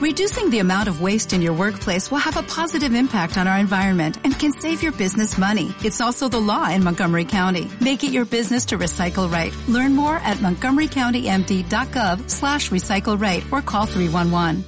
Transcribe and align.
Reducing 0.00 0.48
the 0.48 0.60
amount 0.60 0.88
of 0.88 1.02
waste 1.02 1.34
in 1.34 1.42
your 1.42 1.52
workplace 1.52 2.10
will 2.10 2.24
have 2.24 2.38
a 2.38 2.42
positive 2.42 2.94
impact 2.94 3.36
on 3.36 3.46
our 3.46 3.58
environment 3.58 4.16
and 4.24 4.32
can 4.32 4.50
save 4.50 4.82
your 4.82 4.92
business 4.92 5.36
money. 5.36 5.74
It's 5.84 6.00
also 6.00 6.26
the 6.26 6.40
law 6.40 6.70
in 6.70 6.82
Montgomery 6.82 7.26
County. 7.26 7.70
Make 7.82 8.02
it 8.02 8.10
your 8.10 8.24
business 8.24 8.64
to 8.72 8.78
recycle 8.78 9.30
right. 9.30 9.52
Learn 9.68 9.94
more 9.94 10.16
at 10.16 10.38
montgomerycountymd.gov 10.38 12.30
slash 12.30 12.70
recycle 12.70 13.20
right 13.20 13.44
or 13.52 13.60
call 13.60 13.84
311. 13.84 14.64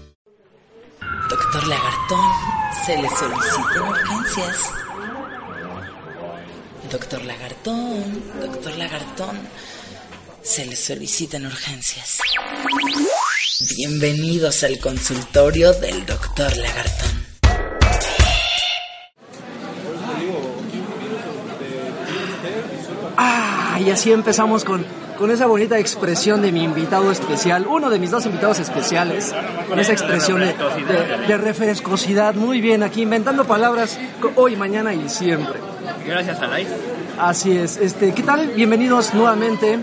Doctor 1.30 1.60
Lagartón, 1.66 2.30
se 2.84 3.00
le 3.00 3.08
solicitan 3.08 3.88
urgencias. 3.88 4.70
Doctor 6.90 7.20
Lagartón, 7.24 8.22
doctor 8.38 8.76
Lagartón, 8.76 9.38
se 10.42 10.66
le 10.66 10.76
solicitan 10.76 11.46
urgencias. 11.46 12.20
Bienvenidos 13.60 14.64
al 14.64 14.78
consultorio 14.78 15.72
del 15.74 16.06
doctor 16.06 16.56
Lagartón. 16.56 17.22
Ah, 23.16 23.78
y 23.84 23.90
así 23.90 24.12
empezamos 24.12 24.64
con, 24.64 24.84
con 25.18 25.30
esa 25.30 25.46
bonita 25.46 25.78
expresión 25.78 26.42
de 26.42 26.50
mi 26.52 26.62
invitado 26.64 27.10
especial, 27.10 27.66
uno 27.68 27.90
de 27.90 27.98
mis 27.98 28.10
dos 28.10 28.24
invitados 28.26 28.58
especiales, 28.58 29.34
con 29.68 29.78
esa 29.78 29.92
expresión 29.92 30.40
de, 30.40 30.46
de- 30.46 31.26
de 31.26 31.36
refrescosidad. 31.38 32.34
Muy 32.34 32.60
bien, 32.60 32.82
aquí 32.82 33.02
inventando 33.02 33.44
palabras 33.44 33.98
hoy, 34.36 34.56
mañana 34.56 34.94
y 34.94 35.08
siempre. 35.08 35.60
Gracias 36.06 36.40
a 36.40 36.46
Life. 36.58 36.70
Así 37.18 37.56
es. 37.56 37.76
Este, 37.76 38.12
¿Qué 38.12 38.22
tal? 38.22 38.48
Bienvenidos 38.48 39.12
nuevamente 39.14 39.78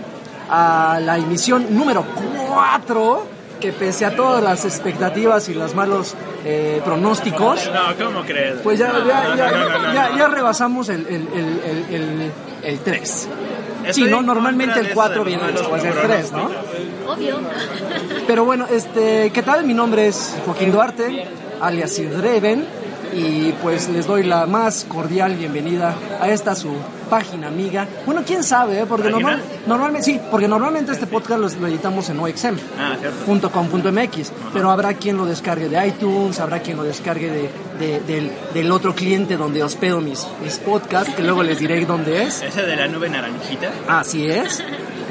a 0.50 0.98
la 1.02 1.16
emisión 1.16 1.66
número 1.70 2.04
4, 2.48 3.26
que 3.60 3.72
pese 3.72 4.04
a 4.06 4.16
todas 4.16 4.42
las 4.42 4.64
expectativas 4.64 5.48
y 5.48 5.54
los 5.54 5.74
malos 5.74 6.14
eh, 6.44 6.80
pronósticos, 6.84 7.70
No, 7.72 8.04
¿cómo 8.04 8.22
crees? 8.22 8.60
pues 8.62 8.78
ya, 8.78 8.88
No, 8.88 9.06
ya, 9.06 9.22
no, 9.28 9.36
ya, 9.36 9.50
no, 9.50 9.58
no, 9.68 9.78
no, 9.78 9.92
ya- 9.94 10.08
no. 10.10 10.18
ya 10.18 10.28
rebasamos 10.28 10.88
el, 10.88 11.06
el, 11.06 11.28
el, 11.34 11.60
el, 11.90 11.94
el, 11.94 12.32
el 12.62 12.78
3. 12.80 13.10
Sí, 13.10 13.28
Estoy 13.86 14.10
¿no? 14.10 14.20
en 14.20 14.26
Normalmente 14.26 14.80
el 14.80 14.86
de 14.88 14.92
4 14.94 15.14
eso 15.14 15.24
de 15.24 15.28
viene 15.30 15.52
después 15.52 15.82
del 15.82 15.94
3, 15.94 16.32
¿no? 16.32 16.50
Obvio. 17.12 17.38
Pero 18.26 18.44
bueno, 18.44 18.66
este, 18.70 19.30
¿qué 19.32 19.42
tal? 19.42 19.64
Mi 19.64 19.74
nombre 19.74 20.06
es 20.08 20.34
Joaquín 20.44 20.70
Duarte, 20.72 21.26
alias 21.60 21.92
Sidreven, 21.92 22.66
y 23.14 23.52
pues 23.62 23.88
les 23.88 24.06
doy 24.06 24.22
la 24.22 24.46
más 24.46 24.84
cordial 24.88 25.34
bienvenida 25.34 25.94
a 26.20 26.28
esta 26.28 26.54
su 26.54 26.70
página 27.10 27.48
amiga. 27.48 27.86
Bueno, 28.06 28.22
quién 28.26 28.42
sabe, 28.42 28.80
¿eh? 28.80 28.86
porque 28.88 29.10
normal, 29.10 29.42
normalmente 29.66 30.04
sí, 30.06 30.20
porque 30.30 30.48
normalmente 30.48 30.92
este 30.92 31.06
podcast 31.06 31.40
lo, 31.40 31.48
lo 31.60 31.66
editamos 31.66 32.08
en 32.08 32.20
OXM. 32.20 32.54
Ah, 32.78 32.96
pero 34.54 34.70
habrá 34.70 34.94
quien 34.94 35.16
lo 35.18 35.26
descargue 35.26 35.68
de 35.68 35.86
iTunes, 35.88 36.40
habrá 36.40 36.60
quien 36.60 36.76
lo 36.76 36.84
descargue 36.84 37.30
de, 37.30 37.50
de- 37.78 38.00
del, 38.00 38.30
del 38.54 38.72
otro 38.72 38.94
cliente 38.94 39.36
donde 39.36 39.62
hospedo 39.62 40.00
mis, 40.00 40.26
mis 40.42 40.56
podcasts, 40.58 41.14
que 41.14 41.22
luego 41.22 41.42
les 41.42 41.58
diré 41.58 41.84
dónde 41.84 42.22
es. 42.22 42.40
Ese 42.50 42.62
de 42.62 42.76
la 42.76 42.86
nube 42.88 43.08
naranjita. 43.10 43.70
Así 43.88 44.26
es. 44.26 44.62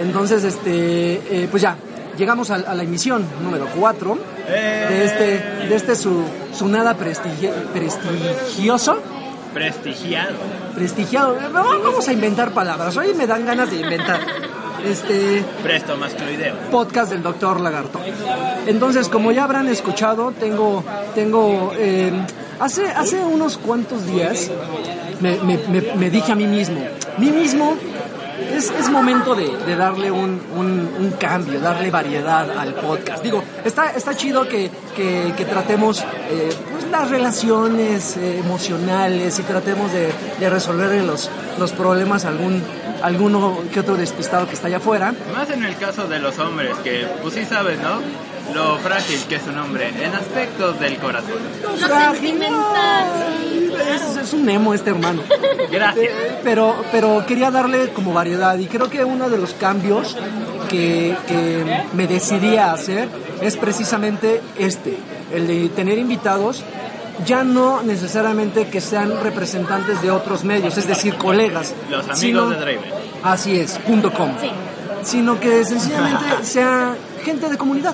Entonces, 0.01 0.43
este, 0.45 1.15
eh, 1.43 1.47
pues 1.51 1.61
ya, 1.61 1.75
llegamos 2.17 2.49
a, 2.51 2.55
a 2.55 2.73
la 2.73 2.83
emisión 2.83 3.25
número 3.43 3.67
4 3.77 4.17
de 4.47 5.05
este, 5.05 5.25
de 5.67 5.75
este 5.75 5.95
su, 5.95 6.23
su 6.53 6.67
nada 6.69 6.95
prestigi- 6.97 7.51
prestigioso, 7.73 8.97
Prestigiado. 9.53 10.35
Prestigiado. 10.79 11.35
Vamos 11.51 12.07
a 12.07 12.13
inventar 12.13 12.51
palabras. 12.51 12.95
Hoy 12.95 13.13
me 13.13 13.27
dan 13.27 13.45
ganas 13.45 13.69
de 13.69 13.81
inventar. 13.81 14.21
Este 14.85 15.43
Presto 15.61 15.97
mascloideo. 15.97 16.55
podcast 16.71 17.11
del 17.11 17.21
doctor 17.21 17.59
Lagarto. 17.59 17.99
Entonces, 18.65 19.09
como 19.09 19.33
ya 19.33 19.43
habrán 19.43 19.67
escuchado, 19.67 20.31
tengo, 20.31 20.85
tengo, 21.13 21.73
eh, 21.77 22.13
hace, 22.61 22.85
hace 22.87 23.19
unos 23.19 23.57
cuantos 23.57 24.05
días 24.05 24.49
me, 25.19 25.35
me- 25.43 25.57
me- 25.67 25.93
me 25.97 26.09
dije 26.09 26.31
a 26.31 26.35
mí 26.35 26.45
mismo, 26.47 26.79
mí 27.17 27.29
mismo, 27.29 27.75
es, 28.59 28.69
es 28.79 28.89
momento 28.89 29.33
de, 29.35 29.47
de 29.65 29.75
darle 29.75 30.11
un, 30.11 30.39
un- 30.55 30.89
un 30.99 31.11
cambio, 31.19 31.59
darle 31.59 31.89
variedad 31.91 32.49
al 32.57 32.73
podcast. 32.75 33.23
Digo, 33.23 33.43
está, 33.65 33.91
está 33.91 34.15
chido 34.15 34.47
que, 34.47 34.69
que- 34.95 35.33
que 35.35 35.45
tratemos 35.45 35.99
eh, 36.29 36.49
pues, 36.71 36.85
las 36.91 37.09
relaciones 37.09 38.15
eh, 38.17 38.39
emocionales 38.39 39.39
y 39.39 39.43
tratemos 39.43 39.91
de, 39.91 40.11
de 40.39 40.49
resolver 40.49 41.03
los, 41.03 41.29
los 41.57 41.71
problemas 41.71 42.25
a 42.25 42.29
algún 42.29 42.61
alguno 43.01 43.59
que 43.73 43.79
otro 43.79 43.95
despistado 43.95 44.45
que 44.47 44.55
está 44.55 44.67
allá 44.67 44.77
afuera. 44.77 45.13
Más 45.33 45.49
en 45.51 45.63
el 45.63 45.77
caso 45.77 46.05
de 46.07 46.19
los 46.19 46.37
hombres, 46.37 46.75
que 46.83 47.07
pues 47.21 47.33
sí 47.33 47.45
sabes, 47.45 47.79
¿no? 47.79 48.01
Lo 48.53 48.77
frágil 48.79 49.19
que 49.29 49.35
es 49.35 49.43
un 49.47 49.57
hombre 49.57 49.87
en 50.03 50.13
aspectos 50.13 50.79
del 50.81 50.97
corazón. 50.97 51.37
Lo 51.63 51.77
sentimental, 51.77 53.07
sí. 53.39 53.58
Es, 53.79 54.15
es 54.17 54.33
un 54.33 54.49
emo 54.49 54.73
este 54.73 54.89
hermano. 54.91 55.21
Gracias. 55.71 56.11
Pero, 56.43 56.75
pero 56.91 57.23
quería 57.25 57.51
darle 57.51 57.89
como 57.89 58.13
variedad 58.13 58.57
y 58.57 58.67
creo 58.67 58.89
que 58.89 59.03
uno 59.03 59.29
de 59.29 59.37
los 59.37 59.53
cambios 59.53 60.15
que, 60.69 61.15
que 61.27 61.83
me 61.93 62.07
decidí 62.07 62.57
a 62.57 62.73
hacer 62.73 63.07
es 63.41 63.57
precisamente 63.57 64.41
este, 64.57 64.97
el 65.33 65.47
de 65.47 65.69
tener 65.69 65.97
invitados 65.97 66.63
ya 67.25 67.43
no 67.43 67.81
necesariamente 67.83 68.67
que 68.69 68.79
sean 68.79 69.21
representantes 69.21 70.01
de 70.01 70.09
otros 70.09 70.43
medios, 70.45 70.77
es 70.77 70.87
decir, 70.87 71.15
colegas. 71.15 71.73
Los 71.89 72.03
amigos 72.05 72.17
sino- 72.19 72.49
de 72.49 72.55
Draven. 72.55 72.79
Así 73.23 73.59
es, 73.59 73.77
punto 73.79 74.13
com. 74.13 74.31
Sí. 74.39 74.49
Sino 75.03 75.37
que 75.39 75.65
sencillamente 75.65 76.25
sea 76.43 76.95
gente 77.23 77.49
de 77.49 77.57
comunidad. 77.57 77.93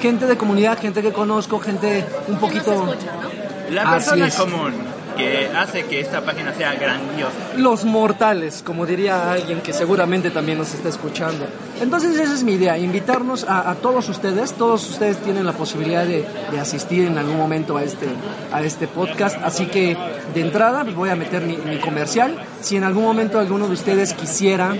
Gente 0.00 0.26
de 0.26 0.36
comunidad, 0.38 0.78
gente 0.80 1.02
que 1.02 1.12
conozco, 1.12 1.58
gente 1.58 2.04
un 2.28 2.36
poquito... 2.38 2.72
escucha, 2.72 3.12
¿no? 3.20 3.74
La 3.74 3.82
Así 3.82 3.90
persona 3.90 4.26
es. 4.28 4.34
común 4.36 4.72
que 5.18 5.50
hace 5.54 5.84
que 5.84 6.00
esta 6.00 6.22
página 6.22 6.54
sea 6.54 6.74
grandiosa. 6.74 7.34
Los 7.56 7.84
mortales, 7.84 8.62
como 8.64 8.86
diría 8.86 9.32
alguien 9.32 9.60
que 9.60 9.72
seguramente 9.72 10.30
también 10.30 10.58
nos 10.58 10.72
está 10.72 10.88
escuchando. 10.88 11.44
Entonces 11.80 12.18
esa 12.18 12.32
es 12.32 12.44
mi 12.44 12.52
idea, 12.52 12.78
invitarnos 12.78 13.44
a, 13.44 13.68
a 13.68 13.74
todos 13.74 14.08
ustedes, 14.08 14.52
todos 14.52 14.88
ustedes 14.88 15.18
tienen 15.18 15.44
la 15.44 15.52
posibilidad 15.52 16.06
de, 16.06 16.24
de 16.50 16.60
asistir 16.60 17.04
en 17.06 17.18
algún 17.18 17.36
momento 17.36 17.76
a 17.76 17.82
este, 17.82 18.06
a 18.52 18.62
este 18.62 18.86
podcast, 18.86 19.36
así 19.42 19.66
que 19.66 19.96
de 20.34 20.40
entrada 20.40 20.84
pues, 20.84 20.94
voy 20.94 21.10
a 21.10 21.16
meter 21.16 21.42
mi, 21.42 21.56
mi 21.56 21.78
comercial. 21.78 22.36
Si 22.60 22.76
en 22.76 22.84
algún 22.84 23.02
momento 23.02 23.38
alguno 23.38 23.66
de 23.66 23.74
ustedes 23.74 24.14
quisiera 24.14 24.74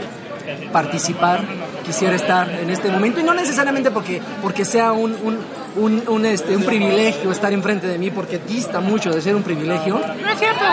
participar, 0.73 1.41
quisiera 1.85 2.15
estar 2.17 2.49
en 2.51 2.71
este 2.71 2.91
momento, 2.91 3.21
y 3.21 3.23
no 3.25 3.35
necesariamente 3.35 3.91
porque, 3.91 4.21
porque 4.43 4.65
sea 4.65 4.93
un, 4.93 5.17
un, 5.23 5.39
un, 5.77 6.03
un, 6.09 6.27
este, 6.27 6.57
un 6.57 6.63
privilegio 6.65 7.31
estar 7.33 7.53
enfrente 7.53 7.87
de 7.87 7.99
mí, 7.99 8.11
porque 8.11 8.39
dista 8.39 8.81
mucho 8.81 9.11
de 9.11 9.21
ser 9.21 9.35
un 9.35 9.43
privilegio. 9.43 9.99
No 9.99 10.31
es 10.31 10.39
cierto. 10.39 10.65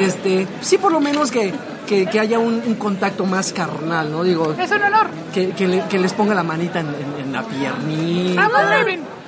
Este, 0.00 0.46
sí, 0.60 0.78
por 0.78 0.92
lo 0.92 1.00
menos 1.00 1.30
que, 1.30 1.52
que, 1.86 2.06
que 2.06 2.20
haya 2.20 2.38
un, 2.38 2.62
un 2.66 2.74
contacto 2.76 3.24
más 3.26 3.52
carnal, 3.52 4.10
¿no? 4.10 4.22
Digo, 4.22 4.54
Es 4.58 4.70
un 4.70 4.82
honor. 4.82 5.08
que, 5.34 5.50
que, 5.50 5.66
le- 5.68 5.84
que 5.88 5.98
les 5.98 6.12
ponga 6.12 6.34
la 6.34 6.42
manita 6.42 6.80
en, 6.80 6.86
en- 6.88 7.24
en 7.26 7.32
la 7.32 7.42
piernita. 7.42 8.42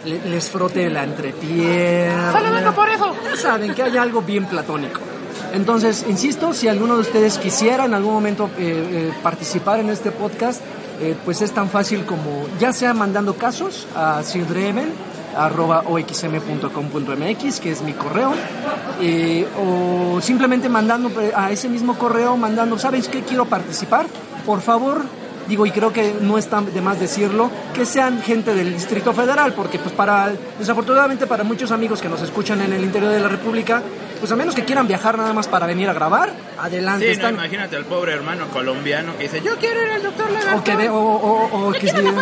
Le- 0.05 0.21
les 0.31 0.49
frote 0.51 0.89
la 0.91 1.05
entrepierna. 1.05 2.33
Por 2.75 2.89
eso. 2.89 3.15
Ya 3.25 3.37
saben, 3.37 3.75
que 3.75 3.83
haya 3.83 4.03
algo 4.03 4.23
bien 4.23 4.47
platónico. 4.47 5.01
Entonces, 5.53 6.05
insisto, 6.09 6.53
si 6.53 6.69
alguno 6.69 6.95
de 6.97 7.03
ustedes 7.03 7.39
quisiera 7.39 7.85
en 7.85 7.95
algún 7.95 8.15
momento 8.15 8.51
eh, 8.59 9.11
eh, 9.11 9.13
participar 9.23 9.81
en 9.81 9.91
este 9.91 10.11
podcast, 10.11 10.63
eh, 11.03 11.17
pues 11.25 11.43
es 11.43 11.51
tan 11.51 11.69
fácil 11.69 12.05
como 12.05 12.47
ya 12.61 12.73
sea 12.73 12.95
mandando 12.95 13.35
casos 13.35 13.89
a 13.97 14.23
oxm.com.mx, 15.89 17.61
que 17.61 17.73
es 17.73 17.83
mi 17.83 17.93
correo, 17.93 18.33
eh, 19.01 19.49
o 19.59 20.21
simplemente 20.21 20.69
mandando 20.69 21.09
eh, 21.21 21.33
a 21.35 21.51
ese 21.51 21.69
mismo 21.69 21.99
correo, 21.99 22.37
mandando, 22.37 22.79
¿sabes 22.79 23.09
qué? 23.09 23.23
Quiero 23.23 23.47
participar, 23.47 24.07
por 24.47 24.61
favor, 24.61 25.03
digo, 25.49 25.67
y 25.67 25.71
creo 25.71 25.93
que 25.93 26.15
no 26.21 26.39
está 26.39 26.61
de 26.61 26.81
más 26.81 26.99
decirlo, 27.01 27.51
que 27.75 27.85
sean 27.85 28.23
gente 28.23 28.55
del 28.55 28.73
Distrito 28.73 29.13
Federal, 29.13 29.53
porque 29.55 29.79
pues 29.79 29.93
para, 29.95 30.33
desafortunadamente 30.59 31.27
para 31.27 31.45
muchos 31.45 31.71
amigos 31.73 32.01
que 32.01 32.09
nos 32.09 32.23
escuchan 32.23 32.61
en 32.63 32.73
el 32.73 32.83
interior 32.85 33.11
de 33.13 33.21
la 33.21 33.29
República, 33.29 33.83
pues 34.21 34.31
a 34.31 34.37
menos 34.37 34.55
que 34.55 34.65
quieran 34.65 34.87
viajar 34.87 35.19
nada 35.19 35.33
más 35.33 35.49
para 35.49 35.67
venir 35.67 35.89
a 35.89 35.93
grabar, 35.93 36.31
adelante, 36.61 37.01
Sí, 37.01 37.07
no, 37.07 37.13
están... 37.13 37.35
imagínate 37.35 37.77
al 37.77 37.85
pobre 37.87 38.13
hermano 38.13 38.47
colombiano 38.49 39.17
que 39.17 39.25
dice, 39.25 39.41
yo 39.43 39.57
quiero 39.57 39.83
ir 39.85 39.91
al 39.91 40.03
doctor 40.03 40.27
o 40.29 40.33
Lagartón. 40.33 40.63
que 40.63 40.77
de, 40.77 40.89
o, 40.89 40.95
o- 40.97 41.49
o- 41.53 41.69
o 41.69 41.73
que 41.73 41.89
él. 41.91 42.15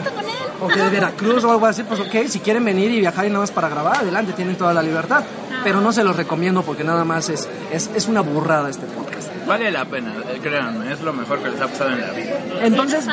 o 0.60 0.68
que 0.68 0.80
de 0.80 0.88
Veracruz 0.90 1.44
o 1.44 1.50
algo 1.50 1.66
así, 1.66 1.82
pues 1.82 2.00
ok, 2.00 2.26
si 2.28 2.40
quieren 2.40 2.64
venir 2.64 2.90
y 2.90 3.00
viajar 3.00 3.26
y 3.26 3.28
nada 3.28 3.40
más 3.40 3.50
para 3.50 3.68
grabar, 3.68 3.96
adelante, 3.98 4.32
tienen 4.32 4.56
toda 4.56 4.72
la 4.72 4.82
libertad. 4.82 5.22
Pero 5.62 5.82
no 5.82 5.92
se 5.92 6.02
los 6.02 6.16
recomiendo 6.16 6.62
porque 6.62 6.84
nada 6.84 7.04
más 7.04 7.28
es, 7.28 7.46
es, 7.70 7.90
es 7.94 8.08
una 8.08 8.22
burrada 8.22 8.70
este 8.70 8.86
podcast. 8.86 9.28
Vale 9.50 9.68
la 9.72 9.84
pena, 9.84 10.14
eh, 10.28 10.38
créanme, 10.40 10.92
es 10.92 11.00
lo 11.00 11.12
mejor 11.12 11.40
que 11.40 11.50
les 11.50 11.60
ha 11.60 11.66
pasado 11.66 11.90
en 11.90 12.00
la 12.00 12.12
vida. 12.12 12.38
Entonces, 12.62 13.04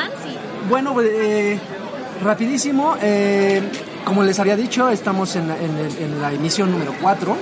bueno, 0.69 0.95
eh, 1.01 1.57
rapidísimo, 2.23 2.95
eh, 3.01 3.59
como 4.05 4.21
les 4.21 4.39
había 4.39 4.55
dicho, 4.55 4.87
estamos 4.91 5.35
en, 5.35 5.49
en 5.49 6.21
la 6.21 6.31
emisión 6.31 6.71
número 6.71 6.93
4 7.01 7.35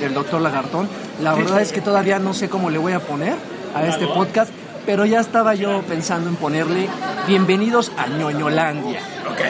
del 0.00 0.12
Doctor 0.12 0.40
Lagartón. 0.40 0.88
La 1.20 1.34
verdad 1.34 1.62
es 1.62 1.70
que 1.70 1.80
todavía 1.80 2.18
no 2.18 2.34
sé 2.34 2.48
cómo 2.48 2.68
le 2.68 2.78
voy 2.78 2.94
a 2.94 2.98
poner 2.98 3.36
a 3.76 3.86
este 3.86 4.08
podcast, 4.08 4.50
pero 4.86 5.06
ya 5.06 5.20
estaba 5.20 5.54
yo 5.54 5.80
pensando 5.82 6.28
en 6.28 6.34
ponerle 6.34 6.88
Bienvenidos 7.28 7.92
a 7.96 8.08
ñoñolandia. 8.08 8.98
Ok. 9.30 9.40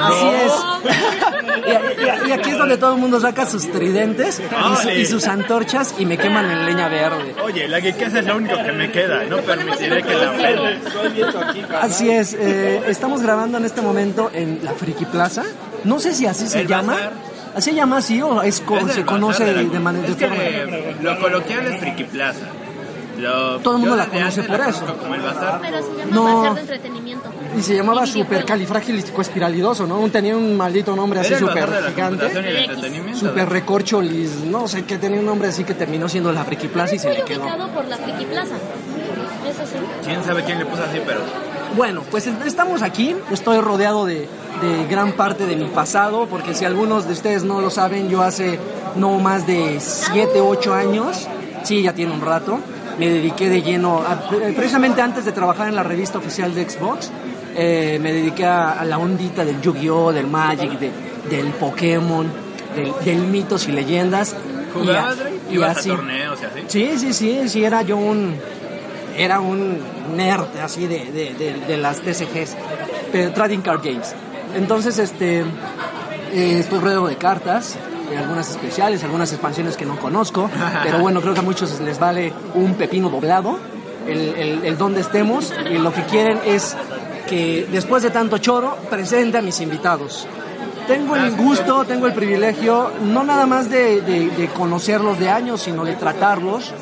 Así 0.00 0.26
es. 0.26 0.52
y- 1.66 2.28
y 2.28 2.32
aquí 2.32 2.50
es 2.50 2.58
donde 2.58 2.76
todo 2.76 2.94
el 2.94 3.00
mundo 3.00 3.20
saca 3.20 3.46
sus 3.46 3.70
tridentes 3.70 4.40
y, 4.40 4.82
su- 4.82 4.90
y 4.90 5.06
sus 5.06 5.26
antorchas 5.26 5.94
y 5.98 6.06
me 6.06 6.16
queman 6.18 6.50
en 6.50 6.66
leña 6.66 6.88
verde. 6.88 7.34
Oye, 7.42 7.68
la 7.68 7.80
geekesa 7.80 8.20
es 8.20 8.26
lo 8.26 8.36
único 8.36 8.56
que 8.62 8.72
me 8.72 8.90
queda. 8.90 9.24
No 9.24 9.38
permitiré 9.38 10.02
que 10.02 10.14
la 10.14 10.30
ofendan. 10.30 10.80
Así 11.80 12.10
es, 12.10 12.34
eh, 12.34 12.82
estamos 12.88 13.22
grabando 13.22 13.58
en 13.58 13.64
este 13.64 13.80
momento 13.82 14.30
en 14.32 14.60
la 14.62 14.72
Friki 14.72 15.04
Plaza. 15.06 15.42
No 15.84 15.98
sé 16.00 16.12
si 16.14 16.26
así 16.26 16.46
se 16.46 16.66
llama. 16.66 16.94
bazar. 16.94 17.12
¿Así 17.54 17.68
se 17.70 17.76
llama 17.76 17.98
así 17.98 18.22
o 18.22 18.40
es 18.42 18.62
Es 18.88 18.92
se 18.94 19.04
conoce 19.04 19.44
de 19.44 19.78
manera 19.78 20.08
Es 20.08 20.16
que 20.16 20.26
lo 21.02 21.18
coloquial 21.20 21.66
es 21.66 21.80
Friki 21.80 22.04
Plaza. 22.04 22.46
Lo- 23.18 23.58
Todo 23.60 23.74
el 23.74 23.80
mundo 23.80 23.96
la 23.96 24.06
conoce 24.06 24.42
por 24.42 24.58
la 24.58 24.68
eso. 24.68 24.86
Como 25.00 25.14
el 25.14 25.20
bazar. 25.22 25.58
Pero 25.60 25.78
se 25.82 25.88
llama 25.96 26.10
No. 26.10 26.24
Bazar 26.24 26.54
de 26.54 26.60
Entretenimiento. 26.62 27.28
Y 27.56 27.62
se 27.62 27.76
llamaba 27.76 28.00
Y 28.00 28.04
videojuegos. 28.10 28.28
supercalifragilisticoespiralidoso, 28.28 29.86
¿no? 29.86 30.00
Tenía 30.10 30.36
un 30.36 30.56
maldito 30.56 30.96
nombre 30.96 31.20
así 31.20 31.34
súper 31.34 31.68
gigante. 31.94 33.14
Super 33.14 33.48
recorcholis, 33.48 34.30
no 34.44 34.66
sé 34.68 34.84
qué 34.84 34.98
tenía 34.98 35.20
un 35.20 35.26
nombre 35.26 35.48
así 35.48 35.64
que 35.64 35.74
terminó 35.74 36.08
siendo 36.08 36.32
la 36.32 36.44
Friki 36.44 36.68
Plaza 36.68 36.94
y 36.94 36.98
se 36.98 37.10
le 37.12 37.22
quedó. 37.22 37.42
ubicado 37.42 37.68
por 37.72 37.84
la 37.86 37.96
Friki 37.98 38.24
Plaza. 38.24 38.54
Eso 39.48 39.62
sí. 39.66 39.76
¿Quién 40.04 40.24
sabe 40.24 40.42
quién 40.44 40.58
le 40.58 40.66
puso 40.66 40.82
así, 40.84 40.98
pero... 41.06 41.20
Bueno, 41.76 42.02
pues 42.10 42.26
estamos 42.26 42.82
aquí, 42.82 43.16
estoy 43.30 43.58
rodeado 43.60 44.04
de, 44.04 44.28
de 44.60 44.86
gran 44.90 45.12
parte 45.12 45.46
de 45.46 45.56
mi 45.56 45.64
pasado, 45.66 46.26
porque 46.26 46.54
si 46.54 46.64
algunos 46.66 47.06
de 47.06 47.12
ustedes 47.14 47.44
no 47.44 47.60
lo 47.62 47.70
saben, 47.70 48.08
yo 48.10 48.22
hace 48.22 48.58
no 48.96 49.18
más 49.18 49.46
de 49.46 49.78
7, 49.80 50.40
8 50.42 50.74
años, 50.74 51.26
sí, 51.64 51.82
ya 51.82 51.94
tiene 51.94 52.12
un 52.12 52.20
rato, 52.20 52.58
me 52.98 53.08
dediqué 53.08 53.48
de 53.48 53.62
lleno, 53.62 53.98
a- 53.98 54.28
precisamente 54.54 55.00
antes 55.02 55.24
de 55.24 55.32
trabajar 55.32 55.68
en 55.68 55.74
la 55.74 55.82
revista 55.82 56.18
oficial 56.18 56.54
de 56.54 56.68
Xbox, 56.68 57.10
eh, 57.54 57.98
me 58.00 58.12
dediqué 58.12 58.44
a, 58.46 58.72
a 58.72 58.84
la 58.84 58.98
ondita 58.98 59.44
del 59.44 59.60
Yu-Gi-Oh!, 59.60 60.12
del 60.12 60.26
Magic, 60.26 60.78
de- 60.78 60.90
del 61.30 61.46
Pokémon, 61.52 62.26
del, 62.76 62.92
del 63.04 63.18
mitos 63.28 63.68
y 63.68 63.72
leyendas. 63.72 64.32
y 64.32 64.34
a- 64.36 64.72
¿Jugabas, 64.72 65.16
y 65.50 65.54
¿Ibas 65.54 65.76
así. 65.78 65.90
a 65.90 65.96
torneos 65.96 66.38
y 66.40 66.44
así? 66.46 66.60
Sí, 66.68 66.98
sí, 66.98 67.12
sí, 67.12 67.48
sí, 67.48 67.64
era 67.64 67.82
yo 67.82 67.96
un... 67.96 68.36
Era 69.14 69.40
un 69.40 69.76
nerd 70.16 70.56
así 70.64 70.86
de, 70.86 71.04
de, 71.12 71.34
de, 71.34 71.52
de 71.68 71.76
las 71.76 72.00
TCGs, 72.00 72.56
pero 73.12 73.30
Trading 73.32 73.58
Card 73.58 73.82
Games. 73.84 74.14
Entonces, 74.56 74.98
este, 74.98 75.40
eh, 76.32 76.56
estoy 76.60 76.78
rodeado 76.78 77.06
de 77.08 77.16
cartas, 77.16 77.76
algunas 78.16 78.50
especiales, 78.50 79.02
algunas 79.04 79.32
expansiones 79.32 79.76
que 79.76 79.84
no 79.86 79.98
conozco, 79.98 80.50
pero 80.82 80.98
bueno, 80.98 81.20
creo 81.20 81.34
que 81.34 81.40
a 81.40 81.44
muchos 81.44 81.80
les 81.80 81.98
vale 81.98 82.32
un 82.54 82.74
pepino 82.74 83.08
doblado, 83.08 83.58
el, 84.06 84.34
el, 84.36 84.64
el 84.64 84.78
donde 84.78 85.00
estemos, 85.00 85.52
y 85.70 85.78
lo 85.78 85.92
que 85.92 86.02
quieren 86.04 86.38
es 86.44 86.76
que 87.28 87.66
después 87.70 88.02
de 88.02 88.10
tanto 88.10 88.38
choro, 88.38 88.76
presente 88.90 89.38
a 89.38 89.42
mis 89.42 89.60
invitados. 89.60 90.26
Tengo 90.88 91.14
el 91.14 91.30
gusto, 91.36 91.84
tengo 91.84 92.06
el 92.08 92.12
privilegio, 92.12 92.90
no 93.04 93.22
nada 93.22 93.46
más 93.46 93.70
de, 93.70 94.00
de- 94.00 94.30
de 94.30 94.48
conocerlos 94.48 95.18
de 95.20 95.30
años, 95.30 95.62
sino 95.62 95.84
de 95.84 95.94
tratarlos, 95.94 96.72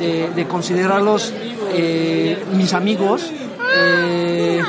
de, 0.00 0.28
de 0.30 0.46
considerarlos 0.46 1.32
eh, 1.72 2.42
mis 2.52 2.74
amigos. 2.74 3.30
Eh, 3.76 4.62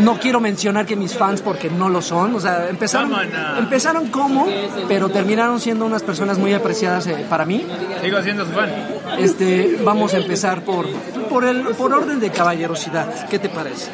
no 0.00 0.18
quiero 0.18 0.40
mencionar 0.40 0.86
que 0.86 0.96
mis 0.96 1.16
fans 1.16 1.40
porque 1.40 1.70
no 1.70 1.88
lo 1.88 2.02
son, 2.02 2.34
o 2.34 2.40
sea, 2.40 2.68
empezaron, 2.68 3.12
empezaron 3.58 4.08
como, 4.08 4.46
pero 4.88 5.08
terminaron 5.08 5.60
siendo 5.60 5.86
unas 5.86 6.02
personas 6.02 6.38
muy 6.38 6.52
apreciadas 6.52 7.06
eh, 7.06 7.24
para 7.28 7.44
mí. 7.44 7.64
Sigo 8.02 8.22
siendo 8.22 8.44
su 8.44 8.52
fan. 8.52 8.70
Este, 9.18 9.78
vamos 9.84 10.14
a 10.14 10.18
empezar 10.18 10.62
por, 10.62 10.86
por, 11.28 11.44
el, 11.44 11.62
por 11.62 11.92
orden 11.92 12.20
de 12.20 12.30
caballerosidad. 12.30 13.28
¿Qué 13.28 13.38
te 13.38 13.48
parece? 13.48 13.90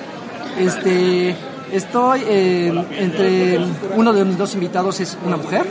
Este, 0.59 1.37
estoy 1.73 2.23
eh, 2.27 2.87
entre 2.99 3.59
uno 3.95 4.13
de 4.13 4.25
mis 4.25 4.39
dos 4.39 4.55
invitados 4.55 5.01
es 5.01 5.17
una 5.25 5.37
mujer, 5.37 5.67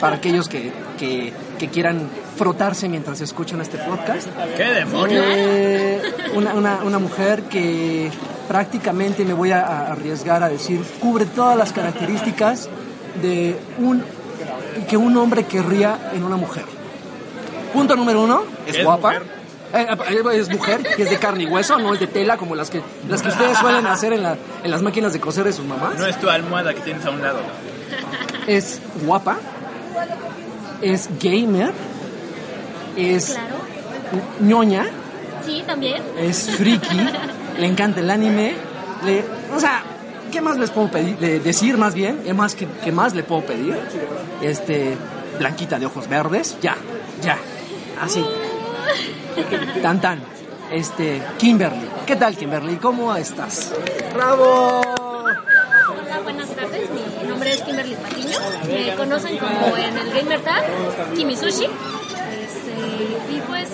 para 0.00 0.16
aquellos 0.16 0.48
que, 0.48 0.72
que, 0.98 1.32
que 1.58 1.68
quieran 1.68 2.08
frotarse 2.44 2.88
mientras 2.88 3.20
escuchan 3.20 3.60
este 3.60 3.76
podcast. 3.76 4.26
¿Qué 4.56 4.64
demonios? 4.64 5.22
Eh, 5.28 6.00
una, 6.34 6.54
una, 6.54 6.76
una 6.84 6.98
mujer 6.98 7.42
que 7.42 8.10
prácticamente 8.48 9.26
me 9.26 9.34
voy 9.34 9.52
a, 9.52 9.60
a 9.60 9.92
arriesgar 9.92 10.42
a 10.42 10.48
decir 10.48 10.80
cubre 11.00 11.26
todas 11.26 11.54
las 11.58 11.70
características 11.74 12.70
de 13.20 13.58
un 13.78 14.02
que 14.88 14.96
un 14.96 15.14
hombre 15.18 15.44
querría 15.44 16.10
en 16.14 16.24
una 16.24 16.36
mujer. 16.36 16.64
Punto 17.74 17.94
número 17.94 18.22
uno, 18.22 18.44
es 18.66 18.76
¿Es 18.76 18.84
guapa. 18.84 19.08
mujer? 19.12 19.22
Eh, 19.74 19.86
eh, 20.10 20.22
es 20.40 20.48
mujer, 20.48 20.80
y 20.96 21.02
es 21.02 21.10
de 21.10 21.18
carne 21.18 21.42
y 21.44 21.46
hueso, 21.46 21.78
no 21.78 21.92
es 21.92 22.00
de 22.00 22.06
tela 22.06 22.38
como 22.38 22.54
las 22.54 22.70
que 22.70 22.80
las 23.06 23.20
que 23.20 23.28
ustedes 23.28 23.58
suelen 23.58 23.86
hacer 23.86 24.14
en, 24.14 24.22
la- 24.22 24.38
en 24.64 24.70
las 24.70 24.80
máquinas 24.80 25.12
de 25.12 25.20
coser 25.20 25.44
de 25.44 25.52
sus 25.52 25.66
mamás. 25.66 25.98
No 25.98 26.06
es 26.06 26.18
tu 26.18 26.30
almohada 26.30 26.72
que 26.72 26.80
tienes 26.80 27.04
a 27.04 27.10
un 27.10 27.20
lado. 27.20 27.40
Es 28.46 28.80
guapa, 29.04 29.36
es 30.80 31.10
gamer, 31.22 31.72
es 32.96 33.26
Claro. 33.30 33.56
ñoña, 34.40 34.86
Sí, 35.44 35.62
también. 35.66 36.02
es 36.18 36.50
friki, 36.56 36.96
le 37.58 37.66
encanta 37.66 38.00
el 38.00 38.10
anime, 38.10 38.54
le, 39.04 39.24
o 39.54 39.60
sea, 39.60 39.82
¿qué 40.32 40.40
más 40.40 40.58
les 40.58 40.70
puedo 40.70 40.90
pedir, 40.90 41.16
le- 41.20 41.40
decir 41.40 41.76
más 41.78 41.94
bien? 41.94 42.20
¿Qué 42.24 42.34
más, 42.34 42.54
qué, 42.54 42.66
qué 42.84 42.92
más 42.92 43.14
le 43.14 43.22
puedo 43.22 43.42
pedir? 43.42 43.76
Este, 44.42 44.96
blanquita 45.38 45.78
de 45.78 45.86
ojos 45.86 46.08
verdes, 46.08 46.56
ya, 46.60 46.76
ya, 47.22 47.38
así. 48.00 48.24
Tan 49.82 50.00
tan. 50.00 50.20
Este, 50.70 51.20
Kimberly. 51.38 51.88
¿Qué 52.06 52.14
tal 52.16 52.36
Kimberly? 52.36 52.76
¿Cómo 52.76 53.14
estás? 53.16 53.72
¡Bravo! 54.14 54.80
Hola, 54.82 56.20
buenas 56.22 56.48
tardes. 56.50 56.88
Mi 57.22 57.28
nombre 57.28 57.50
es 57.50 57.62
Kimberly 57.62 57.94
Patiño. 57.96 58.38
Me 58.68 58.94
conocen 58.94 59.38
como 59.38 59.76
en 59.76 59.98
el 59.98 60.10
Gamer 60.12 60.40
Tag, 60.42 60.64
Kimi 61.16 61.36
Sushi. 61.36 61.64
Este, 61.64 61.68
y 63.02 63.40
pues, 63.48 63.68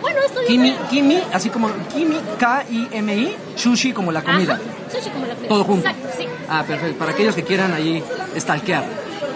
bueno, 0.00 0.18
estudié... 0.26 0.46
Kimi, 0.48 0.74
Kimi, 0.90 1.22
así 1.32 1.50
como 1.50 1.68
Kimi, 1.94 2.16
K-I-M-I, 2.38 3.36
sushi 3.56 3.92
como 3.92 4.12
la 4.12 4.22
comida. 4.22 4.54
Ajá, 4.54 4.62
sushi 4.98 5.10
como 5.10 5.26
la 5.26 5.34
comida. 5.34 5.48
Todo 5.48 5.64
junto. 5.64 5.88
Exacto, 5.88 6.08
sí. 6.18 6.26
Ah, 6.48 6.64
perfecto. 6.66 6.98
Para 6.98 7.12
aquellos 7.12 7.34
que 7.34 7.42
quieran 7.44 7.72
ahí 7.72 8.02
stalkear. 8.38 8.84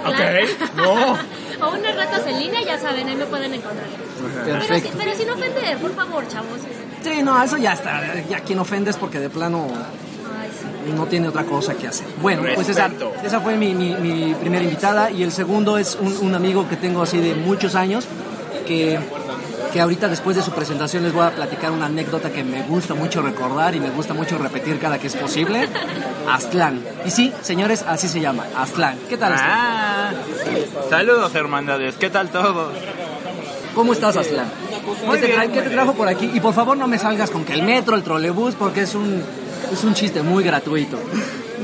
Claro. 0.04 0.46
no. 0.76 1.12
o 1.66 1.70
unas 1.78 1.96
ratas 1.96 2.26
en 2.26 2.38
línea, 2.40 2.60
ya 2.62 2.78
saben, 2.78 3.08
ahí 3.08 3.16
me 3.16 3.24
pueden 3.26 3.54
encontrar. 3.54 3.86
Pero, 4.44 4.58
Perfecto. 4.58 4.90
pero 4.98 5.14
sin 5.14 5.30
ofender, 5.30 5.78
por 5.78 5.94
favor, 5.94 6.28
chavos. 6.28 6.60
Sí, 7.02 7.22
no, 7.22 7.42
eso 7.42 7.56
ya 7.56 7.72
está. 7.72 8.02
Ya 8.28 8.40
quien 8.40 8.58
ofendes 8.58 8.96
porque 8.96 9.18
de 9.18 9.30
plano 9.30 9.66
Ay, 9.68 10.48
sí. 10.86 10.92
no 10.94 11.06
tiene 11.06 11.28
otra 11.28 11.44
cosa 11.44 11.74
que 11.74 11.88
hacer. 11.88 12.06
Bueno, 12.20 12.42
pues 12.54 12.68
esa, 12.68 12.90
esa 13.22 13.40
fue 13.40 13.56
mi, 13.56 13.74
mi- 13.74 13.94
mi 13.94 14.34
primera 14.34 14.62
invitada 14.64 15.10
y 15.10 15.22
el 15.22 15.32
segundo 15.32 15.78
es 15.78 15.96
un, 16.00 16.14
un 16.18 16.34
amigo 16.34 16.68
que 16.68 16.76
tengo 16.76 17.02
así 17.02 17.18
de 17.18 17.34
muchos 17.34 17.74
años 17.74 18.06
que, 18.66 18.98
que 19.74 19.80
ahorita 19.80 20.06
después 20.06 20.36
de 20.36 20.42
su 20.42 20.52
presentación 20.52 21.02
les 21.02 21.12
voy 21.12 21.26
a 21.26 21.34
platicar 21.34 21.72
una 21.72 21.86
anécdota 21.86 22.30
que 22.30 22.44
me 22.44 22.62
gusta 22.62 22.94
mucho 22.94 23.20
recordar 23.22 23.74
y 23.74 23.80
me 23.80 23.90
gusta 23.90 24.14
mucho 24.14 24.38
repetir 24.38 24.78
cada 24.78 25.00
que 25.00 25.08
es 25.08 25.16
posible. 25.16 25.68
Aztlán. 26.30 26.80
Y 27.04 27.10
sí, 27.10 27.32
señores, 27.42 27.84
así 27.88 28.06
se 28.06 28.20
llama, 28.20 28.44
Aztlán. 28.56 28.96
¿Qué 29.08 29.16
tal, 29.16 29.32
Aztlán? 29.32 29.50
Ah, 29.52 30.12
saludos 30.88 31.34
hermandades, 31.34 31.96
¿qué 31.96 32.08
tal 32.08 32.28
todos? 32.28 32.72
¿Cómo 33.74 33.94
estás, 33.94 34.16
Aztlán? 34.16 34.46
Muy 35.06 35.18
¿Qué 35.18 35.26
te, 35.26 35.32
bien, 35.36 35.50
qué 35.50 35.62
trajo 35.62 35.92
por 35.94 36.06
aquí? 36.06 36.30
Y 36.32 36.38
por 36.38 36.54
favor 36.54 36.76
no 36.76 36.86
me 36.86 36.96
salgas 37.00 37.32
con 37.32 37.44
que 37.44 37.54
el 37.54 37.64
metro, 37.64 37.96
el 37.96 38.04
trolebús, 38.04 38.54
porque 38.54 38.82
es 38.82 38.94
un, 38.94 39.20
es 39.72 39.82
un 39.82 39.92
chiste 39.94 40.22
muy 40.22 40.44
gratuito. 40.44 41.00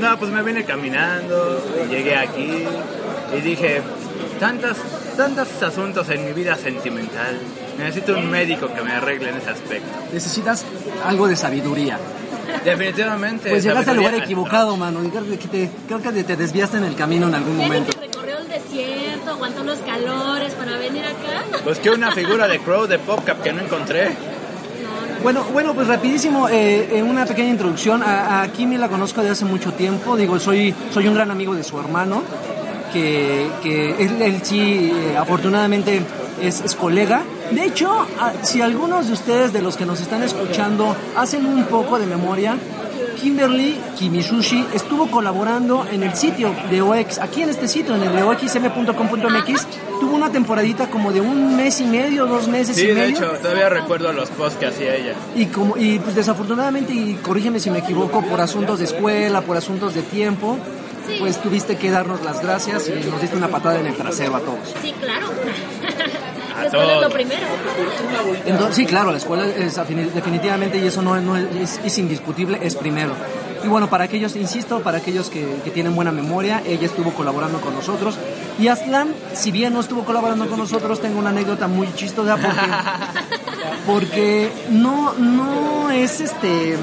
No, 0.01 0.19
pues 0.19 0.31
me 0.31 0.43
vine 0.43 0.65
caminando, 0.65 1.63
y 1.85 1.89
llegué 1.89 2.17
aquí 2.17 2.65
y 3.37 3.39
dije, 3.39 3.81
tantas, 4.37 4.75
tantos 5.15 5.47
asuntos 5.61 6.09
en 6.09 6.25
mi 6.25 6.33
vida 6.33 6.55
sentimental. 6.55 7.37
Necesito 7.77 8.17
un 8.17 8.29
médico 8.29 8.67
que 8.73 8.81
me 8.81 8.91
arregle 8.93 9.29
en 9.29 9.37
ese 9.37 9.49
aspecto. 9.49 9.87
Necesitas 10.13 10.65
algo 11.05 11.27
de 11.27 11.35
sabiduría. 11.35 11.97
Definitivamente. 12.65 13.49
Pues 13.49 13.63
llegaste 13.63 13.91
al 13.91 13.97
lugar 13.97 14.15
equivocado, 14.15 14.75
mano. 14.77 15.03
Y 15.03 15.09
Creo 15.09 15.25
que 15.25 15.37
te, 15.47 15.69
creo 15.87 16.01
que 16.01 16.23
te 16.23 16.35
desviaste 16.35 16.77
en 16.77 16.83
el 16.85 16.95
camino 16.95 17.27
en 17.27 17.35
algún 17.35 17.57
momento. 17.57 17.91
que 17.93 18.07
recorrió 18.07 18.37
el 18.37 18.47
desierto, 18.47 19.31
aguantó 19.31 19.63
los 19.63 19.79
calores 19.79 20.53
para 20.53 20.77
venir 20.77 21.03
acá. 21.05 21.63
Busqué 21.65 21.89
una 21.89 22.11
figura 22.11 22.47
de 22.47 22.59
Crow 22.59 22.87
de 22.87 22.99
PopCap 22.99 23.41
que 23.41 23.53
no 23.53 23.61
encontré. 23.61 24.11
Bueno, 25.23 25.43
bueno, 25.53 25.75
pues 25.75 25.87
rapidísimo, 25.87 26.49
eh, 26.49 26.97
eh, 26.97 27.03
una 27.03 27.25
pequeña 27.25 27.49
introducción. 27.49 28.01
A, 28.01 28.41
a 28.41 28.47
Kimi 28.51 28.77
la 28.77 28.89
conozco 28.89 29.21
de 29.21 29.29
hace 29.29 29.45
mucho 29.45 29.71
tiempo. 29.73 30.17
Digo, 30.17 30.39
soy, 30.39 30.73
soy 30.91 31.07
un 31.07 31.13
gran 31.13 31.29
amigo 31.29 31.53
de 31.53 31.63
su 31.63 31.79
hermano, 31.79 32.23
que, 32.91 33.47
que 33.63 34.03
él, 34.03 34.21
él 34.21 34.39
sí, 34.43 34.91
eh, 34.93 35.17
afortunadamente, 35.17 36.01
es, 36.41 36.61
es 36.61 36.75
colega. 36.75 37.23
De 37.51 37.65
hecho, 37.65 37.89
si 38.43 38.61
algunos 38.61 39.07
de 39.07 39.13
ustedes, 39.13 39.53
de 39.53 39.61
los 39.61 39.75
que 39.77 39.85
nos 39.85 39.99
están 40.01 40.23
escuchando, 40.23 40.95
hacen 41.15 41.45
un 41.45 41.65
poco 41.65 41.99
de 41.99 42.05
memoria, 42.05 42.57
Kimberly 43.21 43.77
Kimisushi 43.99 44.65
estuvo 44.73 45.07
colaborando 45.11 45.85
en 45.91 46.01
el 46.01 46.15
sitio 46.15 46.55
de 46.71 46.81
OX, 46.81 47.19
aquí 47.19 47.43
en 47.43 47.49
este 47.49 47.67
sitio, 47.67 47.95
en 47.95 48.03
el 48.03 48.13
de 48.15 48.23
oxm.com.mx, 48.23 49.67
tuvo 49.99 50.15
una 50.15 50.31
temporadita 50.31 50.89
como 50.89 51.11
de 51.11 51.21
un 51.21 51.55
mes 51.55 51.81
y 51.81 51.85
medio, 51.85 52.25
dos 52.25 52.47
meses 52.47 52.75
Sí, 52.75 52.83
y 52.83 52.87
de 52.87 52.93
medio. 52.95 53.17
hecho, 53.17 53.27
todavía 53.41 53.69
recuerdo 53.69 54.11
los 54.13 54.29
posts 54.29 54.57
que 54.59 54.65
hacía 54.67 54.95
ella. 54.95 55.13
Y 55.35 55.45
como 55.47 55.77
y 55.77 55.99
pues 55.99 56.15
desafortunadamente 56.15 56.93
y 56.93 57.13
corrígeme 57.21 57.59
si 57.59 57.69
me 57.69 57.79
equivoco 57.79 58.21
por 58.23 58.41
asuntos 58.41 58.79
de 58.79 58.85
escuela, 58.85 59.41
por 59.41 59.55
asuntos 59.57 59.93
de 59.93 60.01
tiempo, 60.01 60.57
Sí. 61.07 61.15
pues 61.19 61.41
tuviste 61.41 61.77
que 61.77 61.89
darnos 61.89 62.21
las 62.23 62.41
gracias 62.41 62.87
y 62.89 63.09
nos 63.09 63.19
diste 63.21 63.35
una 63.35 63.47
patada 63.47 63.79
en 63.79 63.87
el 63.87 63.95
trasero 63.95 64.35
a 64.35 64.39
todos. 64.39 64.59
Sí, 64.81 64.93
claro. 65.01 65.27
A 66.57 66.61
La 66.63 66.67
escuela 66.67 66.85
es 66.85 66.99
todos. 66.99 67.03
lo 67.03 67.09
primero. 67.13 67.47
Entonces, 68.45 68.75
sí, 68.75 68.85
claro, 68.85 69.11
la 69.11 69.17
escuela 69.17 69.45
es 69.47 69.75
definitivamente, 70.13 70.77
y 70.77 70.85
eso 70.85 71.01
no, 71.01 71.19
no 71.19 71.35
es, 71.37 71.45
es- 71.55 71.79
es 71.83 71.97
indiscutible, 71.97 72.59
es 72.61 72.75
primero. 72.75 73.13
Y 73.63 73.67
bueno, 73.67 73.89
para 73.89 74.05
aquellos, 74.05 74.35
insisto, 74.35 74.79
para 74.81 74.97
aquellos 74.97 75.29
que, 75.29 75.45
que 75.63 75.69
tienen 75.71 75.93
buena 75.95 76.11
memoria, 76.11 76.63
ella 76.65 76.85
estuvo 76.87 77.11
colaborando 77.13 77.61
con 77.61 77.73
nosotros. 77.75 78.15
Y 78.59 78.67
Aslan, 78.67 79.13
si 79.33 79.51
bien 79.51 79.73
no 79.73 79.79
estuvo 79.81 80.03
colaborando 80.03 80.47
con 80.47 80.57
nosotros, 80.57 80.99
tengo 80.99 81.19
una 81.19 81.29
anécdota 81.29 81.67
muy 81.67 81.87
chistosa 81.93 82.37
porque, 82.37 82.55
porque 83.85 84.51
no, 84.71 85.13
no 85.13 85.91
es 85.91 86.21
este, 86.21 86.75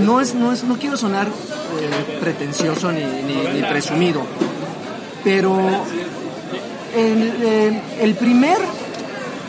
no 0.00 0.20
es, 0.20 0.34
no 0.34 0.52
es, 0.52 0.64
no 0.64 0.76
quiero 0.76 0.96
sonar 0.96 1.28
eh, 1.28 2.18
pretencioso 2.20 2.90
ni, 2.90 3.00
ni- 3.04 3.60
ni 3.60 3.62
presumido, 3.62 4.22
pero 5.22 5.56
el, 6.96 7.80
el 8.00 8.14
primer 8.16 8.58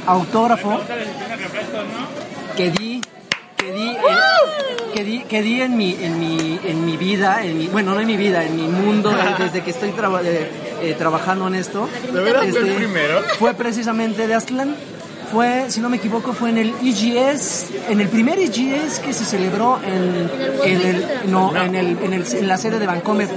autógrafo 0.05 0.79
que 2.55 2.69
di 2.71 2.92
di 3.73 3.89
eh, 3.89 3.97
que 4.93 5.03
di, 5.03 5.19
que 5.23 5.41
di 5.41 5.61
en 5.61 5.75
mi 5.77 5.97
en 6.01 6.19
mi 6.19 6.59
en 6.63 6.85
mi 6.85 6.97
vida 6.97 7.43
en 7.43 7.57
mi, 7.57 7.67
bueno 7.67 7.93
no 7.95 7.99
en 8.01 8.07
mi 8.07 8.17
vida 8.17 8.43
en 8.43 8.55
mi 8.55 8.67
mundo 8.67 9.11
desde 9.39 9.61
que 9.61 9.71
estoy 9.71 9.91
traba- 9.91 10.21
eh, 10.23 10.49
eh, 10.81 10.95
trabajando 10.97 11.47
en 11.47 11.55
esto. 11.55 11.89
¿De 12.13 12.21
veras 12.21 12.45
fue 12.49 12.59
el 12.59 12.67
este, 12.67 12.77
primero? 12.77 13.21
fue 13.39 13.53
precisamente 13.53 14.27
de 14.27 14.33
Aztlán. 14.35 14.75
Fue 15.31 15.65
si 15.69 15.79
no 15.81 15.89
me 15.89 15.97
equivoco 15.97 16.33
fue 16.33 16.49
en 16.51 16.59
el 16.59 16.73
EGS 16.83 17.69
en 17.89 17.99
el 18.01 18.07
primer 18.07 18.37
EGS 18.37 18.99
que 18.99 19.13
se 19.13 19.25
celebró 19.25 19.79
en, 19.83 20.29
¿En 20.63 20.81
el 20.81 20.85
en 20.85 20.99
Center? 21.01 21.25
no, 21.25 21.55
en 21.57 21.73
el 21.73 21.97
en 22.03 22.13
el 22.13 22.23
en 22.35 22.47
la 22.47 22.55
sede 22.57 22.77
de 22.77 22.85
Vancomer 22.85 23.27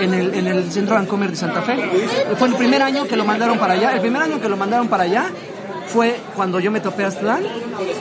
en 0.00 0.14
el 0.14 0.32
en 0.32 0.46
el 0.46 0.72
centro 0.72 0.94
Vancomer 0.94 1.28
de 1.30 1.36
Santa 1.36 1.60
Fe. 1.60 1.76
Fue 2.38 2.48
el 2.48 2.54
primer 2.54 2.80
año 2.82 3.06
que 3.06 3.16
lo 3.16 3.26
mandaron 3.26 3.58
para 3.58 3.74
allá 3.74 3.92
el 3.92 4.00
primer 4.00 4.22
año 4.22 4.40
que 4.40 4.48
lo 4.48 4.56
mandaron 4.56 4.88
para 4.88 5.02
allá 5.02 5.30
fue 5.86 6.16
cuando 6.34 6.60
yo 6.60 6.70
me 6.70 6.80
topé 6.80 7.04
a 7.04 7.08
Aztlán 7.08 7.42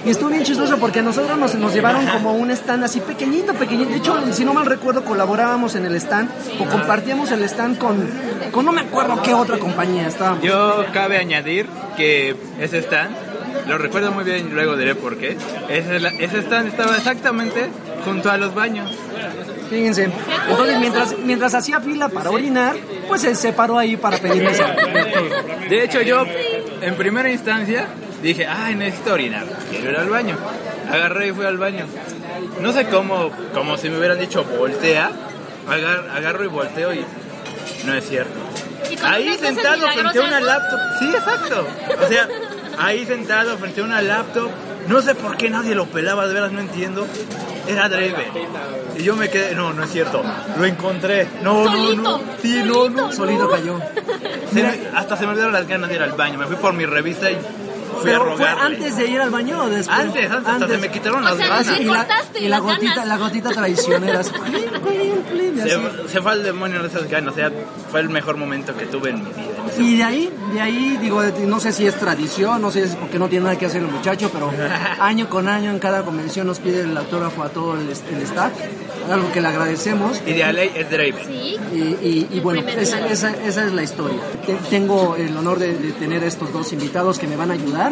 y 0.05 0.09
estuvo 0.09 0.29
bien 0.29 0.43
chistoso 0.43 0.77
porque 0.77 0.99
a 0.99 1.01
nosotros 1.01 1.37
nos, 1.37 1.55
nos 1.55 1.73
llevaron 1.73 2.05
como 2.07 2.33
un 2.33 2.51
stand 2.51 2.83
así 2.83 2.99
pequeñito, 2.99 3.53
pequeñito. 3.53 3.89
De 3.89 3.97
hecho, 3.97 4.15
si 4.31 4.45
no 4.45 4.53
mal 4.53 4.65
recuerdo, 4.65 5.03
colaborábamos 5.03 5.75
en 5.75 5.85
el 5.85 5.95
stand 5.95 6.29
o 6.59 6.65
compartíamos 6.65 7.31
el 7.31 7.43
stand 7.43 7.77
con, 7.77 8.09
con 8.51 8.65
no 8.65 8.71
me 8.71 8.81
acuerdo 8.81 9.21
qué 9.21 9.33
otra 9.33 9.57
compañía 9.57 10.07
estábamos. 10.07 10.43
Yo 10.43 10.85
cabe 10.93 11.17
añadir 11.17 11.67
que 11.95 12.35
ese 12.59 12.79
stand, 12.79 13.15
lo 13.67 13.77
recuerdo 13.77 14.11
muy 14.11 14.23
bien 14.23 14.47
y 14.47 14.51
luego 14.51 14.75
diré 14.75 14.95
por 14.95 15.17
qué. 15.17 15.37
Ese, 15.69 15.97
ese 16.19 16.39
stand 16.39 16.67
estaba 16.67 16.97
exactamente 16.97 17.69
junto 18.03 18.29
a 18.29 18.37
los 18.37 18.53
baños. 18.53 18.91
Fíjense. 19.69 20.09
Entonces, 20.49 20.79
mientras, 20.79 21.15
mientras 21.19 21.53
hacía 21.55 21.79
fila 21.81 22.09
para 22.09 22.29
orinar, 22.29 22.75
pues 23.07 23.21
se 23.21 23.53
paró 23.53 23.77
ahí 23.77 23.97
para 23.97 24.17
pedirme. 24.17 24.51
De 25.69 25.83
hecho, 25.83 26.01
yo 26.01 26.23
en 26.85 26.95
primera 26.95 27.29
instancia 27.29 27.87
dije, 28.21 28.47
ay, 28.47 28.75
necesito 28.75 29.13
orinar, 29.13 29.45
quiero 29.69 29.91
ir 29.91 29.97
al 29.97 30.09
baño. 30.09 30.37
Agarré 30.91 31.27
y 31.27 31.31
fui 31.31 31.45
al 31.45 31.57
baño. 31.57 31.85
No 32.61 32.71
sé 32.73 32.85
cómo, 32.87 33.31
como 33.53 33.77
si 33.77 33.89
me 33.89 33.97
hubieran 33.97 34.19
dicho 34.19 34.43
voltea, 34.43 35.09
agar- 35.67 36.09
agarro 36.15 36.43
y 36.43 36.47
volteo 36.47 36.93
y 36.93 37.03
no 37.85 37.93
es 37.93 38.07
cierto. 38.07 38.33
Ahí 39.03 39.35
sentado 39.37 39.87
frente 39.91 40.19
a 40.19 40.21
una 40.21 40.39
laptop. 40.39 40.79
Sí, 40.99 41.09
exacto. 41.15 41.67
O 42.03 42.07
sea, 42.07 42.27
ahí 42.77 43.05
sentado 43.05 43.57
frente 43.57 43.81
a 43.81 43.83
una 43.83 44.01
laptop. 44.01 44.49
No 44.87 45.01
sé 45.01 45.15
por 45.15 45.35
qué 45.37 45.49
nadie 45.49 45.73
lo 45.75 45.85
pelaba, 45.87 46.27
de 46.27 46.33
veras 46.33 46.51
no 46.51 46.59
entiendo. 46.59 47.07
Era 47.67 47.89
Draven. 47.89 48.15
Y 48.97 49.03
yo 49.03 49.15
me 49.15 49.29
quedé, 49.29 49.55
no, 49.55 49.73
no 49.73 49.83
es 49.83 49.91
cierto. 49.91 50.21
Lo 50.57 50.65
encontré. 50.65 51.27
No, 51.41 51.65
Solito, 51.65 51.95
no, 52.01 52.17
no. 52.17 52.21
Sí, 52.41 52.61
no, 52.63 52.89
no. 52.89 53.11
Solito 53.11 53.49
cayó. 53.49 53.79
Se 54.53 54.61
me- 54.61 54.79
hasta 54.95 55.17
se 55.17 55.25
me 55.25 55.31
olvidaron 55.31 55.53
las 55.53 55.67
ganas 55.67 55.89
de 55.89 55.95
ir 55.95 56.01
al 56.03 56.11
baño. 56.11 56.37
Me 56.37 56.45
fui 56.45 56.55
por 56.57 56.73
mi 56.73 56.85
revista 56.85 57.31
y 57.31 57.37
Pero 58.03 58.35
fue 58.37 58.47
antes 58.47 58.97
de 58.97 59.07
ir 59.07 59.19
al 59.21 59.29
baño 59.29 59.63
o 59.63 59.69
después. 59.69 59.97
Antes, 59.99 60.29
antes, 60.31 60.53
hasta 60.53 60.67
se 60.67 60.77
me 60.77 60.89
quitaron 60.91 61.21
O 61.23 61.29
las 61.29 61.37
sea, 61.37 61.47
ganas. 61.47 61.67
sí 61.67 61.73
y 61.81 61.85
la, 61.85 62.07
y 62.39 62.43
la 62.43 62.49
las 62.49 62.61
gotita, 62.61 62.89
ganas. 62.95 63.07
la 63.07 63.17
gotita 63.17 63.49
traicionera. 63.51 64.19
así. 64.19 64.31
Se, 65.63 66.09
se 66.09 66.21
fue 66.21 66.31
al 66.31 66.43
demonio 66.43 66.81
de 66.81 66.87
esas 66.87 67.09
ganas. 67.09 67.33
O 67.33 67.35
sea, 67.35 67.51
fue 67.91 67.99
el 68.01 68.09
mejor 68.09 68.37
momento 68.37 68.75
que 68.75 68.85
tuve 68.85 69.09
en 69.11 69.23
mi 69.23 69.29
vida. 69.31 69.45
Y 69.77 69.97
de 69.97 70.03
ahí, 70.03 70.29
de 70.53 70.61
ahí, 70.61 70.97
digo, 71.01 71.21
no 71.23 71.59
sé 71.59 71.71
si 71.71 71.85
es 71.87 71.95
tradición, 71.95 72.61
no 72.61 72.71
sé 72.71 72.83
si 72.85 72.89
es 72.91 72.95
porque 72.95 73.17
no 73.19 73.27
tiene 73.27 73.45
nada 73.45 73.57
que 73.57 73.65
hacer 73.65 73.81
el 73.81 73.87
muchacho, 73.89 74.29
pero 74.31 74.51
año 74.99 75.29
con 75.29 75.47
año 75.47 75.71
en 75.71 75.79
cada 75.79 76.03
convención 76.03 76.47
nos 76.47 76.59
pide 76.59 76.81
el 76.81 76.95
autógrafo 76.95 77.43
a 77.43 77.49
todo 77.49 77.73
el, 77.75 77.89
el 77.89 78.21
staff, 78.23 78.51
algo 79.11 79.31
que 79.31 79.41
le 79.41 79.47
agradecemos. 79.47 80.21
Y 80.25 80.33
de 80.33 80.43
a 80.43 80.51
ley 80.51 80.71
es 80.75 80.89
Draven. 80.89 81.25
Sí. 81.27 81.57
Y, 81.73 81.77
y- 81.77 82.27
y 82.31 82.39
bueno, 82.39 82.61
primer 82.63 82.79
esa, 82.83 82.99
esa- 83.07 83.35
esa 83.45 83.65
es 83.65 83.73
la 83.73 83.83
historia. 83.83 84.19
Te- 84.45 84.53
Tengo 84.69 85.15
el 85.15 85.35
honor 85.35 85.59
de, 85.59 85.75
de 85.77 85.91
tener 85.93 86.23
estos 86.23 86.51
dos 86.53 86.71
invitados 86.73 87.19
que 87.19 87.27
me 87.27 87.35
van 87.35 87.51
a 87.51 87.53
ayudar 87.55 87.84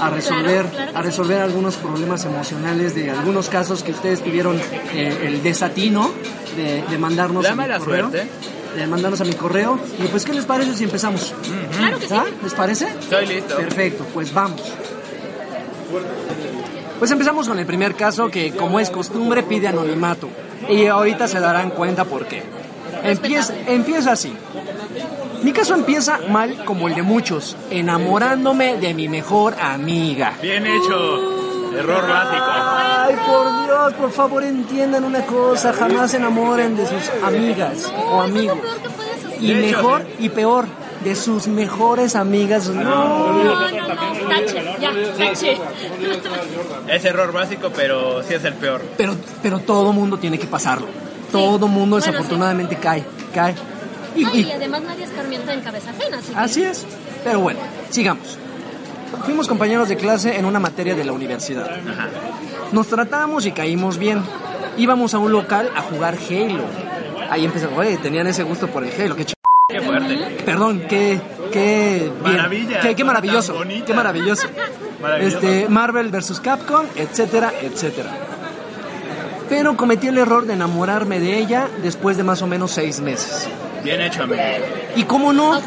a 0.00 0.10
resolver, 0.10 0.66
a 0.94 1.02
resolver 1.02 1.40
algunos 1.40 1.76
problemas 1.76 2.24
emocionales 2.24 2.94
de 2.94 3.10
algunos 3.10 3.48
casos 3.48 3.82
que 3.82 3.92
ustedes 3.92 4.22
tuvieron 4.22 4.58
eh, 4.94 5.18
el 5.24 5.42
desatino 5.42 6.10
de, 6.56 6.82
de 6.82 6.98
mandarnos 6.98 7.42
La 7.44 7.50
a 7.50 7.52
mi 7.52 7.56
mala 7.58 7.78
correo. 7.78 8.10
suerte. 8.10 8.28
De 8.76 8.86
mandarnos 8.86 9.20
a 9.20 9.24
mi 9.24 9.34
correo. 9.34 9.78
Y 10.02 10.06
pues, 10.08 10.24
¿qué 10.24 10.32
les 10.32 10.46
parece 10.46 10.74
si 10.74 10.84
empezamos? 10.84 11.34
Claro 11.76 11.98
que 11.98 12.08
sí. 12.08 12.14
¿Les 12.42 12.54
parece? 12.54 12.86
Estoy 12.88 13.26
listo. 13.26 13.56
Perfecto, 13.56 14.06
pues 14.14 14.32
vamos. 14.32 14.62
Pues 16.98 17.10
empezamos 17.10 17.48
con 17.48 17.58
el 17.58 17.66
primer 17.66 17.94
caso 17.94 18.28
que, 18.30 18.52
como 18.52 18.80
es 18.80 18.88
costumbre, 18.88 19.42
pide 19.42 19.68
anonimato. 19.68 20.28
Y 20.68 20.86
ahorita 20.86 21.28
se 21.28 21.40
darán 21.40 21.70
cuenta 21.70 22.04
por 22.04 22.26
qué. 22.26 22.42
Empieza, 23.02 23.52
empieza 23.66 24.12
así. 24.12 24.32
Mi 25.42 25.52
caso 25.52 25.74
empieza 25.74 26.18
mal 26.28 26.64
como 26.64 26.88
el 26.88 26.94
de 26.94 27.02
muchos, 27.02 27.56
enamorándome 27.70 28.76
de 28.76 28.94
mi 28.94 29.08
mejor 29.08 29.54
amiga. 29.60 30.34
Bien 30.40 30.66
hecho. 30.66 31.76
Error 31.76 32.06
básico. 32.06 32.44
Ay, 32.48 33.16
por 33.26 33.64
Dios, 33.64 33.94
por 33.94 34.12
favor 34.12 34.44
entiendan 34.44 35.04
una 35.04 35.22
cosa, 35.22 35.72
jamás 35.72 36.10
se 36.10 36.18
enamoren 36.18 36.76
de 36.76 36.86
sus 36.86 37.10
amigas 37.24 37.90
o 38.10 38.20
amigos. 38.20 38.58
Y 39.40 39.54
mejor 39.54 40.06
y 40.18 40.28
peor, 40.28 40.66
de 41.02 41.16
sus 41.16 41.48
mejores 41.48 42.14
amigas. 42.14 42.68
No. 42.68 42.84
No, 42.84 43.32
no, 43.32 43.44
no. 43.44 43.68
Tache, 44.28 44.62
ya, 44.80 44.90
tache. 45.18 45.58
Es 46.88 47.04
error 47.04 47.32
básico, 47.32 47.70
pero 47.74 48.22
sí 48.22 48.34
es 48.34 48.44
el 48.44 48.54
peor. 48.54 48.82
Pero, 48.96 49.16
pero 49.42 49.58
todo 49.58 49.92
mundo 49.92 50.18
tiene 50.18 50.38
que 50.38 50.46
pasarlo. 50.46 50.86
Todo 51.32 51.66
mundo 51.66 51.96
Bueno, 51.96 52.06
desafortunadamente 52.06 52.76
cae, 52.76 53.04
cae. 53.34 53.54
Y- 54.16 54.24
No, 54.24 54.34
y 54.34 54.40
y- 54.40 54.50
además 54.52 54.82
nadie 54.82 55.04
escarmienta 55.04 55.52
en 55.54 55.60
cabeza 55.60 55.90
ajena, 55.90 56.18
así 56.18 56.32
que... 56.32 56.38
así 56.38 56.62
es. 56.64 56.86
Pero 57.24 57.40
bueno, 57.40 57.60
sigamos. 57.90 58.38
Fuimos 59.24 59.46
compañeros 59.48 59.88
de 59.88 59.96
clase 59.96 60.36
en 60.38 60.44
una 60.46 60.58
materia 60.60 60.94
de 60.94 61.04
la 61.04 61.12
universidad. 61.12 61.70
Ajá. 61.70 62.08
Nos 62.72 62.88
tratamos 62.88 63.46
y 63.46 63.52
caímos 63.52 63.98
bien. 63.98 64.22
Íbamos 64.78 65.12
a 65.14 65.18
un 65.18 65.30
local 65.32 65.70
a 65.76 65.82
jugar 65.82 66.16
Halo. 66.28 66.64
Ahí 67.30 67.44
empezó, 67.44 67.68
oye, 67.76 67.96
tenían 67.98 68.26
ese 68.26 68.42
gusto 68.42 68.66
por 68.68 68.84
el 68.84 68.90
Halo, 69.00 69.14
qué 69.16 69.24
ch... 69.26 69.34
Qué 69.68 69.80
fuerte. 69.80 70.16
Perdón, 70.44 70.82
qué, 70.88 71.18
qué 71.50 72.10
bien. 72.22 72.36
Maravilla, 72.36 72.80
Qué, 72.80 72.94
qué 72.94 73.04
maravilloso, 73.04 73.54
qué 73.86 73.94
maravilloso. 73.94 74.46
Maravilloso. 75.00 75.36
Este, 75.38 75.68
Marvel 75.68 76.10
vs. 76.10 76.40
Capcom, 76.40 76.84
etcétera, 76.96 77.52
etcétera. 77.62 78.10
Pero 79.48 79.76
cometí 79.76 80.08
el 80.08 80.18
error 80.18 80.46
de 80.46 80.54
enamorarme 80.54 81.20
de 81.20 81.38
ella 81.38 81.68
después 81.82 82.16
de 82.16 82.22
más 82.24 82.42
o 82.42 82.46
menos 82.46 82.70
seis 82.72 83.00
meses. 83.00 83.48
Bien 83.82 84.00
hecho, 84.00 84.22
amigo. 84.22 84.42
Y 84.96 85.04
cómo 85.04 85.32
no, 85.32 85.60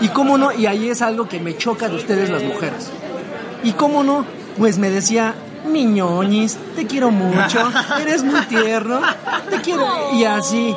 y 0.00 0.08
cómo 0.08 0.38
no, 0.38 0.52
y 0.52 0.66
ahí 0.66 0.90
es 0.90 1.02
algo 1.02 1.28
que 1.28 1.40
me 1.40 1.56
choca 1.56 1.88
de 1.88 1.96
ustedes 1.96 2.30
las 2.30 2.42
mujeres. 2.42 2.90
Y 3.62 3.72
cómo 3.72 4.04
no, 4.04 4.24
pues 4.56 4.78
me 4.78 4.90
decía, 4.90 5.34
niñoñis, 5.66 6.58
te 6.76 6.86
quiero 6.86 7.10
mucho, 7.10 7.60
eres 8.00 8.22
muy 8.22 8.40
tierno, 8.42 9.00
te 9.50 9.60
quiero, 9.60 9.86
y 10.14 10.24
así. 10.24 10.76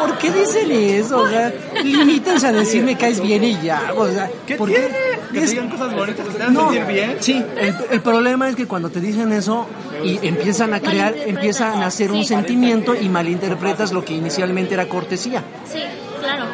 ¿Por 0.00 0.18
qué 0.18 0.30
dicen 0.32 0.70
eso? 0.70 1.18
O 1.18 1.28
sea, 1.28 1.52
limítense 1.82 2.46
a 2.46 2.52
decirme 2.52 2.96
caes 2.96 3.20
bien 3.20 3.44
y 3.44 3.60
ya, 3.62 3.92
o 3.96 4.06
sea, 4.08 4.30
¿Qué 4.46 4.56
¿por 4.56 4.68
tiene? 4.68 4.88
Que 5.32 5.40
te 5.40 5.46
digan 5.46 5.68
cosas 5.68 5.94
bonitas 5.94 6.26
que 6.26 6.34
te 6.34 6.42
hagan 6.42 6.56
sentir 6.56 6.84
bien. 6.86 7.16
Sí, 7.20 7.44
el, 7.58 7.74
el 7.90 8.00
problema 8.00 8.48
es 8.48 8.56
que 8.56 8.66
cuando 8.66 8.88
te 8.90 9.00
dicen 9.00 9.32
eso 9.32 9.66
y 10.02 10.18
empiezan 10.26 10.72
a 10.74 10.80
crear, 10.80 11.14
empiezan 11.16 11.82
a 11.82 11.86
hacer 11.86 12.10
un 12.12 12.22
Sí. 12.22 12.28
sentimiento 12.28 12.94
y 12.94 13.08
malinterpretas 13.08 13.92
lo 13.92 14.04
que 14.04 14.14
inicialmente 14.14 14.74
era 14.74 14.88
cortesía. 14.88 15.42
Sí, 15.70 15.80
claro. 16.20 16.44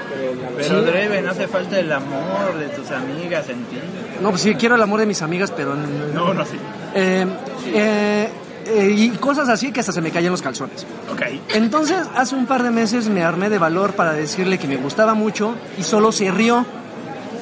Pero 0.57 0.83
Dreven, 0.83 1.29
hace 1.29 1.47
falta 1.49 1.79
el 1.79 1.91
amor 1.93 2.57
de 2.59 2.69
tus 2.69 2.91
amigas 2.91 3.49
en 3.49 3.65
ti. 3.65 3.77
No, 4.21 4.31
pues 4.31 4.43
sí, 4.43 4.55
quiero 4.55 4.75
el 4.77 4.83
amor 4.83 5.01
de 5.01 5.07
mis 5.07 5.21
amigas, 5.23 5.51
pero... 5.57 5.75
No, 5.75 6.33
no, 6.35 6.45
sí. 6.45 6.57
Eh, 6.95 7.27
eh, 7.75 8.29
eh, 8.67 8.95
y 8.97 9.11
cosas 9.11 9.49
así 9.49 9.73
que 9.73 9.81
hasta 9.81 9.93
se 9.93 10.01
me 10.01 10.11
caían 10.11 10.33
los 10.33 10.43
calzones. 10.43 10.87
Ok. 11.13 11.23
Entonces, 11.55 11.99
hace 12.17 12.35
un 12.35 12.47
par 12.47 12.63
de 12.63 12.71
meses 12.71 13.09
me 13.09 13.23
armé 13.23 13.51
de 13.51 13.59
valor 13.59 13.95
para 13.95 14.13
decirle 14.13 14.59
que 14.59 14.67
me 14.67 14.77
gustaba 14.77 15.15
mucho 15.15 15.55
y 15.79 15.83
solo 15.83 16.13
se 16.13 16.31
rió 16.31 16.65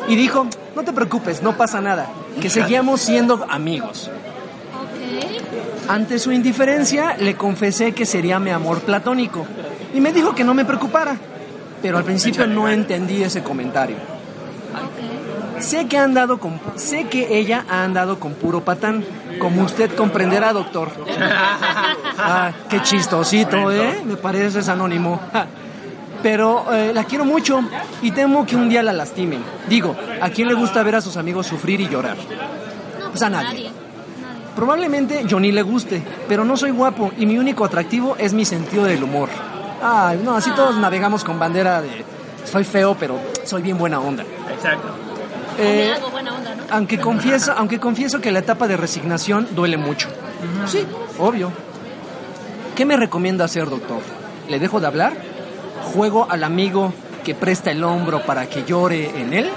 y 0.09 0.17
dijo, 0.17 0.47
no 0.75 0.83
te 0.83 0.93
preocupes, 0.93 1.43
no 1.43 1.57
pasa 1.57 1.81
nada, 1.81 2.09
que 2.41 2.50
seguíamos 2.50 3.00
siendo 3.00 3.47
amigos. 3.49 4.11
Ok. 4.75 5.88
Ante 5.88 6.19
su 6.19 6.33
indiferencia, 6.33 7.17
le 7.17 7.37
confesé 7.37 7.93
que 7.93 8.07
sería 8.07 8.38
mi 8.38 8.50
amor 8.50 8.81
platónico 8.81 9.47
Y 9.95 10.00
me 10.00 10.12
dijo 10.12 10.35
que 10.35 10.45
no 10.45 10.55
me 10.55 10.64
preocupara, 10.64 11.17
pero 11.81 11.99
al 11.99 12.05
principio 12.05 12.47
no 12.47 12.69
entendí 12.69 13.23
ese 13.23 13.43
comentario. 13.43 14.12
Sé 15.62 15.87
que 15.87 15.97
ha 15.97 16.04
andado 16.04 16.38
con, 16.38 16.61
sé 16.75 17.04
que 17.04 17.38
ella 17.38 17.64
ha 17.71 17.85
andado 17.85 18.19
con 18.19 18.35
puro 18.35 18.64
patán, 18.64 19.04
como 19.38 19.62
usted 19.62 19.95
comprenderá, 19.95 20.52
doctor. 20.52 20.90
Ah, 22.25 22.52
qué 22.69 22.81
chistosito, 22.83 23.73
¿eh? 23.73 24.00
Me 24.04 24.16
pareces 24.16 24.69
anónimo. 24.69 25.19
Ja. 25.33 25.47
Pero 26.23 26.73
eh, 26.73 26.92
la 26.95 27.02
quiero 27.04 27.25
mucho 27.25 27.61
y 28.00 28.12
temo 28.12 28.47
que 28.47 28.54
un 28.54 28.69
día 28.69 28.83
la 28.83 28.92
lastimen. 28.92 29.42
Digo, 29.69 29.97
¿a 30.21 30.28
quién 30.28 30.47
le 30.47 30.54
gusta 30.54 30.83
ver 30.85 30.97
a 30.97 31.00
sus 31.00 31.16
amigos 31.16 31.47
sufrir 31.47 31.81
y 31.81 31.88
llorar? 31.88 32.16
No, 32.16 33.11
Pues 33.11 33.23
a 33.23 33.28
pues 33.28 33.31
nadie. 33.31 33.71
Probablemente 34.54 35.25
Johnny 35.28 35.50
le 35.50 35.62
guste, 35.62 36.02
pero 36.28 36.45
no 36.45 36.57
soy 36.57 36.71
guapo 36.71 37.11
y 37.19 37.26
mi 37.26 37.38
único 37.38 37.64
atractivo 37.64 38.14
es 38.19 38.35
mi 38.35 38.45
sentido 38.45 38.85
del 38.85 39.02
humor. 39.02 39.31
Ah, 39.83 40.14
no, 40.23 40.37
así 40.37 40.50
todos 40.52 40.76
navegamos 40.76 41.25
con 41.25 41.40
bandera 41.40 41.83
de 41.83 42.04
soy 42.45 42.62
feo, 42.62 42.95
pero 43.00 43.19
soy 43.45 43.62
bien 43.62 43.78
buena 43.78 43.99
onda. 43.99 44.23
Exacto. 44.52 45.12
Eh, 45.59 45.92
hago 45.97 46.11
buena 46.11 46.35
onda, 46.35 46.54
¿no? 46.54 46.62
aunque 46.71 46.99
confieso, 46.99 47.52
aunque 47.56 47.78
confieso 47.78 48.21
que 48.21 48.30
la 48.32 48.40
etapa 48.40 48.66
de 48.66 48.76
resignación 48.76 49.49
duele 49.52 49.76
mucho. 49.76 50.09
Sí, 50.66 50.87
obvio. 51.18 51.52
¿Qué 52.75 52.85
me 52.85 52.97
recomienda 52.97 53.44
hacer, 53.44 53.68
doctor? 53.68 54.00
¿Le 54.49 54.59
dejo 54.59 54.80
de 54.80 54.87
hablar? 54.87 55.12
¿Juego 55.94 56.26
al 56.30 56.42
amigo 56.44 56.92
que 57.25 57.35
presta 57.35 57.71
el 57.71 57.85
hombro 57.85 58.23
para 58.23 58.49
que 58.49 58.64
llore 58.64 59.21
en 59.21 59.35
él? 59.35 59.50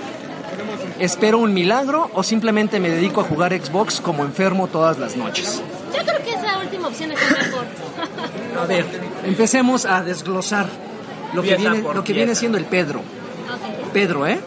¿Espero 0.99 1.39
un 1.39 1.53
milagro 1.53 2.09
o 2.13 2.23
simplemente 2.23 2.79
me 2.79 2.89
dedico 2.89 3.21
a 3.21 3.23
jugar 3.23 3.53
Xbox 3.53 3.99
como 3.99 4.23
enfermo 4.23 4.67
todas 4.67 4.97
las 4.97 5.15
noches? 5.15 5.61
Yo 5.95 6.03
creo 6.03 6.23
que 6.23 6.33
esa 6.33 6.59
última 6.59 6.87
opción 6.87 7.11
es 7.11 7.19
la 7.31 7.37
mejor. 7.37 7.65
A 8.61 8.65
ver, 8.65 8.85
empecemos 9.25 9.85
a 9.85 10.03
desglosar 10.03 10.67
lo 11.33 11.41
que 11.41 11.55
viene, 11.55 11.79
por 11.79 11.95
lo 11.95 12.03
que 12.03 12.13
viene 12.13 12.27
pieza. 12.27 12.39
siendo 12.39 12.57
el 12.57 12.65
Pedro. 12.65 13.01
Pedro, 13.93 14.27
¿eh? 14.27 14.39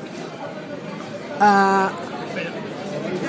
Ah, 1.40 1.90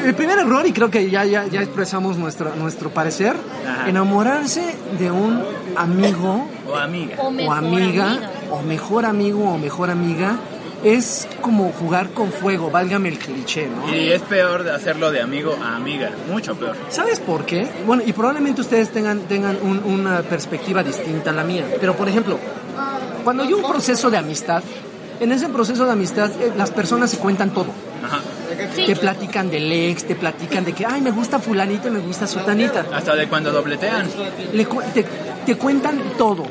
el 0.05 0.15
primer 0.15 0.39
error, 0.39 0.65
y 0.65 0.71
creo 0.71 0.89
que 0.89 1.09
ya, 1.09 1.25
ya, 1.25 1.45
ya 1.47 1.61
expresamos 1.61 2.17
nuestro, 2.17 2.55
nuestro 2.55 2.89
parecer, 2.89 3.35
Ajá. 3.67 3.89
enamorarse 3.89 4.75
de 4.97 5.11
un 5.11 5.43
amigo 5.75 6.47
O 6.67 6.75
amiga. 6.75 7.15
O 7.19 7.27
o 7.27 7.31
mejor 7.31 7.57
amiga, 7.57 8.05
amiga. 8.11 8.31
o 8.51 8.61
mejor 8.61 9.05
amigo 9.05 9.43
o 9.49 9.57
mejor 9.57 9.89
amiga, 9.89 10.37
es 10.83 11.27
como 11.41 11.73
jugar 11.73 12.11
con 12.11 12.31
fuego, 12.31 12.71
válgame 12.71 13.09
el 13.09 13.19
cliché, 13.19 13.67
¿no? 13.67 13.93
Y 13.93 14.11
es 14.13 14.21
peor 14.21 14.63
de 14.63 14.71
hacerlo 14.71 15.11
de 15.11 15.21
amigo 15.21 15.57
a 15.61 15.75
amiga. 15.75 16.11
Mucho 16.31 16.55
peor. 16.55 16.77
¿Sabes 16.89 17.19
por 17.19 17.45
qué? 17.45 17.67
Bueno, 17.85 18.01
y 18.05 18.13
probablemente 18.13 18.61
ustedes 18.61 18.89
tengan, 18.91 19.19
tengan 19.21 19.57
un- 19.61 19.83
una 19.83 20.21
perspectiva 20.21 20.81
distinta 20.81 21.31
a 21.31 21.33
la 21.33 21.43
mía. 21.43 21.65
Pero, 21.81 21.95
por 21.97 22.07
ejemplo, 22.07 22.39
cuando 23.25 23.43
hay 23.43 23.51
un 23.51 23.61
proceso 23.63 24.09
de 24.09 24.17
amistad, 24.17 24.63
en 25.19 25.33
ese 25.33 25.49
proceso 25.49 25.85
de 25.85 25.91
amistad 25.91 26.31
eh, 26.39 26.53
las 26.57 26.71
personas 26.71 27.09
se 27.11 27.17
cuentan 27.17 27.49
todo. 27.49 27.67
Ajá. 28.03 28.19
Sí. 28.75 28.85
Te 28.85 28.95
platican 28.95 29.49
del 29.49 29.71
ex, 29.71 30.05
te 30.05 30.15
platican 30.15 30.63
de 30.65 30.73
que, 30.73 30.85
ay, 30.85 31.01
me 31.01 31.11
gusta 31.11 31.39
fulanito 31.39 31.87
y 31.87 31.91
me 31.91 31.99
gusta 31.99 32.27
sutanita. 32.27 32.85
Hasta 32.93 33.15
de 33.15 33.27
cuando 33.27 33.51
dobletean. 33.51 34.07
Le 34.53 34.65
cu- 34.65 34.81
te, 34.93 35.05
te 35.45 35.55
cuentan 35.55 36.01
todo. 36.17 36.45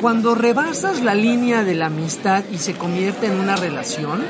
Cuando 0.00 0.34
rebasas 0.34 1.00
la 1.02 1.14
línea 1.14 1.62
de 1.62 1.74
la 1.74 1.86
amistad 1.86 2.42
y 2.52 2.58
se 2.58 2.74
convierte 2.74 3.26
en 3.26 3.38
una 3.38 3.54
relación, 3.56 4.24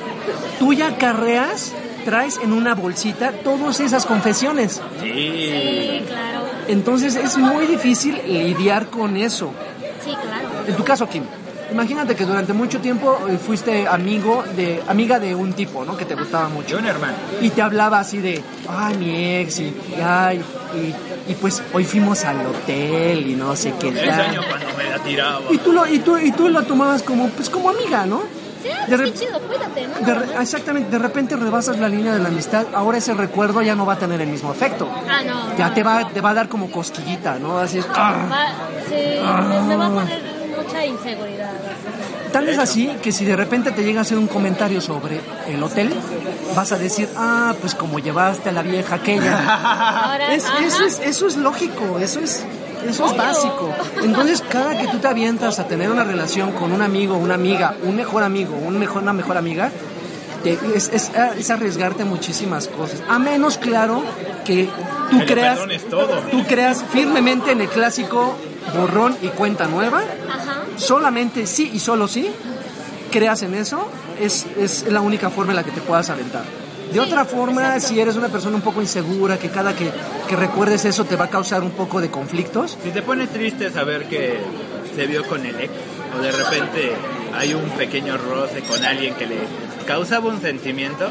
tú 0.59 0.73
ya 0.75 0.99
carreas, 0.99 1.73
traes 2.05 2.39
en 2.43 2.53
una 2.53 2.75
bolsita 2.75 3.33
todas 3.43 3.81
esas 3.81 4.05
confesiones. 4.05 4.81
Sí. 5.01 5.09
Sí, 5.11 6.03
claro. 6.07 6.43
Entonces 6.69 7.17
es 7.17 7.39
muy 7.39 7.67
difícil 7.67 8.21
lidiar 8.29 8.89
con 8.89 9.17
eso. 9.17 9.53
Sí, 10.05 10.11
claro. 10.11 10.49
En 10.67 10.77
tu 10.77 10.85
caso, 10.85 11.09
Kim, 11.09 11.25
imagínate 11.73 12.15
que 12.15 12.25
durante 12.25 12.53
mucho 12.53 12.79
tiempo 12.81 13.19
eh, 13.29 13.37
fuiste 13.39 13.87
amigo 13.89 14.45
de, 14.57 14.83
amiga 14.89 15.19
de 15.19 15.35
un 15.35 15.53
tipo, 15.53 15.85
¿no? 15.85 15.97
Que 15.97 16.05
te 16.05 16.15
gustaba 16.15 16.47
De 16.49 16.55
mucho. 16.55 16.79
un 16.79 16.87
hermano. 16.87 17.15
Y 17.41 17.51
te 17.51 17.61
hablaba 17.63 17.99
así 18.01 18.19
de, 18.19 18.43
ay, 18.69 18.97
mi 18.97 19.35
ex, 19.37 19.59
y, 19.59 19.65
y, 19.65 20.01
ay, 20.03 20.41
y, 20.75 21.31
y 21.33 21.35
pues 21.35 21.63
hoy 21.73 21.85
fuimos 21.85 22.25
al 22.25 22.47
hotel 22.47 23.27
y 23.27 23.35
no 23.35 23.55
sé 23.57 23.75
qué 23.81 23.91
tal. 23.93 24.09
año 24.21 24.41
cuando 24.49 24.67
me 24.77 24.85
la 24.91 24.99
tiraba. 25.01 25.41
Y 25.51 25.59
tú 25.59 25.73
lo, 25.73 25.87
y 25.87 25.99
tú, 25.99 26.17
y 26.19 26.31
tú 26.33 26.49
lo 26.49 26.63
tomabas 26.63 27.03
como, 27.03 27.29
pues 27.31 27.51
como 27.51 27.71
amiga, 27.71 28.07
¿no? 28.07 28.23
Sí, 28.63 28.69
De 28.89 28.97
qué 28.97 29.03
rep- 29.03 29.15
chido, 29.19 29.41
cuídate, 29.41 29.89
¿no? 29.89 30.07
De 30.07 30.15
re- 30.15 30.41
exactamente, 30.41 30.89
de 30.91 30.99
repente 31.01 31.35
rebasas 31.35 31.79
la 31.81 31.89
línea 31.89 32.13
de 32.15 32.21
la 32.21 32.29
amistad, 32.29 32.65
ahora 32.75 32.99
ese 32.99 33.13
recuerdo 33.13 33.61
ya 33.61 33.75
no 33.75 33.85
va 33.85 33.95
a 33.95 33.99
tener 33.99 34.21
el 34.21 34.29
mismo 34.29 34.53
efecto. 34.53 34.89
Ah, 35.11 35.21
no. 35.27 35.57
Ya 35.57 35.69
no, 35.69 35.75
te 35.75 35.83
va, 35.83 36.01
no. 36.03 36.07
te 36.09 36.21
va 36.21 36.31
a 36.31 36.35
dar 36.35 36.49
como 36.49 36.71
cosquillita, 36.71 37.41
¿no? 37.41 37.59
Así 37.59 37.79
es, 37.79 37.87
"Ah". 37.93 38.15
Va, 38.31 38.47
sí, 38.89 38.95
le, 38.95 39.69
le 39.69 39.77
va 39.77 39.87
a 39.87 39.91
poner 39.91 40.32
mucha 40.73 40.87
inseguridad. 40.87 41.53
Tal 42.33 42.49
es 42.49 42.59
así 42.59 42.89
que 43.03 43.13
si 43.13 43.25
de 43.25 43.37
repente 43.37 43.73
te 43.73 43.83
llega 43.85 43.99
a 44.01 44.03
hacer 44.03 44.17
un 44.19 44.27
comentario 44.27 44.81
sobre 44.81 45.21
el 45.49 45.63
hotel, 45.63 45.93
vas 46.57 46.73
a 46.73 46.79
decir, 46.79 47.09
ah, 47.17 47.55
pues 47.61 47.75
como 47.75 47.99
llevaste 47.99 48.49
a 48.49 48.53
la 48.53 48.63
vieja 48.63 48.95
aquella. 48.97 49.39
Ahora, 50.13 50.35
Es- 50.35 50.47
ajá. 50.47 50.65
eso, 50.65 50.85
es, 50.85 51.01
eso 51.01 51.27
es 51.27 51.37
lógico, 51.37 51.99
eso 51.99 52.21
es, 52.21 52.45
eso 52.89 53.05
es 53.07 53.17
básico. 53.17 53.71
Entonces, 54.03 54.43
cada 54.49 54.79
que 54.79 54.89
tú 54.89 54.99
te 54.99 55.09
avientas 55.09 55.59
a 55.59 55.67
tener 55.69 55.91
una 55.91 56.05
relación 56.05 56.53
con 56.53 56.73
un 56.73 56.81
amigo, 56.83 57.17
una 57.17 57.35
amiga, 57.35 57.75
un 57.83 57.97
mejor 57.97 58.23
amigo, 58.23 58.57
un 58.57 58.79
mejor, 58.79 59.03
una 59.03 59.13
mejor 59.13 59.37
amiga, 59.37 59.71
te- 60.43 60.59
es, 60.75 60.91
es- 60.93 61.11
es 61.39 61.51
arriesgarte 61.51 62.03
a 62.03 62.07
muchísimas 62.07 62.67
cosas. 62.69 63.03
A 63.11 63.19
menos, 63.19 63.59
claro, 63.59 64.03
que 64.47 64.69
tú 65.11 65.19
Que 65.21 65.27
creas, 65.27 65.59
tú 66.31 66.45
creas 66.49 66.83
firmemente 66.91 67.53
en 67.53 67.61
el 67.61 67.69
clásico 67.69 68.35
borrón 68.75 69.17
y 69.23 69.29
cuenta 69.29 69.67
nueva 69.67 69.99
Ajá. 70.01 70.63
solamente 70.77 71.47
sí 71.47 71.71
y 71.75 71.79
solo 71.79 72.09
sí 72.09 72.31
creas 73.11 73.43
en 73.43 73.55
eso, 73.55 73.87
es, 74.21 74.47
es 74.59 74.85
la 74.91 75.01
única 75.03 75.29
forma 75.31 75.53
en 75.53 75.57
la 75.57 75.65
que 75.65 75.71
te 75.71 75.81
puedas 75.83 76.09
aventar. 76.09 76.43
De 76.43 76.93
Sí, 76.95 76.99
otra 76.99 77.25
forma, 77.27 77.75
exacto. 77.75 77.89
si 77.89 78.01
eres 78.01 78.17
una 78.17 78.29
persona 78.29 78.57
un 78.57 78.63
poco 78.63 78.81
insegura, 78.81 79.39
que 79.39 79.49
cada 79.51 79.75
que, 79.75 79.91
que 80.29 80.37
recuerdes 80.37 80.85
eso 80.87 81.05
te 81.05 81.17
va 81.17 81.27
a 81.27 81.29
causar 81.29 81.63
un 81.63 81.73
poco 81.73 82.01
de 82.01 82.11
conflictos, 82.11 82.79
Si 82.83 82.91
te 82.91 83.03
pone 83.03 83.27
triste 83.27 83.71
saber 83.71 84.07
que 84.09 84.39
se 84.97 85.07
vio 85.07 85.27
con 85.27 85.45
el 85.45 85.59
ex, 85.61 85.73
o 86.19 86.23
de 86.23 86.33
repente 86.33 86.93
hay 87.39 87.53
un 87.55 87.69
pequeño 87.71 88.17
roce 88.17 88.61
con 88.63 88.83
alguien 88.85 89.15
que 89.15 89.27
le 89.27 89.39
causaba 89.87 90.29
un 90.29 90.41
sentimiento, 90.41 91.11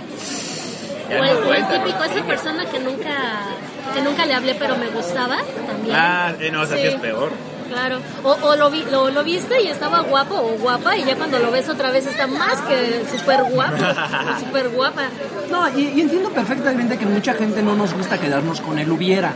ya 1.10 1.18
O 1.20 1.44
no 1.46 1.54
el, 1.54 1.68
típico, 1.68 2.04
esa 2.04 2.24
persona 2.26 2.66
que 2.70 2.80
nunca, 2.80 3.46
que 3.94 4.02
nunca 4.02 4.26
le 4.26 4.34
hablé 4.34 4.56
pero 4.56 4.78
me 4.78 4.88
gustaba 4.88 5.38
también. 5.68 5.96
Ah, 5.96 6.34
eh, 6.40 6.50
no, 6.52 6.62
o 6.62 6.66
sea, 6.66 6.78
sí 6.78 6.84
es 6.88 6.96
peor. 6.96 7.32
Claro. 7.70 8.00
O, 8.24 8.32
o 8.32 8.56
lo, 8.58 8.70
vi, 8.70 8.84
lo, 8.92 9.10
lo 9.12 9.24
viste 9.24 9.62
y 9.62 9.68
estaba 9.68 10.02
guapo 10.02 10.36
o 10.36 10.58
guapa 10.60 10.98
y 10.98 11.06
ya 11.06 11.16
cuando 11.16 11.40
lo 11.40 11.52
ves 11.52 11.70
otra 11.70 11.90
vez 11.90 12.06
está 12.06 12.28
más 12.28 12.60
que 12.62 13.06
súper 13.10 13.44
guapo 13.44 13.76
o 13.76 14.40
súper 14.46 14.70
guapa. 14.70 15.04
No, 15.50 15.70
y, 15.78 15.88
y 15.96 16.02
entiendo 16.02 16.30
perfectamente 16.32 16.98
que 16.98 17.06
mucha 17.06 17.34
gente 17.34 17.62
no 17.62 17.76
nos 17.76 17.94
gusta 17.94 18.20
quedarnos 18.20 18.60
con 18.60 18.78
el 18.78 18.92
hubiera. 18.92 19.34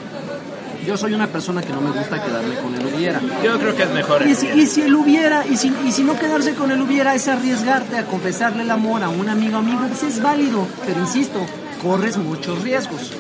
Yo 0.86 0.98
soy 0.98 1.14
una 1.14 1.28
persona 1.28 1.62
que 1.64 1.74
no 1.74 1.82
me 1.82 1.90
gusta 1.92 2.22
quedarme 2.24 2.56
con 2.56 2.76
el 2.76 2.94
hubiera. 2.94 3.20
Yo 3.44 3.58
creo 3.58 3.76
que 3.76 3.84
es 3.84 3.90
mejor 3.90 4.22
el 4.22 4.30
Y 4.30 4.36
si, 4.36 4.48
y 4.48 4.68
si 4.68 4.82
el 4.84 4.94
hubiera, 4.94 5.44
y 5.48 5.58
si, 5.58 5.74
y 5.84 5.92
si 5.92 6.04
no 6.04 6.20
quedarse 6.20 6.54
con 6.54 6.70
el 6.72 6.80
hubiera 6.80 7.16
es 7.16 7.28
arriesgarte 7.28 7.98
a 7.98 8.06
confesarle 8.06 8.64
el 8.64 8.70
amor 8.72 9.02
a 9.02 9.10
un 9.10 9.28
amigo 9.28 9.58
amigo, 9.58 9.80
pues 9.88 10.04
es 10.04 10.22
válido, 10.22 10.68
pero 10.86 11.00
insisto, 11.00 11.40
corres 11.82 12.18
muchos 12.18 12.62
riesgos. 12.62 13.14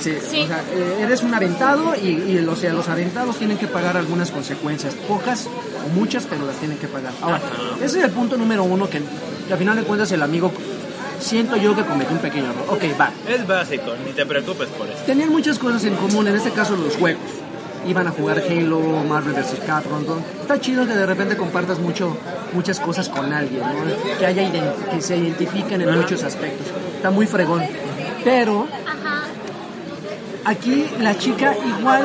Sí, 0.00 0.14
Sí. 0.30 0.42
o 0.42 0.46
sea, 0.46 0.62
eh, 0.72 0.98
eres 1.02 1.22
un 1.22 1.34
aventado 1.34 1.94
y, 1.94 2.08
y, 2.08 2.46
o 2.48 2.56
sea, 2.56 2.72
los 2.72 2.88
aventados 2.88 3.36
tienen 3.38 3.58
que 3.58 3.66
pagar 3.66 3.96
algunas 3.96 4.30
consecuencias, 4.30 4.94
pocas 5.08 5.46
o 5.46 5.88
muchas, 5.94 6.24
pero 6.28 6.46
las 6.46 6.56
tienen 6.56 6.78
que 6.78 6.88
pagar. 6.88 7.12
Ahora, 7.22 7.40
ese 7.82 7.98
es 7.98 8.04
el 8.04 8.10
punto 8.10 8.36
número 8.36 8.64
uno 8.64 8.88
que, 8.88 9.00
que 9.46 9.52
al 9.52 9.58
final 9.58 9.76
de 9.76 9.82
cuentas 9.82 10.10
el 10.12 10.22
amigo, 10.22 10.52
siento 11.20 11.56
yo 11.56 11.74
que 11.74 11.84
cometió 11.84 12.14
un 12.14 12.20
pequeño 12.22 12.50
error. 12.50 12.64
Ok, 12.68 12.84
va, 13.00 13.10
Es 13.28 13.46
básico, 13.46 13.92
ni 14.04 14.12
te 14.12 14.26
preocupes 14.26 14.68
por 14.70 14.88
eso. 14.88 14.98
Tenían 15.06 15.30
muchas 15.30 15.58
cosas 15.58 15.84
en 15.84 15.94
común, 15.96 16.26
en 16.28 16.36
este 16.36 16.50
caso 16.50 16.76
los 16.76 16.96
juegos. 16.96 17.22
Iban 17.86 18.06
a 18.06 18.12
jugar 18.12 18.42
Halo, 18.48 18.80
Marvel 19.06 19.34
vs. 19.34 19.58
Capcom. 19.66 20.04
todo. 20.04 20.18
Está 20.40 20.58
chido 20.58 20.86
que 20.86 20.94
de 20.94 21.04
repente 21.04 21.36
compartas 21.36 21.78
mucho, 21.78 22.16
muchas 22.54 22.80
cosas 22.80 23.10
con 23.10 23.30
alguien, 23.30 23.60
¿no? 23.60 24.18
que, 24.18 24.24
haya 24.24 24.50
que 24.90 25.02
se 25.02 25.18
identifiquen 25.18 25.82
en 25.82 25.94
muchos 25.94 26.22
aspectos. 26.22 26.66
Está 26.96 27.10
muy 27.10 27.26
fregón. 27.26 27.62
Pero. 28.24 28.66
Aquí 30.44 30.86
la 31.00 31.16
chica 31.16 31.54
igual 31.78 32.02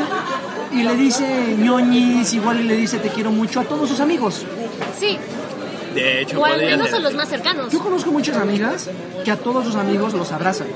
y 0.71 0.83
le 0.83 0.95
dice 0.95 1.55
ñoñis, 1.57 2.33
igual 2.33 2.59
y 2.61 2.63
le 2.63 2.75
dice 2.75 2.99
te 2.99 3.09
quiero 3.09 3.31
mucho 3.31 3.59
a 3.59 3.63
todos 3.63 3.89
sus 3.89 3.99
amigos. 3.99 4.45
Sí. 4.99 5.17
De 5.93 6.21
hecho, 6.21 6.39
O 6.39 6.45
al 6.45 6.59
menos 6.59 6.87
ser. 6.89 6.97
a 6.97 6.99
los 6.99 7.15
más 7.15 7.27
cercanos. 7.29 7.71
Yo 7.71 7.79
conozco 7.79 8.11
muchas 8.11 8.37
amigas 8.37 8.89
que 9.25 9.31
a 9.31 9.37
todos 9.37 9.65
sus 9.65 9.75
amigos 9.75 10.13
los 10.13 10.31
abrazan. 10.31 10.67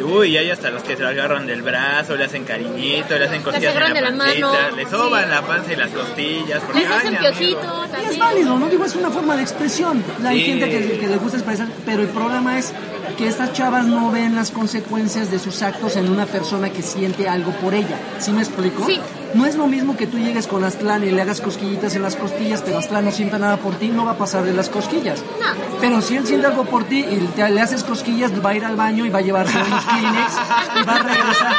Uy, 0.00 0.30
y 0.32 0.36
hay 0.36 0.50
hasta 0.50 0.68
los 0.70 0.82
que 0.82 0.96
se 0.96 1.04
agarran 1.06 1.46
del 1.46 1.62
brazo, 1.62 2.14
le 2.16 2.24
hacen 2.24 2.44
cariñito, 2.44 3.16
le 3.16 3.24
hacen 3.24 3.42
cosillas 3.42 3.62
en 3.74 3.78
agarran 3.82 3.94
la 3.94 4.00
de 4.00 4.40
la 4.40 4.48
mano, 4.50 4.76
le 4.76 4.84
soban 4.90 5.24
sí. 5.24 5.30
la 5.30 5.42
panza 5.42 5.72
y 5.72 5.76
las 5.76 5.90
costillas. 5.90 6.60
porque, 6.62 6.80
Les 6.80 6.90
hacen 6.90 7.16
piojito 7.16 7.84
Y 8.02 8.10
es 8.10 8.18
válido, 8.18 8.58
¿no? 8.58 8.66
Digo, 8.68 8.84
es 8.84 8.94
una 8.96 9.10
forma 9.10 9.36
de 9.36 9.42
expresión. 9.42 10.04
Hay 10.26 10.40
Sí. 10.40 10.44
gente 10.46 10.68
que, 10.68 10.98
que 10.98 11.06
le 11.06 11.16
gusta 11.16 11.38
expresar, 11.38 11.68
pero 11.86 12.02
el 12.02 12.08
problema 12.08 12.58
es 12.58 12.72
que 13.14 13.28
estas 13.28 13.52
chavas 13.52 13.86
no 13.86 14.10
ven 14.10 14.34
las 14.34 14.50
consecuencias 14.50 15.30
de 15.30 15.38
sus 15.38 15.62
actos 15.62 15.96
en 15.96 16.10
una 16.10 16.26
persona 16.26 16.70
que 16.70 16.82
siente 16.82 17.28
algo 17.28 17.52
por 17.52 17.74
ella. 17.74 17.98
¿Sí 18.18 18.32
me 18.32 18.42
explico? 18.42 18.84
Sí, 18.86 19.00
No 19.34 19.46
es 19.46 19.56
lo 19.56 19.66
mismo 19.66 19.96
que 19.96 20.06
tú 20.06 20.18
llegues 20.18 20.46
con 20.46 20.62
Aztlán 20.64 21.02
y 21.04 21.10
le 21.10 21.20
hagas 21.20 21.40
cosquillitas 21.40 21.94
en 21.96 22.02
las 22.02 22.14
costillas, 22.16 22.62
pero 22.64 22.78
Aztlán 22.78 23.04
no 23.04 23.10
sienta 23.12 23.38
nada 23.38 23.56
por 23.56 23.74
ti, 23.74 23.88
no 23.88 24.04
va 24.04 24.12
a 24.12 24.16
pasar 24.18 24.44
de 24.44 24.52
las 24.52 24.68
cosquillas. 24.68 25.20
No. 25.40 25.46
Pero 25.80 26.00
si 26.02 26.16
él 26.16 26.26
siente 26.26 26.46
algo 26.46 26.64
por 26.64 26.84
ti 26.84 27.00
y 27.00 27.16
te- 27.34 27.48
le 27.50 27.60
haces 27.60 27.82
cosquillas, 27.84 28.30
va 28.44 28.50
a 28.50 28.54
ir 28.54 28.64
al 28.64 28.76
baño 28.76 29.04
y 29.04 29.10
va 29.10 29.18
a 29.18 29.22
llevarse 29.22 29.56
unos 29.56 29.84
Kleenex 29.86 30.32
y 30.80 30.84
va 30.86 30.94
a 30.94 31.02
regresar, 31.02 31.54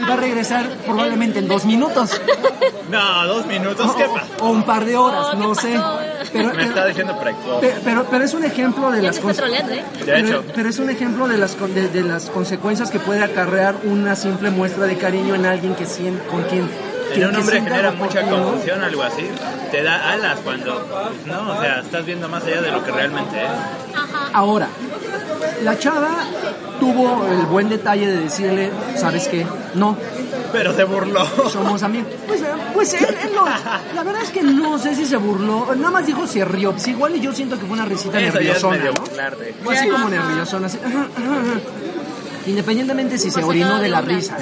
y 0.00 0.04
va 0.04 0.12
a 0.12 0.16
regresar 0.16 0.68
probablemente 0.86 1.38
en 1.40 1.48
dos 1.48 1.64
minutos. 1.64 2.20
No, 2.90 3.26
dos 3.26 3.46
minutos, 3.46 3.92
¿qué 3.96 4.04
pasa? 4.04 4.26
O, 4.40 4.50
un 4.50 4.62
par 4.62 4.84
de 4.84 4.96
horas, 4.96 5.26
Oh, 5.26 5.30
¿qué 5.32 5.36
no 5.38 5.54
sé. 5.56 5.80
Pero, 6.32 6.52
Me 6.54 6.64
está 6.64 6.86
diciendo 6.86 7.18
precoz. 7.18 7.60
pe- 7.60 7.74
pero, 7.84 8.04
pero 8.10 8.24
es 8.24 8.34
un 8.34 8.44
ejemplo 8.44 8.90
de 8.90 9.02
las 9.02 9.18
troleando, 9.36 9.72
¿eh? 9.72 9.84
De 9.98 10.04
pero, 10.04 10.28
hecho, 10.28 10.44
pero 10.54 10.68
es 10.68 10.78
un 10.78 10.90
ejemplo 10.90 11.26
de 11.28 11.38
las, 11.38 11.56
con- 11.56 11.74
de, 11.74 11.88
de 11.88 12.02
las 12.02 12.30
consecuencias 12.30 12.90
que 12.90 12.98
puede 13.00 13.22
acarrear 13.24 13.74
una 13.84 14.14
simple 14.14 14.50
muestra 14.50 14.86
de 14.86 14.96
cariño 14.96 15.34
en 15.34 15.46
alguien 15.46 15.74
que 15.74 15.86
con 16.30 16.42
quien... 16.44 16.68
quien- 17.16 17.28
un 17.28 17.34
que 17.34 17.40
hombre 17.40 17.60
genera 17.62 17.90
mucha 17.92 18.22
confusión, 18.22 18.82
algo 18.82 19.02
así. 19.02 19.28
Te 19.70 19.82
da 19.82 20.12
alas 20.12 20.38
cuando, 20.44 20.86
no, 21.26 21.52
o 21.52 21.60
sea, 21.60 21.80
estás 21.80 22.04
viendo 22.06 22.28
más 22.28 22.44
allá 22.44 22.60
de 22.62 22.70
lo 22.70 22.84
que 22.84 22.92
realmente 22.92 23.42
es. 23.42 23.50
Ajá. 23.96 24.30
Ahora, 24.32 24.68
la 25.62 25.78
chava 25.78 26.10
tuvo 26.80 27.26
el 27.30 27.46
buen 27.46 27.68
detalle 27.68 28.06
de 28.06 28.20
decirle, 28.20 28.70
¿sabes 28.96 29.28
qué? 29.28 29.46
No, 29.74 29.96
Pero 30.52 30.74
se 30.74 30.84
burló. 30.84 31.24
somos 31.50 31.82
amigos. 31.82 32.08
Pues, 32.26 32.40
eh, 32.42 32.46
pues 32.74 32.94
él, 32.94 33.06
él 33.22 33.30
no, 33.34 33.44
la 33.46 34.02
verdad 34.02 34.22
es 34.22 34.30
que 34.30 34.42
no 34.42 34.78
sé 34.78 34.94
si 34.94 35.04
se 35.06 35.16
burló, 35.16 35.74
nada 35.76 35.90
más 35.90 36.06
dijo 36.06 36.26
se 36.26 36.44
rió. 36.44 36.72
Pues 36.72 36.86
igual 36.88 37.16
y 37.16 37.20
yo 37.20 37.32
siento 37.32 37.58
que 37.58 37.64
fue 37.66 37.72
una 37.74 37.84
risita 37.86 38.18
Eso 38.20 38.40
ya 38.40 38.52
es 38.52 38.62
nerviosona, 38.62 38.76
medio 38.76 38.92
¿no? 38.92 39.64
Fue 39.64 39.78
así 39.78 39.88
como 39.88 40.08
nerviosona, 40.08 40.66
así. 40.66 40.78
Independientemente 42.46 43.18
si 43.18 43.30
se 43.30 43.40
Por 43.40 43.50
orinó 43.50 43.78
de 43.80 43.88
la 43.88 44.00
risa 44.00 44.36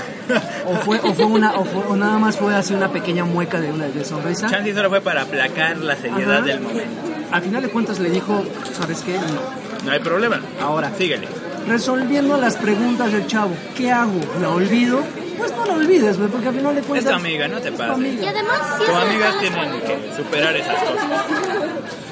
o 0.67 0.75
fue 0.77 1.01
o 1.01 1.15
fue 1.15 1.25
una 1.25 1.55
o, 1.55 1.65
fue- 1.65 1.83
o 1.89 1.97
nada 1.97 2.19
más 2.19 2.37
fue 2.37 2.55
así 2.55 2.75
una 2.75 2.89
pequeña 2.93 3.25
mueca 3.25 3.61
de 3.61 3.73
una 3.73 3.87
de 3.87 4.05
sonrisa. 4.05 4.49
Chanti 4.49 4.73
solo 4.75 4.91
fue 4.91 5.01
para 5.01 5.23
aplacar 5.23 5.79
la 5.79 5.97
seriedad 5.97 6.37
Ajá. 6.39 6.47
del 6.47 6.61
momento. 6.61 6.91
Al 7.33 7.43
final 7.43 7.63
de 7.63 7.69
cuentas 7.71 7.99
le 7.99 8.11
dijo, 8.11 8.45
¿sabes 8.79 9.01
qué? 9.01 9.15
No. 9.15 9.85
No 9.87 9.91
hay 9.93 9.99
problema. 10.01 10.41
Ahora. 10.63 10.93
Síguele. 10.97 11.29
Resolviendo 11.67 12.37
las 12.37 12.57
preguntas 12.57 13.11
del 13.13 13.27
chavo, 13.27 13.55
¿qué 13.77 13.91
hago? 13.91 14.21
¿La 14.41 14.51
olvido? 14.51 15.01
Pues 15.39 15.53
no 15.57 15.65
la 15.67 15.73
olvides, 15.75 16.17
güey, 16.19 16.31
porque 16.31 16.49
al 16.49 16.55
final 16.55 16.79
Es 16.79 16.87
cuentas... 16.87 17.13
tu 17.13 17.19
amiga, 17.19 17.49
no 17.49 17.61
te 17.61 17.69
es 17.69 17.75
tu 17.75 17.79
pases. 17.79 17.95
amiga. 17.95 18.23
Y 18.25 18.27
además, 18.29 18.59
sí 18.79 18.85
Tus 18.85 18.89
es 18.89 18.95
amigas 18.95 19.41
tienen 19.41 19.81
que 19.81 20.17
superar 20.17 20.57
esas 20.57 20.75
cosas. 20.83 21.07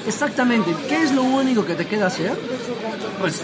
Exactamente. 0.06 0.74
¿Qué 0.88 1.02
es 1.02 1.12
lo 1.12 1.22
único 1.22 1.64
que 1.64 1.74
te 1.74 1.86
queda 1.86 2.06
hacer? 2.06 2.32
Pues 3.20 3.40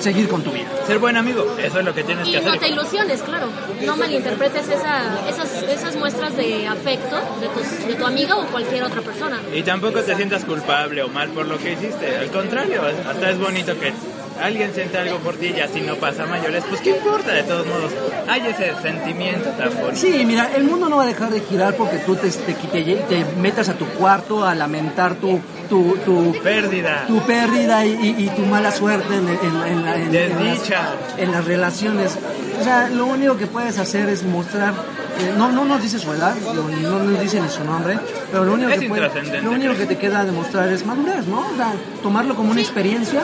seguir 0.00 0.28
con 0.28 0.42
tu 0.42 0.50
vida. 0.50 0.66
Ser 0.86 0.98
buen 0.98 1.16
amigo, 1.16 1.56
eso 1.62 1.78
es 1.78 1.84
lo 1.84 1.94
que 1.94 2.04
tienes 2.04 2.28
Y 2.28 2.32
que 2.32 2.40
no 2.40 2.50
te 2.52 2.58
hacer. 2.58 2.70
ilusiones, 2.72 3.22
claro. 3.22 3.46
No 3.84 3.96
malinterpretes 3.96 4.68
esa, 4.68 5.02
esas, 5.28 5.62
esas 5.62 5.96
muestras 5.96 6.36
de 6.36 6.66
afecto 6.66 7.16
de, 7.40 7.48
tus- 7.48 7.86
de 7.86 7.94
tu 7.94 8.04
amiga 8.06 8.36
o 8.36 8.46
cualquier 8.46 8.82
otra 8.84 9.00
persona. 9.00 9.40
Y 9.54 9.62
tampoco 9.62 10.00
te 10.02 10.14
sientas 10.14 10.44
culpable 10.44 11.02
o 11.02 11.08
mal 11.08 11.30
por 11.30 11.46
lo 11.46 11.56
que 11.58 11.72
hiciste. 11.72 12.16
Al 12.18 12.30
contrario, 12.30 12.82
hasta 13.08 13.30
es 13.30 13.38
bonito 13.38 13.78
que 13.80 13.92
alguien 14.40 14.72
siente 14.74 14.98
algo 14.98 15.18
por 15.18 15.36
ti 15.36 15.52
y 15.56 15.60
así 15.60 15.80
no 15.80 15.96
pasa 15.96 16.26
mayores. 16.26 16.64
Pues 16.68 16.80
qué 16.80 16.90
importa, 16.90 17.32
de 17.32 17.42
todos 17.42 17.66
modos. 17.66 17.92
Hay 18.28 18.40
ese 18.46 18.72
sentimiento 18.82 19.50
tan 19.50 19.70
bonito. 19.74 19.96
Sí, 19.96 20.24
mira, 20.26 20.50
el 20.56 20.64
mundo 20.64 20.88
no 20.88 20.96
va 20.98 21.04
a 21.04 21.06
dejar 21.06 21.30
de 21.30 21.40
girar 21.40 21.74
porque 21.76 21.98
tú 21.98 22.16
te, 22.16 22.30
te, 22.30 22.54
te- 22.54 22.94
te 22.94 23.24
metas 23.40 23.68
a 23.68 23.74
tu 23.74 23.86
cuarto 23.86 24.44
a 24.44 24.54
lamentar 24.54 25.14
tu, 25.16 25.40
tu, 25.68 25.96
tu, 26.04 26.32
Pérdida. 26.42 27.04
tu 27.06 27.20
pérdida 27.22 27.84
y, 27.86 27.90
y- 27.92 28.24
y 28.24 28.28
tu 28.30 28.42
mala 28.42 28.70
suerte 28.72 29.14
en, 29.14 29.28
en- 29.28 29.66
en 29.68 29.84
la- 29.84 29.96
Desdicha. 29.96 30.94
las, 31.10 31.18
en 31.18 31.32
las 31.32 31.44
relaciones. 31.44 32.18
O 32.60 32.64
sea, 32.64 32.88
lo 32.88 33.06
único 33.06 33.36
que 33.36 33.46
puedes 33.46 33.78
hacer 33.78 34.08
es 34.08 34.22
mostrar, 34.24 34.72
eh, 35.18 35.32
no, 35.36 35.50
no 35.50 35.64
nos 35.64 35.82
dice 35.82 35.98
su 35.98 36.12
edad, 36.12 36.34
no 36.54 36.98
nos 37.00 37.20
dice 37.20 37.40
ni 37.40 37.48
su 37.48 37.64
nombre, 37.64 37.98
pero 38.30 38.44
lo 38.44 38.52
único, 38.54 38.70
Es 38.70 38.80
que, 38.80 38.88
puede- 38.88 39.40
lo 39.42 39.50
único 39.50 39.74
que 39.74 39.86
te 39.86 39.96
queda 39.98 40.24
demostrar 40.24 40.68
es 40.72 40.84
madurez, 40.86 41.26
¿no? 41.26 41.40
O 41.40 41.56
sea, 41.56 41.72
tomarlo 42.02 42.34
como 42.36 42.50
una 42.52 42.60
experiencia, 42.60 43.22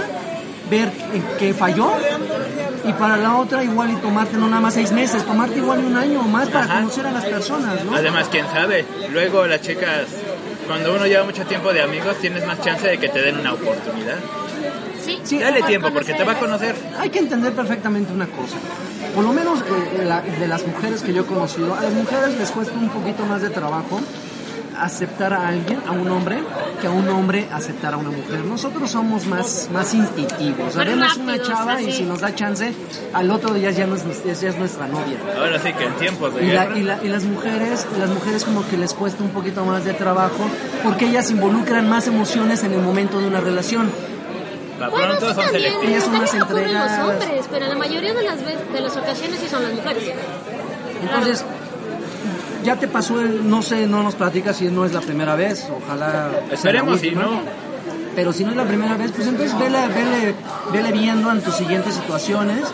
ver 0.71 0.93
en 1.13 1.23
qué 1.39 1.55
falló 1.55 1.93
y 2.85 2.93
para 2.95 3.17
la 3.17 3.37
otra 3.37 3.63
igual 3.65 3.91
y 3.91 3.97
tomarte 3.97 4.37
no 4.37 4.49
nada 4.49 4.61
más 4.61 4.75
seis 4.75 4.93
meses, 4.93 5.25
tomarte 5.25 5.59
igual 5.59 5.85
un 5.85 5.97
año 5.97 6.21
o 6.21 6.25
más 6.25 6.49
para 6.49 6.65
Ajá. 6.67 6.75
conocer 6.81 7.07
a 7.07 7.13
las 7.13 7.25
personas, 7.25 7.85
¿no? 7.85 7.95
Además, 7.97 8.29
quién 8.31 8.47
sabe, 8.47 8.85
luego 9.13 9.47
las 9.47 9.61
chicas, 9.63 10.07
cuando 10.67 10.95
uno 10.95 11.07
lleva 11.07 11.25
mucho 11.25 11.45
tiempo 11.47 11.73
de 11.73 11.83
amigos, 11.83 12.17
tienes 12.21 12.47
más 12.47 12.61
chance 12.61 12.87
de 12.87 12.99
que 12.99 13.09
te 13.09 13.21
den 13.23 13.39
una 13.39 13.53
oportunidad. 13.55 14.17
Sí, 15.05 15.19
Sí, 15.25 15.39
Dale 15.39 15.63
tiempo 15.63 15.91
porque 15.91 16.13
te 16.13 16.23
va 16.25 16.33
a 16.33 16.39
conocer. 16.39 16.75
conocer. 16.75 17.01
Hay 17.01 17.09
que 17.11 17.19
entender 17.21 17.53
perfectamente 17.55 18.13
una 18.13 18.27
cosa. 18.27 18.57
Por 19.15 19.25
lo 19.25 19.33
menos 19.33 19.61
eh, 19.61 20.05
la- 20.05 20.21
de 20.21 20.47
las 20.49 20.67
mujeres 20.67 21.01
que 21.03 21.13
yo 21.15 21.23
he 21.23 21.27
conocido, 21.27 21.75
a 21.75 21.81
las 21.83 21.93
mujeres 21.95 22.37
les 22.39 22.51
cuesta 22.51 22.75
un 22.75 22.89
poquito 22.91 23.25
más 23.25 23.41
de 23.41 23.49
trabajo 23.51 24.01
aceptar 24.85 25.33
a 25.33 25.49
alguien, 25.49 25.81
a 25.87 25.93
un 25.93 26.09
hombre, 26.11 26.39
que 26.81 26.87
a 26.87 26.91
un 26.91 27.09
hombre 27.09 27.49
aceptar 27.53 27.95
a 27.95 27.97
una 27.97 28.11
mujer. 28.11 28.45
Nosotros 28.45 28.91
somos 28.91 29.27
más, 29.27 29.69
más 29.73 29.93
instintivos. 29.95 30.75
Más 30.77 30.87
Vemos 30.87 31.17
una 31.17 31.41
chava 31.43 31.81
y 31.81 31.89
así. 31.89 31.99
si 31.99 32.03
nos 32.05 32.21
da 32.21 32.35
chance, 32.35 32.73
al 33.13 33.31
otro 33.31 33.55
día 33.55 33.71
ya, 33.71 33.87
no 33.87 33.97
es, 33.97 34.05
ya 34.25 34.49
es 34.49 34.57
nuestra 34.59 34.87
novia. 34.87 35.17
Ahora 35.39 35.59
sí 35.61 35.73
que 35.73 35.85
en 35.85 35.95
tiempos 35.95 36.35
de 36.35 36.45
Y, 36.45 36.51
la- 36.53 36.65
guerra. 36.67 36.79
y 36.79 36.83
la- 36.83 37.05
y 37.05 37.09
las 37.09 37.25
mujeres, 37.25 37.87
las 37.99 38.11
mujeres 38.11 38.45
como 38.45 38.67
que 38.69 38.77
les 38.77 38.95
cuesta 38.95 39.23
un 39.23 39.31
poquito 39.31 39.65
más 39.65 39.85
de 39.85 39.95
trabajo 39.95 40.49
porque 40.83 41.07
ellas 41.07 41.31
involucran 41.31 41.89
más 41.89 42.07
emociones 42.07 42.63
en 42.65 42.73
el 42.73 42.81
momento 42.81 43.21
de 43.21 43.27
una 43.27 43.41
relación. 43.41 43.91
Para 44.79 44.91
Bueno, 44.91 45.07
pronto 45.19 45.29
sí 45.31 45.35
son 45.35 45.45
también. 45.53 45.73
Ellas 45.83 46.05
son 46.05 46.13
también 46.49 46.73
más 46.75 46.99
los 46.99 47.09
hombres, 47.09 47.47
pero 47.51 47.67
la 47.67 47.75
mayoría 47.75 48.15
de 48.15 48.23
las, 48.23 48.39
de 48.73 48.81
las 48.81 48.97
ocasiones 48.97 49.41
sí 49.41 49.49
son 49.49 49.63
las 49.65 49.73
mujeres. 49.73 50.05
Entonces, 51.03 51.45
ya 52.65 52.77
te 52.77 52.89
pasó 52.89 53.21
el, 53.21 53.49
no 53.49 53.63
sé, 53.63 53.87
no 53.87 54.03
nos 54.03 54.15
platicas 54.15 54.57
si 54.57 54.69
no 54.69 54.85
es 54.85 54.93
la 54.93 55.01
primera 55.01 55.35
vez, 55.35 55.69
ojalá. 55.85 56.31
Esperemos 56.51 57.01
si 57.01 57.13
no. 57.13 57.41
Pero 58.15 58.33
si 58.33 58.43
no 58.43 58.51
es 58.51 58.57
la 58.57 58.65
primera 58.65 58.97
vez, 58.97 59.13
pues 59.13 59.29
entonces 59.29 59.57
vele, 59.59 59.79
vele, 59.89 60.35
vele 60.73 60.93
viendo 60.93 61.31
en 61.31 61.41
tus 61.41 61.55
siguientes 61.55 61.95
situaciones. 61.95 62.65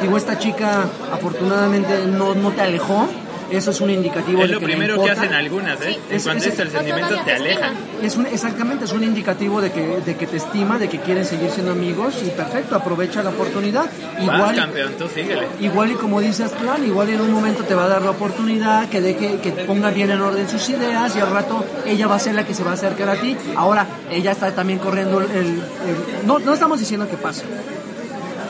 Digo, 0.00 0.16
esta 0.16 0.38
chica 0.38 0.84
afortunadamente 1.12 2.06
no, 2.06 2.34
no 2.34 2.52
te 2.52 2.60
alejó. 2.60 3.08
Eso 3.52 3.70
es 3.70 3.80
un 3.80 3.90
indicativo 3.90 4.42
Es 4.42 4.48
de 4.48 4.54
lo 4.54 4.60
que 4.60 4.66
le 4.66 4.72
primero 4.72 5.02
que 5.02 5.10
hacen 5.10 5.32
algunas, 5.34 5.80
¿eh? 5.82 5.98
En 6.10 6.16
Es- 6.16 6.22
cuanto 6.24 6.44
es- 6.44 6.52
es 6.54 6.58
el 6.58 6.70
sentimiento, 6.70 7.14
te 7.16 7.22
te 7.24 7.32
alejan. 7.34 7.74
Es 8.02 8.16
un, 8.16 8.26
exactamente, 8.26 8.84
es 8.86 8.92
un 8.92 9.04
indicativo 9.04 9.60
de 9.60 9.70
que, 9.70 10.00
de 10.04 10.16
que 10.16 10.26
te 10.26 10.38
estima, 10.38 10.78
de 10.78 10.88
que 10.88 10.98
quieren 11.00 11.24
seguir 11.24 11.50
siendo 11.50 11.72
amigos 11.72 12.14
y 12.26 12.30
perfecto, 12.30 12.74
aprovecha 12.76 13.22
la 13.22 13.30
oportunidad. 13.30 13.84
Vas, 13.84 14.22
Igual, 14.22 14.56
campeón, 14.56 14.92
tú 14.98 15.06
síguele. 15.08 15.46
Igual 15.60 15.90
y 15.92 15.94
como 15.94 16.20
dices, 16.20 16.50
plan, 16.52 16.84
igual 16.86 17.10
en 17.10 17.20
un 17.20 17.30
momento 17.32 17.62
te 17.64 17.74
va 17.74 17.84
a 17.84 17.88
dar 17.88 18.02
la 18.02 18.10
oportunidad 18.10 18.88
que 18.88 19.00
deje, 19.00 19.38
que 19.42 19.50
ponga 19.52 19.90
bien 19.90 20.10
en 20.10 20.20
orden 20.20 20.48
sus 20.48 20.68
ideas 20.70 21.14
y 21.16 21.20
al 21.20 21.30
rato 21.30 21.64
ella 21.86 22.06
va 22.06 22.16
a 22.16 22.18
ser 22.18 22.34
la 22.34 22.46
que 22.46 22.54
se 22.54 22.64
va 22.64 22.70
a 22.70 22.74
acercar 22.74 23.08
a 23.10 23.16
ti. 23.20 23.36
Ahora, 23.56 23.86
ella 24.10 24.32
está 24.32 24.50
también 24.54 24.78
corriendo 24.78 25.20
el... 25.20 25.26
el- 25.26 25.62
no, 26.26 26.38
no 26.38 26.54
estamos 26.54 26.78
diciendo 26.80 27.08
que 27.08 27.16
pase. 27.16 27.42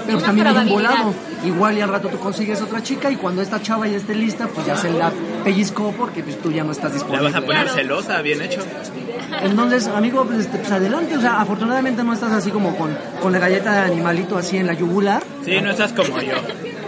Pero 0.06 0.18
Una 0.18 0.26
también 0.26 0.46
probabilidad. 0.48 0.74
volado. 0.90 1.14
Igual 1.44 1.78
y 1.78 1.80
al 1.80 1.88
rato 1.88 2.08
tú 2.08 2.18
consigues 2.18 2.60
otra 2.62 2.82
chica 2.82 3.10
y 3.10 3.16
cuando 3.16 3.42
esta 3.42 3.60
chava 3.62 3.86
ya 3.88 3.96
esté 3.96 4.14
lista, 4.14 4.46
pues 4.48 4.66
ya 4.66 4.76
se 4.76 4.90
la 4.90 5.10
pellizcó 5.44 5.92
porque 5.96 6.22
pues, 6.22 6.40
tú 6.40 6.50
ya 6.52 6.64
no 6.64 6.72
estás 6.72 6.90
La 6.90 6.94
disponible. 6.98 7.24
vas 7.30 7.34
a 7.34 7.40
poner 7.46 7.62
Claro. 7.64 7.76
celosa, 7.76 8.22
bien 8.22 8.42
hecho. 8.42 8.60
Entonces, 9.42 9.86
amigo, 9.88 10.24
pues, 10.24 10.40
este, 10.40 10.58
pues, 10.58 10.70
adelante. 10.70 11.16
O 11.16 11.20
sea, 11.20 11.40
afortunadamente 11.40 12.02
no 12.04 12.12
estás 12.12 12.32
así 12.32 12.50
como 12.50 12.76
con, 12.76 12.96
con 13.20 13.32
la 13.32 13.38
galleta 13.38 13.72
de 13.72 13.92
animalito 13.92 14.36
así 14.38 14.56
en 14.56 14.66
la 14.66 14.74
yugular. 14.74 15.22
Sí, 15.44 15.60
no 15.60 15.70
estás 15.70 15.92
como 15.92 16.20
yo. 16.20 16.34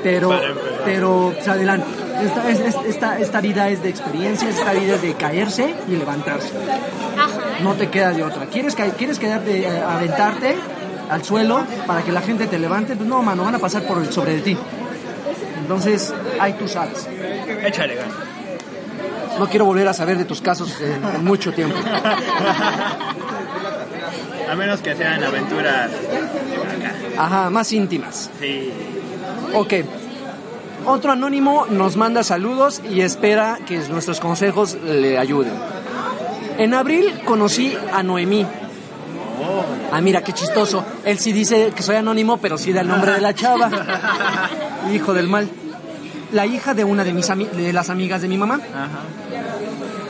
pero 0.03 0.39
pero 0.85 1.33
pues, 1.35 1.49
adelante 1.49 1.87
esta, 2.23 2.51
es- 2.51 2.61
es- 2.61 2.77
esta, 2.87 3.19
esta 3.19 3.41
vida 3.41 3.71
es 3.71 3.83
de 3.83 3.89
experiencias 3.89 4.59
esta 4.59 4.73
vida 4.75 4.97
es 4.97 5.03
de 5.03 5.15
caerse 5.15 5.75
y 5.89 5.93
levantarse 5.97 6.51
Ajá. 7.17 7.63
no 7.63 7.73
te 7.73 7.89
queda 7.89 8.11
de 8.13 8.23
otra 8.23 8.45
quieres 8.47 8.75
ca- 8.75 8.91
quieres 8.91 9.19
quedarte 9.19 9.63
eh, 9.67 9.81
aventarte 9.81 10.57
al 11.15 11.25
suelo 11.25 11.65
para 11.87 12.03
que 12.03 12.13
la 12.13 12.21
gente 12.21 12.47
te 12.47 12.59
levante 12.59 12.97
pues 12.97 13.09
no 13.09 13.23
mano 13.23 13.45
van 13.45 13.55
a 13.55 13.59
pasar 13.59 13.83
por 13.87 13.99
el 13.99 14.13
sobre 14.13 14.35
de 14.37 14.41
ti 14.43 14.59
entonces 15.61 16.13
ahí 16.41 16.53
tú 16.55 16.69
sabes 16.69 17.09
Échale 17.65 17.95
ganas. 17.95 18.15
no 19.39 19.47
quiero 19.49 19.65
volver 19.65 19.89
a 19.89 19.95
saber 19.95 20.19
de 20.19 20.25
tus 20.25 20.41
casos 20.41 20.79
en, 20.81 21.03
en 21.17 21.25
mucho 21.25 21.53
tiempo 21.53 21.77
A 24.51 24.55
menos 24.57 24.81
que 24.81 24.95
sean 24.95 25.23
aventuras. 25.25 25.91
ajá 27.19 27.51
más 27.51 27.73
íntimas 27.73 28.31
Sí. 28.41 28.71
Ok. 29.55 29.73
Otro 30.87 31.13
anónimo 31.13 31.67
nos 31.71 31.97
manda 31.97 32.23
saludos 32.23 32.83
y 32.91 33.01
espera 33.01 33.59
que 33.67 33.79
nuestros 33.89 34.21
consejos 34.21 34.77
le 34.85 35.17
ayuden. 35.17 35.55
En 36.59 36.75
abril 36.75 37.21
conocí 37.25 37.75
a 37.93 38.03
Noemí. 38.03 38.45
Ah, 39.93 40.01
mira, 40.01 40.23
qué 40.23 40.33
chistoso. 40.33 40.85
Él 41.05 41.19
sí 41.19 41.33
dice 41.33 41.73
que 41.75 41.83
soy 41.83 41.97
anónimo, 41.97 42.39
pero 42.39 42.59
sí 42.59 42.73
da 42.73 42.81
el 42.81 42.89
nombre 42.89 43.13
de 43.13 43.21
la 43.21 43.35
chava. 43.35 43.71
Hijo 44.93 45.13
del 45.15 45.29
mal. 45.29 45.49
La 46.33 46.47
hija 46.47 46.75
de 46.75 46.85
una 46.85 47.05
de, 47.05 47.13
mis 47.13 47.31
ami- 47.31 47.49
de 47.51 47.73
las 47.73 47.91
amigas 47.91 48.21
de 48.23 48.29
mi 48.29 48.37
mamá, 48.37 48.61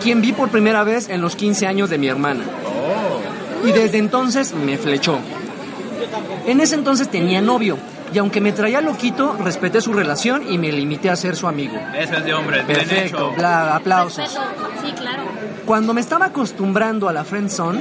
quien 0.02 0.20
vi 0.22 0.32
por 0.32 0.48
primera 0.48 0.82
vez 0.84 1.08
en 1.08 1.20
los 1.20 1.36
15 1.36 1.66
años 1.66 1.90
de 1.90 1.98
mi 1.98 2.08
hermana. 2.08 2.44
Y 3.64 3.72
desde 3.72 3.98
entonces 3.98 4.54
me 4.54 4.78
flechó. 4.78 5.18
En 6.46 6.60
ese 6.60 6.74
entonces 6.76 7.08
tenía 7.08 7.40
novio 7.40 7.78
y 8.12 8.18
aunque 8.18 8.40
me 8.40 8.52
traía 8.52 8.80
loquito, 8.80 9.36
respeté 9.42 9.80
su 9.80 9.92
relación 9.92 10.50
y 10.50 10.56
me 10.58 10.70
limité 10.70 11.10
a 11.10 11.16
ser 11.16 11.36
su 11.36 11.46
amigo. 11.48 11.76
Eso 11.98 12.14
es 12.14 12.24
de 12.24 12.34
hombres, 12.34 12.66
bien 12.66 12.78
Perfecto, 12.80 13.16
hecho. 13.30 13.32
bla, 13.36 13.76
aplausos. 13.76 14.18
Respeto. 14.18 14.42
Sí, 14.86 14.92
claro. 14.92 15.22
Cuando 15.66 15.94
me 15.94 16.00
estaba 16.02 16.26
acostumbrando 16.26 17.08
a 17.08 17.12
la 17.12 17.24
friend 17.24 17.48
zone, 17.50 17.80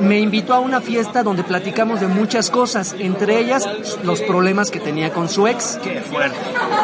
me 0.00 0.18
invitó 0.20 0.54
a 0.54 0.58
una 0.60 0.80
fiesta 0.80 1.22
donde 1.22 1.44
platicamos 1.44 2.00
de 2.00 2.06
muchas 2.08 2.50
cosas, 2.50 2.94
entre 2.98 3.38
ellas 3.38 3.68
los 4.02 4.20
problemas 4.22 4.70
que 4.70 4.80
tenía 4.80 5.12
con 5.12 5.28
su 5.28 5.46
ex. 5.46 5.78
Qué 5.82 6.00
fuerte. 6.00 6.36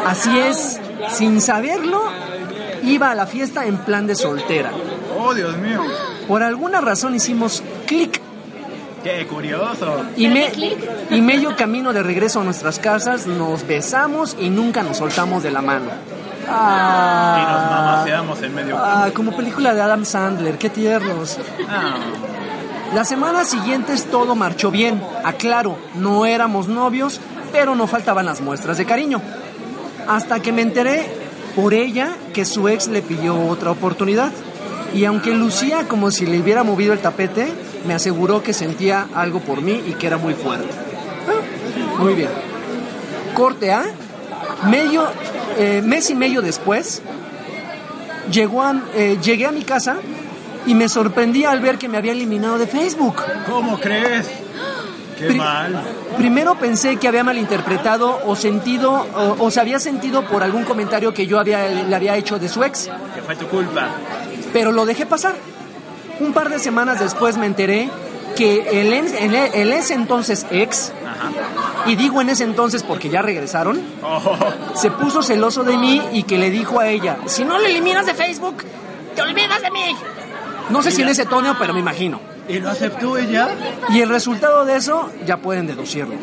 Así 0.07 0.39
es, 0.39 0.81
sin 1.11 1.41
saberlo, 1.41 2.03
iba 2.83 3.11
a 3.11 3.15
la 3.15 3.27
fiesta 3.27 3.67
en 3.67 3.79
plan 3.79 4.07
de 4.07 4.15
soltera. 4.15 4.71
Oh, 5.19 5.35
Dios 5.35 5.57
mío. 5.59 5.83
Por 6.29 6.43
alguna 6.43 6.81
razón 6.81 7.15
hicimos 7.15 7.63
clic 7.87 8.21
Qué 9.03 9.27
curioso. 9.27 10.03
y, 10.17 10.25
¿Pero 10.29 10.35
me- 10.35 10.47
qué 10.47 10.53
clic? 10.53 10.91
y 11.11 11.21
medio 11.23 11.57
camino 11.57 11.93
de 11.93 12.03
regreso 12.03 12.41
a 12.43 12.45
nuestras 12.45 12.79
casas 12.79 13.27
nos 13.27 13.67
besamos 13.67 14.37
y 14.39 14.51
nunca 14.51 14.83
nos 14.83 14.99
soltamos 14.99 15.43
de 15.43 15.51
la 15.51 15.63
mano. 15.63 15.87
Y 15.87 16.47
nos 16.47 16.53
Ah, 16.53 17.69
mamaseamos 17.71 18.43
en 18.43 18.55
medio. 18.55 18.77
ah, 18.79 19.09
como 19.15 19.35
película 19.37 19.73
de 19.73 19.81
Adam 19.81 20.05
Sandler, 20.05 20.59
qué 20.59 20.69
tiernos. 20.69 21.39
Ah, 21.69 21.95
Las 22.95 23.09
semanas 23.09 23.49
siguientes 23.49 24.07
todo 24.07 24.35
marchó 24.35 24.73
bien. 24.73 25.01
Aclaro, 25.25 25.79
no 25.95 26.27
éramos 26.27 26.67
novios, 26.67 27.21
pero 27.53 27.77
no 27.77 27.87
faltaban 27.87 28.27
las 28.27 28.41
muestras 28.41 28.79
de 28.79 28.85
cariño. 28.85 29.23
Hasta 30.09 30.41
que 30.41 30.51
me 30.51 30.63
enteré 30.63 31.07
por 31.55 31.73
ella 31.73 32.17
que 32.35 32.45
su 32.45 32.69
ex 32.69 32.89
le 32.89 33.03
pidió 33.03 33.47
otra 33.47 33.71
oportunidad. 33.71 34.33
Y 34.93 35.05
aunque 35.05 35.33
lucía 35.35 35.87
como 35.87 36.11
si 36.11 36.27
le 36.27 36.41
hubiera 36.41 36.65
movido 36.65 36.93
el 36.93 36.99
tapete, 36.99 37.47
me 37.87 37.95
aseguró 37.95 38.43
que 38.43 38.53
sentía 38.53 39.07
algo 39.15 39.39
por 39.39 39.63
mí 39.63 39.81
y 39.87 39.93
que 39.93 40.09
era 40.09 40.17
muy 40.17 40.35
fuerte. 40.35 40.69
Ah, 41.29 42.03
Muy 42.03 42.15
bien. 42.15 42.31
Corte 43.35 43.73
A. 43.73 43.85
Medio, 44.69 45.07
eh, 45.59 45.81
mes 45.85 46.11
y 46.11 46.15
medio 46.17 46.43
después, 46.43 47.03
eh, 48.95 49.19
llegué 49.23 49.47
a 49.47 49.53
mi 49.53 49.63
casa 49.63 49.97
y 50.67 50.75
me 50.75 50.89
sorprendí 50.89 51.45
al 51.45 51.61
ver 51.61 51.79
que 51.79 51.89
me 51.89 51.97
había 51.99 52.13
eliminado 52.13 52.59
de 52.59 52.67
Facebook. 52.67 53.23
¿Cómo 53.49 53.79
crees? 53.79 54.29
Qué 55.19 55.27
Pri- 55.29 55.37
mal. 55.37 55.83
Primero 56.17 56.55
pensé 56.57 56.97
que 56.97 57.07
había 57.09 57.23
malinterpretado 57.25 58.21
o 58.27 58.35
sentido 58.37 58.93
o, 59.15 59.37
o 59.45 59.51
se 59.51 59.61
había 59.61 59.79
sentido 59.79 60.25
por 60.25 60.43
algún 60.43 60.65
comentario 60.65 61.13
que 61.13 61.27
yo 61.27 61.39
había, 61.39 61.67
le 61.69 61.95
había 61.95 62.17
hecho 62.17 62.39
de 62.39 62.49
su 62.49 62.65
ex, 62.65 62.91
Que 63.15 63.21
fue 63.23 63.37
tu 63.37 63.47
culpa. 63.47 63.89
pero 64.53 64.73
lo 64.73 64.87
dejé 64.87 65.07
pasar. 65.07 65.35
Un 66.21 66.33
par 66.33 66.49
de 66.51 66.59
semanas 66.59 67.01
después 67.01 67.37
me 67.39 67.47
enteré 67.47 67.89
que 68.37 68.81
el, 68.83 68.93
el, 68.93 69.35
el 69.35 69.73
ese 69.73 69.95
entonces 69.95 70.47
ex, 70.51 70.93
Ajá. 71.07 71.31
y 71.91 71.97
digo 71.97 72.21
en 72.21 72.29
ese 72.31 72.45
entonces 72.45 72.83
porque 72.83 73.09
ya 73.09 73.23
regresaron, 73.23 73.81
Oh, 74.03 74.37
se 74.75 74.91
puso 74.91 75.23
celoso 75.23 75.65
de 75.65 75.77
mí 75.77 76.01
y 76.13 76.23
que 76.25 76.39
le 76.39 76.51
dijo 76.51 76.79
a 76.81 76.89
ella, 76.89 77.19
si 77.27 77.45
no 77.45 77.59
le 77.59 77.71
eliminas 77.71 78.07
de 78.07 78.15
Facebook, 78.15 78.65
te 79.15 79.23
olvidas 79.23 79.61
de 79.63 79.71
mí. 79.71 79.97
No 80.71 80.83
sé 80.83 80.91
si 80.91 81.03
en 81.03 81.09
ese 81.09 81.27
tono, 81.27 81.57
pero 81.59 81.73
me 81.73 81.81
imagino. 81.81 82.21
¿Y 82.49 82.59
lo 82.59 82.71
aceptó 82.71 83.17
ella? 83.17 83.49
Y 83.91 84.01
el 84.01 84.09
resultado 84.09 84.65
de 84.65 84.77
eso 84.77 85.11
ya 85.27 85.37
pueden 85.39 85.67
deducirlo. 85.67 86.15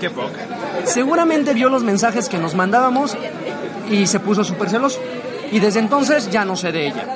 Qué 0.00 0.10
poca. 0.10 0.40
Seguramente 0.84 1.54
vio 1.54 1.68
los 1.68 1.82
mensajes 1.82 2.28
que 2.28 2.38
nos 2.38 2.54
mandábamos 2.54 3.16
y 3.90 4.06
se 4.06 4.20
puso 4.20 4.44
súper 4.44 4.70
celoso. 4.70 5.00
Y 5.50 5.60
desde 5.60 5.80
entonces 5.80 6.30
ya 6.30 6.44
no 6.44 6.56
sé 6.56 6.72
de 6.72 6.86
ella. 6.86 7.06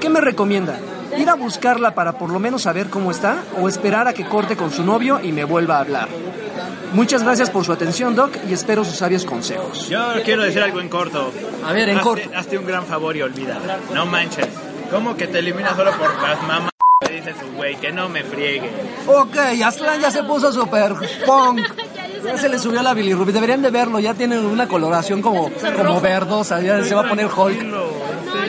¿Qué 0.00 0.08
me 0.08 0.20
recomienda? 0.20 0.78
¿Ir 1.16 1.28
a 1.28 1.34
buscarla 1.34 1.94
para 1.94 2.12
por 2.12 2.30
lo 2.30 2.38
menos 2.38 2.62
saber 2.62 2.88
cómo 2.88 3.10
está 3.10 3.42
o 3.60 3.68
esperar 3.68 4.08
a 4.08 4.14
que 4.14 4.24
corte 4.24 4.56
con 4.56 4.70
su 4.70 4.82
novio 4.82 5.20
y 5.22 5.32
me 5.32 5.44
vuelva 5.44 5.76
a 5.76 5.80
hablar? 5.80 6.08
Muchas 6.94 7.22
gracias 7.22 7.50
por 7.50 7.64
su 7.64 7.72
atención, 7.72 8.14
Doc, 8.14 8.36
y 8.48 8.52
espero 8.52 8.84
sus 8.84 8.96
sabios 8.96 9.24
consejos. 9.24 9.88
Yo 9.88 10.00
quiero 10.24 10.42
decir 10.42 10.62
algo 10.62 10.80
en 10.80 10.88
corto. 10.88 11.32
A 11.66 11.72
ver, 11.72 11.88
en 11.88 11.96
hazte, 11.96 12.08
corto. 12.08 12.30
Hazte 12.34 12.58
un 12.58 12.66
gran 12.66 12.84
favor 12.84 13.16
y 13.16 13.22
olvida. 13.22 13.58
No 13.94 14.04
manches. 14.06 14.48
¿Cómo 14.92 15.16
que 15.16 15.26
te 15.26 15.38
eliminas 15.38 15.74
solo 15.74 15.90
por 15.92 16.14
las 16.22 16.42
mamás? 16.42 16.70
Dice 17.10 17.34
su 17.40 17.50
güey, 17.56 17.76
que 17.76 17.90
no 17.90 18.10
me 18.10 18.22
friegue. 18.22 18.70
Ok, 19.06 19.36
Aslan 19.64 19.98
ya 20.02 20.10
se 20.10 20.22
puso 20.22 20.52
súper 20.52 20.92
punk. 21.24 21.60
Ya 22.22 22.36
se 22.36 22.50
le 22.50 22.58
subió 22.58 22.82
la 22.82 22.92
bilirrubina. 22.92 23.32
Deberían 23.32 23.62
de 23.62 23.70
verlo, 23.70 23.98
ya 24.00 24.12
tiene 24.12 24.38
una 24.38 24.68
coloración 24.68 25.22
como, 25.22 25.50
como 25.50 26.00
verdosa. 26.02 26.60
Ya 26.60 26.84
se 26.84 26.94
va 26.94 27.06
a 27.06 27.08
poner 27.08 27.26
Hulk. 27.26 27.62
No, 27.62 27.86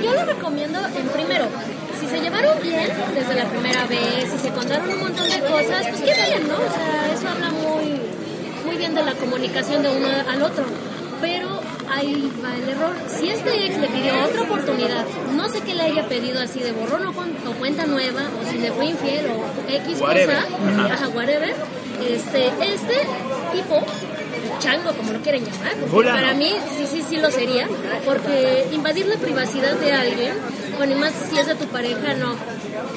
yo 0.03 0.13
le 0.13 0.25
recomiendo 0.25 0.79
en 0.79 1.07
primero, 1.07 1.45
si 2.01 2.07
se 2.07 2.19
llevaron 2.19 2.61
bien 2.61 2.91
desde 3.15 3.35
la 3.35 3.45
primera 3.45 3.85
vez, 3.85 4.29
si 4.29 4.37
se 4.37 4.49
contaron 4.49 4.89
un 4.89 4.99
montón 4.99 5.29
de 5.29 5.39
cosas, 5.39 5.87
pues 5.89 6.01
qué 6.01 6.13
bien, 6.13 6.47
¿no? 6.49 6.55
O 6.55 6.57
sea, 6.57 7.13
eso 7.13 7.29
habla 7.29 7.51
muy, 7.51 8.01
muy 8.65 8.77
bien 8.77 8.93
de 8.93 9.03
la 9.03 9.13
comunicación 9.13 9.81
de 9.81 9.89
uno 9.89 10.07
al 10.29 10.41
otro. 10.43 10.65
Pero 11.21 11.62
ahí 11.89 12.31
va 12.43 12.55
el 12.55 12.69
error. 12.69 12.93
Si 13.07 13.29
este 13.29 13.65
ex 13.67 13.77
le 13.79 13.87
pidió 13.87 14.13
otra 14.25 14.41
oportunidad, 14.41 15.05
no 15.35 15.47
sé 15.49 15.61
qué 15.61 15.73
le 15.75 15.83
haya 15.83 16.07
pedido 16.07 16.41
así 16.41 16.59
de 16.59 16.71
borrón 16.71 17.05
o, 17.07 17.13
con- 17.13 17.35
o 17.47 17.51
cuenta 17.59 17.85
nueva, 17.85 18.21
o 18.41 18.49
si 18.51 18.57
le 18.57 18.71
fue 18.71 18.85
infiel 18.87 19.25
o 19.27 19.71
X 19.71 19.99
Whatever. 20.01 20.37
cosa, 20.37 20.93
ajá, 20.93 21.07
whatever, 21.09 21.53
este, 22.07 22.47
este 22.47 22.93
tipo, 23.53 23.81
chango, 24.59 24.91
como 24.93 25.13
lo 25.13 25.19
quieren 25.21 25.43
llamar, 25.45 26.13
para 26.13 26.33
mí 26.33 26.51
sí, 26.77 26.85
sí, 26.89 27.03
sí 27.07 27.17
lo 27.17 27.29
sería, 27.31 27.67
porque 28.05 28.67
invadir 28.71 29.05
la 29.07 29.15
privacidad 29.17 29.73
de 29.75 29.91
alguien, 29.91 30.33
bueno, 30.77 30.93
y 30.93 30.95
más 30.95 31.13
si 31.29 31.37
es 31.37 31.47
de 31.47 31.55
tu 31.55 31.65
pareja, 31.67 32.13
no. 32.15 32.35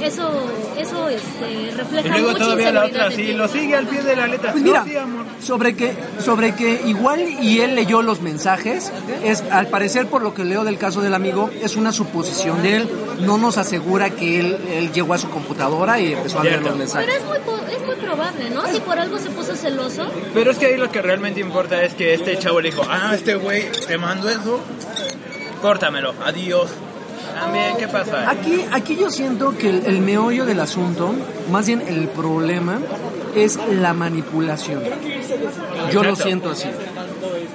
Eso, 0.01 0.31
eso 0.79 1.09
este, 1.09 1.71
refleja 1.77 2.09
Y 2.09 2.11
luego 2.11 2.29
mucha 2.33 2.45
todavía 2.45 2.73
la 2.73 2.87
inseguridad 2.87 3.07
otra, 3.07 3.09
de 3.11 3.17
sí, 3.17 3.23
ti. 3.31 3.33
lo 3.35 3.49
sigue 3.49 3.77
al 3.77 3.87
pie 3.87 4.03
de 4.03 4.17
la 4.17 4.27
letra. 4.27 4.53
Pues 4.53 4.65
No, 4.65 4.85
sí, 4.85 4.97
amor. 4.97 5.26
Sobre 5.41 5.77
que, 5.77 5.95
sobre 6.19 6.55
que 6.55 6.83
igual 6.87 7.21
y 7.21 7.61
él 7.61 7.75
leyó 7.75 8.03
los 8.03 8.21
mensajes, 8.21 8.93
es 9.23 9.43
al 9.51 9.69
parecer 9.69 10.07
por 10.07 10.23
lo 10.23 10.35
que 10.35 10.45
leo 10.45 10.65
del 10.65 10.79
caso 10.79 11.01
del 11.01 11.15
amigo, 11.15 11.51
es 11.63 11.77
una 11.77 11.93
suposición 11.93 12.63
de 12.63 12.77
él, 12.77 12.91
no 13.21 13.39
nos 13.39 13.59
asegura 13.59 14.11
que 14.11 14.41
él, 14.41 14.59
él 14.71 14.93
llegó 14.93 15.15
a 15.15 15.19
su 15.19 15.29
computadora 15.31 16.01
y 16.01 16.13
empezó 16.13 16.41
a 16.41 16.45
leer 16.45 16.63
los 16.63 16.77
mensajes. 16.77 17.09
Pero 17.09 17.19
es 17.19 17.45
muy, 17.45 17.75
es 17.75 17.87
muy 17.87 17.97
probable, 17.97 18.51
¿no? 18.51 18.67
Si 18.67 18.81
por 18.81 18.99
algo 18.99 19.19
se 19.19 19.31
puso 19.31 19.55
celoso, 19.55 20.07
Pero 20.35 20.51
es 20.51 20.59
que 20.59 20.67
ahí 20.67 20.77
lo 20.77 20.91
que 20.91 21.03
realmente 21.03 21.41
importa 21.41 21.83
es 21.83 21.95
que 21.95 22.15
este 22.15 22.39
chavo 22.39 22.61
le 22.61 22.71
dijo, 22.71 22.83
ah, 22.89 23.13
este 23.15 23.35
güey 23.35 23.71
te 23.87 23.99
mandó 23.99 24.29
eso, 24.29 24.61
córtamelo, 25.61 26.15
adiós. 26.25 26.71
También, 27.41 27.77
¿qué 27.79 27.89
pasa? 27.89 28.31
Aquí, 28.31 28.65
aquí 28.73 28.97
yo 28.97 29.11
siento 29.11 29.57
que 29.57 29.69
el, 29.71 29.87
el 29.87 30.01
meollo 30.01 30.45
del 30.47 30.61
asunto, 30.61 31.13
más 31.51 31.67
bien 31.67 31.83
el 31.87 32.09
problema, 32.09 32.79
es 33.35 33.59
la 33.73 33.93
manipulación. 33.93 34.83
Yo 35.93 36.03
lo 36.03 36.17
siento 36.17 36.51
así. 36.51 36.69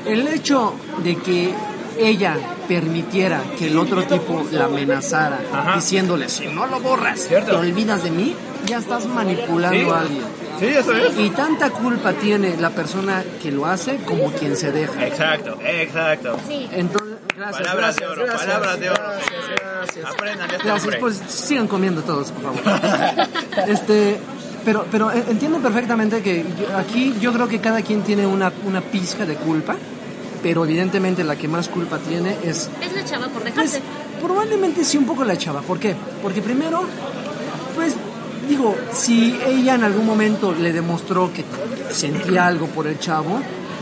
El 0.06 0.28
hecho 0.28 0.74
de 1.04 1.16
que 1.18 1.54
ella 1.98 2.38
permitiera 2.68 3.42
que 3.58 3.68
el 3.68 3.78
otro 3.78 4.04
tipo 4.04 4.46
la 4.52 4.66
amenazara 4.66 5.40
Ajá. 5.54 5.76
diciéndole, 5.76 6.30
si 6.30 6.48
no 6.48 6.66
lo 6.68 6.80
borras, 6.80 7.20
Cierto. 7.20 7.52
te 7.52 7.58
olvidas 7.58 8.04
de 8.04 8.12
mí, 8.12 8.36
ya 8.66 8.78
estás 8.78 9.06
manipulando 9.08 9.78
Sí. 9.78 9.90
a 9.90 10.00
alguien. 10.00 10.22
Sí, 10.60 10.66
eso 10.68 10.94
es. 10.96 11.18
Y 11.18 11.30
tanta 11.32 11.72
culpa 11.72 12.14
tiene 12.14 12.56
la 12.58 12.70
persona 12.70 13.24
que 13.42 13.52
lo 13.52 13.66
hace 13.66 13.98
como 14.06 14.32
quien 14.32 14.56
se 14.56 14.72
deja. 14.72 15.06
Exacto, 15.08 15.58
exacto. 15.66 16.38
sí. 16.48 16.70
Entonces, 16.72 17.01
gracias. 17.42 17.68
Palabras 17.68 17.96
de 17.96 18.02
gracias, 18.06 18.10
oro, 18.12 18.26
gracias, 18.26 18.46
palabras 18.48 18.80
de 18.80 18.90
oro. 18.90 19.04
Gracias, 19.04 19.60
gracias. 19.60 20.06
Aprendan 20.06 20.48
de 20.50 20.56
este 20.56 20.68
Gracias, 20.68 20.96
pues 21.00 21.22
sigan 21.28 21.68
comiendo 21.68 22.02
todos, 22.04 22.32
por 22.32 22.44
favor. 22.56 22.90
este, 23.68 24.20
pero, 24.66 24.86
pero 24.92 25.12
eh, 25.12 25.24
entiendo 25.30 25.60
perfectamente 25.60 26.22
que 26.22 26.44
yo- 26.60 26.78
aquí 26.78 27.16
yo 27.20 27.34
creo 27.34 27.48
que 27.48 27.60
cada 27.60 27.82
quien 27.82 28.04
tiene 28.04 28.26
una, 28.28 28.52
una 28.66 28.82
pizca 28.82 29.26
de 29.26 29.36
culpa, 29.36 29.76
pero 30.44 30.64
evidentemente 30.66 31.24
la 31.24 31.36
que 31.36 31.48
más 31.48 31.68
culpa 31.68 31.98
tiene 32.00 32.38
es, 32.44 32.70
Es 32.82 32.94
la 32.96 33.04
chava 33.06 33.26
por 33.28 33.42
pues, 33.42 33.54
dejarse. 33.56 33.82
probablemente 34.22 34.84
sí 34.84 34.98
un 34.98 35.06
poco 35.06 35.24
la 35.24 35.38
chava. 35.38 35.62
¿Por 35.62 35.80
qué? 35.80 35.96
Porque 36.22 36.42
primero, 36.42 36.84
pues, 37.76 37.94
digo, 38.48 38.76
si 38.94 39.40
ella 39.46 39.76
en 39.76 39.84
algún 39.84 40.06
momento 40.06 40.52
le 40.54 40.72
demostró 40.74 41.32
que 41.34 41.44
sentía 41.92 42.48
algo 42.48 42.68
por 42.68 42.88
el 42.88 43.00
chavo, 43.00 43.40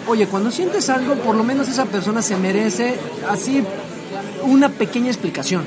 oye, 0.10 0.28
cuando 0.28 0.52
sientes 0.52 0.90
algo, 0.90 1.16
por 1.16 1.36
lo 1.36 1.44
menos 1.44 1.68
esa 1.70 1.86
persona 1.86 2.22
se 2.22 2.36
merece 2.38 2.96
así 3.30 3.64
una 4.44 4.70
pequeña 4.70 5.08
explicación. 5.08 5.64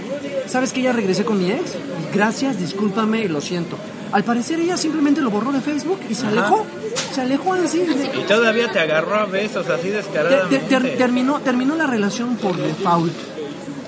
¿Sabes 0.47 0.73
que 0.73 0.83
ya 0.83 0.93
regresé 0.93 1.25
con 1.25 1.39
mi 1.39 1.51
ex? 1.51 1.73
Gracias, 2.13 2.59
discúlpame 2.59 3.21
y 3.23 3.29
lo 3.29 3.41
siento. 3.41 3.77
Al 4.13 4.25
parecer 4.25 4.61
ella 4.61 4.77
simplemente 4.77 5.21
lo 5.23 5.31
borró 5.31 5.53
de 5.53 5.61
Facebook 5.61 6.01
y 6.11 6.15
se 6.15 6.27
alejó. 6.27 6.67
Se 7.15 7.23
alejó 7.23 7.55
así. 7.55 7.79
de- 7.79 8.11
Y 8.19 8.25
todavía 8.29 8.71
te 8.71 8.81
agarró 8.81 9.15
a 9.15 9.25
besos 9.27 9.69
así 9.71 9.89
descaradamente. 9.89 10.59
ter- 10.69 10.83
ter- 10.83 10.99
terminó, 10.99 11.41
terminó 11.41 11.75
la 11.77 11.87
relación 11.87 12.37
por 12.37 12.57
default. 12.57 13.13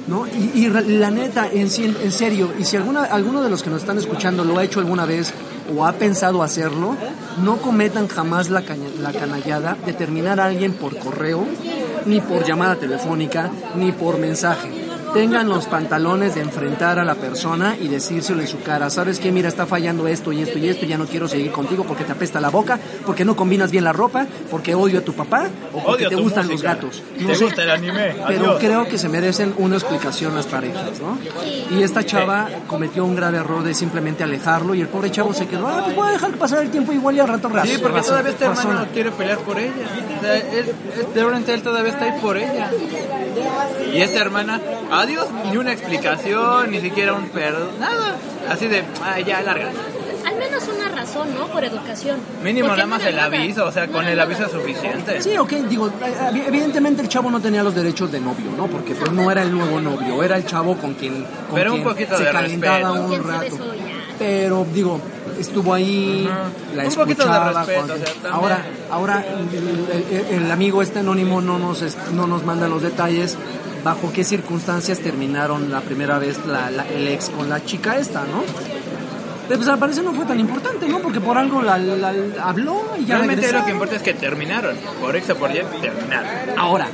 ¿No? 0.07 0.27
Y, 0.27 0.67
y 0.67 0.69
la 0.99 1.11
neta, 1.11 1.49
en, 1.51 1.71
serio, 1.71 2.53
y 2.59 2.65
si 2.65 2.77
alguna, 2.77 3.05
alguno 3.05 3.43
de 3.43 3.49
los 3.49 3.63
que 3.63 3.71
nos 3.71 3.81
están 3.81 3.97
escuchando 3.97 4.45
lo 4.45 4.59
ha 4.59 4.65
hecho 4.65 4.81
alguna 4.81 5.07
vez 5.07 5.33
o 5.75 5.85
ha 5.87 5.93
pensado 5.93 6.43
hacerlo, 6.43 6.97
no 7.43 7.57
cometan 7.59 8.09
jamás 8.09 8.51
la, 8.51 8.63
la 9.01 9.13
canallada 9.13 9.77
de 9.85 9.93
terminar 9.93 10.41
a 10.41 10.47
alguien 10.47 10.73
por 10.73 10.99
correo, 10.99 11.47
ni 12.07 12.21
por 12.21 12.45
llamada 12.45 12.77
telefónica, 12.77 13.51
ni 13.77 13.93
por 13.93 14.19
mensaje. 14.19 14.84
Tengan 15.15 15.49
los 15.49 15.67
pantalones 15.67 16.35
de 16.35 16.43
enfrentar 16.43 16.99
a 16.99 17.05
la 17.05 17.15
persona 17.15 17.77
y 17.81 17.89
decírselo 17.89 18.41
en 18.43 18.49
su 18.49 18.61
cara, 18.61 18.91
¿sabes 18.91 19.19
qué? 19.19 19.33
Mira, 19.33 19.49
está 19.49 19.65
fallando 19.65 20.07
esto 20.09 20.33
y 20.33 20.43
esto 20.43 20.59
y 20.59 20.69
esto, 20.69 20.85
ya 20.85 20.99
no 20.99 21.07
quiero 21.07 21.29
seguir 21.29 21.51
contigo 21.53 21.85
porque 21.85 22.05
te 22.05 22.13
apesta 22.13 22.41
la 22.41 22.51
boca, 22.51 22.79
porque 23.07 23.25
no 23.25 23.35
combinas 23.37 23.71
bien 23.71 23.85
la 23.85 23.93
ropa, 23.93 24.27
porque 24.51 24.75
odio 24.75 24.99
a 24.99 25.03
tu 25.03 25.13
papá 25.15 25.47
o 25.73 25.83
porque 25.83 26.07
Odio 26.07 26.09
te 26.11 26.23
gustan 26.23 26.47
música. 26.47 26.73
los 26.75 26.81
gatos. 26.83 27.03
No 27.21 27.29
te 27.29 27.35
sé, 27.37 27.45
gusta 27.45 27.63
el 27.63 27.71
anime. 27.71 28.15
pero 28.27 28.45
Adiós. 28.47 28.57
creo 28.61 28.85
que 28.89 28.99
se 28.99 29.09
merecen 29.09 29.55
una 29.59 29.77
explicación 29.77 30.35
las 30.35 30.47
parejas, 30.47 31.01
¿no? 31.01 31.19
Y 31.77 31.83
esta 31.83 32.05
chava 32.05 32.49
cometió 32.67 33.05
un 33.05 33.15
grave 33.17 33.39
error 33.39 33.63
de 33.63 33.73
simplemente 33.75 34.25
alejarlo 34.25 34.75
y 34.75 34.81
el 34.81 34.89
pobre 34.89 35.11
chavo 35.11 35.33
se 35.33 35.47
quedó, 35.47 35.69
ah, 35.69 35.83
pues 35.85 35.97
voy 35.97 36.09
a 36.09 36.13
dejar 36.13 36.33
pasar 36.33 36.63
el 36.63 36.71
tiempo 36.71 36.93
igual 36.93 37.17
y 37.17 37.21
al 37.21 37.29
rato 37.29 37.49
Sí, 37.65 37.79
porque 37.81 37.99
razón- 37.99 38.11
todavía 38.11 38.31
este 38.33 38.45
hermano 38.45 38.71
razona". 38.73 38.89
quiere 38.93 39.11
pelear 39.13 39.39
por 39.39 39.59
ella. 39.59 39.73
O 40.19 40.21
sea, 40.23 40.37
él, 40.37 40.45
él- 40.53 40.75
realmente 41.15 41.55
él 41.55 41.63
todavía 41.63 41.93
está 41.93 42.05
ahí 42.07 42.21
por 42.21 42.37
ella. 42.37 42.71
Y 43.93 44.01
esta 44.01 44.21
hermana, 44.21 44.61
adiós, 45.05 45.27
ni 45.51 45.57
una 45.57 45.73
explicación, 45.73 46.71
ni 46.71 46.81
siquiera 46.81 47.13
un 47.15 47.29
perdón, 47.29 47.69
nada. 47.81 48.17
Así 48.51 48.67
de, 48.67 48.83
ay, 49.03 49.25
ya, 49.25 49.41
larga. 49.43 49.71
Al 50.27 50.37
menos 50.37 50.63
una 50.75 50.89
razón, 50.89 51.35
¿no? 51.35 51.47
Por 51.49 51.65
educación. 51.65 52.19
Mínimo 52.43 52.69
nada 52.69 52.87
más 52.87 53.03
no 53.03 53.09
el 53.09 53.19
aviso, 53.19 53.67
o 53.67 53.73
sea, 53.73 53.87
No 53.87 53.93
con 53.93 54.07
el 54.07 54.17
nada. 54.17 54.23
aviso 54.25 54.47
es 54.47 54.53
suficiente. 54.53 55.21
Sí, 55.23 55.37
ok, 55.37 55.51
digo, 55.69 55.89
eh, 55.89 56.45
evidentemente 56.47 57.03
el 57.03 57.09
chavo 57.09 57.31
no 57.31 57.41
tenía 57.41 57.63
los 57.63 57.75
derechos 57.75 58.11
de 58.11 58.21
novio, 58.21 58.51
¿no? 58.57 58.67
Porque 58.67 58.95
pues 58.95 59.13
no 59.13 59.31
era 59.31 59.43
el 59.43 59.53
nuevo 59.53 59.81
novio, 59.81 60.23
era 60.23 60.37
el 60.37 60.47
chavo 60.47 60.77
con 60.77 60.95
quien, 60.95 61.25
con 61.49 61.55
Pero 61.55 61.75
un 61.75 61.83
quien 61.83 61.89
poquito 61.93 62.17
se 62.17 62.25
de 62.25 62.33
calentaba 62.33 62.79
respeto. 62.79 63.03
un 63.03 63.09
¿Quién 63.11 63.23
se 63.23 63.29
rato. 63.31 63.75
Pero 64.19 64.67
digo, 64.73 65.01
estuvo 65.39 65.75
ahí, 65.75 66.25
la 66.75 66.85
Un 66.85 66.95
poquito 66.95 67.25
de 67.25 67.31
escuchaba. 67.31 67.53
respeto, 67.53 67.75
cuando- 67.87 67.95
o 67.95 67.99
sea, 67.99 68.33
ahora, 68.33 68.59
ahora 68.91 69.25
el, 69.53 70.17
el- 70.31 70.45
el 70.45 70.51
amigo 70.53 70.81
este 70.83 71.01
anónimo 71.01 71.41
no 71.41 71.59
nos 71.59 71.83
es- 71.83 71.97
no 72.15 72.27
nos 72.27 72.45
manda 72.45 72.69
los 72.69 72.81
detalles 72.81 73.37
bajo 73.85 74.13
qué 74.13 74.25
circunstancias 74.25 74.99
terminaron 75.01 75.71
la 75.71 75.81
primera 75.83 76.19
vez 76.19 76.39
la- 76.47 76.71
la- 76.71 76.89
el 76.89 77.07
ex 77.09 77.29
con 77.31 77.49
la 77.49 77.65
chica 77.65 77.99
esta, 77.99 78.21
¿no? 78.21 78.43
Pero 79.47 79.59
pues 79.59 79.69
al 79.69 79.79
parecer 79.79 80.03
no 80.03 80.15
fue 80.15 80.25
tan 80.25 80.41
importante, 80.41 80.89
¿no? 80.89 81.01
Porque 81.01 81.21
por 81.21 81.37
algo 81.37 81.61
la, 81.61 81.77
la- 81.77 82.13
la- 82.13 82.43
habló 82.45 82.83
y 82.99 83.05
ya 83.05 83.17
Realmente 83.19 83.43
lo 83.43 83.47
regresaron. 83.49 83.65
que 83.67 83.71
importa 83.73 83.97
es 83.97 84.03
que 84.03 84.15
terminaron. 84.15 84.75
Por 85.01 85.15
X 85.17 85.31
o 85.31 85.37
por 85.37 85.51
Y, 85.51 85.61
terminaron. 85.83 86.59
Ahora, 86.59 86.87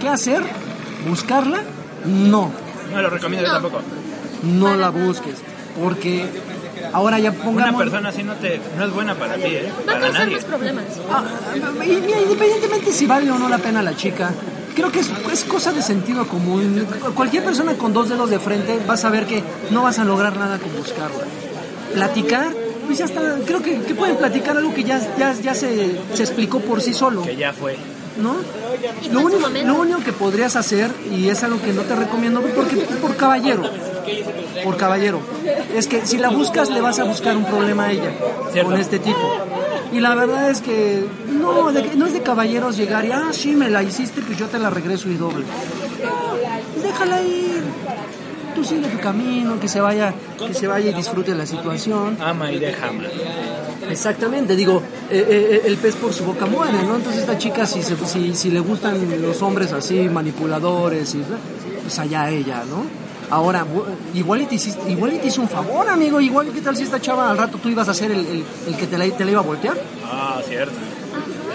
¿qué 0.00 0.08
hacer? 0.08 0.42
¿Buscarla? 1.06 1.58
No, 2.06 2.50
No 2.92 3.02
lo 3.02 3.10
recomiendo 3.10 3.46
yo 3.46 3.52
No. 3.52 3.60
tampoco. 3.60 3.82
no 4.42 4.74
la 4.76 4.88
busques. 4.88 5.34
Porque 5.80 6.24
ahora 6.94 7.18
ya 7.18 7.30
Una 7.30 7.44
pongamos... 7.44 7.82
persona 7.82 8.08
así 8.08 8.22
no, 8.22 8.32
te, 8.36 8.60
no 8.78 8.86
es 8.86 8.92
buena 8.92 9.14
para 9.14 9.34
ti, 9.34 9.42
¿eh? 9.44 9.70
Va 9.76 9.82
a 9.82 9.84
Para 9.84 10.00
causar 10.00 10.20
nadie. 10.22 10.36
más 10.36 10.44
problemas. 10.46 10.84
Ah, 11.12 11.22
independientemente 11.84 12.92
si 12.92 13.06
vale 13.06 13.30
o 13.30 13.38
no 13.38 13.48
la 13.48 13.58
pena 13.58 13.82
la 13.82 13.94
chica, 13.94 14.32
creo 14.74 14.90
que 14.90 15.00
es, 15.00 15.10
es 15.32 15.44
cosa 15.44 15.72
de 15.72 15.82
sentido 15.82 16.26
común. 16.26 16.86
Cualquier 17.14 17.44
persona 17.44 17.74
con 17.74 17.92
dos 17.92 18.08
dedos 18.08 18.30
de 18.30 18.38
frente 18.38 18.78
va 18.88 18.94
a 18.94 18.96
saber 18.96 19.26
que 19.26 19.42
no 19.70 19.82
vas 19.82 19.98
a 19.98 20.04
lograr 20.04 20.36
nada 20.36 20.58
con 20.58 20.74
buscarla. 20.76 21.24
Platicar, 21.94 22.52
pues 22.86 22.98
ya 22.98 23.04
está. 23.04 23.38
Creo 23.44 23.62
que, 23.62 23.80
que 23.82 23.94
pueden 23.94 24.16
platicar 24.16 24.56
algo 24.56 24.72
que 24.72 24.84
ya, 24.84 25.00
ya, 25.18 25.32
ya 25.34 25.54
se, 25.54 25.98
se 26.14 26.22
explicó 26.22 26.60
por 26.60 26.80
sí 26.80 26.92
solo. 26.92 27.22
Que 27.22 27.36
ya 27.36 27.52
fue. 27.52 27.76
¿no? 28.20 28.36
Lo 29.12 29.20
único, 29.20 29.48
lo 29.48 29.80
único 29.80 30.00
que 30.00 30.12
podrías 30.12 30.56
hacer, 30.56 30.90
y 31.10 31.28
es 31.28 31.42
algo 31.42 31.60
que 31.62 31.72
no 31.72 31.82
te 31.82 31.96
recomiendo, 31.96 32.40
porque 32.40 32.76
por 33.00 33.16
caballero, 33.16 33.62
por 34.64 34.76
caballero, 34.76 35.20
es 35.76 35.86
que 35.86 36.04
si 36.06 36.18
la 36.18 36.28
buscas 36.30 36.70
le 36.70 36.80
vas 36.80 36.98
a 36.98 37.04
buscar 37.04 37.36
un 37.36 37.44
problema 37.44 37.84
a 37.86 37.92
ella 37.92 38.10
Cierto. 38.52 38.70
con 38.70 38.80
este 38.80 38.98
tipo. 38.98 39.18
Y 39.92 40.00
la 40.00 40.14
verdad 40.14 40.50
es 40.50 40.60
que 40.60 41.04
no, 41.32 41.72
de- 41.72 41.94
no 41.96 42.06
es 42.06 42.12
de 42.12 42.22
caballeros 42.22 42.76
llegar 42.76 43.04
y, 43.04 43.12
ah, 43.12 43.28
sí, 43.32 43.52
me 43.56 43.68
la 43.70 43.82
hiciste, 43.82 44.20
pues 44.22 44.38
yo 44.38 44.46
te 44.46 44.58
la 44.58 44.70
regreso 44.70 45.08
y 45.08 45.14
doble. 45.14 45.44
No, 46.04 46.82
déjala 46.82 47.22
ir. 47.22 47.62
Tú 48.54 48.64
sigue 48.64 48.88
tu 48.88 48.98
camino, 48.98 49.58
que 49.60 49.68
se 49.68 49.80
vaya, 49.80 50.12
que 50.44 50.52
se 50.54 50.66
vaya 50.66 50.90
y 50.90 50.94
disfrute 50.94 51.34
la 51.34 51.46
situación. 51.46 52.16
Ama 52.20 52.50
y 52.52 52.58
deja 52.58 52.88
amar. 52.88 53.06
Exactamente, 53.88 54.54
digo, 54.56 54.82
eh, 55.10 55.24
eh, 55.28 55.62
el 55.66 55.76
pez 55.76 55.94
por 55.96 56.12
su 56.12 56.24
boca 56.24 56.46
muere, 56.46 56.82
¿no? 56.84 56.96
Entonces 56.96 57.22
esta 57.22 57.38
chica, 57.38 57.64
si, 57.66 57.82
se- 57.82 57.96
si, 58.06 58.34
si 58.34 58.50
le 58.50 58.60
gustan 58.60 58.98
los 59.22 59.40
hombres 59.42 59.72
así, 59.72 60.08
manipuladores, 60.08 61.14
y, 61.14 61.22
pues 61.82 61.98
allá 61.98 62.28
ella, 62.30 62.62
¿no? 62.68 62.84
Ahora, 63.30 63.64
igual 64.14 64.42
y, 64.42 64.46
te 64.46 64.56
hiciste- 64.56 64.90
igual 64.90 65.12
y 65.14 65.18
te 65.18 65.28
hizo 65.28 65.40
un 65.40 65.48
favor, 65.48 65.88
amigo, 65.88 66.20
igual 66.20 66.48
y 66.48 66.50
qué 66.50 66.60
tal 66.62 66.76
si 66.76 66.82
esta 66.82 67.00
chava 67.00 67.30
al 67.30 67.38
rato 67.38 67.58
tú 67.58 67.68
ibas 67.68 67.88
a 67.88 67.94
ser 67.94 68.10
el, 68.10 68.26
el- 68.26 68.44
el 68.68 68.76
que 68.76 68.86
te 68.88 68.98
la, 68.98 69.04
te 69.08 69.24
la 69.24 69.30
iba 69.30 69.40
a 69.40 69.44
voltear. 69.44 69.76
Ah, 70.04 70.40
cierto. 70.46 70.74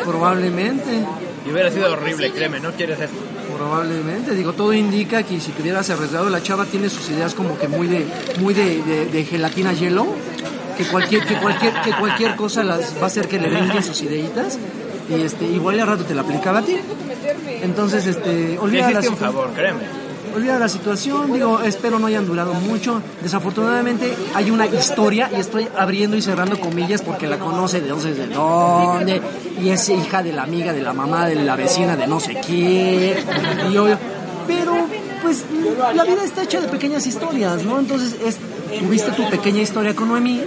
Probablemente, 0.04 1.04
Y 1.48 1.52
hubiera 1.52 1.70
sido 1.72 1.92
horrible, 1.92 2.32
créeme, 2.32 2.60
no 2.60 2.72
quieres 2.72 3.00
esto. 3.00 3.16
probablemente, 3.58 4.34
digo, 4.36 4.54
todo 4.54 4.74
indica 4.74 5.24
que 5.24 5.40
si 5.40 5.52
te 5.52 5.62
hubieras 5.62 5.90
arriesgado, 5.90 6.30
la 6.30 6.42
chava 6.44 6.66
tiene 6.66 6.90
sus 6.90 7.10
ideas 7.10 7.34
como 7.34 7.58
que 7.58 7.68
muy 7.68 7.88
de, 7.88 8.06
muy 8.40 8.54
de, 8.54 8.82
de- 8.84 9.06
de 9.08 9.24
gelatina 9.26 9.74
hielo, 9.74 10.06
que 10.78 10.86
cualquier, 10.86 11.26
que 11.26 11.36
cualquier, 11.36 11.74
que 11.82 11.92
cualquier 11.92 12.36
cosa 12.36 12.64
las 12.64 12.96
va 12.98 13.04
a 13.04 13.06
hacer 13.08 13.28
que 13.28 13.40
le 13.40 13.50
brinquen 13.50 13.84
sus 13.84 14.02
ideitas, 14.02 14.58
y 15.10 15.22
este, 15.22 15.46
igual 15.46 15.76
y 15.78 15.80
al 15.80 15.88
rato 15.88 16.04
te 16.04 16.14
la 16.16 16.22
aplicaba 16.22 16.60
a 16.60 16.62
ti. 16.64 16.78
Entonces, 17.62 18.06
este, 18.08 18.54
Te 18.54 18.60
olvida 18.60 18.90
hiciste 18.92 19.10
un 19.10 19.18
favor, 19.18 19.50
créeme. 19.54 20.05
Olvida 20.34 20.58
la 20.60 20.70
situación, 20.70 21.32
digo, 21.34 21.62
espero 21.62 22.00
no 22.00 22.08
hayan 22.08 22.26
durado 22.26 22.54
mucho. 22.54 23.02
Desafortunadamente 23.22 24.14
hay 24.34 24.52
una 24.52 24.66
historia, 24.68 25.30
y 25.36 25.40
estoy 25.40 25.68
abriendo 25.78 26.18
y 26.18 26.22
cerrando 26.22 26.60
comillas 26.60 27.02
porque 27.02 27.28
la 27.28 27.38
conoce 27.38 27.82
de 27.82 27.90
no 27.90 28.00
sé 28.00 28.14
de 28.14 28.28
dónde, 28.28 29.22
y 29.62 29.70
es 29.70 29.90
hija 29.90 30.24
de 30.24 30.34
la 30.34 30.44
amiga, 30.44 30.74
de 30.74 30.82
la 30.82 30.94
mamá, 30.94 31.28
de 31.28 31.36
la 31.36 31.56
vecina, 31.56 31.96
de 31.96 32.08
no 32.08 32.20
sé 32.20 32.40
quién, 32.46 33.18
y 33.70 33.74
yo, 33.74 33.86
pero 34.48 34.74
pues 35.22 35.44
la 35.96 36.04
vida 36.04 36.24
está 36.24 36.44
hecha 36.44 36.62
de 36.62 36.68
pequeñas 36.68 37.06
historias, 37.08 37.64
¿no? 37.64 37.80
Entonces 37.80 38.16
es, 38.24 38.38
tuviste 38.80 39.12
tu 39.12 39.28
pequeña 39.30 39.62
historia 39.62 39.96
con 39.96 40.10
Noemí, 40.10 40.42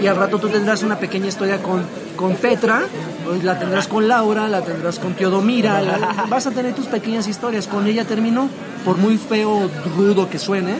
y 0.00 0.06
al 0.06 0.16
rato 0.16 0.38
tú 0.38 0.48
tendrás 0.48 0.82
una 0.82 0.98
pequeña 0.98 1.28
historia 1.28 1.62
con, 1.62 1.84
con 2.16 2.34
Petra, 2.36 2.82
hoy 3.28 3.40
la 3.42 3.58
tendrás 3.58 3.88
con 3.88 4.08
Laura, 4.08 4.48
la 4.48 4.62
tendrás 4.62 4.98
con 4.98 5.14
Teodomira, 5.14 5.80
la- 5.82 6.26
vas 6.28 6.46
a 6.46 6.50
tener 6.50 6.74
tus 6.74 6.86
pequeñas 6.86 7.26
historias. 7.28 7.66
Con 7.66 7.86
ella 7.86 8.04
terminó, 8.04 8.48
por 8.84 8.96
muy 8.98 9.16
feo, 9.18 9.68
rudo 9.96 10.28
que 10.28 10.38
suene, 10.38 10.76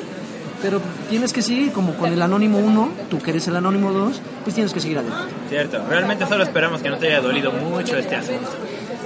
pero 0.63 0.81
tienes 1.11 1.33
que 1.33 1.43
seguir, 1.43 1.73
como 1.73 1.95
con 1.95 2.13
el 2.13 2.23
Anónimo 2.23 2.59
1, 2.59 2.89
tú 3.11 3.19
que 3.21 3.31
eres 3.31 3.49
el 3.49 3.57
Anónimo 3.57 3.93
2, 3.93 4.21
pues 4.45 4.55
tienes 4.55 4.73
que 4.73 4.81
seguir 4.81 4.99
adelante. 4.99 5.33
Cierto, 5.49 5.83
realmente 5.89 6.27
solo 6.27 6.45
esperamos 6.45 6.81
que 6.83 6.89
no 6.91 6.99
te 6.99 7.09
haya 7.09 7.21
dolido 7.21 7.51
mucho 7.53 7.97
este 7.97 8.17
asunto. 8.17 8.49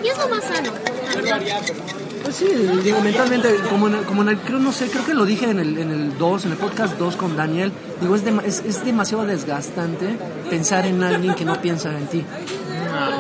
Y 0.04 0.08
es 0.08 0.18
lo 0.18 0.28
más 0.28 0.44
sano. 0.44 0.70
Pues 2.22 2.36
sí, 2.36 2.46
digo, 2.82 3.00
mentalmente, 3.00 3.48
como 3.70 3.88
en, 3.88 3.94
el- 3.96 4.04
como 4.04 4.22
en 4.22 4.28
el, 4.30 4.38
creo, 4.38 4.58
no 4.58 4.72
sé, 4.72 4.88
creo 4.88 5.04
que 5.04 5.14
lo 5.14 5.24
dije 5.24 5.48
en 5.50 5.58
el, 5.60 5.78
en 5.78 5.90
el 5.90 6.18
2, 6.18 6.46
en 6.46 6.52
el 6.52 6.56
podcast 6.58 6.98
2 6.98 7.16
con 7.16 7.36
Daniel, 7.36 7.72
digo, 8.00 8.16
es, 8.16 8.24
dema- 8.24 8.42
es, 8.44 8.62
es 8.66 8.84
demasiado 8.84 9.24
desgastante 9.24 10.16
pensar 10.50 10.86
en 10.86 11.02
alguien 11.02 11.34
que 11.34 11.44
no 11.44 11.60
piensa 11.60 11.96
en 11.96 12.06
ti. 12.08 12.24
Ah. 12.92 13.18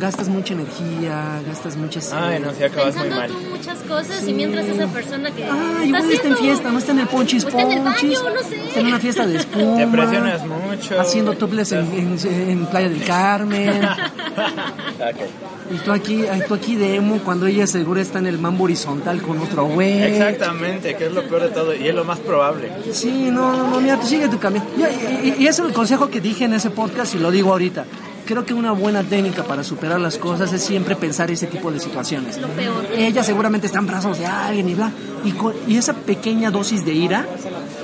Gastas 0.00 0.28
mucha 0.28 0.54
energía, 0.54 1.40
gastas 1.46 1.76
muchas... 1.76 2.12
Ay, 2.12 2.38
no, 2.40 2.52
si 2.54 2.62
acabas 2.62 2.94
muy 2.96 3.08
mal. 3.10 3.28
tú 3.28 3.36
muchas 3.50 3.78
cosas 3.80 4.26
y 4.28 4.32
mientras 4.32 4.64
esa 4.66 4.86
persona 4.86 5.30
que. 5.32 5.44
Ah, 5.44 5.72
está 5.82 5.84
igual 5.86 6.10
está 6.12 6.28
en 6.28 6.36
fiesta, 6.36 6.70
no 6.70 6.78
está 6.78 6.92
en 6.92 6.98
el 7.00 7.06
ponchis 7.08 7.44
O 7.44 7.48
está 7.48 7.62
en 7.62 7.72
el 7.72 7.82
ponchis, 7.82 8.22
baño, 8.22 8.34
no 8.34 8.48
sé. 8.48 8.64
está 8.68 8.80
en 8.80 8.86
una 8.86 8.98
fiesta 9.00 9.26
de 9.26 9.36
espuma, 9.38 9.76
Te 9.76 9.86
presionas 9.88 10.40
mucho. 10.46 11.00
haciendo 11.00 11.32
toples 11.34 11.72
en, 11.72 11.86
en- 11.92 12.18
en 12.50 12.66
Playa 12.66 12.88
del 12.88 13.04
Carmen, 13.04 13.84
Ok. 15.02 15.72
y 15.74 15.76
tú 15.78 15.92
aquí, 15.92 16.24
tú 16.46 16.54
aquí 16.54 16.76
de 16.76 16.94
emo 16.96 17.18
cuando 17.24 17.46
ella 17.46 17.66
seguro 17.66 18.00
está 18.00 18.20
en 18.20 18.26
el 18.28 18.38
mambo 18.38 18.64
horizontal 18.64 19.20
con 19.20 19.38
otro 19.40 19.64
güey. 19.66 20.00
Exactamente, 20.02 20.94
que 20.94 21.06
es 21.06 21.12
lo 21.12 21.24
peor 21.24 21.42
de 21.42 21.48
todo 21.48 21.74
y 21.74 21.88
es 21.88 21.94
lo 21.94 22.04
más 22.04 22.20
probable. 22.20 22.70
Sí, 22.92 23.30
no, 23.32 23.56
no, 23.56 23.66
no, 23.68 23.80
mira, 23.80 23.98
tú 23.98 24.06
sigue 24.06 24.28
tu 24.28 24.38
camino. 24.38 24.64
Y, 24.76 25.28
y- 25.28 25.34
y 25.40 25.46
ese 25.48 25.62
es 25.62 25.68
el 25.68 25.74
consejo 25.74 26.08
que 26.08 26.20
dije 26.20 26.44
en 26.44 26.54
ese 26.54 26.70
podcast 26.70 27.14
y 27.14 27.18
lo 27.18 27.30
digo 27.32 27.50
ahorita. 27.50 27.84
Creo 28.24 28.44
que 28.46 28.54
una 28.54 28.72
buena 28.72 29.02
técnica 29.02 29.42
para 29.42 29.64
superar 29.64 30.00
las 30.00 30.16
cosas 30.16 30.52
es 30.52 30.62
siempre 30.62 30.94
pensar 30.96 31.30
ese 31.30 31.46
tipo 31.48 31.70
de 31.72 31.80
situaciones. 31.80 32.38
Lo 32.38 32.48
peor. 32.48 32.86
Ella 32.96 33.22
seguramente 33.24 33.66
está 33.66 33.78
en 33.80 33.86
brazos 33.86 34.18
de 34.18 34.26
alguien 34.26 34.68
y 34.68 34.74
bla. 34.74 34.90
Y, 35.24 35.32
con- 35.32 35.54
y 35.66 35.76
esa 35.76 35.92
pequeña 35.92 36.50
dosis 36.50 36.84
de 36.84 36.92
ira 36.92 37.26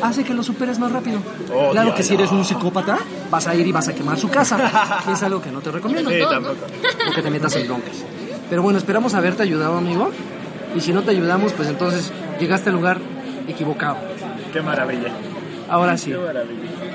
hace 0.00 0.22
que 0.24 0.34
lo 0.34 0.42
superes 0.44 0.78
más 0.78 0.92
rápido. 0.92 1.18
Oh, 1.52 1.70
claro 1.72 1.94
que 1.94 2.02
si 2.02 2.14
eres 2.14 2.30
un 2.30 2.44
psicópata, 2.44 2.98
vas 3.30 3.46
a 3.48 3.54
ir 3.56 3.66
y 3.66 3.72
vas 3.72 3.88
a 3.88 3.94
quemar 3.94 4.16
su 4.18 4.28
casa. 4.28 5.00
que 5.06 5.12
es 5.12 5.22
algo 5.24 5.42
que 5.42 5.50
no 5.50 5.60
te 5.60 5.70
recomiendo. 5.72 6.10
Sí, 6.10 6.18
tampoco. 6.30 6.56
O 7.10 7.14
que 7.14 7.22
te 7.22 7.30
metas 7.30 7.54
en 7.56 7.66
broncas. 7.66 7.96
Pero 8.48 8.62
bueno, 8.62 8.78
esperamos 8.78 9.14
haberte 9.14 9.42
ayudado, 9.42 9.76
amigo. 9.76 10.10
Y 10.76 10.80
si 10.80 10.92
no 10.92 11.02
te 11.02 11.10
ayudamos, 11.10 11.52
pues 11.52 11.68
entonces 11.68 12.12
llegaste 12.38 12.70
al 12.70 12.76
lugar 12.76 13.00
equivocado. 13.48 13.96
Qué 14.52 14.62
maravilla. 14.62 15.12
Ahora 15.68 15.96
sí. 15.98 16.14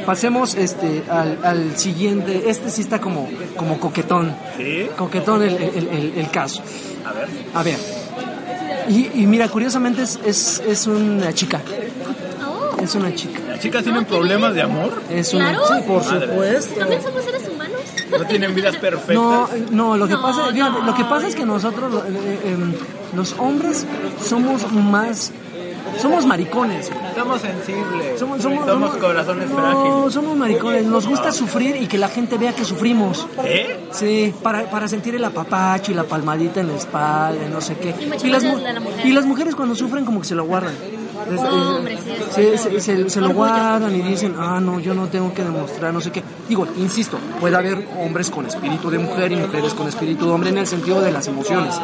Pasemos 0.05 0.55
este 0.55 1.03
al, 1.09 1.37
al 1.43 1.77
siguiente. 1.77 2.49
Este 2.49 2.69
sí 2.69 2.81
está 2.81 2.99
como, 2.99 3.29
como 3.55 3.79
coquetón. 3.79 4.35
¿Sí? 4.57 4.87
Coquetón 4.97 5.43
el, 5.43 5.55
el- 5.55 5.87
el- 5.89 6.13
el 6.17 6.29
caso. 6.31 6.61
A 7.05 7.13
ver. 7.13 7.27
A 7.53 7.63
ver. 7.63 7.77
Y, 8.89 9.21
y 9.21 9.27
mira, 9.27 9.47
curiosamente 9.47 10.01
es, 10.01 10.19
es, 10.25 10.61
es 10.67 10.87
una 10.87 11.31
chica. 11.33 11.61
Oh, 12.45 12.81
Es 12.81 12.95
una 12.95 13.13
chica. 13.15 13.39
¿Las 13.47 13.59
chicas 13.61 13.83
tienen 13.83 14.03
problemas 14.05 14.53
de 14.55 14.61
amor? 14.61 15.01
Es 15.09 15.33
una, 15.33 15.51
Claro. 15.53 15.65
sí, 15.67 15.73
por 15.87 16.05
Madre. 16.05 16.27
supuesto. 16.27 16.79
También 16.79 17.01
somos 17.01 17.23
seres 17.23 17.43
humanos. 17.47 17.79
¿No 18.11 18.25
tienen 18.25 18.53
vidas 18.53 18.75
perfectas? 18.75 19.15
No, 19.15 19.47
no, 19.71 19.97
lo 19.97 20.05
que 20.07 20.13
No, 20.13 20.21
pasa, 20.21 20.47
fíjate, 20.51 20.85
lo 20.85 20.93
que 20.95 21.03
pasa 21.05 21.27
es 21.27 21.35
que 21.35 21.45
nosotros, 21.45 21.93
lo- 21.93 22.03
eh, 22.05 22.11
eh, 22.43 22.57
los 23.15 23.33
hombres, 23.39 23.85
somos 24.21 24.69
más 24.73 25.31
somos 26.01 26.25
maricones. 26.25 26.89
Somos 27.15 27.41
sensibles. 27.41 28.19
Somos, 28.19 28.41
Somos, 28.41 28.65
somos, 28.65 28.89
somos- 28.91 28.97
corazones 28.97 29.49
no, 29.49 29.55
frágiles. 29.55 30.13
somos 30.13 30.37
maricones. 30.37 30.85
Nos 30.85 31.07
gusta 31.07 31.31
sufrir 31.31 31.75
y 31.81 31.87
que 31.87 31.97
la 31.97 32.07
gente 32.07 32.37
vea 32.37 32.53
que 32.53 32.63
sufrimos. 32.65 33.27
¿Eh? 33.43 33.87
Sí, 33.91 34.33
para, 34.41 34.69
para 34.69 34.87
sentir 34.87 35.15
el 35.15 35.23
apapacho 35.23 35.91
y 35.91 35.95
la 35.95 36.03
palmadita 36.03 36.61
en 36.61 36.67
la 36.69 36.75
espalda, 36.75 37.47
no 37.49 37.61
sé 37.61 37.75
qué. 37.77 37.93
Y 38.23 38.27
las, 38.29 38.43
la 38.43 38.81
y 39.03 39.11
las 39.11 39.25
mujeres 39.25 39.55
cuando 39.55 39.75
sufren 39.75 40.05
como 40.05 40.21
que 40.21 40.27
se 40.27 40.35
lo 40.35 40.45
guardan. 40.45 40.73
Es- 41.31 41.39
Hombre, 41.39 41.97
sí, 42.35 42.41
se, 42.57 42.79
se- 42.81 43.09
se 43.09 43.21
lo 43.21 43.29
guardan 43.29 43.95
y 43.95 44.01
dicen, 44.01 44.35
ah, 44.37 44.59
no, 44.59 44.79
yo 44.79 44.93
no 44.93 45.07
tengo 45.07 45.33
que 45.33 45.43
demostrar, 45.43 45.93
no 45.93 46.01
sé 46.01 46.11
qué. 46.11 46.21
Digo, 46.49 46.67
insisto, 46.77 47.17
puede 47.39 47.55
haber 47.55 47.87
hombres 47.99 48.29
con 48.29 48.45
espíritu 48.45 48.89
de 48.89 48.97
mujer 48.97 49.31
y 49.31 49.37
mujeres 49.37 49.73
con 49.73 49.87
espíritu 49.87 50.25
de 50.25 50.31
hombre 50.31 50.49
en 50.49 50.57
el 50.57 50.67
sentido 50.67 50.99
de 51.01 51.11
las 51.11 51.27
emociones. 51.27 51.75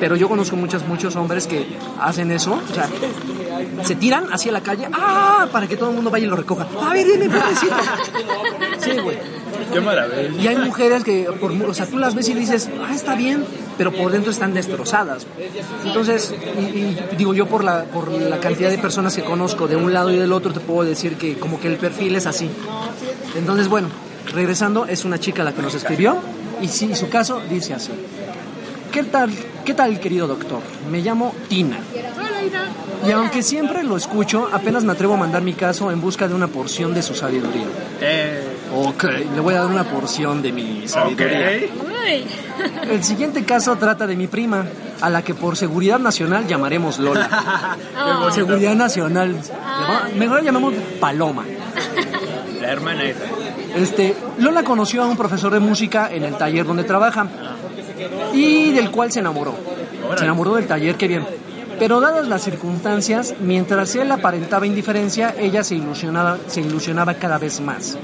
Pero 0.00 0.16
yo 0.16 0.28
conozco 0.28 0.56
muchos, 0.56 0.86
muchos 0.86 1.16
hombres 1.16 1.46
que 1.46 1.66
hacen 2.00 2.30
eso, 2.30 2.52
o 2.70 2.74
sea, 2.74 2.88
se 3.84 3.94
tiran 3.94 4.32
hacia 4.32 4.52
la 4.52 4.60
calle, 4.60 4.88
ah, 4.92 5.48
para 5.52 5.66
que 5.66 5.76
todo 5.76 5.90
el 5.90 5.96
mundo 5.96 6.10
vaya 6.10 6.26
y 6.26 6.28
lo 6.28 6.36
recoja. 6.36 6.66
A 6.82 6.92
ver, 6.92 7.06
dime, 7.06 7.28
pobrecito. 7.28 7.76
Sí, 8.80 8.92
güey. 9.02 9.18
Qué 9.72 9.80
maravilla. 9.80 10.42
Y 10.42 10.46
hay 10.46 10.56
mujeres 10.56 11.04
que, 11.04 11.24
por, 11.40 11.52
o 11.52 11.74
sea, 11.74 11.86
tú 11.86 11.98
las 11.98 12.14
ves 12.14 12.28
y 12.28 12.34
dices, 12.34 12.68
ah, 12.86 12.94
está 12.94 13.14
bien, 13.14 13.44
pero 13.76 13.92
por 13.92 14.10
dentro 14.10 14.30
están 14.30 14.54
destrozadas. 14.54 15.26
Entonces, 15.84 16.34
y, 16.58 16.78
y 16.78 16.98
digo 17.16 17.34
yo 17.34 17.46
por 17.46 17.64
la, 17.64 17.84
por 17.84 18.10
la 18.10 18.38
cantidad 18.38 18.70
de 18.70 18.78
personas 18.78 19.14
que 19.14 19.22
conozco 19.22 19.66
de 19.68 19.76
un 19.76 19.92
lado 19.92 20.10
y 20.10 20.16
del 20.16 20.32
otro, 20.32 20.52
te 20.52 20.60
puedo 20.60 20.88
decir 20.88 21.16
que 21.16 21.38
como 21.38 21.60
que 21.60 21.68
el 21.68 21.76
perfil 21.76 22.16
es 22.16 22.26
así. 22.26 22.48
Entonces, 23.36 23.68
bueno, 23.68 23.88
regresando, 24.32 24.86
es 24.86 25.04
una 25.04 25.18
chica 25.18 25.44
la 25.44 25.52
que 25.52 25.62
nos 25.62 25.74
escribió 25.74 26.18
y 26.62 26.68
sí, 26.68 26.94
su 26.94 27.08
caso 27.08 27.40
dice 27.50 27.74
así. 27.74 27.92
¿Qué 28.92 29.02
tal, 29.04 29.30
¿Qué 29.64 29.74
tal, 29.74 30.00
querido 30.00 30.26
doctor? 30.26 30.60
Me 30.90 31.00
llamo 31.00 31.34
Tina. 31.48 31.78
Y 33.06 33.10
aunque 33.12 33.42
siempre 33.42 33.82
lo 33.84 33.96
escucho, 33.96 34.48
apenas 34.52 34.84
me 34.84 34.92
atrevo 34.92 35.14
a 35.14 35.16
mandar 35.16 35.42
mi 35.42 35.54
caso 35.54 35.90
en 35.90 36.00
busca 36.00 36.26
de 36.28 36.34
una 36.34 36.48
porción 36.48 36.92
de 36.94 37.02
su 37.02 37.14
sabiduría. 37.14 37.66
Eh, 38.00 38.44
Ok, 38.74 39.04
le 39.34 39.40
voy 39.40 39.54
a 39.54 39.62
dar 39.62 39.66
una 39.70 39.84
porción 39.84 40.42
de 40.42 40.52
mi 40.52 40.86
sabiduría. 40.86 41.48
ok. 41.48 41.86
Uy. 41.88 42.24
El 42.90 43.02
siguiente 43.02 43.42
caso 43.44 43.76
trata 43.76 44.06
de 44.06 44.14
mi 44.14 44.26
prima, 44.26 44.66
a 45.00 45.08
la 45.08 45.22
que 45.22 45.32
por 45.34 45.56
seguridad 45.56 45.98
nacional 45.98 46.46
llamaremos 46.46 46.98
Lola. 46.98 47.28
Oh. 48.00 48.20
Por 48.22 48.32
seguridad 48.32 48.74
nacional. 48.74 49.36
Mejor 50.16 50.36
la 50.38 50.42
llamamos 50.42 50.72
Paloma. 51.00 51.44
La 52.60 52.68
hermana 52.72 53.02
esa. 53.04 53.24
Este, 53.76 54.14
Lola 54.38 54.62
conoció 54.62 55.02
a 55.02 55.06
un 55.06 55.16
profesor 55.16 55.52
de 55.52 55.58
música 55.60 56.08
en 56.12 56.22
el 56.24 56.36
taller 56.36 56.64
donde 56.64 56.84
trabaja 56.84 57.26
y 58.32 58.70
del 58.72 58.90
cual 58.90 59.10
se 59.10 59.18
enamoró. 59.20 59.54
Se 60.16 60.24
enamoró 60.24 60.54
del 60.54 60.66
taller, 60.66 60.94
qué 60.96 61.08
bien. 61.08 61.26
Pero 61.78 62.00
dadas 62.00 62.26
las 62.28 62.42
circunstancias, 62.42 63.34
mientras 63.40 63.94
él 63.94 64.10
aparentaba 64.10 64.66
indiferencia, 64.66 65.34
ella 65.38 65.62
se 65.62 65.76
ilusionaba, 65.76 66.38
se 66.48 66.60
ilusionaba 66.60 67.14
cada 67.14 67.38
vez 67.38 67.60
más. 67.60 67.96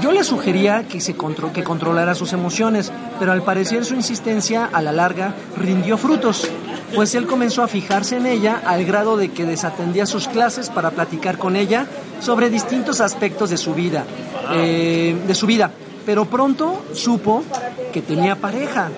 Yo 0.00 0.10
le 0.10 0.24
sugería 0.24 0.86
que, 0.88 1.00
se 1.00 1.16
contro- 1.16 1.52
que 1.52 1.62
controlara 1.62 2.14
sus 2.16 2.32
emociones, 2.32 2.90
pero 3.20 3.30
al 3.32 3.42
parecer 3.42 3.84
su 3.84 3.94
insistencia 3.94 4.68
a 4.72 4.82
la 4.82 4.90
larga 4.92 5.34
rindió 5.56 5.96
frutos, 5.96 6.48
pues 6.94 7.14
él 7.14 7.26
comenzó 7.26 7.62
a 7.62 7.68
fijarse 7.68 8.16
en 8.16 8.26
ella 8.26 8.60
al 8.66 8.84
grado 8.84 9.16
de 9.16 9.30
que 9.30 9.44
desatendía 9.46 10.04
sus 10.04 10.26
clases 10.26 10.68
para 10.70 10.90
platicar 10.90 11.38
con 11.38 11.54
ella 11.56 11.86
sobre 12.20 12.50
distintos 12.50 13.00
aspectos 13.00 13.50
de 13.50 13.56
su 13.56 13.74
vida, 13.74 14.04
eh, 14.52 15.16
de 15.26 15.34
su 15.34 15.46
vida. 15.46 15.70
Pero 16.04 16.26
pronto 16.26 16.84
supo 16.92 17.44
que 17.92 18.02
tenía 18.02 18.36
pareja 18.36 18.90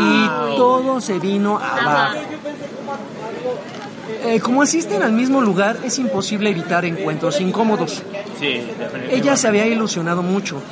y 0.00 0.26
todo 0.56 1.00
se 1.00 1.18
vino 1.20 1.58
abajo. 1.58 2.18
Eh, 4.26 4.40
como 4.40 4.62
asisten 4.62 5.02
al 5.02 5.12
mismo 5.12 5.42
lugar, 5.42 5.76
es 5.84 5.98
imposible 5.98 6.48
evitar 6.48 6.84
encuentros 6.84 7.40
incómodos. 7.40 8.02
Sí. 8.40 8.62
Ella 9.10 9.36
se 9.36 9.48
había 9.48 9.66
ilusionado 9.66 10.22
mucho, 10.22 10.62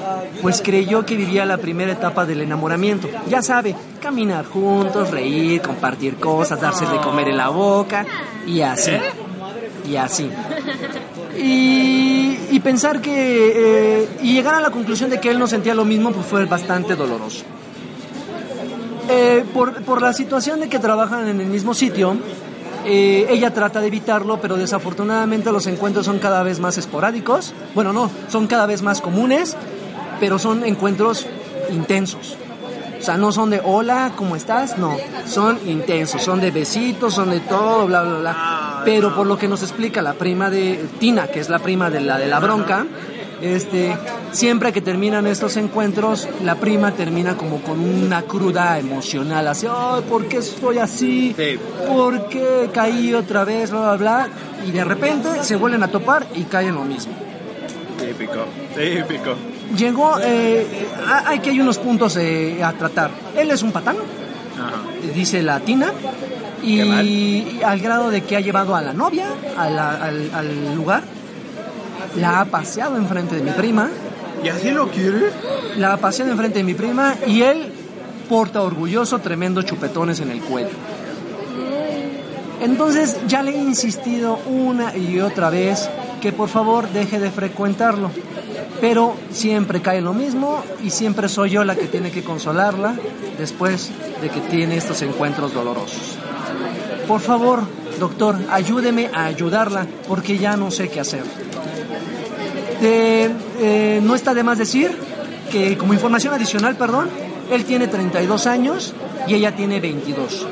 pues 0.41 0.63
creyó 0.63 1.05
que 1.05 1.17
vivía 1.17 1.45
la 1.45 1.59
primera 1.59 1.93
etapa 1.93 2.25
del 2.25 2.41
enamoramiento. 2.41 3.09
Ya 3.29 3.43
sabe, 3.43 3.75
caminar 4.01 4.47
juntos, 4.47 5.11
reír, 5.11 5.61
compartir 5.61 6.17
cosas, 6.17 6.61
darse 6.61 6.87
de 6.87 6.97
comer 6.99 7.29
en 7.29 7.37
la 7.37 7.51
boca 7.51 8.07
y 8.47 8.63
así. 8.63 8.93
Y 9.89 9.97
así. 9.97 10.31
Y, 11.39 12.39
y 12.51 12.61
pensar 12.61 13.01
que... 13.01 13.53
eh, 13.55 14.09
y 14.23 14.33
llegar 14.33 14.55
a 14.55 14.61
la 14.61 14.71
conclusión 14.71 15.11
de 15.11 15.21
que 15.21 15.31
él 15.31 15.39
no 15.39 15.47
sentía 15.47 15.75
lo 15.75 15.85
mismo, 15.85 16.11
pues 16.13 16.27
fue 16.27 16.45
bastante 16.47 16.95
doloroso. 16.95 17.45
Eh, 19.11 19.45
por, 19.53 19.83
por 19.83 20.01
la 20.01 20.13
situación 20.13 20.61
de 20.61 20.69
que 20.69 20.79
trabajan 20.79 21.29
en 21.29 21.41
el 21.41 21.49
mismo 21.49 21.75
sitio, 21.75 22.17
eh, 22.85 23.27
ella 23.31 23.53
trata 23.53 23.81
de 23.81 23.87
evitarlo, 23.87 24.41
pero 24.41 24.57
desafortunadamente 24.57 25.53
los 25.53 25.67
encuentros 25.67 26.07
son 26.07 26.19
cada 26.19 26.43
vez 26.43 26.61
más 26.61 26.79
esporádicos. 26.79 27.55
Bueno, 27.75 27.93
no, 27.93 28.11
son 28.29 28.47
cada 28.47 28.67
vez 28.67 28.83
más 28.83 29.01
comunes, 29.01 29.57
pero 30.21 30.39
son 30.39 30.65
encuentros 30.65 31.27
intensos. 31.71 32.37
O 32.99 33.05
sea, 33.05 33.17
no 33.17 33.33
son 33.33 33.51
de 33.51 33.61
hola, 33.65 34.13
¿cómo 34.15 34.37
estás? 34.37 34.79
No, 34.79 34.97
son 35.27 35.59
intensos, 35.67 36.23
son 36.23 36.41
de 36.41 36.53
besitos, 36.53 37.15
son 37.15 37.31
de 37.31 37.41
todo, 37.41 37.87
bla, 37.87 38.03
bla, 38.03 38.19
bla. 38.19 38.83
Pero 38.85 39.15
por 39.15 39.27
lo 39.27 39.37
que 39.37 39.49
nos 39.49 39.63
explica 39.63 40.03
la 40.03 40.15
prima 40.15 40.51
de 40.51 40.87
Tina, 41.01 41.27
que 41.27 41.41
es 41.41 41.49
la 41.49 41.59
prima 41.59 41.91
de 41.91 42.01
la 42.01 42.19
de 42.19 42.29
la 42.29 42.39
bronca, 42.39 42.87
este, 43.43 43.97
siempre 44.31 44.73
que 44.73 44.81
terminan 44.81 45.27
estos 45.27 45.57
encuentros, 45.57 46.29
la 46.45 46.55
prima 46.55 46.93
termina 46.93 47.37
como 47.37 47.61
con 47.63 47.81
una 47.81 48.23
cruda 48.23 48.79
emocional, 48.79 49.49
así, 49.49 49.67
ay, 49.69 50.03
¿por 50.09 50.27
qué 50.27 50.39
estoy 50.39 50.79
así? 50.79 51.35
Sí. 51.37 51.59
¿Por 51.89 52.29
qué 52.29 52.71
caí 52.73 53.13
otra 53.15 53.45
vez? 53.45 53.71
Bla, 53.71 53.81
bla, 53.81 53.97
bla. 53.97 54.29
Y 54.67 54.71
de 54.71 54.85
repente 54.85 55.29
se 55.43 55.57
vuelven 55.57 55.83
a 55.83 55.89
topar 55.89 56.27
y 56.35 56.45
caen 56.45 56.75
lo 56.77 56.85
mismo. 56.85 57.13
Típico, 57.99 58.45
típico. 58.77 59.35
Llegó, 59.77 60.17
eh, 60.23 60.67
ah, 61.07 61.25
hay 61.27 61.39
que 61.41 61.51
hay 61.51 61.61
unos 61.61 61.79
puntos 61.79 62.17
eh, 62.17 62.63
a 62.63 62.73
tratar. 62.73 63.11
Él 63.37 63.51
es 63.51 63.63
un 63.63 63.73
patán, 63.73 63.97
Ajá. 64.59 64.83
dice 65.15 65.43
la 65.43 65.61
Tina, 65.61 65.93
y, 66.63 67.59
al 67.65 67.81
grado 67.81 68.11
de 68.11 68.23
que 68.23 68.37
ha 68.37 68.41
llevado 68.41 68.77
a 68.77 68.83
la 68.83 68.93
novia 68.93 69.27
a 69.57 69.69
la- 69.69 69.95
al, 69.97 70.31
al 70.35 70.75
lugar, 70.77 71.03
la 72.17 72.41
ha 72.41 72.45
paseado 72.45 72.97
enfrente 72.97 73.37
de 73.37 73.43
mi 73.43 73.51
prima, 73.51 73.89
¿Y 74.45 74.49
así 74.49 74.71
lo 74.71 74.89
quiere? 74.89 75.31
la 75.77 75.95
ha 75.95 75.97
paseado 75.97 76.33
enfrente 76.33 76.59
de 76.59 76.65
mi 76.65 76.75
prima 76.75 77.15
y 77.27 77.43
él 77.43 77.73
porta 78.29 78.63
orgulloso 78.63 79.19
tremendo 79.21 79.63
chupetones 79.63 80.21
en 80.21 80.31
el 80.31 80.41
cuello. 80.41 80.71
Entonces 82.61 83.17
ya 83.27 83.43
le 83.43 83.53
he 83.53 83.59
insistido 83.59 84.39
una 84.47 84.97
y 84.97 85.21
otra 85.21 85.51
vez 85.51 85.89
que 86.21 86.33
por 86.33 86.49
favor 86.49 86.89
deje 86.91 87.19
de 87.19 87.31
frecuentarlo. 87.31 88.11
Pero 88.81 89.15
siempre 89.33 89.81
cae 89.83 90.01
lo 90.01 90.13
mismo 90.13 90.63
y 90.83 90.91
siempre 90.91 91.29
soy 91.29 91.51
yo 91.51 91.65
la 91.65 91.75
que 91.77 91.87
tiene 91.87 92.11
que 92.11 92.23
consolarla 92.23 92.95
después 93.39 93.91
de 94.21 94.29
que 94.29 94.41
tiene 94.41 94.77
estos 94.77 95.03
encuentros 95.03 95.53
dolorosos. 95.55 96.17
Por 97.07 97.21
favor, 97.21 97.61
doctor, 97.99 98.37
ayúdeme 98.51 99.11
a 99.13 99.25
ayudarla 99.25 99.87
porque 100.09 100.39
ya 100.39 100.57
no 100.57 100.71
sé 100.71 100.89
qué 100.89 101.01
hacer. 101.01 101.23
Eh, 102.83 103.31
eh, 103.61 104.01
no 104.03 104.15
está 104.15 104.35
de 104.35 104.43
más 104.43 104.59
decir 104.59 104.91
que 105.51 105.77
como 105.79 105.95
información 105.95 106.35
adicional, 106.35 106.77
perdón, 106.77 107.09
él 107.51 107.65
tiene 107.65 107.87
32 107.87 108.47
años 108.47 108.93
y 109.29 109.35
ella 109.35 109.55
tiene 109.55 109.81
22. 109.81 110.47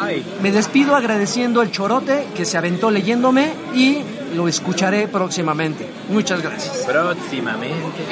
Ay, 0.00 0.22
Me 0.42 0.52
despido 0.52 0.94
agradeciendo 0.96 1.62
el 1.62 1.70
chorote 1.70 2.26
que 2.36 2.44
se 2.44 2.58
aventó 2.58 2.90
leyéndome 2.90 3.52
y 3.74 4.02
lo 4.36 4.48
escucharé 4.48 5.08
próximamente. 5.08 5.86
Muchas 6.10 6.42
gracias. 6.42 6.84
próximamente. 6.86 8.02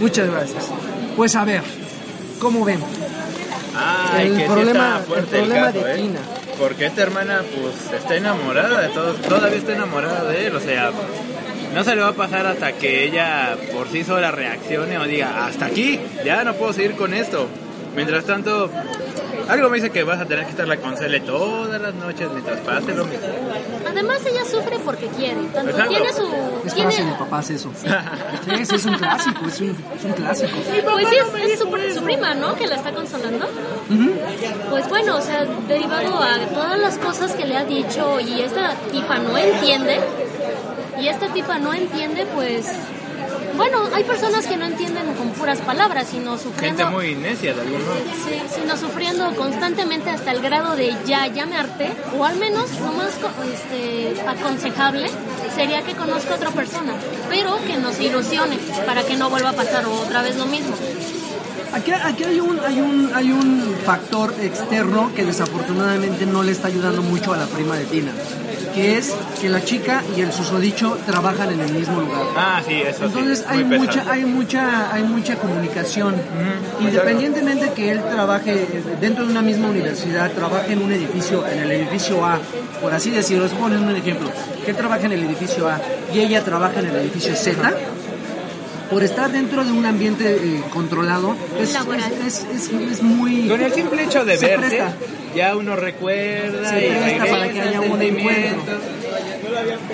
Muchas 0.00 0.30
gracias. 0.30 0.66
Pues 1.16 1.34
a 1.34 1.44
ver, 1.44 1.62
¿cómo 2.38 2.64
ven? 2.64 2.78
Ay, 3.76 4.28
El 4.28 4.36
que 4.38 4.46
problema- 4.46 5.00
sí 5.06 5.12
el 5.16 5.24
problema 5.24 5.66
caso, 5.72 5.84
de 5.84 5.92
¿eh? 5.92 5.96
Tina. 5.96 6.20
Porque 6.58 6.86
esta 6.86 7.02
hermana, 7.02 7.42
pues, 7.60 8.00
está 8.00 8.14
enamorada 8.16 8.80
de 8.80 8.88
todos, 8.88 9.20
todavía 9.22 9.58
está 9.58 9.72
enamorada 9.74 10.24
de 10.24 10.46
él, 10.46 10.56
o 10.56 10.60
sea, 10.60 10.90
no 11.76 11.84
se 11.84 11.94
le 11.94 12.00
va 12.00 12.08
a 12.08 12.12
pasar 12.14 12.46
hasta 12.46 12.72
que 12.72 13.04
ella 13.04 13.54
por 13.74 13.86
sí 13.88 14.02
sola 14.02 14.30
reaccione 14.30 14.96
o 14.98 15.04
diga, 15.04 15.46
hasta 15.46 15.66
aquí, 15.66 16.00
ya 16.24 16.42
no 16.42 16.54
puedo 16.54 16.72
seguir 16.72 16.96
con 16.96 17.12
esto. 17.12 17.46
Mientras 17.94 18.24
tanto, 18.24 18.70
algo 19.48 19.68
me 19.68 19.76
dice 19.76 19.90
que 19.90 20.02
vas 20.02 20.18
a 20.20 20.24
tener 20.24 20.44
que 20.44 20.50
estarla 20.52 20.78
con 20.78 20.96
Cele 20.96 21.20
todas 21.20 21.80
las 21.80 21.94
noches 21.94 22.28
mientras 22.32 22.60
pase 22.60 22.94
lo 22.94 23.04
mismo. 23.04 23.26
Además 23.88 24.20
ella 24.26 24.44
sufre 24.44 24.78
porque 24.84 25.06
quiere. 25.08 25.36
Tanto 25.54 25.70
Exacto. 25.70 25.90
tiene 25.90 26.12
su... 26.12 26.22
Es 26.66 26.74
tiene- 26.74 26.90
frase 26.92 27.04
de 27.10 27.12
papás 27.18 27.50
eso. 27.50 27.70
Sí, 27.78 28.64
sí, 28.66 28.74
es 28.74 28.84
un 28.86 28.94
clásico, 28.94 29.46
es 29.46 29.60
un, 29.60 29.70
es 29.98 30.04
un 30.04 30.12
clásico. 30.12 30.50
Pues 30.92 31.08
sí, 31.08 31.16
es, 31.16 31.50
es 31.52 31.58
su, 31.58 31.94
su 31.98 32.04
prima, 32.04 32.34
¿no? 32.34 32.54
Que 32.56 32.66
la 32.66 32.76
está 32.76 32.92
consolando. 32.92 33.46
Pues 34.70 34.88
bueno, 34.88 35.16
o 35.16 35.20
sea, 35.20 35.44
derivado 35.68 36.22
a 36.22 36.38
todas 36.54 36.78
las 36.78 36.98
cosas 36.98 37.32
que 37.32 37.44
le 37.46 37.56
ha 37.56 37.64
dicho 37.64 38.18
y 38.20 38.40
esta 38.40 38.74
tipa 38.90 39.18
no 39.18 39.36
entiende, 39.38 40.00
y 41.00 41.08
esta 41.08 41.28
tipa 41.32 41.58
no 41.58 41.72
entiende, 41.74 42.26
pues 42.34 42.66
Bueno, 43.56 43.78
hay 43.94 44.04
personas 44.04 44.46
que 44.46 44.56
no 44.58 44.66
entienden 44.66 45.14
con 45.14 45.30
puras 45.30 45.58
palabras, 45.60 46.08
sino 46.10 46.36
sufriendo... 46.36 46.84
Gente 46.84 46.94
muy 46.94 47.14
necia 47.14 47.54
de 47.54 47.60
algún 47.62 47.80
modo. 47.86 47.94
Sí, 48.26 48.42
sino 48.54 48.76
sufriendo 48.76 49.34
constantemente 49.34 50.10
hasta 50.10 50.30
el 50.32 50.42
grado 50.42 50.76
de 50.76 50.94
ya, 51.06 51.26
ya 51.28 51.46
me 51.46 51.56
harté, 51.56 51.90
o 52.18 52.24
al 52.26 52.36
menos 52.36 52.68
lo 52.80 52.92
más 52.92 53.12
co- 53.14 53.30
este, 53.50 54.20
aconsejable 54.28 55.08
sería 55.54 55.80
que 55.82 55.94
conozca 55.94 56.34
a 56.34 56.36
otra 56.36 56.50
persona, 56.50 56.92
pero 57.30 57.56
que 57.66 57.78
nos 57.78 57.98
ilusione 57.98 58.58
para 58.84 59.04
que 59.04 59.16
no 59.16 59.30
vuelva 59.30 59.50
a 59.50 59.54
pasar 59.54 59.86
otra 59.86 60.20
vez 60.20 60.36
lo 60.36 60.44
mismo. 60.46 60.74
Aquí, 61.72 61.92
aquí 61.92 62.24
hay, 62.24 62.40
un, 62.40 62.60
hay, 62.60 62.80
un, 62.80 63.10
hay 63.14 63.32
un 63.32 63.74
factor 63.86 64.34
externo 64.40 65.12
que 65.14 65.24
desafortunadamente 65.24 66.26
no 66.26 66.42
le 66.42 66.52
está 66.52 66.68
ayudando 66.68 67.00
mucho 67.02 67.32
a 67.32 67.38
la 67.38 67.46
prima 67.46 67.76
de 67.76 67.84
Tina, 67.86 68.12
que 68.76 68.98
es 68.98 69.16
que 69.40 69.48
la 69.48 69.64
chica 69.64 70.02
y 70.14 70.20
el 70.20 70.30
susodicho 70.30 70.98
trabajan 71.06 71.50
en 71.50 71.60
el 71.60 71.72
mismo 71.72 71.98
lugar. 71.98 72.26
Ah, 72.36 72.60
sí, 72.64 72.74
eso 72.74 73.06
Entonces 73.06 73.38
sí. 73.38 73.44
hay 73.48 73.64
mucha, 73.64 73.92
pesado. 73.92 74.10
hay 74.10 74.24
mucha, 74.26 74.94
hay 74.94 75.02
mucha 75.02 75.36
comunicación. 75.36 76.14
Independientemente 76.80 77.72
que 77.72 77.92
él 77.92 78.02
trabaje 78.02 78.66
dentro 79.00 79.24
de 79.24 79.30
una 79.30 79.40
misma 79.40 79.68
universidad, 79.68 80.30
trabaje 80.32 80.74
en 80.74 80.82
un 80.82 80.92
edificio, 80.92 81.46
en 81.46 81.60
el 81.60 81.72
edificio 81.72 82.22
A, 82.24 82.38
por 82.82 82.92
así 82.92 83.08
decirlo, 83.08 83.46
es 83.46 83.52
poner 83.52 83.78
un 83.78 83.96
ejemplo, 83.96 84.30
que 84.62 84.72
él 84.72 84.76
trabaja 84.76 85.06
en 85.06 85.12
el 85.12 85.22
edificio 85.22 85.70
A 85.70 85.80
y 86.12 86.20
ella 86.20 86.44
trabaja 86.44 86.78
en 86.80 86.86
el 86.86 86.96
edificio 86.96 87.34
Z, 87.34 87.72
por 88.90 89.02
estar 89.02 89.30
dentro 89.32 89.64
de 89.64 89.72
un 89.72 89.84
ambiente 89.86 90.36
eh, 90.36 90.62
controlado, 90.72 91.34
es, 91.60 91.70
es, 91.74 91.76
es, 92.26 92.46
es- 92.54 92.70
es 92.92 93.02
muy... 93.02 93.48
Con 93.48 93.60
el 93.60 93.72
simple 93.72 94.04
hecho 94.04 94.24
de 94.24 94.36
verte, 94.36 94.68
presta. 94.68 94.94
ya 95.34 95.56
uno 95.56 95.74
recuerda 95.76 96.70
Se 96.70 96.86
y 96.86 96.90
presta 96.90 97.26
para 97.26 97.48
que 97.50 97.60
haya 97.60 97.80
un 97.80 98.00
encuentro. 98.02 98.74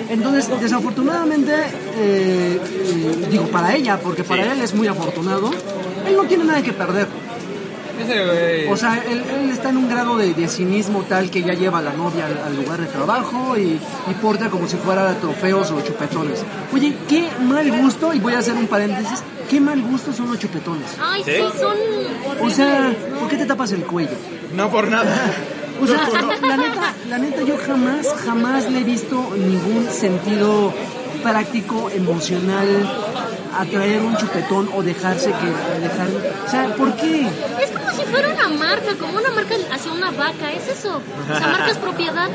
Entonces, 0.09 0.49
desafortunadamente, 0.61 1.53
eh, 1.97 2.59
eh, 2.59 3.27
digo, 3.29 3.45
para 3.47 3.75
ella, 3.75 3.97
porque 3.99 4.23
para 4.23 4.43
Sí. 4.43 4.49
él 4.51 4.61
es 4.61 4.73
muy 4.73 4.87
afortunado, 4.87 5.51
él 6.07 6.15
no 6.15 6.23
tiene 6.23 6.43
nada 6.45 6.61
que 6.61 6.73
perder. 6.73 7.07
Ese 8.01 8.25
güey. 8.25 8.67
O 8.67 8.77
sea, 8.77 9.03
él, 9.07 9.23
él 9.39 9.49
está 9.51 9.69
en 9.69 9.77
un 9.77 9.89
grado 9.89 10.17
de, 10.17 10.33
de 10.33 10.47
cinismo 10.47 11.03
tal 11.03 11.29
que 11.29 11.43
ya 11.43 11.53
lleva 11.53 11.79
a 11.79 11.81
la 11.81 11.93
novia 11.93 12.25
al, 12.25 12.37
al 12.39 12.55
lugar 12.55 12.79
de 12.79 12.87
trabajo 12.87 13.57
y, 13.57 13.79
y 14.09 14.13
porta 14.21 14.49
como 14.49 14.67
si 14.67 14.77
fuera 14.77 15.13
trofeos 15.15 15.71
o 15.71 15.81
chupetones. 15.81 16.43
Oye, 16.73 16.95
qué 17.07 17.29
mal 17.41 17.69
gusto, 17.81 18.13
y 18.13 18.19
voy 18.19 18.33
a 18.33 18.39
hacer 18.39 18.55
un 18.55 18.67
paréntesis, 18.67 19.23
qué 19.49 19.59
mal 19.61 19.81
gusto 19.81 20.11
son 20.13 20.29
los 20.29 20.39
chupetones. 20.39 20.87
Ay, 20.99 21.23
sí, 21.23 21.31
¿Sí? 21.31 21.59
son 21.59 21.77
O 22.41 22.49
sea. 22.49 22.93
¿por 23.19 23.29
qué 23.29 23.37
te 23.37 23.45
tapas 23.45 23.71
el 23.71 23.83
cuello? 23.83 24.15
no 24.53 24.69
por 24.69 24.87
nada. 24.89 25.13
O 25.81 25.87
sea, 25.87 26.07
la 26.41 26.55
neta, 26.55 26.93
la 27.09 27.17
neta, 27.17 27.41
yo 27.41 27.57
jamás, 27.57 28.07
jamás 28.23 28.69
le 28.71 28.81
he 28.81 28.83
visto 28.83 29.15
ningún 29.35 29.87
sentido 29.89 30.71
práctico, 31.23 31.89
emocional 31.89 32.67
a 33.57 33.65
traer 33.65 34.01
un 34.01 34.15
chupetón 34.17 34.69
o 34.73 34.81
dejarse 34.83 35.27
que 35.31 35.79
dejar, 35.81 36.07
o 36.45 36.49
sea, 36.49 36.75
¿por 36.75 36.93
qué? 36.95 37.27
Es 37.61 37.71
como 37.71 37.91
si 37.91 38.03
fuera 38.05 38.29
una 38.29 38.47
marca, 38.49 38.95
como 38.99 39.17
una 39.17 39.29
marca 39.31 39.55
hacia 39.71 39.91
una 39.91 40.11
vaca, 40.11 40.51
es 40.51 40.67
eso. 40.79 41.01
O 41.31 41.37
sea, 41.37 41.47
marca 41.47 41.69
es 41.71 41.77
propiedad. 41.77 42.29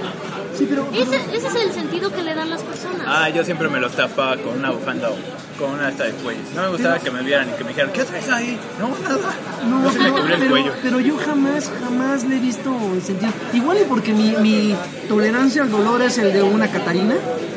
Sí, 0.56 0.66
pero 0.68 0.88
Ese, 0.92 1.16
ese 1.36 1.46
es 1.48 1.54
el 1.54 1.72
sentido 1.72 2.12
que 2.12 2.22
le 2.22 2.34
dan 2.34 2.50
las 2.50 2.62
personas. 2.62 3.02
Ah, 3.06 3.28
yo 3.28 3.44
siempre 3.44 3.68
me 3.68 3.78
los 3.80 3.92
tapaba 3.92 4.36
con 4.36 4.58
una 4.58 4.70
bufanda 4.70 5.10
o 5.10 5.16
con 5.58 5.70
una 5.72 5.88
esta 5.88 6.04
de 6.04 6.12
cuello. 6.12 6.40
No 6.54 6.62
me 6.62 6.68
gustaba 6.70 6.98
que 6.98 7.10
me 7.10 7.22
vieran 7.22 7.48
y 7.48 7.52
que 7.52 7.62
me 7.64 7.68
dijeran, 7.70 7.92
¿qué 7.92 8.04
traes 8.04 8.28
ahí? 8.28 8.58
No, 8.80 8.88
nada. 9.08 9.30
No, 9.68 9.80
No 9.80 9.90
se 9.92 9.98
me 9.98 10.10
pero, 10.10 10.26
el 10.26 10.38
pero- 10.38 10.50
cuello. 10.50 10.72
pero 10.82 11.00
yo 11.00 11.16
jamás, 11.18 11.70
jamás 11.82 12.24
le 12.24 12.36
he 12.36 12.40
visto 12.40 12.70
el 12.94 13.02
sentido. 13.02 13.32
Igual 13.52 13.78
y 13.82 13.84
porque 13.84 14.12
mi, 14.12 14.30
mi 14.38 14.74
tolerancia 15.08 15.62
al 15.62 15.70
dolor 15.70 16.02
es 16.02 16.18
el 16.18 16.32
de 16.32 16.42
una 16.42 16.68
Catarina, 16.68 17.14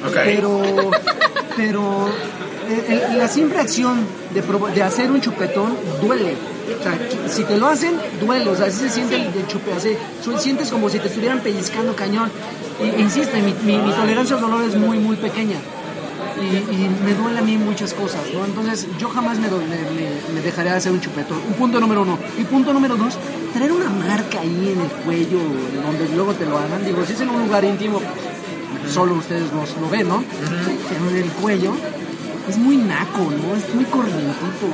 Ok. 0.08 0.14
pero, 0.24 0.62
pero 1.58 2.10
el- 2.88 3.02
el- 3.12 3.18
la 3.18 3.28
simple 3.28 3.60
acción 3.60 4.06
de, 4.34 4.84
hacer 4.84 5.12
un 5.12 5.22
chupetón 5.22 5.76
duele. 6.02 6.36
O 6.80 6.84
sea, 6.84 6.98
si 7.28 7.44
te 7.44 7.58
lo 7.58 7.68
hacen, 7.68 7.94
duele. 8.20 8.50
O 8.50 8.56
sea, 8.56 8.68
así 8.68 8.80
se 8.80 8.90
siente 8.90 9.16
el, 9.16 9.24
el 9.24 9.48
chupe, 9.48 9.74
así, 9.74 9.90
sientes 10.40 10.70
como 10.70 10.90
si 10.90 11.00
te 11.00 11.08
estuvieran 11.08 11.40
pellizcando 11.42 11.96
cañón. 11.96 12.30
E 12.80 13.00
insisto, 13.02 13.36
mi, 13.38 13.54
mi- 13.66 13.82
mi 13.82 13.92
tolerancia 13.94 14.36
al 14.36 14.42
dolor 14.42 14.64
es 14.64 14.76
muy, 14.76 14.98
muy 14.98 15.16
pequeña. 15.18 15.58
Y, 16.42 16.56
y 16.74 16.90
me 17.06 17.14
duele 17.14 17.40
a 17.40 17.42
mí 17.42 17.58
muchas 17.58 17.94
cosas, 17.94 18.22
¿no? 18.34 18.46
Entonces 18.46 18.88
yo 18.98 19.10
jamás 19.10 19.38
me, 19.38 19.48
do- 19.50 19.58
me, 19.58 19.76
me- 19.92 20.34
me 20.34 20.42
dejaré 20.42 20.70
de 20.72 20.78
hacer 20.78 20.92
un 20.92 21.02
chupetón. 21.02 21.38
Un 21.48 21.54
punto 21.54 21.80
número 21.80 22.02
uno. 22.04 22.18
Y 22.40 22.44
punto 22.46 22.74
número 22.74 22.96
dos, 22.96 23.16
tener 23.54 23.72
una 23.72 23.90
marca 23.90 24.40
ahí 24.40 24.74
en 24.74 24.82
el 24.82 24.88
cuello, 25.06 25.40
donde 25.86 26.08
luego 26.16 26.34
te 26.34 26.46
lo 26.46 26.58
hagan. 26.58 26.84
Digo, 26.86 27.06
si 27.06 27.14
es 27.14 27.22
en 27.22 27.30
un 27.30 27.42
lugar 27.44 27.64
íntimo, 27.66 28.02
solo 28.92 29.16
ustedes 29.16 29.44
lo, 29.52 29.82
lo 29.82 29.90
ven, 29.90 30.08
¿no? 30.08 30.24
Pero 30.90 31.10
en 31.12 31.18
el 31.18 31.30
cuello 31.34 31.74
es 32.52 32.58
muy 32.58 32.78
naco, 32.78 33.20
¿no? 33.20 33.56
Es 33.56 33.74
muy 33.74 33.86
corrientito. 33.86 34.68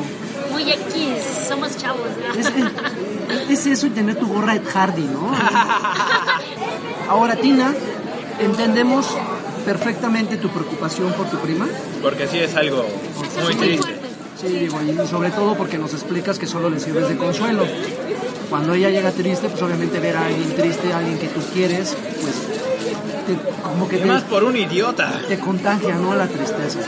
Muy 0.51 0.63
X, 0.71 1.47
somos 1.47 1.78
chavos. 1.78 2.07
¿no? 2.28 2.34
Es, 2.39 2.47
es- 2.47 3.49
es 3.49 3.65
eso 3.67 3.88
y 3.88 3.89
tener 3.91 4.15
tu 4.15 4.28
gorra 4.28 4.55
Ed 4.55 4.63
Hardy, 4.73 5.03
¿no? 5.03 5.32
Ahora, 7.09 7.36
Tina, 7.36 7.73
entendemos 8.39 9.07
perfectamente 9.65 10.38
tu 10.38 10.49
preocupación 10.49 11.11
por 11.13 11.30
tu 11.30 11.38
prima. 11.38 11.67
Porque 12.01 12.28
sí 12.28 12.39
es 12.39 12.55
algo 12.55 12.86
muy 13.43 13.55
triste. 13.55 13.95
Sí, 14.39 14.47
digo, 14.47 14.80
y 14.82 15.07
sobre 15.07 15.32
todo 15.32 15.55
porque 15.55 15.78
nos 15.78 15.93
explicas 15.93 16.38
que 16.38 16.45
solo 16.47 16.69
le 16.69 16.80
sirves 16.80 17.09
de 17.09 17.17
consuelo. 17.17 17.63
Cuando 18.50 18.74
ella 18.74 18.89
llega 18.89 19.12
triste, 19.12 19.50
pues 19.50 19.62
obviamente 19.62 20.00
ver 20.00 20.16
a 20.16 20.26
alguien 20.26 20.54
triste, 20.56 20.93
a 20.93 21.00
alguien 21.00 21.18
que 21.20 21.28
tú 21.28 21.41
quieres, 21.54 21.95
pues 22.22 22.34
te- 23.28 23.62
como 23.62 23.88
que 23.89 23.98
Y 23.98 24.02
más 24.06 24.24
te, 24.24 24.30
por 24.30 24.43
un 24.45 24.56
idiota. 24.56 25.12
te 25.28 25.38
contagia, 25.39 25.95
¿no? 25.95 26.16
La 26.16 26.28
tristeza. 26.28 26.80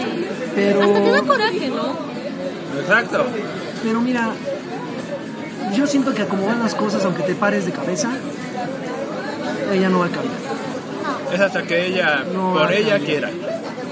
Pero, 0.55 0.81
Hasta 0.81 1.01
te 1.03 1.11
da 1.11 1.21
coraje, 1.21 1.67
¿no? 1.67 2.09
Exacto. 2.79 3.25
pero 3.83 3.99
mira, 4.01 4.29
yo 5.75 5.85
siento 5.87 6.13
que 6.13 6.25
como 6.25 6.45
van 6.45 6.59
las 6.59 6.75
cosas, 6.75 7.03
aunque 7.03 7.23
te 7.23 7.35
pares 7.35 7.65
de 7.65 7.71
cabeza, 7.71 8.09
ella 9.73 9.89
no 9.89 9.99
va 9.99 10.05
a 10.05 10.09
cambiar. 10.09 10.35
Es 11.33 11.39
hasta 11.41 11.63
que 11.63 11.87
ella, 11.87 12.23
No, 12.33 12.53
por 12.53 12.71
ella 12.71 12.99
quiera. 12.99 13.29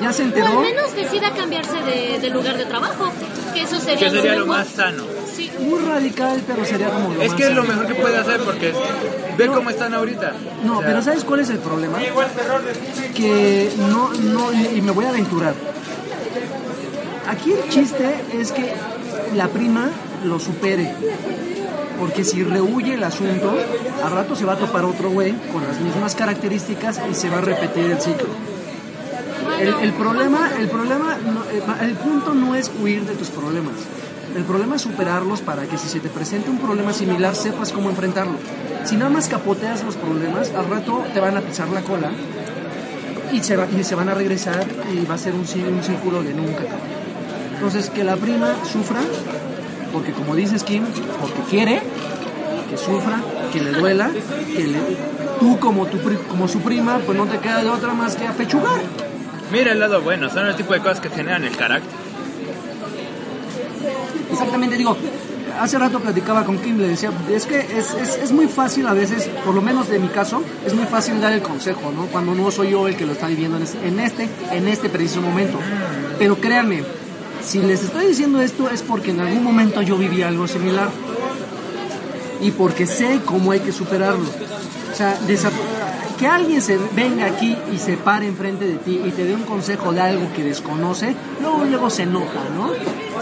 Ya 0.01 0.13
se 0.13 0.21
O 0.23 0.25
al 0.25 0.33
enteró. 0.33 0.59
menos 0.61 0.95
decida 0.95 1.31
cambiarse 1.31 1.81
de, 1.81 2.19
de 2.19 2.29
lugar 2.29 2.57
de 2.57 2.65
trabajo. 2.65 3.11
Que 3.53 3.63
eso 3.63 3.79
sería, 3.79 3.99
Que 3.99 4.09
sería 4.15 4.35
lo 4.35 4.45
más 4.45 4.67
sano. 4.67 5.03
Sí. 5.37 5.51
Muy 5.59 5.79
radical, 5.79 6.41
pero 6.47 6.65
sería 6.65 6.89
como 6.89 7.13
lo 7.13 7.21
Es 7.21 7.29
más 7.29 7.37
que 7.37 7.43
es 7.47 7.53
lo 7.53 7.63
mejor 7.63 7.85
que 7.87 7.93
puede 7.95 8.17
hacer 8.17 8.39
porque 8.41 8.73
ve 9.37 9.47
cómo 9.47 9.69
están 9.69 9.93
ahorita. 9.93 10.33
No, 10.65 10.77
O 10.77 10.79
sea, 10.79 10.87
pero 10.87 11.01
¿sabes 11.03 11.23
cuál 11.23 11.41
es 11.41 11.49
el 11.51 11.59
problema? 11.59 11.99
Que 13.15 13.71
no, 13.89 14.09
no, 14.13 14.51
y 14.51 14.81
me 14.81 14.91
voy 14.91 15.05
a 15.05 15.09
aventurar. 15.09 15.53
Aquí 17.29 17.51
el 17.53 17.69
chiste 17.69 18.15
es 18.33 18.51
que 18.51 18.73
la 19.35 19.47
prima 19.49 19.89
lo 20.25 20.39
supere. 20.39 20.91
Porque 21.99 22.23
si 22.23 22.43
rehuye 22.43 22.93
el 22.93 23.03
asunto, 23.03 23.55
al 24.03 24.11
rato 24.11 24.35
se 24.35 24.45
va 24.45 24.53
a 24.53 24.57
topar 24.57 24.85
otro 24.85 25.09
güey 25.09 25.33
con 25.51 25.63
las 25.67 25.79
mismas 25.79 26.15
características 26.15 26.99
y 27.11 27.15
se 27.15 27.29
va 27.29 27.39
a 27.39 27.41
repetir 27.41 27.85
el 27.91 27.99
ciclo. 27.99 28.27
El, 29.59 29.73
el 29.81 29.93
problema, 29.93 30.51
el 30.59 30.67
problema, 30.67 31.17
no- 31.25 31.43
eh, 31.51 31.61
el 31.87 31.93
punto 31.95 32.33
no 32.35 32.53
es 32.55 32.69
huir 32.81 33.03
de 33.05 33.13
tus 33.15 33.29
problemas. 33.29 33.73
El 34.37 34.43
problema 34.43 34.75
es 34.75 34.83
superarlos 34.83 35.41
para 35.41 35.63
que 35.63 35.77
si 35.77 35.89
se 35.89 35.99
te 35.99 36.09
presenta 36.09 36.49
un 36.51 36.59
problema 36.59 36.93
similar 36.93 37.35
sepas 37.35 37.71
cómo 37.73 37.89
enfrentarlo. 37.89 38.35
Si 38.85 38.95
nada 38.95 39.09
más 39.09 39.27
capoteas 39.27 39.83
los 39.83 39.95
problemas, 39.95 40.51
al 40.53 40.69
rato 40.69 41.03
te 41.13 41.19
van 41.19 41.35
a 41.35 41.41
pisar 41.41 41.67
la 41.69 41.81
cola 41.81 42.11
y 43.33 43.41
se, 43.43 43.55
van 43.95 44.09
a 44.09 44.13
regresar 44.13 44.65
y 44.93 45.05
va 45.05 45.15
a 45.15 45.17
ser 45.17 45.33
un, 45.33 45.41
un 45.41 45.83
círculo 45.83 46.21
de 46.23 46.33
nunca. 46.33 46.63
Entonces, 47.55 47.89
que 47.89 48.03
la 48.03 48.15
prima 48.15 48.53
sufra, 48.71 49.01
porque 49.91 50.11
como 50.11 50.35
dices 50.35 50.63
Kim, 50.63 50.83
porque 51.19 51.41
quiere, 51.49 51.81
que 52.69 52.77
sufra, 52.77 53.19
que 53.51 53.59
le 53.61 53.71
duela, 53.71 54.11
que 54.55 54.67
le- 54.67 54.79
tú 55.39 55.59
como, 55.59 55.87
tu, 55.87 55.97
como 56.29 56.47
su 56.47 56.59
prima, 56.61 56.99
pues 57.05 57.17
no 57.17 57.25
te 57.25 57.39
queda 57.39 57.63
de 57.63 57.69
otra 57.69 57.93
más 57.93 58.15
que 58.15 58.27
apechugar. 58.27 58.79
Mira 59.51 59.71
el 59.71 59.79
lado 59.79 60.01
bueno, 60.01 60.29
son 60.29 60.45
el 60.45 60.55
tipo 60.55 60.73
de 60.73 60.79
cosas 60.81 60.99
que 60.99 61.09
generan 61.09 61.43
el 61.43 61.57
carácter. 61.57 62.06
Exactamente, 64.31 64.77
digo, 64.77 64.95
hace 65.59 65.77
rato 65.77 65.99
platicaba 65.99 66.43
con 66.43 66.57
Kim, 66.59 66.77
le 66.77 66.89
decía, 66.89 67.11
es 67.31 67.45
que 67.45 67.59
es, 67.59 67.93
es, 67.93 68.17
es 68.23 68.31
muy 68.31 68.47
fácil 68.47 68.87
a 68.87 68.93
veces, 68.93 69.29
por 69.45 69.55
lo 69.55 69.61
menos 69.61 69.89
de 69.89 69.99
mi 69.99 70.07
caso, 70.07 70.41
es 70.65 70.73
muy 70.73 70.85
fácil 70.85 71.19
dar 71.21 71.33
el 71.33 71.41
consejo, 71.41 71.91
¿no? 71.91 72.05
Cuando 72.07 72.35
no 72.35 72.51
soy 72.51 72.71
yo 72.71 72.87
el 72.87 72.95
que 72.95 73.05
lo 73.05 73.13
está 73.13 73.27
viviendo 73.27 73.57
en 73.57 73.63
este, 73.63 73.87
en 73.87 73.99
este, 73.99 74.29
este 74.71 74.89
preciso 74.89 75.21
momento. 75.21 75.59
Pero 76.19 76.37
créanme, 76.37 76.83
si 77.43 77.59
les 77.59 77.83
estoy 77.83 78.07
diciendo 78.07 78.41
esto 78.41 78.69
es 78.69 78.81
porque 78.81 79.11
en 79.11 79.21
algún 79.21 79.43
momento 79.43 79.81
yo 79.81 79.97
viví 79.97 80.21
algo 80.21 80.47
similar 80.47 80.89
y 82.41 82.51
porque 82.51 82.85
sé 82.85 83.21
cómo 83.25 83.51
hay 83.51 83.59
que 83.59 83.71
superarlo. 83.71 84.29
O 84.91 84.95
sea, 84.95 85.17
que 86.17 86.27
alguien 86.27 86.61
se 86.61 86.77
venga 86.95 87.25
aquí 87.27 87.55
y 87.73 87.77
se 87.77 87.95
pare 87.97 88.27
enfrente 88.27 88.65
de 88.65 88.75
ti 88.75 89.01
y 89.05 89.11
te 89.11 89.23
dé 89.25 89.35
un 89.35 89.43
consejo 89.43 89.91
de 89.93 90.01
algo 90.01 90.31
que 90.35 90.43
desconoce, 90.43 91.15
luego, 91.41 91.63
luego 91.65 91.89
se 91.89 92.05
nota, 92.05 92.41
¿no? 92.55 92.71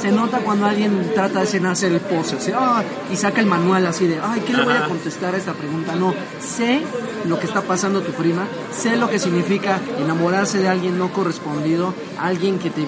Se 0.01 0.11
nota 0.11 0.39
cuando 0.39 0.65
alguien 0.65 1.11
trata 1.13 1.43
de 1.43 1.67
hacer 1.67 1.91
el 1.91 1.99
pose, 2.01 2.35
así, 2.37 2.51
"Ah", 2.53 2.83
y 3.11 3.15
saca 3.15 3.39
el 3.41 3.47
manual 3.47 3.85
así 3.87 4.07
de, 4.07 4.19
ay, 4.21 4.41
¿qué 4.45 4.53
le 4.53 4.63
voy 4.63 4.73
a 4.73 4.87
contestar 4.87 5.33
a 5.33 5.37
esta 5.37 5.53
pregunta? 5.53 5.95
No, 5.95 6.13
sé 6.41 6.81
lo 7.27 7.39
que 7.39 7.45
está 7.47 7.61
pasando 7.61 8.01
tu 8.01 8.11
prima, 8.11 8.45
sé 8.73 8.95
lo 8.97 9.09
que 9.09 9.19
significa 9.19 9.79
enamorarse 9.99 10.57
de 10.59 10.67
alguien 10.69 10.97
no 10.97 11.11
correspondido, 11.11 11.93
alguien 12.19 12.59
que 12.59 12.69
te 12.69 12.85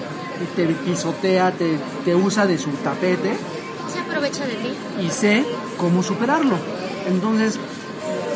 te 0.54 0.66
pisotea, 0.66 1.50
te, 1.50 1.76
te 2.04 2.14
usa 2.14 2.46
de 2.46 2.58
su 2.58 2.70
tapete 2.70 3.32
Se 3.92 3.98
aprovecha 3.98 4.46
de 4.46 4.54
ti. 4.54 4.72
y 5.04 5.10
sé 5.10 5.44
cómo 5.76 6.00
superarlo. 6.04 6.54
Entonces, 7.08 7.58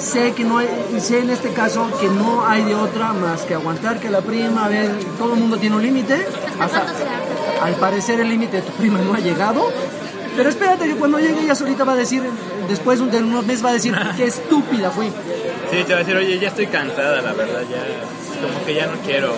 sé 0.02 0.32
que 0.32 0.44
no 0.44 0.58
hay, 0.58 0.68
sé 1.00 1.20
en 1.20 1.30
este 1.30 1.50
caso 1.50 1.88
que 2.00 2.08
no 2.08 2.46
hay 2.46 2.64
de 2.64 2.74
otra 2.74 3.12
más 3.12 3.42
que 3.42 3.54
aguantar 3.54 4.00
que 4.00 4.10
la 4.10 4.20
prima, 4.20 4.66
a 4.66 4.68
ver, 4.68 4.90
todo 5.16 5.34
el 5.34 5.40
mundo 5.40 5.56
tiene 5.56 5.76
un 5.76 5.82
límite. 5.82 6.26
Al 7.62 7.74
parecer 7.76 8.20
el 8.20 8.28
límite 8.28 8.56
de 8.56 8.62
tu 8.62 8.72
prima 8.72 8.98
no 8.98 9.14
ha 9.14 9.20
llegado. 9.20 9.70
Pero 10.36 10.48
espérate 10.48 10.86
que 10.86 10.96
cuando 10.96 11.18
llegue 11.18 11.42
ella 11.42 11.54
solita 11.54 11.84
va 11.84 11.92
a 11.92 11.96
decir, 11.96 12.22
después 12.68 12.98
de 13.10 13.18
unos 13.18 13.44
meses 13.44 13.64
va 13.64 13.70
a 13.70 13.74
decir, 13.74 13.94
qué 14.16 14.24
estúpida 14.26 14.90
fui. 14.90 15.06
Sí, 15.70 15.84
te 15.84 15.92
va 15.92 16.00
a 16.00 16.02
decir, 16.02 16.16
oye, 16.16 16.38
ya 16.38 16.48
estoy 16.48 16.66
cansada, 16.66 17.20
la 17.20 17.32
verdad, 17.32 17.62
ya. 17.70 17.82
Como 18.42 18.64
que 18.64 18.74
ya 18.74 18.86
no 18.86 18.94
quiero 19.06 19.34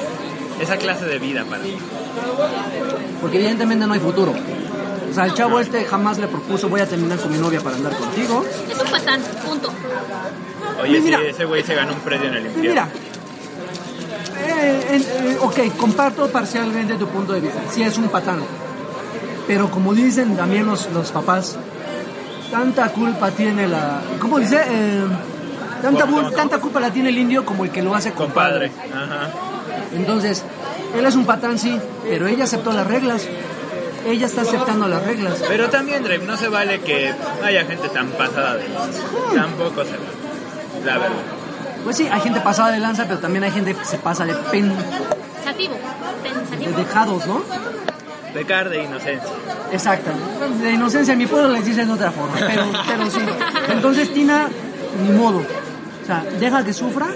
esa 0.60 0.76
clase 0.76 1.04
de 1.04 1.18
vida 1.18 1.44
para 1.44 1.62
mí. 1.62 1.76
Porque 3.20 3.38
evidentemente 3.38 3.86
no 3.86 3.92
hay 3.92 4.00
futuro. 4.00 4.32
O 5.14 5.16
sea, 5.16 5.26
el 5.26 5.34
chavo 5.34 5.60
este 5.60 5.84
jamás 5.84 6.18
le 6.18 6.26
propuso, 6.26 6.68
voy 6.68 6.80
a 6.80 6.86
terminar 6.88 7.18
con 7.20 7.30
mi 7.30 7.38
novia 7.38 7.60
para 7.60 7.76
andar 7.76 7.94
contigo. 7.96 8.44
Es 8.68 8.80
un 8.82 8.90
patán, 8.90 9.20
punto. 9.46 9.72
Oye, 10.82 11.00
Mira. 11.00 11.18
sí, 11.20 11.24
ese 11.28 11.44
güey 11.44 11.62
se 11.62 11.72
ganó 11.76 11.92
un 11.92 12.00
premio 12.00 12.26
en 12.30 12.34
el 12.34 12.46
infierno. 12.46 12.70
mira, 12.70 12.88
eh, 14.38 14.86
eh, 14.90 15.02
eh, 15.30 15.38
ok, 15.40 15.76
comparto 15.76 16.28
parcialmente 16.28 16.94
tu 16.96 17.06
punto 17.06 17.32
de 17.32 17.40
vista. 17.42 17.60
Sí 17.70 17.84
es 17.84 17.96
un 17.96 18.08
patán. 18.08 18.40
Pero 19.46 19.70
como 19.70 19.94
dicen 19.94 20.36
también 20.36 20.66
los, 20.66 20.90
los 20.92 21.12
papás, 21.12 21.56
tanta 22.50 22.88
culpa 22.88 23.30
tiene 23.30 23.68
la... 23.68 24.00
¿Cómo 24.18 24.40
dice? 24.40 24.60
Eh, 24.66 25.04
tanta, 25.80 26.06
¿Cómo, 26.06 26.16
bul- 26.18 26.24
cómo? 26.24 26.36
tanta 26.36 26.58
culpa 26.58 26.80
la 26.80 26.90
tiene 26.90 27.10
el 27.10 27.18
indio 27.18 27.44
como 27.44 27.62
el 27.64 27.70
que 27.70 27.82
lo 27.82 27.94
hace 27.94 28.10
Compadre. 28.12 28.70
compadre. 28.70 29.04
Ajá. 29.14 29.30
Entonces, 29.94 30.42
él 30.98 31.06
es 31.06 31.14
un 31.14 31.24
patán, 31.24 31.56
sí, 31.56 31.78
pero 32.02 32.26
ella 32.26 32.44
aceptó 32.44 32.72
las 32.72 32.86
reglas. 32.86 33.28
Ella 34.07 34.26
está 34.26 34.42
aceptando 34.42 34.86
las 34.88 35.02
reglas. 35.05 35.42
Pero 35.48 35.70
también, 35.70 36.02
Drake, 36.05 36.24
no 36.26 36.36
se 36.36 36.48
vale 36.48 36.80
que 36.80 37.12
haya 37.42 37.64
gente 37.64 37.88
tan 37.88 38.09
pasada 38.11 38.57
de 38.57 38.68
lanza. 38.68 39.02
Tampoco 39.34 39.84
se 39.84 39.90
vale. 39.92 40.84
La 40.84 40.98
verdad. 40.98 41.16
Pues 41.84 41.96
sí, 41.96 42.09
hay 42.11 42.20
gente 42.20 42.40
pasada 42.40 42.70
de 42.72 42.80
lanza, 42.80 43.05
pero 43.05 43.18
también 43.18 43.44
hay 43.44 43.50
gente 43.50 43.74
que 43.74 43.84
se 43.84 43.98
pasa 43.98 44.24
de 44.24 44.34
pen, 44.50 44.72
Pensativo. 45.34 45.74
de 46.61 46.82
dejados, 46.84 47.26
¿no? 47.26 47.42
Pecar 48.32 48.68
de 48.68 48.82
inocencia. 48.84 49.30
Exacto. 49.72 50.11
De 50.62 50.72
inocencia, 50.72 51.12
en 51.12 51.18
mi 51.18 51.26
pueblo 51.26 51.50
les 51.50 51.64
dicen 51.64 51.86
de 51.86 51.94
otra 51.94 52.11
forma, 52.11 52.34
pero, 52.38 52.64
pero 52.86 53.11
sí. 53.11 53.20
Entonces, 53.70 54.12
Tina, 54.12 54.48
ni 55.02 55.12
modo. 55.16 55.38
O 55.38 56.07
sea, 56.07 56.24
deja 56.40 56.64
que 56.64 56.72
sufra. 56.72 57.07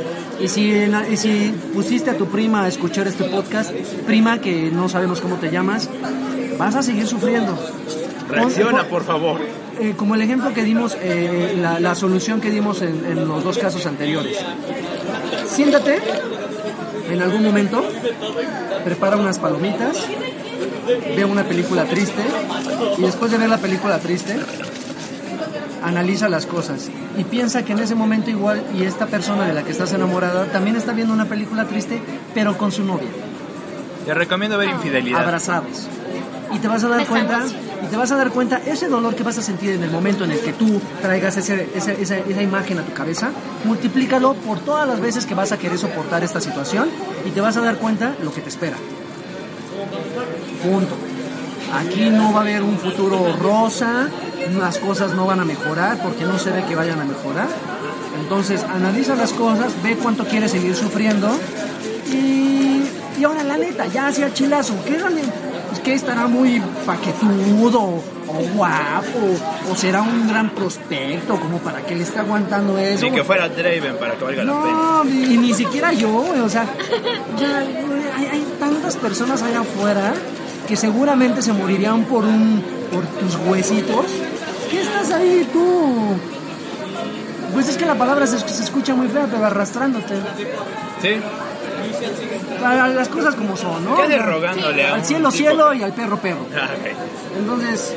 Y 0.40 0.48
si, 0.48 0.70
y 1.10 1.16
si 1.16 1.54
pusiste 1.74 2.10
a 2.10 2.16
tu 2.16 2.26
prima 2.26 2.62
a 2.64 2.68
escuchar 2.68 3.08
este 3.08 3.24
podcast, 3.24 3.72
prima, 4.06 4.38
que 4.40 4.70
no 4.72 4.88
sabemos 4.88 5.20
cómo 5.20 5.36
te 5.36 5.50
llamas, 5.50 5.88
vas 6.58 6.74
a 6.74 6.82
seguir 6.82 7.06
sufriendo. 7.06 7.56
Reacciona, 8.28 8.84
por 8.84 9.04
favor. 9.04 9.40
eh, 9.80 9.94
como 9.96 10.14
el 10.14 10.22
ejemplo 10.22 10.52
que 10.52 10.62
dimos, 10.64 10.96
eh, 11.00 11.56
la, 11.60 11.80
la 11.80 11.94
solución 11.94 12.40
que 12.40 12.50
dimos 12.50 12.82
en, 12.82 13.04
en 13.06 13.26
los 13.26 13.42
dos 13.44 13.56
casos 13.58 13.86
anteriores. 13.86 14.36
Siéntate 15.46 15.98
en 17.10 17.22
algún 17.22 17.42
momento, 17.42 17.82
prepara 18.84 19.16
unas 19.16 19.38
palomitas, 19.38 19.96
ve 21.16 21.24
una 21.24 21.44
película 21.44 21.84
triste 21.86 22.22
y 22.98 23.02
después 23.02 23.30
de 23.30 23.38
ver 23.38 23.48
la 23.48 23.58
película 23.58 23.98
triste, 23.98 24.36
analiza 25.82 26.28
las 26.28 26.44
cosas 26.44 26.90
y 27.16 27.24
piensa 27.24 27.64
que 27.64 27.72
en 27.72 27.78
ese 27.78 27.94
momento 27.94 28.30
igual 28.30 28.62
y 28.78 28.82
esta 28.82 29.06
persona 29.06 29.46
de 29.46 29.54
la 29.54 29.62
que 29.62 29.70
estás 29.70 29.92
enamorada 29.92 30.46
también 30.46 30.76
está 30.76 30.92
viendo 30.92 31.14
una 31.14 31.24
película 31.26 31.64
triste, 31.64 32.00
pero 32.34 32.58
con 32.58 32.72
su 32.72 32.84
novia 32.84 33.08
Te 34.04 34.12
recomiendo 34.12 34.58
ver 34.58 34.68
Infidelidad. 34.70 35.22
abrazados. 35.22 35.88
Y 36.54 36.58
te 36.58 36.68
vas 36.68 36.82
a 36.84 36.88
dar 36.88 37.06
cuenta, 37.06 37.40
y 37.84 37.86
te 37.88 37.96
vas 37.96 38.10
a 38.12 38.16
dar 38.16 38.30
cuenta 38.30 38.60
ese 38.66 38.88
dolor 38.88 39.14
que 39.14 39.22
vas 39.22 39.36
a 39.38 39.42
sentir 39.42 39.70
en 39.72 39.82
el 39.82 39.90
momento 39.90 40.24
en 40.24 40.30
el 40.32 40.40
que 40.40 40.52
tú 40.54 40.80
traigas 41.02 41.36
ese- 41.36 41.68
esa, 41.74 41.92
esa 41.92 42.42
imagen 42.42 42.78
a 42.78 42.82
tu 42.82 42.92
cabeza, 42.92 43.30
multiplícalo 43.64 44.34
por 44.34 44.60
todas 44.60 44.88
las 44.88 45.00
veces 45.00 45.26
que 45.26 45.34
vas 45.34 45.52
a 45.52 45.58
querer 45.58 45.78
soportar 45.78 46.24
esta 46.24 46.40
situación 46.40 46.88
y 47.26 47.30
te 47.30 47.40
vas 47.40 47.56
a 47.56 47.60
dar 47.60 47.76
cuenta 47.76 48.14
lo 48.22 48.32
que 48.32 48.40
te 48.40 48.48
espera. 48.48 48.76
Punto. 50.62 50.96
Aquí 51.74 52.08
no 52.10 52.32
va 52.32 52.38
a 52.38 52.42
haber 52.42 52.62
un 52.62 52.78
futuro 52.78 53.36
rosa, 53.40 54.08
las 54.58 54.78
cosas 54.78 55.14
no 55.14 55.26
van 55.26 55.40
a 55.40 55.44
mejorar 55.44 55.98
porque 56.02 56.24
no 56.24 56.38
se 56.38 56.50
ve 56.50 56.64
que 56.66 56.74
vayan 56.74 57.00
a 57.00 57.04
mejorar. 57.04 57.48
Entonces 58.22 58.64
analiza 58.64 59.14
las 59.14 59.32
cosas, 59.32 59.72
ve 59.82 59.96
cuánto 60.02 60.24
quieres 60.24 60.50
seguir 60.50 60.74
sufriendo 60.74 61.28
y, 62.10 62.82
y 63.20 63.24
ahora 63.24 63.44
la 63.44 63.56
neta, 63.58 63.86
ya 63.86 64.06
hacia 64.08 64.32
chilazo, 64.32 64.74
¿qué 64.86 64.96
realmente? 64.98 65.30
Pues 65.68 65.80
que 65.80 65.94
estará 65.94 66.26
muy 66.26 66.62
paquetudo 66.86 67.80
o 67.80 68.42
guapo 68.54 69.18
o 69.70 69.74
será 69.74 70.02
un 70.02 70.28
gran 70.28 70.50
prospecto 70.50 71.38
como 71.38 71.58
para 71.58 71.82
que 71.82 71.94
le 71.94 72.02
esté 72.02 72.18
aguantando 72.20 72.78
eso. 72.78 73.04
Ni 73.04 73.12
que 73.12 73.24
fuera 73.24 73.48
Draven 73.48 73.96
para 73.98 74.14
que 74.14 74.24
valga 74.24 74.44
la 74.44 74.52
pena. 74.52 74.72
No, 74.72 75.04
ni, 75.04 75.36
ni 75.36 75.54
siquiera 75.54 75.92
yo, 75.92 76.08
güey, 76.08 76.40
o 76.40 76.48
sea, 76.48 76.64
ya, 77.38 77.58
hay, 77.58 78.26
hay 78.26 78.46
tantas 78.58 78.96
personas 78.96 79.42
allá 79.42 79.60
afuera 79.60 80.14
que 80.66 80.76
seguramente 80.76 81.42
se 81.42 81.52
morirían 81.52 82.04
por 82.04 82.24
un 82.24 82.62
por 82.92 83.04
tus 83.06 83.36
huesitos. 83.46 84.06
¿Qué 84.70 84.80
estás 84.80 85.10
ahí 85.12 85.48
tú? 85.52 86.16
Pues 87.52 87.68
es 87.68 87.76
que 87.76 87.86
la 87.86 87.94
palabra 87.94 88.26
se, 88.26 88.38
se 88.38 88.62
escucha 88.62 88.94
muy 88.94 89.08
fea, 89.08 89.26
pero 89.30 89.44
arrastrándote. 89.44 90.14
¿Sí? 91.02 91.08
A- 92.64 92.88
Las 92.88 93.08
cosas 93.08 93.34
como 93.34 93.56
son, 93.56 93.84
¿no? 93.84 93.96
¿Qué 93.96 94.02
haces 94.02 94.24
rogándole 94.24 94.86
a 94.86 94.94
Al 94.94 95.04
cielo, 95.04 95.30
tipo 95.30 95.36
cielo 95.50 95.74
y 95.74 95.82
al 95.82 95.92
perro, 95.92 96.16
perro. 96.18 96.46
Ah. 96.56 96.68
Entonces, 97.38 97.94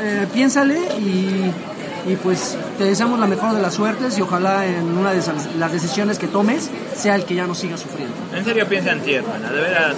eh, 0.00 0.26
piénsale 0.32 0.78
y, 0.98 1.52
y 2.06 2.16
pues 2.22 2.56
te 2.78 2.84
deseamos 2.84 3.18
la 3.20 3.26
mejor 3.26 3.54
de 3.54 3.62
las 3.62 3.74
suertes 3.74 4.16
y 4.18 4.22
ojalá 4.22 4.66
en 4.66 4.96
una 4.98 5.12
de 5.12 5.18
esas- 5.18 5.54
las 5.56 5.72
decisiones 5.72 6.18
que 6.18 6.26
tomes 6.26 6.70
sea 6.96 7.14
el 7.16 7.24
que 7.24 7.34
ya 7.34 7.46
no 7.46 7.54
siga 7.54 7.76
sufriendo. 7.76 8.14
En 8.34 8.44
serio 8.44 8.66
piensa 8.68 8.92
en 8.92 9.00
ti, 9.00 9.14
hermana. 9.14 9.50
De 9.50 9.60
veras, 9.60 9.94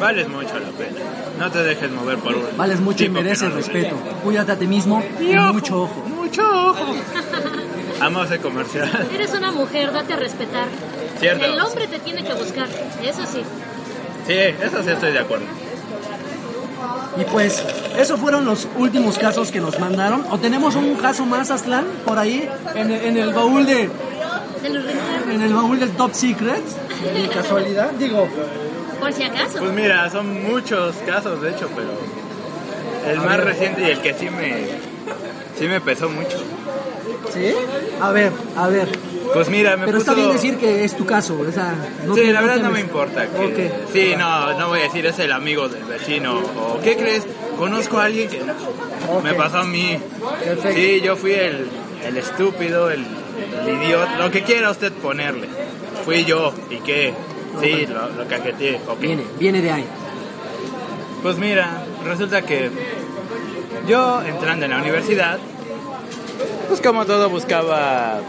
vales 0.00 0.28
mucho 0.28 0.54
la 0.58 0.68
pena. 0.70 1.00
No 1.38 1.50
te 1.52 1.62
dejes 1.62 1.90
mover 1.92 2.18
por 2.18 2.34
un. 2.34 2.42
Vales 2.56 2.80
mucho 2.80 3.04
y 3.04 3.08
mereces 3.08 3.48
no 3.48 3.54
respeto. 3.56 3.94
Cuídate 4.24 4.52
a 4.52 4.56
ti 4.56 4.66
mismo 4.66 5.02
y 5.20 5.36
ojo. 5.36 5.52
mucho 5.52 5.82
ojo. 5.82 6.04
Mucho 6.08 6.42
ojo. 6.42 6.94
Amo 8.00 8.22
ese 8.24 8.38
comercial. 8.38 9.08
Eres 9.12 9.32
una 9.34 9.50
mujer, 9.52 9.92
date 9.92 10.12
a 10.14 10.16
respetar. 10.16 10.66
Cierto. 11.20 11.44
El 11.44 11.60
hombre 11.60 11.86
te 11.88 11.98
tiene 11.98 12.22
que 12.24 12.32
buscar, 12.34 12.68
eso 13.02 13.22
sí. 13.32 13.42
Sí, 14.26 14.32
eso 14.34 14.82
sí 14.82 14.90
estoy 14.90 15.12
de 15.12 15.18
acuerdo. 15.18 15.46
Y 17.20 17.24
pues, 17.24 17.62
esos 17.98 18.20
fueron 18.20 18.44
los 18.44 18.68
últimos 18.76 19.18
casos 19.18 19.50
que 19.50 19.60
nos 19.60 19.78
mandaron. 19.80 20.24
¿O 20.30 20.38
tenemos 20.38 20.76
un 20.76 20.94
caso 20.94 21.26
más, 21.26 21.50
Aslan, 21.50 21.84
por 22.04 22.18
ahí 22.18 22.48
en, 22.74 22.90
el- 22.92 23.04
en 23.04 23.16
el 23.16 23.32
baúl 23.32 23.66
de 23.66 23.88
en 25.32 25.42
el 25.42 25.52
baúl 25.52 25.80
del 25.80 25.90
Top 25.92 26.12
Secret? 26.14 26.62
De 27.14 27.28
casualidad, 27.28 27.90
digo. 27.92 28.28
por 29.00 29.12
si 29.12 29.22
acaso. 29.24 29.58
Pues 29.58 29.72
mira, 29.72 30.08
son 30.10 30.42
muchos 30.44 30.94
casos, 31.06 31.40
de 31.42 31.50
hecho, 31.50 31.68
pero 31.74 31.88
el 33.12 33.20
más 33.20 33.38
reciente 33.42 33.82
y 33.82 33.90
el 33.90 34.00
que 34.00 34.14
sí 34.14 34.28
me, 34.30 34.66
sí 35.58 35.66
me 35.66 35.80
pesó 35.80 36.08
mucho. 36.08 36.38
¿Sí? 37.32 37.52
A 38.00 38.10
ver, 38.10 38.32
a 38.56 38.68
ver. 38.68 38.88
Pues 39.32 39.48
mira, 39.50 39.76
me 39.76 39.84
Pero 39.86 39.98
puso... 39.98 40.10
está 40.10 40.14
bien 40.14 40.32
decir 40.32 40.56
que 40.56 40.84
es 40.84 40.96
tu 40.96 41.04
caso, 41.04 41.38
o 41.38 41.52
sea, 41.52 41.74
no 42.06 42.14
sí, 42.14 42.22
te- 42.22 42.32
la 42.32 42.40
verdad 42.40 42.56
no 42.58 42.70
me 42.70 42.80
importa. 42.80 43.26
Que, 43.26 43.44
Ok. 43.46 43.92
Sí, 43.92 44.14
no, 44.16 44.58
no 44.58 44.68
voy 44.68 44.80
a 44.80 44.82
decir 44.84 45.04
es 45.06 45.18
el 45.18 45.32
amigo 45.32 45.68
del 45.68 45.84
vecino. 45.84 46.38
O 46.38 46.80
¿qué 46.82 46.96
crees? 46.96 47.26
Conozco 47.58 47.98
a 47.98 48.04
alguien 48.04 48.28
que. 48.28 48.40
Me 49.22 49.34
pasó 49.34 49.58
a 49.58 49.64
mí. 49.64 49.98
Perfecto. 50.44 50.72
Sí, 50.74 51.00
yo 51.02 51.16
fui 51.16 51.32
el, 51.32 51.68
el 52.06 52.16
estúpido, 52.16 52.90
el, 52.90 53.04
el 53.66 53.82
idiota, 53.82 54.18
lo 54.18 54.30
que 54.30 54.42
quiera 54.42 54.70
usted 54.70 54.92
ponerle. 54.92 55.48
Fui 56.04 56.24
yo. 56.24 56.52
¿Y 56.70 56.76
qué? 56.78 57.12
Sí, 57.60 57.86
lo, 57.86 58.08
lo 58.10 58.28
cajeteé. 58.28 58.80
Viene, 59.00 59.24
viene 59.38 59.60
de 59.60 59.70
ahí. 59.72 59.84
Pues 61.22 61.36
mira, 61.36 61.84
resulta 62.04 62.42
que 62.42 62.70
yo 63.88 64.22
entrando 64.22 64.64
en 64.66 64.70
la 64.70 64.78
universidad, 64.78 65.38
pues 66.68 66.80
como 66.80 67.04
todo 67.04 67.28
buscaba 67.28 68.20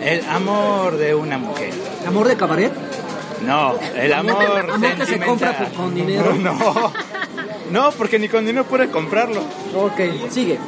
el 0.00 0.24
amor 0.28 0.96
de 0.96 1.14
una 1.14 1.38
mujer. 1.38 1.72
¿Amor 2.06 2.28
de 2.28 2.36
cabaret? 2.36 2.72
No, 3.46 3.74
el 3.94 4.12
amor, 4.12 4.70
Amor 4.70 4.94
que 4.96 5.06
se 5.06 5.18
compra 5.20 5.56
por- 5.58 5.72
con 5.72 5.94
dinero. 5.94 6.34
No, 6.40 6.92
no, 7.70 7.90
porque 7.92 8.18
ni 8.18 8.28
con 8.28 8.44
dinero 8.46 8.64
pude 8.64 8.88
comprarlo. 8.90 9.42
Ok, 9.74 10.00
sigue. 10.30 10.58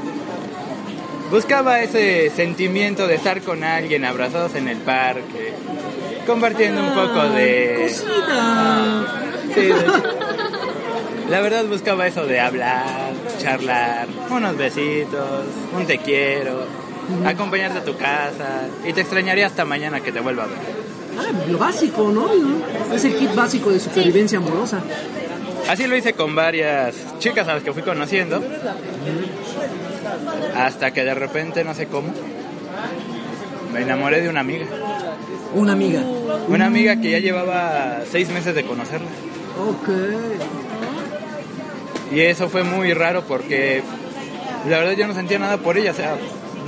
Buscaba 1.31 1.81
ese 1.83 2.31
sentimiento 2.31 3.07
de 3.07 3.17
estar 3.17 3.43
con 3.43 3.63
alguien 3.63 4.05
abrazados 4.05 4.55
en 4.55 4.67
el 4.69 4.79
parque, 4.79 5.53
compartiendo 6.27 6.83
un 6.83 6.95
poco 6.95 7.23
de... 7.31 7.89
Cosita. 7.91 9.25
Sí, 9.55 9.61
de- 9.61 11.31
La 11.31 11.41
verdad 11.41 11.65
buscaba 11.67 12.07
eso 12.07 12.25
de 12.27 12.41
hablar, 12.41 13.13
charlar, 13.39 14.09
unos 14.31 14.57
besitos, 14.57 15.45
un 15.77 15.87
te 15.87 15.99
quiero, 15.99 16.65
acompañarte 17.27 17.79
a 17.79 17.85
tu 17.85 17.97
casa 17.97 18.67
y 18.87 18.93
te 18.93 19.01
extrañaría 19.01 19.47
hasta 19.47 19.65
mañana 19.65 20.01
que 20.01 20.13
te 20.13 20.21
vuelva 20.21 20.45
a 20.45 20.47
ver. 20.47 20.59
Ah, 21.19 21.51
lo 21.51 21.59
básico, 21.59 22.11
¿no? 22.11 22.29
Es 22.95 23.05
el 23.05 23.17
kit 23.17 23.35
básico 23.35 23.71
de 23.71 23.81
supervivencia 23.81 24.39
amorosa. 24.39 24.81
Así 25.69 25.87
lo 25.87 25.97
hice 25.97 26.15
con 26.15 26.35
varias 26.35 26.95
chicas 27.19 27.47
a 27.49 27.55
las 27.55 27.63
que 27.63 27.73
fui 27.73 27.83
conociendo. 27.83 28.43
Hasta 30.57 30.93
que 30.93 31.05
de 31.05 31.15
repente, 31.15 31.65
no 31.65 31.75
sé 31.75 31.87
cómo, 31.87 32.09
me 33.73 33.83
enamoré 33.83 34.21
de 34.23 34.29
una 34.29 34.41
amiga. 34.41 34.67
Una 35.55 35.73
amiga. 35.73 36.01
Una 36.49 36.67
amiga 36.67 37.01
que 37.01 37.11
ya 37.11 37.19
llevaba 37.19 38.01
seis 38.11 38.29
meses 38.31 38.55
de 38.55 38.65
conocerla. 38.65 39.09
Ok. 39.69 39.89
Y 42.13 42.21
eso 42.21 42.49
fue 42.49 42.65
muy 42.65 42.95
raro 42.95 43.25
porque 43.25 43.83
la 44.69 44.79
verdad 44.79 44.93
yo 44.93 45.07
no 45.07 45.15
sentía 45.15 45.39
nada 45.39 45.59
por 45.59 45.77
ella. 45.77 45.91
O 45.91 45.95
sea, 45.95 46.17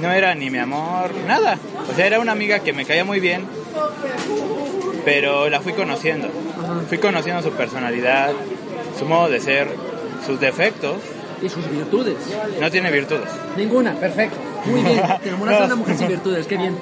no 0.01 0.11
era 0.11 0.35
ni 0.35 0.51
mi 0.51 0.59
amor, 0.59 1.11
nada. 1.27 1.59
O 1.91 1.95
sea, 1.95 2.07
era 2.07 2.21
una 2.21 2.33
amiga 2.33 2.61
que 2.61 2.73
me 2.73 2.85
caía 2.85 3.05
muy 3.05 3.21
bien, 3.21 3.45
pero 5.05 5.49
la 5.49 5.61
fui 5.61 5.73
conociendo. 5.73 6.29
Fui 6.89 6.99
conociendo 6.99 7.43
su 7.43 7.51
personalidad, 7.53 8.33
su 8.99 9.05
modo 9.07 9.29
de 9.29 9.41
ser, 9.41 9.69
sus 10.27 10.41
defectos. 10.41 10.97
Y 11.43 11.49
sus 11.49 11.71
virtudes. 11.71 12.17
No 12.61 12.71
tiene 12.71 12.91
virtudes, 12.91 13.29
Ninguna, 13.57 13.95
perfecto. 13.95 14.37
Muy 14.67 14.83
bien. 14.83 15.03
Te 15.23 15.29
enamoraste 15.29 15.61
de 15.61 15.67
una 15.67 15.77
mujer 15.77 15.97
sin 15.97 16.09
virtudes, 16.09 16.47
qué 16.47 16.57
bien. 16.57 16.77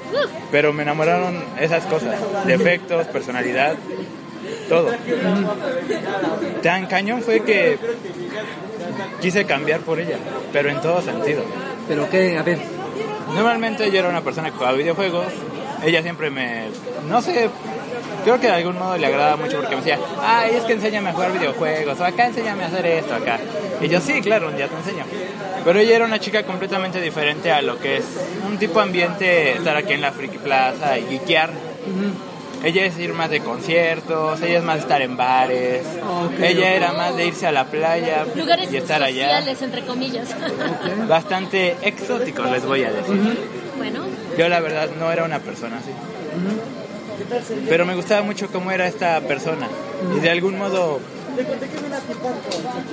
pero 0.51 0.73
me 0.73 0.83
enamoraron 0.83 1.41
esas 1.59 1.85
cosas. 1.85 2.19
Defectos, 2.45 3.07
personalidad, 3.07 3.75
todo. 4.67 4.89
Tan 6.61 6.87
cañón 6.87 7.21
fue 7.21 7.41
que 7.41 7.77
quise 9.21 9.45
cambiar 9.45 9.79
por 9.81 9.99
ella, 9.99 10.17
pero 10.51 10.69
en 10.69 10.81
todo 10.81 11.01
sentido. 11.01 11.43
Pero 11.87 12.09
qué, 12.09 12.37
a 12.37 12.43
ver. 12.43 12.59
Normalmente 13.33 13.89
yo 13.91 13.99
era 13.99 14.09
una 14.09 14.21
persona 14.21 14.49
que 14.49 14.57
jugaba 14.57 14.75
videojuegos. 14.77 15.27
Ella 15.83 16.01
siempre 16.01 16.29
me. 16.29 16.67
No 17.07 17.21
sé. 17.21 17.49
Creo 18.23 18.39
que 18.39 18.47
de 18.47 18.53
algún 18.53 18.77
modo 18.77 18.97
le 18.97 19.05
agradaba 19.05 19.37
mucho 19.37 19.57
porque 19.57 19.75
me 19.75 19.81
decía, 19.81 19.97
ay, 20.21 20.55
es 20.55 20.63
que 20.63 20.73
enséñame 20.73 21.09
a 21.09 21.13
jugar 21.13 21.31
videojuegos, 21.31 21.99
o 21.99 22.03
acá 22.03 22.25
enséñame 22.27 22.63
a 22.63 22.67
hacer 22.67 22.85
esto, 22.85 23.15
acá. 23.15 23.39
Y 23.81 23.87
yo, 23.87 24.01
sí, 24.01 24.21
claro, 24.21 24.49
un 24.49 24.57
día 24.57 24.67
te 24.67 24.75
enseño. 24.75 25.05
Pero 25.63 25.79
ella 25.79 25.95
era 25.95 26.05
una 26.05 26.19
chica 26.19 26.43
completamente 26.43 26.99
diferente 26.99 27.51
a 27.51 27.61
lo 27.61 27.79
que 27.79 27.97
es 27.97 28.05
un 28.45 28.57
tipo 28.57 28.81
ambiente 28.81 29.53
estar 29.53 29.77
aquí 29.77 29.93
en 29.93 30.01
la 30.01 30.11
Friki 30.11 30.37
Plaza 30.37 30.97
y 30.99 31.05
geekear. 31.05 31.51
Ella 32.63 32.85
es 32.85 32.97
ir 32.99 33.13
más 33.13 33.29
de 33.29 33.39
conciertos, 33.39 34.41
ella 34.41 34.57
es 34.57 34.63
más 34.63 34.75
de 34.75 34.81
estar 34.81 35.01
en 35.01 35.15
bares, 35.15 35.83
ella 36.41 36.73
era 36.73 36.91
más 36.93 37.15
de 37.15 37.25
irse 37.27 37.47
a 37.47 37.51
la 37.53 37.65
playa 37.65 38.25
Lugares 38.35 38.71
y 38.71 38.77
estar 38.77 39.01
allá. 39.01 39.29
sociales, 39.29 39.61
entre 39.61 39.85
comillas. 39.85 40.35
Bastante 41.07 41.77
exótico, 41.81 42.43
les 42.43 42.65
voy 42.65 42.83
a 42.83 42.91
decir. 42.91 43.37
bueno, 43.77 44.01
Yo 44.37 44.49
la 44.49 44.59
verdad 44.59 44.89
no 44.99 45.09
era 45.11 45.23
una 45.23 45.39
persona 45.39 45.77
así. 45.77 45.91
Pero 47.69 47.85
me 47.85 47.95
gustaba 47.95 48.23
mucho 48.23 48.47
cómo 48.47 48.71
era 48.71 48.87
esta 48.87 49.21
persona. 49.21 49.67
Y 50.15 50.19
de 50.19 50.29
algún 50.29 50.57
modo 50.57 50.99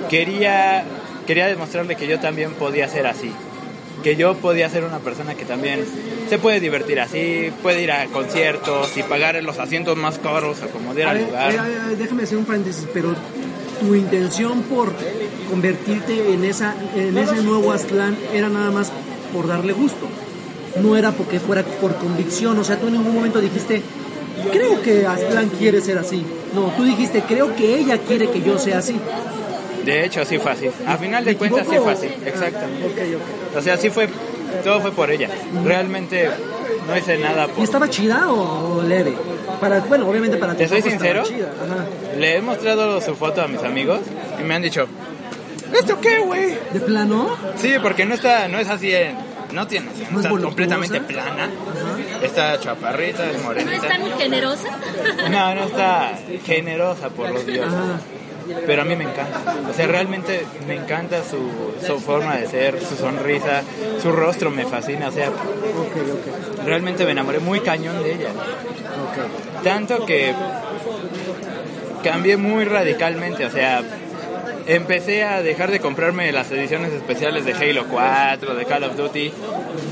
quería, 0.09 0.83
quería 1.25 1.47
demostrarle 1.47 1.95
que 1.95 2.07
yo 2.07 2.19
también 2.19 2.53
podía 2.53 2.87
ser 2.87 3.07
así. 3.07 3.33
Que 4.07 4.15
yo 4.15 4.35
podía 4.35 4.69
ser 4.69 4.85
una 4.85 4.99
persona 4.99 5.35
que 5.35 5.43
también 5.43 5.83
se 6.29 6.37
puede 6.37 6.61
divertir 6.61 6.97
así, 7.01 7.51
puede 7.61 7.83
ir 7.83 7.91
a 7.91 8.05
conciertos 8.05 8.95
y 8.95 9.03
pagar 9.03 9.43
los 9.43 9.59
asientos 9.59 9.97
más 9.97 10.17
caros, 10.17 10.61
acomodar 10.61 11.09
al 11.09 11.25
lugar. 11.25 11.43
a 11.43 11.47
ver, 11.49 11.59
a 11.59 11.87
ver, 11.87 11.97
déjame 11.97 12.23
hacer 12.23 12.37
un 12.37 12.45
paréntesis, 12.45 12.87
pero 12.93 13.13
tu 13.81 13.95
intención 13.95 14.61
por 14.61 14.93
convertirte 15.49 16.33
en 16.33 16.45
esa 16.45 16.73
en 16.95 17.17
ese 17.17 17.43
nuevo 17.43 17.73
Aztlán 17.73 18.17
era 18.33 18.47
nada 18.47 18.71
más 18.71 18.93
por 19.33 19.45
darle 19.45 19.73
gusto. 19.73 20.07
No 20.81 20.95
era 20.95 21.11
porque 21.11 21.41
fuera 21.41 21.63
por 21.63 21.93
convicción, 21.97 22.57
o 22.59 22.63
sea, 22.63 22.79
tú 22.79 22.87
en 22.87 22.93
ningún 22.93 23.13
momento 23.13 23.41
dijiste, 23.41 23.81
creo 24.53 24.81
que 24.83 25.05
Aztlán 25.05 25.49
quiere 25.49 25.81
ser 25.81 25.97
así. 25.97 26.23
No, 26.55 26.71
tú 26.77 26.85
dijiste, 26.85 27.23
creo 27.27 27.53
que 27.57 27.77
ella 27.77 27.97
quiere 27.97 28.31
que 28.31 28.41
yo 28.41 28.57
sea 28.57 28.77
así. 28.77 28.95
De 29.91 30.05
hecho, 30.05 30.25
sí 30.25 30.37
fue 30.37 30.51
así. 30.51 30.69
A 30.85 30.97
final 30.97 31.23
de 31.25 31.31
¿Me 31.31 31.37
cuentas, 31.37 31.67
sí 31.69 31.75
fue 31.81 31.93
así. 31.93 32.07
Ah, 32.11 32.27
Exacto. 32.27 32.59
O 33.55 33.61
sea, 33.61 33.77
sí 33.77 33.89
fue, 33.89 34.07
todo 34.63 34.81
fue 34.81 34.91
por 34.91 35.09
ella. 35.11 35.29
Realmente 35.63 36.29
no 36.87 36.97
hice 36.97 37.17
nada 37.17 37.47
por... 37.47 37.59
¿Y 37.59 37.63
estaba 37.63 37.89
chida 37.89 38.29
o, 38.31 38.81
leve? 38.83 39.13
Para, 39.61 39.79
bueno, 39.81 40.07
obviamente 40.07 40.37
para 40.37 40.53
¿Te 40.55 40.63
tus 40.67 40.71
soy 40.71 40.81
sincero? 40.91 41.23
chida, 41.23 41.47
ajá. 41.65 41.85
Le 42.17 42.37
he 42.37 42.41
mostrado 42.41 42.99
su 43.01 43.15
foto 43.15 43.41
a 43.41 43.47
mis 43.47 43.61
amigos 43.63 44.01
y 44.39 44.43
me 44.43 44.55
han 44.55 44.61
dicho, 44.61 44.87
¿esto 45.73 45.99
qué, 46.01 46.19
güey? 46.19 46.57
¿De 46.73 46.79
plano? 46.79 47.35
Sí, 47.57 47.73
porque 47.81 48.05
no 48.05 48.13
está, 48.13 48.47
no 48.47 48.59
es 48.59 48.69
así, 48.69 48.93
en- 48.93 49.15
no 49.51 49.65
tiene, 49.65 49.87
¿No 50.11 50.19
es 50.19 50.25
está 50.25 50.29
completamente 50.41 50.99
plana. 51.01 51.49
Está 52.21 52.59
chaparrita, 52.59 53.23
es 53.25 53.31
no 53.31 53.37
es 53.37 53.43
morenita. 53.45 53.87
tan 53.87 54.11
generosa. 54.19 54.67
No, 55.31 55.55
no 55.55 55.63
está 55.63 56.19
generosa 56.45 57.09
por 57.09 57.29
los 57.31 57.45
dioses. 57.45 57.73
Ajá. 57.73 57.99
Pero 58.65 58.81
a 58.81 58.85
mí 58.85 58.95
me 58.95 59.03
encanta. 59.03 59.55
O 59.69 59.73
sea, 59.73 59.87
realmente 59.87 60.45
me 60.67 60.75
encanta 60.75 61.23
su, 61.23 61.49
su 61.85 61.99
forma 61.99 62.37
de 62.37 62.47
ser, 62.47 62.79
su 62.81 62.95
sonrisa, 62.95 63.63
su 64.01 64.11
rostro 64.11 64.51
me 64.51 64.65
fascina. 64.65 65.09
O 65.09 65.11
sea, 65.11 65.31
realmente 66.65 67.05
me 67.05 67.11
enamoré 67.11 67.39
muy 67.39 67.59
cañón 67.59 68.01
de 68.03 68.13
ella. 68.13 68.29
ok. 68.29 69.63
Tanto 69.63 70.05
que 70.05 70.33
cambié 72.03 72.37
muy 72.37 72.65
radicalmente, 72.65 73.45
o 73.45 73.51
sea, 73.51 73.83
empecé 74.67 75.23
a 75.23 75.41
dejar 75.41 75.71
de 75.71 75.79
comprarme 75.79 76.31
las 76.31 76.51
ediciones 76.51 76.91
especiales 76.93 77.45
de 77.45 77.53
Halo 77.53 77.85
4, 77.89 78.55
de 78.55 78.65
Call 78.65 78.83
of 78.83 78.95
Duty, 78.95 79.31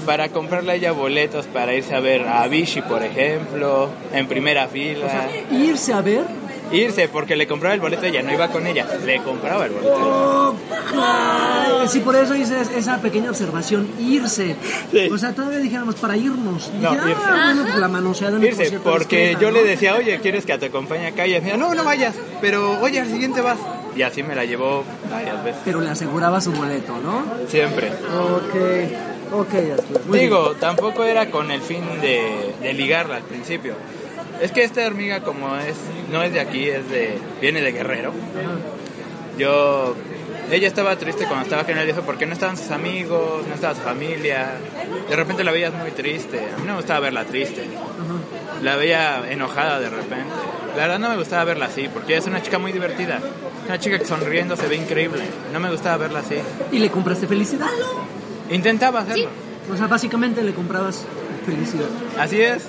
para 0.05 0.29
comprarle 0.29 0.73
a 0.73 0.75
ella 0.75 0.91
boletos 0.91 1.47
para 1.47 1.73
irse 1.73 1.95
a 1.95 1.99
ver 1.99 2.21
a 2.21 2.43
Avicii, 2.43 2.81
por 2.83 3.03
ejemplo, 3.03 3.89
en 4.13 4.27
primera 4.27 4.67
fila. 4.67 5.05
O 5.05 5.09
sea, 5.09 5.29
irse 5.51 5.93
a 5.93 6.01
ver. 6.01 6.44
Irse, 6.75 7.07
porque 7.07 7.35
le 7.35 7.47
compraba 7.47 7.73
el 7.75 7.81
boleto, 7.81 8.05
ella 8.05 8.21
no 8.21 8.31
iba 8.33 8.47
con 8.49 8.65
ella, 8.67 8.85
le 9.05 9.21
compraba 9.21 9.65
el 9.65 9.71
boleto. 9.71 10.55
Oh, 10.97 11.87
sí, 11.87 11.99
por 11.99 12.15
eso 12.15 12.35
hice 12.35 12.59
es- 12.61 12.69
esa 12.71 12.97
pequeña 13.01 13.29
observación, 13.29 13.87
irse. 13.99 14.55
Sí. 14.91 15.09
O 15.11 15.17
sea, 15.17 15.33
todavía 15.33 15.59
dijéramos 15.59 15.95
para 15.95 16.15
irnos. 16.17 16.71
Y 16.75 16.81
No, 16.81 16.93
irse. 16.93 17.03
ah, 17.25 17.53
bueno, 17.55 17.77
la 17.79 17.87
manoseada 17.87 18.37
en 18.37 18.41
el 18.43 18.47
Irse, 18.49 18.63
concierto 18.63 18.89
porque 18.91 19.37
yo 19.39 19.47
¿no? 19.51 19.57
le 19.57 19.63
decía, 19.63 19.95
oye, 19.95 20.19
¿quieres 20.19 20.45
que 20.45 20.57
te 20.57 20.67
acompañe 20.67 21.07
acá? 21.07 21.25
Y 21.27 21.31
ella 21.31 21.39
decía, 21.41 21.57
no, 21.57 21.73
no 21.75 21.83
vayas, 21.83 22.15
pero 22.41 22.79
oye, 22.81 22.99
al 22.99 23.07
siguiente 23.07 23.41
vas. 23.41 23.57
Y 23.95 24.01
así 24.01 24.23
me 24.23 24.35
la 24.35 24.43
llevó 24.43 24.83
varias 25.09 25.41
veces, 25.43 25.61
Pero 25.63 25.79
le 25.79 25.89
aseguraba 25.89 26.41
su 26.41 26.51
boleto, 26.51 26.93
¿no? 27.01 27.23
siempre. 27.47 27.87
Ok, 29.31 29.39
ok, 29.41 30.11
Digo, 30.11 30.51
tampoco 30.59 31.03
era 31.05 31.31
con 31.31 31.49
el 31.51 31.61
fin 31.61 31.81
de, 32.01 32.53
de 32.61 32.73
ligarla 32.73 33.17
al 33.17 33.23
principio. 33.23 33.73
Es 34.41 34.51
que 34.51 34.63
esta 34.63 34.85
hormiga 34.85 35.21
como 35.21 35.55
es, 35.57 35.75
no 36.11 36.21
es 36.21 36.33
de 36.33 36.39
aquí, 36.39 36.69
es 36.69 36.89
de, 36.89 37.17
viene 37.41 37.61
de 37.61 37.71
Guerrero. 37.71 38.13
Yo, 39.37 39.95
ella 40.51 40.67
estaba 40.67 40.95
triste 40.97 41.25
cuando 41.25 41.43
estaba 41.43 41.63
en 41.69 41.77
el 41.77 41.87
DF 41.87 41.99
porque 42.05 42.25
no 42.25 42.33
estaban 42.33 42.57
sus 42.57 42.71
amigos, 42.71 43.45
no 43.47 43.53
estaba 43.55 43.75
su 43.75 43.81
familia. 43.81 44.53
De 45.09 45.15
repente 45.15 45.43
la 45.43 45.51
veías 45.51 45.73
muy 45.73 45.91
triste. 45.91 46.39
A 46.39 46.57
mí 46.57 46.63
no 46.65 46.73
me 46.73 46.77
gustaba 46.77 46.99
verla 47.01 47.25
triste. 47.25 47.67
La 48.61 48.75
veía 48.75 49.23
enojada 49.29 49.79
de 49.79 49.89
repente. 49.89 50.33
La 50.75 50.83
verdad 50.83 50.99
no 50.99 51.09
me 51.09 51.17
gustaba 51.17 51.43
verla 51.45 51.65
así 51.67 51.87
porque 51.87 52.13
ella 52.13 52.19
es 52.19 52.27
una 52.27 52.41
chica 52.41 52.59
muy 52.59 52.71
divertida. 52.71 53.19
Una 53.65 53.79
chica 53.79 53.97
que 53.97 54.05
sonriendo 54.05 54.55
se 54.55 54.67
ve 54.67 54.75
increíble. 54.75 55.23
No 55.51 55.59
me 55.59 55.71
gustaba 55.71 55.97
verla 55.97 56.19
así. 56.19 56.35
¿Y 56.71 56.79
le 56.79 56.89
compraste 56.89 57.27
felicidad? 57.27 57.67
Intentaba 58.49 59.01
hacerlo. 59.01 59.29
O 59.71 59.77
sea, 59.77 59.87
básicamente 59.87 60.43
le 60.43 60.53
comprabas 60.53 61.05
felicidad. 61.45 61.85
Así 62.19 62.41
es. 62.41 62.67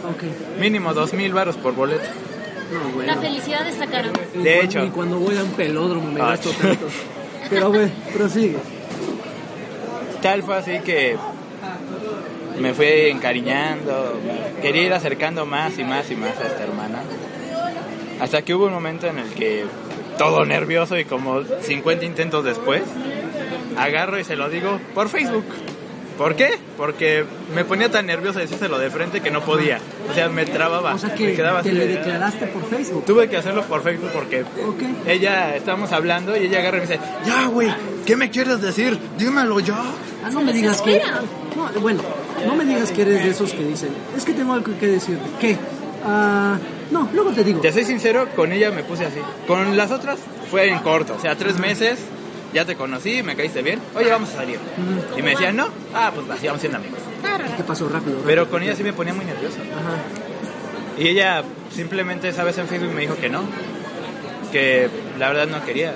Mínimo 0.60 0.92
dos 0.94 1.12
mil 1.14 1.32
varos 1.32 1.56
por 1.56 1.74
boleto. 1.74 2.04
No, 2.72 2.88
bueno. 2.94 3.14
La 3.14 3.20
felicidad 3.20 3.66
está 3.68 3.86
cara. 3.86 4.08
De 4.08 4.12
cuando- 4.32 4.50
hecho. 4.50 4.80
Ni 4.82 4.90
cuando 4.90 5.18
voy 5.18 5.36
a 5.36 5.42
un 5.44 5.50
pelódromo 5.52 6.10
me 6.10 6.20
Ah, 6.20 6.30
gasto 6.30 6.50
tanto. 6.50 6.86
Pero 7.48 7.68
bueno, 7.70 7.90
prosigue. 8.12 8.56
Tal 10.20 10.42
fue 10.42 10.56
así 10.56 10.78
que 10.80 11.16
me 12.58 12.72
fui 12.74 12.86
encariñando, 12.86 14.18
quería 14.62 14.82
ir 14.82 14.92
acercando 14.92 15.46
más 15.46 15.78
y 15.78 15.84
más 15.84 16.10
y 16.10 16.16
más 16.16 16.36
a 16.38 16.46
esta 16.48 16.64
hermana. 16.64 17.02
Hasta 18.20 18.42
que 18.42 18.54
hubo 18.54 18.66
un 18.66 18.72
momento 18.72 19.06
en 19.06 19.18
el 19.18 19.28
que, 19.34 19.66
todo 20.18 20.44
nervioso 20.46 20.98
y 20.98 21.04
como 21.04 21.42
50 21.44 22.04
intentos 22.06 22.44
después, 22.44 22.82
agarro 23.76 24.18
y 24.18 24.24
se 24.24 24.34
lo 24.36 24.48
digo 24.48 24.80
por 24.94 25.08
Facebook. 25.10 25.44
¿Por 26.16 26.34
qué? 26.34 26.58
Porque 26.78 27.24
me 27.54 27.64
ponía 27.64 27.90
tan 27.90 28.06
nervioso 28.06 28.38
decírselo 28.38 28.78
de 28.78 28.90
frente 28.90 29.20
que 29.20 29.30
no 29.30 29.42
podía. 29.42 29.78
O 30.10 30.14
sea, 30.14 30.28
me 30.30 30.46
trababa. 30.46 30.94
O 30.94 30.98
sea 30.98 31.10
me 31.10 31.14
que 31.14 31.34
quedaba 31.34 31.62
te 31.62 31.68
así 31.68 31.78
le 31.78 31.86
de- 31.86 31.96
declaraste 31.98 32.46
por 32.46 32.64
Facebook. 32.68 33.04
Tuve 33.04 33.28
que 33.28 33.36
hacerlo 33.36 33.62
por 33.64 33.82
Facebook 33.82 34.10
porque 34.14 34.42
Ok. 34.42 34.82
ella, 35.06 35.54
estábamos 35.56 35.92
hablando 35.92 36.34
y 36.36 36.46
ella 36.46 36.60
agarra 36.60 36.78
y 36.78 36.80
me 36.80 36.86
dice, 36.86 37.00
ya, 37.26 37.46
güey, 37.48 37.68
¿qué 38.06 38.16
me 38.16 38.30
quieres 38.30 38.60
decir? 38.62 38.98
Dímelo 39.18 39.60
ya. 39.60 39.76
Ah, 40.24 40.30
no 40.32 40.40
me 40.40 40.52
digas 40.52 40.80
que. 40.80 41.02
No, 41.54 41.80
bueno, 41.80 42.02
no 42.46 42.54
me 42.54 42.64
digas 42.64 42.90
que 42.92 43.02
eres 43.02 43.22
de 43.22 43.30
esos 43.30 43.52
que 43.52 43.62
dicen. 43.64 43.90
Es 44.16 44.24
que 44.24 44.32
tengo 44.32 44.54
algo 44.54 44.72
que 44.80 44.86
decirte. 44.86 45.22
¿Qué? 45.40 45.56
Ah, 46.04 46.56
no, 46.90 47.08
luego 47.12 47.30
te 47.32 47.44
digo. 47.44 47.60
Te 47.60 47.72
soy 47.72 47.84
sincero, 47.84 48.28
con 48.36 48.52
ella 48.52 48.70
me 48.70 48.84
puse 48.84 49.04
así. 49.04 49.18
Con 49.46 49.76
las 49.76 49.90
otras 49.90 50.18
fue 50.50 50.68
en 50.68 50.78
corto, 50.78 51.14
o 51.16 51.20
sea, 51.20 51.34
tres 51.36 51.58
meses, 51.58 51.98
ya 52.56 52.64
te 52.64 52.74
conocí, 52.76 53.22
me 53.22 53.36
caíste 53.36 53.62
bien, 53.62 53.80
oye, 53.94 54.10
vamos 54.10 54.30
a 54.30 54.36
salir. 54.36 54.58
Y 55.16 55.22
me 55.22 55.30
decían, 55.30 55.54
no, 55.56 55.68
ah, 55.94 56.10
pues 56.14 56.28
así 56.30 56.46
vamos 56.46 56.60
siendo 56.60 56.78
amigos. 56.78 56.98
¿Qué 57.56 57.62
pasó 57.62 57.84
rápido? 57.88 58.12
rápido. 58.16 58.26
Pero 58.26 58.50
con 58.50 58.62
ella 58.62 58.74
sí 58.74 58.82
me 58.82 58.92
ponía 58.92 59.14
muy 59.14 59.24
nervioso. 59.24 59.58
Ajá. 59.60 61.02
Y 61.02 61.08
ella 61.08 61.42
simplemente 61.74 62.28
esa 62.28 62.42
vez 62.44 62.56
en 62.58 62.66
Facebook 62.66 62.92
me 62.94 63.02
dijo 63.02 63.14
que 63.16 63.28
no, 63.28 63.42
que 64.52 64.88
la 65.18 65.28
verdad 65.28 65.46
no 65.46 65.64
quería. 65.64 65.94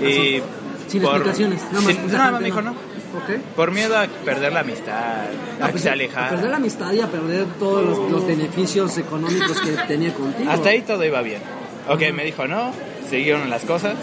Y 0.00 0.40
Sin 0.88 1.02
por- 1.02 1.12
explicaciones, 1.16 1.62
nada 1.72 1.80
más. 1.80 1.92
sin- 1.94 2.06
nada 2.12 2.30
más 2.32 2.40
me 2.40 2.46
dijo 2.46 2.62
no. 2.62 2.70
Ok. 2.72 3.40
Por 3.56 3.70
miedo 3.72 3.96
a 3.98 4.06
perder 4.24 4.52
la 4.52 4.60
amistad, 4.60 4.92
a 4.94 5.24
Ah, 5.60 5.66
que 5.66 5.70
pues, 5.72 5.82
se 5.82 5.88
A 5.88 5.92
alejara. 5.92 6.28
perder 6.30 6.50
la 6.50 6.56
amistad 6.56 6.92
y 6.92 7.00
a 7.00 7.06
perder 7.06 7.44
todos 7.58 7.84
los, 7.84 8.10
los 8.10 8.26
beneficios 8.26 8.96
económicos 8.98 9.60
que 9.60 9.70
tenía 9.88 10.12
contigo. 10.12 10.50
Hasta 10.50 10.68
ahí 10.70 10.82
todo 10.82 11.04
iba 11.04 11.22
bien. 11.22 11.40
Ok, 11.88 12.02
me 12.12 12.24
dijo 12.24 12.46
no, 12.46 12.72
siguieron 13.08 13.48
las 13.48 13.64
cosas. 13.64 13.94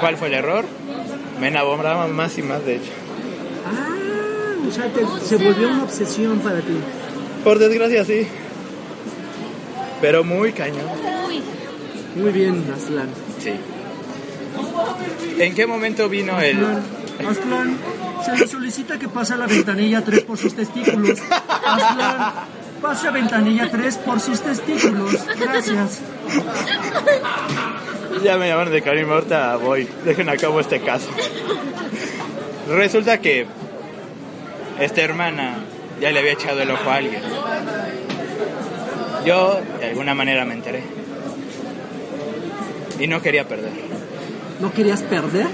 ¿Cuál 0.00 0.16
fue 0.16 0.28
el 0.28 0.34
error? 0.34 0.64
Me 1.40 1.48
enamoraba 1.48 2.06
más 2.08 2.36
y 2.38 2.42
más, 2.42 2.64
de 2.64 2.76
hecho. 2.76 2.90
Ah, 3.66 4.68
o 4.68 4.72
sea, 4.72 4.84
te- 4.92 5.26
se 5.26 5.36
volvió 5.36 5.68
una 5.68 5.82
obsesión 5.84 6.38
para 6.40 6.58
ti. 6.60 6.76
Por 7.42 7.58
desgracia, 7.58 8.04
sí. 8.04 8.26
Pero 10.00 10.24
muy 10.24 10.52
cañón. 10.52 10.86
Uy, 11.26 11.42
Muy 12.22 12.32
bien, 12.32 12.64
Aslan. 12.74 13.08
Sí. 13.42 13.52
¿En 15.38 15.54
qué 15.54 15.66
momento 15.66 16.08
vino 16.08 16.40
el...? 16.40 16.56
Aslan, 16.56 16.82
Aslan, 17.28 17.78
se 18.24 18.36
le 18.36 18.46
solicita 18.48 18.98
que 18.98 19.08
pase 19.08 19.34
a 19.34 19.36
la 19.36 19.46
ventanilla 19.46 20.02
3 20.02 20.22
por 20.24 20.38
sus 20.38 20.54
testículos. 20.54 21.18
Aslan, 21.64 22.32
pase 22.80 23.08
a 23.08 23.10
ventanilla 23.10 23.70
3 23.70 23.96
por 23.98 24.20
sus 24.20 24.40
testículos. 24.40 25.14
Gracias. 25.38 26.00
Ya 28.22 28.36
me 28.38 28.48
llamaron 28.48 28.72
de 28.72 28.82
Karim, 28.82 29.10
ahorita 29.10 29.56
voy. 29.56 29.88
Dejen 30.04 30.28
a 30.28 30.36
cabo 30.36 30.60
este 30.60 30.80
caso. 30.80 31.08
Resulta 32.68 33.18
que 33.20 33.46
esta 34.80 35.02
hermana 35.02 35.56
ya 36.00 36.10
le 36.10 36.18
había 36.20 36.32
echado 36.32 36.60
el 36.62 36.70
ojo 36.70 36.88
a 36.90 36.96
alguien. 36.96 37.20
Yo 39.26 39.60
de 39.80 39.86
alguna 39.86 40.14
manera 40.14 40.44
me 40.44 40.54
enteré. 40.54 40.82
Y 43.00 43.06
no 43.06 43.20
quería 43.20 43.46
perder. 43.48 43.72
¿No 44.60 44.72
querías 44.72 45.02
perder? 45.02 45.46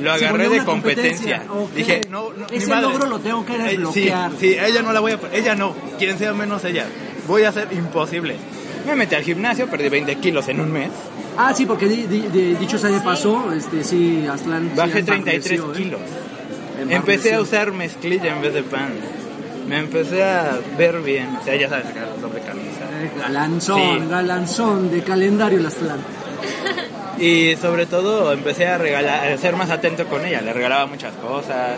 Lo 0.00 0.12
agarré 0.12 0.48
de 0.48 0.64
competencia. 0.64 1.42
Dije, 1.74 2.02
no, 2.10 2.30
no, 2.32 2.46
mi 2.50 2.56
Ese 2.58 2.68
madre. 2.68 2.82
logro 2.82 3.06
lo 3.08 3.18
tengo 3.18 3.44
que 3.46 3.54
Eh, 3.56 3.58
desbloquear. 3.58 4.30
Sí, 4.32 4.36
sí, 4.52 4.56
ella 4.58 4.82
no 4.82 4.92
la 4.92 5.00
voy 5.00 5.12
a. 5.12 5.18
Ella 5.32 5.54
no, 5.54 5.74
quien 5.98 6.18
sea 6.18 6.32
menos 6.34 6.64
ella. 6.64 6.84
Voy 7.26 7.42
a 7.44 7.48
hacer 7.48 7.68
imposible. 7.72 8.36
Me 8.86 8.94
metí 8.94 9.14
al 9.14 9.24
gimnasio, 9.24 9.66
perdí 9.66 9.88
20 9.88 10.14
kilos 10.16 10.46
en 10.48 10.60
un 10.60 10.70
mes. 10.72 10.90
Ah, 11.38 11.52
sí, 11.54 11.66
porque 11.66 11.86
di- 11.86 12.06
di- 12.06 12.28
di- 12.28 12.54
dicho 12.54 12.78
sea 12.78 12.90
de 12.90 13.00
paso, 13.00 13.52
este, 13.52 13.84
sí, 13.84 14.26
Aslan. 14.26 14.70
sí 14.70 14.76
Bajé 14.76 15.02
33 15.02 15.58
embarneció, 15.60 15.72
¿eh? 15.72 15.76
kilos. 15.76 16.00
Empecé 16.88 17.34
a 17.34 17.40
usar 17.40 17.72
mezclilla 17.72 18.34
en 18.36 18.42
vez 18.42 18.54
de 18.54 18.62
pan. 18.62 18.90
Me 19.68 19.78
empecé 19.78 20.22
a 20.22 20.58
ver 20.78 21.00
bien. 21.00 21.28
O 21.40 21.44
sea, 21.44 21.56
ya 21.56 21.68
sabes, 21.68 21.86
doble 22.22 22.40
camisa. 22.40 22.84
Eh, 23.02 23.10
Galanzón, 23.20 23.80
Sí. 24.04 24.08
galanzón 24.08 24.90
de 24.90 25.02
calendario 25.02 25.58
el 25.58 25.66
Aslan. 25.66 25.98
Y 27.18 27.56
sobre 27.56 27.86
todo 27.86 28.32
empecé 28.32 28.66
a 28.66 28.78
regalar, 28.78 29.32
a 29.32 29.38
ser 29.38 29.56
más 29.56 29.70
atento 29.70 30.06
con 30.06 30.24
ella. 30.24 30.40
Le 30.42 30.52
regalaba 30.52 30.86
muchas 30.86 31.14
cosas. 31.14 31.76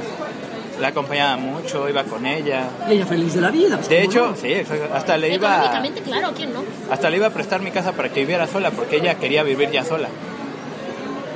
La 0.81 0.89
acompañaba 0.89 1.37
mucho, 1.37 1.89
iba 1.89 2.05
con 2.05 2.25
ella. 2.27 2.69
Y 2.89 2.93
ella 2.95 3.07
feliz 3.07 3.35
de 3.35 3.41
la 3.41 3.51
vida. 3.51 3.77
pues, 3.77 3.89
De 3.89 3.97
¿cómo 4.01 4.11
hecho, 4.11 4.27
no? 4.31 4.37
sí, 4.37 4.53
exacto, 4.53 4.95
hasta 4.95 5.17
le 5.17 5.35
iba, 5.35 5.49
económicamente, 5.57 6.01
claro, 6.03 6.33
¿quién 6.37 6.53
no? 6.53 6.63
hasta 6.91 7.11
le 7.11 7.17
iba 7.17 7.27
a 7.27 7.31
prestar 7.31 7.61
mi 7.63 7.71
casa 7.71 7.93
para 7.93 8.11
que 8.11 8.21
viviera 8.21 8.47
sola, 8.47 8.71
porque 8.71 8.97
ella 8.97 9.15
quería 9.17 9.43
vivir 9.43 9.71
ya 9.71 9.85
sola. 9.85 10.09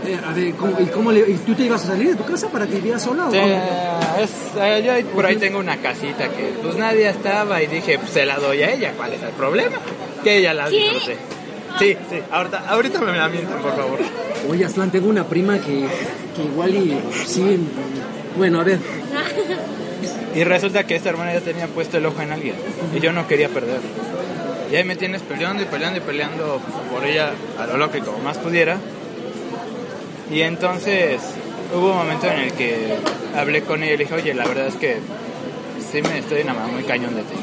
Eh, 0.07 0.19
a 0.29 0.33
ver, 0.33 0.55
¿cómo- 0.55 0.81
¿y 0.81 0.87
cómo 0.87 1.13
le, 1.13 1.21
y 1.31 1.35
tú 1.47 1.55
te 1.55 1.63
ibas 1.65 1.85
a 1.85 1.89
salir 1.89 2.09
de 2.11 2.15
tu 2.17 2.25
casa 2.25 2.49
para 2.49 2.67
que 2.67 2.75
vivieras 2.75 3.03
sola? 3.03 3.29
Sí, 3.31 3.37
es, 3.39 4.31
eh, 4.61 4.83
yo 5.05 5.11
por 5.13 5.27
ahí 5.27 5.37
tengo 5.37 5.59
una 5.61 5.77
casita 5.77 6.29
que 6.29 6.55
pues 6.63 6.75
nadie 6.77 7.09
estaba 7.09 7.63
y 7.63 7.67
dije, 7.69 7.99
pues 8.01 8.11
se 8.13 8.27
la 8.27 8.37
doy 8.39 8.63
a 8.63 8.73
ella, 8.73 8.93
¿cuál 8.97 9.13
es 9.13 9.23
el 9.23 9.31
problema? 9.31 9.77
Que 10.25 10.39
ella 10.39 10.55
la 10.55 10.69
disfrute. 10.69 11.17
Sí, 11.79 11.97
sí, 12.11 12.17
ahorita, 12.31 12.65
ahorita 12.69 13.01
me 13.01 13.17
la 13.17 13.29
mienten, 13.29 13.57
por 13.59 13.77
favor. 13.77 13.99
Oye, 14.51 14.65
Aslan, 14.65 14.91
tengo 14.91 15.09
una 15.09 15.25
prima 15.25 15.59
que, 15.59 15.87
que 16.37 16.43
igual 16.53 16.75
y 16.75 17.01
sí. 17.25 17.59
Bueno, 18.37 18.61
a 18.61 18.65
ver, 18.65 18.79
Y 20.35 20.45
resulta 20.45 20.87
que 20.87 20.97
esta 20.97 21.11
hermana 21.11 21.35
ya 21.35 21.41
tenía 21.41 21.67
puesto 21.67 21.99
el 21.99 22.07
ojo 22.07 22.23
en 22.23 22.33
alguien 22.33 22.55
y 22.95 23.01
yo 23.01 23.13
no 23.13 23.27
quería 23.27 23.49
perder. 23.49 23.81
Y 24.71 24.77
ahí 24.77 24.85
me 24.85 24.97
tienes 24.97 25.21
peleando 25.23 25.63
y 25.63 25.67
peleando 25.67 25.99
y 25.99 26.03
peleando 26.03 26.61
por 26.91 27.05
ella 27.05 27.33
a 27.59 27.67
lo 27.67 27.77
loco 27.77 27.99
y 27.99 28.01
como 28.01 28.19
más 28.19 28.39
pudiera. 28.39 28.79
Y 30.31 30.41
entonces 30.41 31.21
hubo 31.75 31.91
un 31.91 31.99
momento 31.99 32.27
en 32.27 32.41
el 32.41 32.53
que 32.53 32.97
hablé 33.37 33.63
con 33.63 33.83
ella 33.83 33.93
y 33.93 33.97
le 33.99 34.05
dije, 34.05 34.15
oye, 34.15 34.35
la 34.35 34.47
verdad 34.47 34.69
es 34.69 34.77
que 34.77 34.97
sí 35.91 36.01
me 36.01 36.19
estoy 36.19 36.41
enamorando 36.41 36.75
muy 36.75 36.85
cañón 36.85 37.15
de 37.15 37.23
ti. 37.23 37.37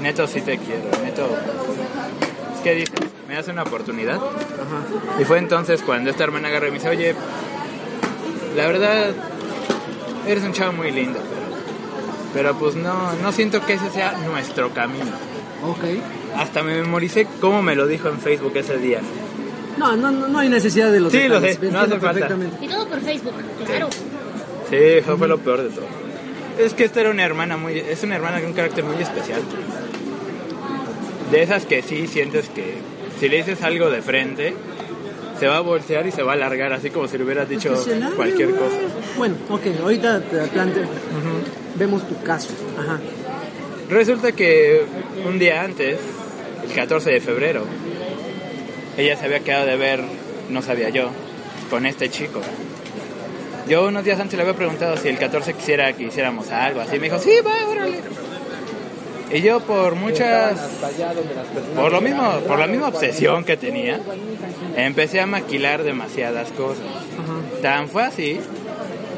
Neto 0.00 0.26
sí 0.26 0.40
te 0.40 0.56
quiero, 0.56 0.84
neto. 1.04 1.28
Es 2.54 2.60
que 2.62 2.74
dije, 2.74 2.92
¿me 3.28 3.34
das 3.34 3.48
una 3.48 3.62
oportunidad? 3.62 4.16
ajá. 4.16 5.20
Y 5.20 5.24
fue 5.24 5.38
entonces 5.38 5.82
cuando 5.82 6.08
esta 6.08 6.24
hermana 6.24 6.48
agarró 6.48 6.68
y 6.68 6.70
me 6.70 6.78
dice, 6.78 6.88
oye, 6.88 7.14
la 8.56 8.66
verdad, 8.66 9.10
eres 10.26 10.42
un 10.42 10.52
chavo 10.52 10.72
muy 10.72 10.90
lindo, 10.90 11.20
pero, 12.32 12.54
pues 12.54 12.74
no, 12.76 13.12
no 13.14 13.32
siento 13.32 13.64
que 13.64 13.74
ese 13.74 13.90
sea 13.90 14.12
nuestro 14.30 14.70
camino. 14.70 15.10
Ok. 15.66 15.84
Hasta 16.36 16.62
me 16.62 16.80
memoricé 16.80 17.26
cómo 17.40 17.62
me 17.62 17.74
lo 17.74 17.86
dijo 17.86 18.08
en 18.08 18.18
Facebook 18.20 18.52
ese 18.56 18.78
día. 18.78 19.00
No, 19.78 19.96
no, 19.96 20.10
no, 20.10 20.28
no 20.28 20.38
hay 20.38 20.48
necesidad 20.48 20.92
de 20.92 21.00
los 21.00 21.12
Sí, 21.12 21.26
lo 21.26 21.40
sé, 21.40 21.58
no 21.70 21.80
hace 21.80 21.90
falta. 21.92 22.12
perfectamente. 22.12 22.64
Y 22.64 22.68
todo 22.68 22.86
por 22.88 23.00
Facebook, 23.00 23.34
claro. 23.66 23.88
Sí, 24.68 24.76
eso 24.76 25.16
fue 25.18 25.26
lo 25.28 25.38
peor 25.38 25.62
de 25.62 25.70
todo. 25.70 25.86
Es 26.58 26.74
que 26.74 26.84
esta 26.84 27.00
era 27.00 27.10
una 27.10 27.24
hermana 27.24 27.56
muy, 27.56 27.78
es 27.78 28.02
una 28.02 28.16
hermana 28.16 28.40
de 28.40 28.46
un 28.46 28.52
carácter 28.52 28.84
muy 28.84 29.02
especial. 29.02 29.40
De 31.32 31.42
esas 31.42 31.64
que 31.64 31.82
sí 31.82 32.06
sientes 32.06 32.48
que 32.48 32.74
si 33.18 33.28
le 33.28 33.38
dices 33.38 33.62
algo 33.62 33.88
de 33.90 34.02
frente, 34.02 34.54
se 35.38 35.46
va 35.46 35.56
a 35.58 35.60
voltear 35.60 36.06
y 36.06 36.12
se 36.12 36.22
va 36.22 36.32
a 36.32 36.34
alargar, 36.34 36.72
así 36.72 36.90
como 36.90 37.08
si 37.08 37.16
le 37.16 37.24
hubieras 37.24 37.48
dicho 37.48 37.72
largue, 37.72 38.16
cualquier 38.16 38.50
cosa. 38.50 38.76
Bueno, 39.16 39.36
ok, 39.48 39.62
ahorita 39.82 40.20
te 40.22 40.38
planteo. 40.48 40.84
Vemos 41.80 42.06
tu 42.06 42.22
caso. 42.22 42.50
Ajá. 42.78 43.00
Resulta 43.88 44.32
que 44.32 44.82
un 45.26 45.38
día 45.38 45.62
antes, 45.62 45.98
el 46.62 46.74
14 46.74 47.10
de 47.10 47.20
febrero, 47.22 47.64
ella 48.98 49.16
se 49.16 49.24
había 49.24 49.40
quedado 49.40 49.64
de 49.64 49.76
ver, 49.76 50.02
no 50.50 50.60
sabía 50.60 50.90
yo, 50.90 51.08
con 51.70 51.86
este 51.86 52.10
chico. 52.10 52.42
Yo 53.66 53.86
unos 53.86 54.04
días 54.04 54.20
antes 54.20 54.36
le 54.36 54.42
había 54.42 54.56
preguntado 54.56 54.98
si 54.98 55.08
el 55.08 55.16
14 55.16 55.54
quisiera 55.54 55.90
que 55.94 56.02
hiciéramos 56.02 56.50
algo 56.50 56.82
así. 56.82 56.98
Me 56.98 57.04
dijo, 57.04 57.18
sí, 57.18 57.32
va, 57.46 57.66
órale. 57.66 58.00
Y 59.32 59.40
yo 59.40 59.60
por 59.60 59.94
muchas... 59.94 60.60
Por 61.74 61.92
lo 61.92 62.02
mismo, 62.02 62.40
por 62.46 62.58
la 62.58 62.66
misma 62.66 62.88
obsesión 62.88 63.42
que 63.44 63.56
tenía, 63.56 63.98
empecé 64.76 65.18
a 65.20 65.26
maquilar 65.26 65.82
demasiadas 65.82 66.50
cosas. 66.50 66.84
Tan 67.62 67.88
fue 67.88 68.02
así 68.02 68.38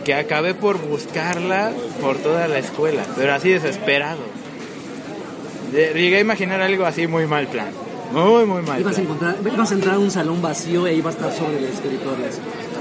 que 0.05 0.15
acabé 0.15 0.55
por 0.55 0.79
buscarla 0.79 1.73
por 2.01 2.17
toda 2.19 2.49
la 2.49 2.59
escuela, 2.59 3.03
pero 3.17 3.33
así 3.35 3.51
desesperado. 3.51 4.21
De- 5.73 5.93
Llegué 5.95 6.17
a 6.19 6.21
imaginar 6.21 6.61
algo 6.61 6.85
así 6.85 7.07
muy 7.07 7.27
mal 7.27 7.47
plan. 7.47 7.69
Muy, 8.13 8.45
muy 8.45 8.61
mal 8.61 8.79
Ibas 8.79 8.99
a, 8.99 9.01
encontrar, 9.01 9.37
ibas 9.43 9.71
a 9.71 9.75
entrar 9.75 9.95
a 9.95 9.99
un 9.99 10.11
salón 10.11 10.43
vacío 10.43 10.87
e 10.87 10.95
iba 10.95 11.09
a 11.09 11.13
estar 11.15 11.33
sobre 11.33 11.57
el 11.57 11.65
escritorio 11.65 12.27
así, 12.29 12.41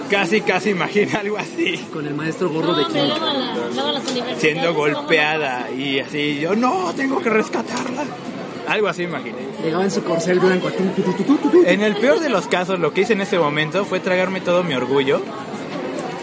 Casi, 0.10 0.42
casi 0.42 0.72
imaginé 0.72 1.14
algo 1.14 1.38
así. 1.38 1.78
con 1.94 2.06
el 2.06 2.14
maestro 2.14 2.50
gordo 2.50 2.74
No, 2.74 2.78
de 2.80 2.84
universidades. 2.86 4.40
Siendo 4.40 4.74
golpeada 4.74 5.70
y 5.72 6.00
así. 6.00 6.38
Yo, 6.42 6.54
no, 6.56 6.92
tengo 6.98 7.22
que 7.22 7.30
rescatarla. 7.30 8.04
Algo 8.68 8.90
así 8.90 9.04
imaginé. 9.04 9.38
Llegaba 9.64 9.86
en 9.86 9.92
su 9.92 10.04
corcel 10.04 10.40
blanco. 10.42 10.70
En 11.66 11.82
el 11.82 11.96
peor 11.96 12.20
de 12.20 12.30
los 12.30 12.48
casos, 12.48 12.78
lo 12.80 12.94
que 12.94 13.02
hice 13.02 13.14
en 13.14 13.22
ese 13.22 13.40
momento 13.40 13.86
fue 13.86 14.02
tragarme 14.02 14.42
todo 14.42 14.64
mi 14.64 14.74
orgullo, 14.74 15.22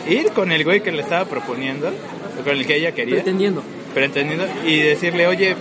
ir 0.08 0.30
con 0.32 0.50
el 0.52 0.64
güey 0.64 0.80
que 0.82 0.92
le 0.92 1.02
estaba 1.02 1.24
proponiendo, 1.24 1.88
o 1.88 2.44
con 2.44 2.52
el 2.56 2.66
que 2.66 2.76
ella 2.76 2.92
quería, 2.92 3.16
Pretendiendo. 3.16 3.62
pretendiendo, 3.94 4.46
y 4.66 4.78
decirle, 4.78 5.26
oye, 5.26 5.54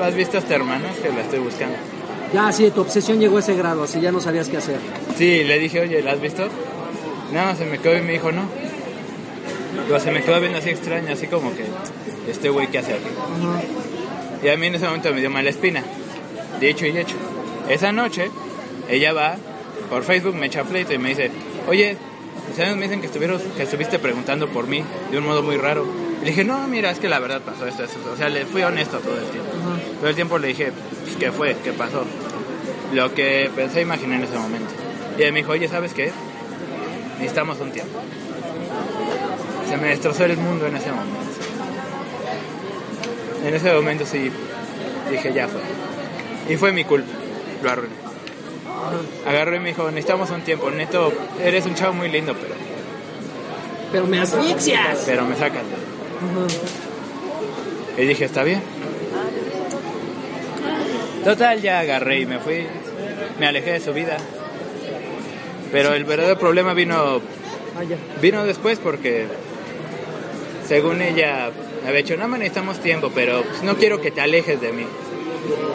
¿has 0.00 0.14
visto 0.14 0.36
a 0.38 0.40
esta 0.40 0.54
hermana? 0.54 0.88
Que 1.02 1.08
la 1.10 1.20
estoy 1.22 1.40
buscando. 1.40 1.76
Ya, 2.32 2.52
sí, 2.52 2.70
tu 2.70 2.80
obsesión 2.82 3.18
llegó 3.18 3.38
a 3.38 3.40
ese 3.40 3.54
grado, 3.56 3.82
así 3.82 4.00
ya 4.00 4.12
no 4.12 4.20
sabías 4.20 4.48
qué 4.48 4.56
hacer. 4.58 4.76
Sí, 5.16 5.42
le 5.44 5.58
dije, 5.58 5.80
oye, 5.80 6.00
¿la 6.02 6.12
has 6.12 6.20
visto? 6.20 6.48
No, 7.32 7.54
se 7.56 7.64
me 7.66 7.78
quedó 7.78 7.96
y 7.98 8.02
me 8.02 8.12
dijo, 8.12 8.30
no. 8.32 8.42
Pero 9.86 10.00
se 10.00 10.10
me 10.12 10.22
quedó 10.22 10.40
viendo 10.40 10.58
así 10.58 10.70
extraño, 10.70 11.12
así 11.12 11.26
como 11.26 11.52
que, 11.54 11.64
este 12.30 12.48
güey, 12.50 12.68
¿qué 12.68 12.78
hace 12.78 12.92
aquí? 12.94 13.08
Y 14.44 14.48
a 14.48 14.56
mí 14.56 14.66
en 14.66 14.74
ese 14.76 14.86
momento 14.86 15.12
me 15.12 15.20
dio 15.20 15.30
mala 15.30 15.50
espina. 15.50 15.82
Dicho 16.60 16.86
y 16.86 16.96
hecho. 16.96 17.16
Esa 17.68 17.92
noche, 17.92 18.30
ella 18.88 19.12
va 19.12 19.36
por 19.88 20.04
Facebook, 20.04 20.34
me 20.34 20.46
echa 20.46 20.62
pleito 20.64 20.92
y 20.92 20.98
me 20.98 21.10
dice, 21.10 21.30
oye, 21.68 21.96
mis 22.50 22.58
amigos 22.58 22.78
me 22.78 22.84
dicen 22.86 23.00
que, 23.00 23.06
estuvieron, 23.06 23.40
que 23.56 23.62
estuviste 23.62 24.00
preguntando 24.00 24.48
por 24.48 24.66
mí 24.66 24.82
de 25.12 25.18
un 25.18 25.24
modo 25.24 25.40
muy 25.42 25.56
raro. 25.56 25.86
Y 26.20 26.24
le 26.24 26.30
dije, 26.30 26.44
no, 26.44 26.66
mira, 26.66 26.90
es 26.90 26.98
que 26.98 27.08
la 27.08 27.20
verdad 27.20 27.40
pasó 27.42 27.64
esto, 27.66 27.84
esto. 27.84 27.98
O 28.12 28.16
sea, 28.16 28.28
le 28.28 28.44
fui 28.44 28.62
honesto 28.62 28.98
todo 28.98 29.16
el 29.16 29.24
tiempo. 29.26 29.50
Todo 30.00 30.08
el 30.08 30.14
tiempo 30.16 30.38
le 30.38 30.48
dije, 30.48 30.72
pues, 31.04 31.16
¿qué 31.16 31.30
fue? 31.30 31.56
¿Qué 31.62 31.72
pasó? 31.72 32.04
Lo 32.92 33.14
que 33.14 33.48
pensé 33.54 33.82
imaginar 33.82 34.18
en 34.18 34.24
ese 34.24 34.36
momento. 34.36 34.72
Y 35.16 35.22
ella 35.22 35.32
me 35.32 35.38
dijo, 35.38 35.52
oye, 35.52 35.68
¿sabes 35.68 35.94
qué? 35.94 36.10
Necesitamos 37.18 37.60
un 37.60 37.70
tiempo. 37.70 38.00
Se 39.68 39.76
me 39.76 39.88
destrozó 39.88 40.24
el 40.24 40.36
mundo 40.36 40.66
en 40.66 40.76
ese 40.76 40.90
momento. 40.90 41.20
En 43.46 43.54
ese 43.54 43.72
momento 43.72 44.04
sí 44.04 44.30
dije, 45.08 45.32
ya 45.32 45.46
fue. 45.46 45.60
Y 46.52 46.56
fue 46.56 46.72
mi 46.72 46.84
culpa. 46.84 47.12
Lo 47.62 47.70
arruiné. 47.70 48.09
Agarró 49.26 49.56
y 49.56 49.60
me 49.60 49.68
dijo, 49.68 49.90
necesitamos 49.90 50.30
un 50.30 50.42
tiempo. 50.42 50.70
Neto, 50.70 51.12
eres 51.42 51.66
un 51.66 51.74
chavo 51.74 51.94
muy 51.94 52.08
lindo, 52.08 52.34
pero 52.34 52.54
Pero 53.92 54.06
me 54.06 54.20
asfixias. 54.20 55.02
pero 55.06 55.24
me 55.24 55.36
sacan. 55.36 55.62
Y 57.96 58.02
dije, 58.02 58.24
está 58.24 58.42
bien. 58.42 58.62
Total, 61.24 61.60
ya 61.60 61.80
agarré 61.80 62.20
y 62.20 62.26
me 62.26 62.38
fui. 62.38 62.66
Me 63.38 63.46
alejé 63.46 63.72
de 63.72 63.80
su 63.80 63.92
vida. 63.92 64.16
Pero 65.72 65.94
el 65.94 66.04
verdadero 66.04 66.38
problema 66.38 66.74
vino, 66.74 67.20
Ah, 67.76 67.82
vino 68.20 68.44
después 68.44 68.78
porque, 68.80 69.26
según 70.66 71.00
ella, 71.02 71.50
me 71.82 71.88
había 71.88 72.02
dicho, 72.02 72.16
no, 72.16 72.26
necesitamos 72.28 72.80
tiempo, 72.80 73.12
pero 73.14 73.42
pues, 73.42 73.62
no 73.62 73.76
quiero 73.76 74.00
que 74.00 74.10
te 74.10 74.20
alejes 74.20 74.60
de 74.60 74.72
mí. 74.72 74.84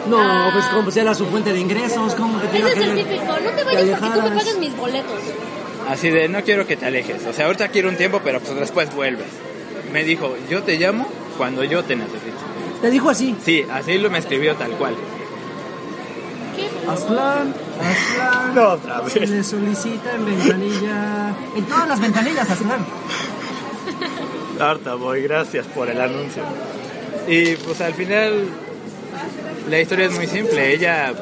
No, 0.08 0.50
pues 0.52 0.64
como 0.66 0.90
si 0.90 1.00
era 1.00 1.14
su 1.14 1.26
fuente 1.26 1.52
de 1.52 1.60
ingresos, 1.60 2.14
como 2.14 2.40
que 2.40 2.48
te 2.48 2.58
Ese 2.58 2.70
es 2.70 2.76
el 2.76 2.94
típico. 2.96 3.24
No 3.24 3.50
te 3.50 3.64
vayas 3.64 4.00
porque 4.00 4.14
tú 4.14 4.22
me 4.22 4.30
pagas 4.30 4.58
mis 4.58 4.76
boletos. 4.76 5.20
Así 5.88 6.10
de, 6.10 6.28
no 6.28 6.42
quiero 6.42 6.66
que 6.66 6.76
te 6.76 6.86
alejes. 6.86 7.26
O 7.26 7.32
sea, 7.32 7.46
ahorita 7.46 7.68
quiero 7.68 7.88
un 7.88 7.96
tiempo, 7.96 8.20
pero 8.22 8.40
pues 8.40 8.58
después 8.58 8.94
vuelves. 8.94 9.26
Me 9.92 10.04
dijo, 10.04 10.36
yo 10.50 10.62
te 10.62 10.76
llamo 10.78 11.06
cuando 11.36 11.64
yo 11.64 11.84
te 11.84 11.96
necesito. 11.96 12.36
Te 12.80 12.90
dijo 12.90 13.10
así. 13.10 13.36
Sí, 13.44 13.64
así 13.72 13.98
lo 13.98 14.10
me 14.10 14.18
escribió 14.18 14.54
tal 14.56 14.72
cual. 14.72 14.94
¿Qué? 16.56 16.68
Aslan, 16.90 17.54
Aslan. 17.80 18.54
No, 18.54 18.68
otra 18.70 19.00
vez. 19.00 19.12
Se 19.12 19.26
le 19.26 19.44
solicita 19.44 20.14
en 20.14 20.24
ventanilla. 20.24 21.34
En 21.56 21.64
todas 21.64 21.88
las 21.88 22.00
ventanillas, 22.00 22.50
Aslan. 22.50 22.86
Harta 24.60 24.94
voy, 24.94 25.22
gracias 25.22 25.66
por 25.66 25.88
el 25.88 26.00
anuncio. 26.00 26.42
Y 27.28 27.56
pues 27.56 27.80
al 27.80 27.94
final 27.94 28.48
la 29.68 29.80
historia 29.80 30.06
es 30.06 30.12
muy 30.12 30.26
simple. 30.26 30.72
Ella 30.72 31.12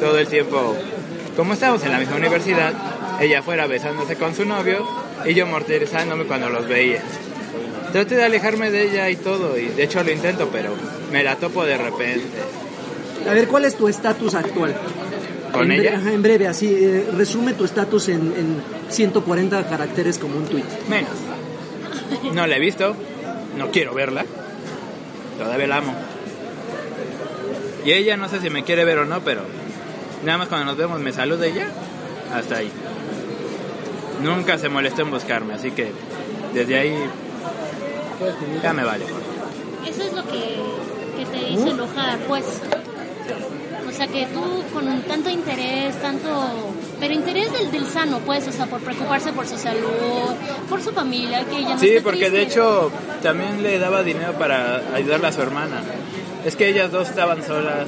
todo 0.00 0.18
el 0.18 0.26
tiempo, 0.26 0.76
como 1.36 1.52
estábamos 1.54 1.84
en 1.84 1.92
la 1.92 1.98
misma 1.98 2.16
universidad, 2.16 2.72
ella 3.20 3.42
fuera 3.42 3.66
besándose 3.66 4.16
con 4.16 4.34
su 4.34 4.44
novio 4.44 4.86
y 5.24 5.34
yo 5.34 5.46
mortalizándome 5.46 6.24
cuando 6.24 6.48
los 6.48 6.66
veía. 6.66 7.02
Traté 7.92 8.16
de 8.16 8.24
alejarme 8.24 8.70
de 8.70 8.90
ella 8.90 9.10
y 9.10 9.16
todo, 9.16 9.56
y 9.58 9.66
de 9.66 9.84
hecho 9.84 10.02
lo 10.02 10.10
intento, 10.10 10.48
pero 10.50 10.70
me 11.12 11.22
la 11.22 11.36
topo 11.36 11.64
de 11.64 11.76
repente. 11.76 12.26
A 13.28 13.34
ver, 13.34 13.46
¿cuál 13.46 13.66
es 13.66 13.76
tu 13.76 13.86
estatus 13.86 14.34
actual? 14.34 14.74
¿Con 15.52 15.70
en 15.70 15.80
ella? 15.80 15.98
ajá, 15.98 16.12
en 16.12 16.22
breve, 16.22 16.48
así, 16.48 16.74
eh, 16.74 17.06
resume 17.14 17.52
tu 17.52 17.64
estatus 17.64 18.08
en, 18.08 18.20
en 18.20 18.62
140 18.88 19.68
caracteres 19.68 20.18
como 20.18 20.38
un 20.38 20.46
tweet. 20.46 20.64
Menos. 20.88 21.10
No 22.32 22.46
la 22.46 22.56
he 22.56 22.60
visto, 22.60 22.96
no 23.56 23.70
quiero 23.70 23.94
verla, 23.94 24.24
todavía 25.38 25.66
la 25.66 25.76
amo. 25.76 25.94
Y 27.84 27.92
ella 27.92 28.16
no 28.16 28.28
sé 28.28 28.40
si 28.40 28.50
me 28.50 28.62
quiere 28.64 28.84
ver 28.84 28.98
o 28.98 29.04
no, 29.04 29.20
pero 29.20 29.42
nada 30.24 30.38
más 30.38 30.48
cuando 30.48 30.66
nos 30.66 30.76
vemos 30.76 31.00
me 31.00 31.12
saluda 31.12 31.46
ella, 31.46 31.68
hasta 32.34 32.56
ahí. 32.58 32.70
Nunca 34.22 34.58
se 34.58 34.68
molestó 34.68 35.02
en 35.02 35.10
buscarme, 35.10 35.54
así 35.54 35.72
que 35.72 35.90
desde 36.54 36.76
ahí 36.78 36.96
ya 38.62 38.72
me 38.72 38.84
vale. 38.84 39.04
Eso 39.88 40.02
es 40.04 40.12
lo 40.12 40.22
que, 40.24 40.56
que 41.18 41.26
te 41.26 41.50
hizo 41.50 41.68
enojar, 41.68 42.18
pues. 42.28 42.44
O 43.88 43.94
sea, 43.94 44.06
que 44.06 44.26
tú 44.26 44.40
con 44.72 45.02
tanto 45.02 45.28
interés, 45.28 46.00
tanto... 46.00 46.28
Pero 46.98 47.12
interés 47.12 47.52
del, 47.52 47.70
del 47.72 47.86
sano, 47.88 48.20
pues, 48.20 48.46
o 48.48 48.52
sea, 48.52 48.64
por 48.66 48.80
preocuparse 48.80 49.32
por 49.32 49.46
su 49.46 49.58
salud, 49.58 50.32
por 50.70 50.80
su 50.80 50.92
familia, 50.92 51.44
que 51.44 51.58
ella 51.58 51.74
no 51.74 51.78
Sí, 51.80 51.88
esté 51.88 52.00
porque 52.00 52.30
de 52.30 52.42
triste. 52.42 52.52
hecho 52.54 52.90
también 53.22 53.62
le 53.62 53.78
daba 53.78 54.02
dinero 54.02 54.32
para 54.34 54.76
ayudarle 54.94 55.26
a 55.26 55.32
su 55.32 55.42
hermana. 55.42 55.82
Es 56.44 56.56
que 56.56 56.68
ellas 56.68 56.90
dos 56.90 57.08
estaban 57.08 57.42
solas, 57.44 57.86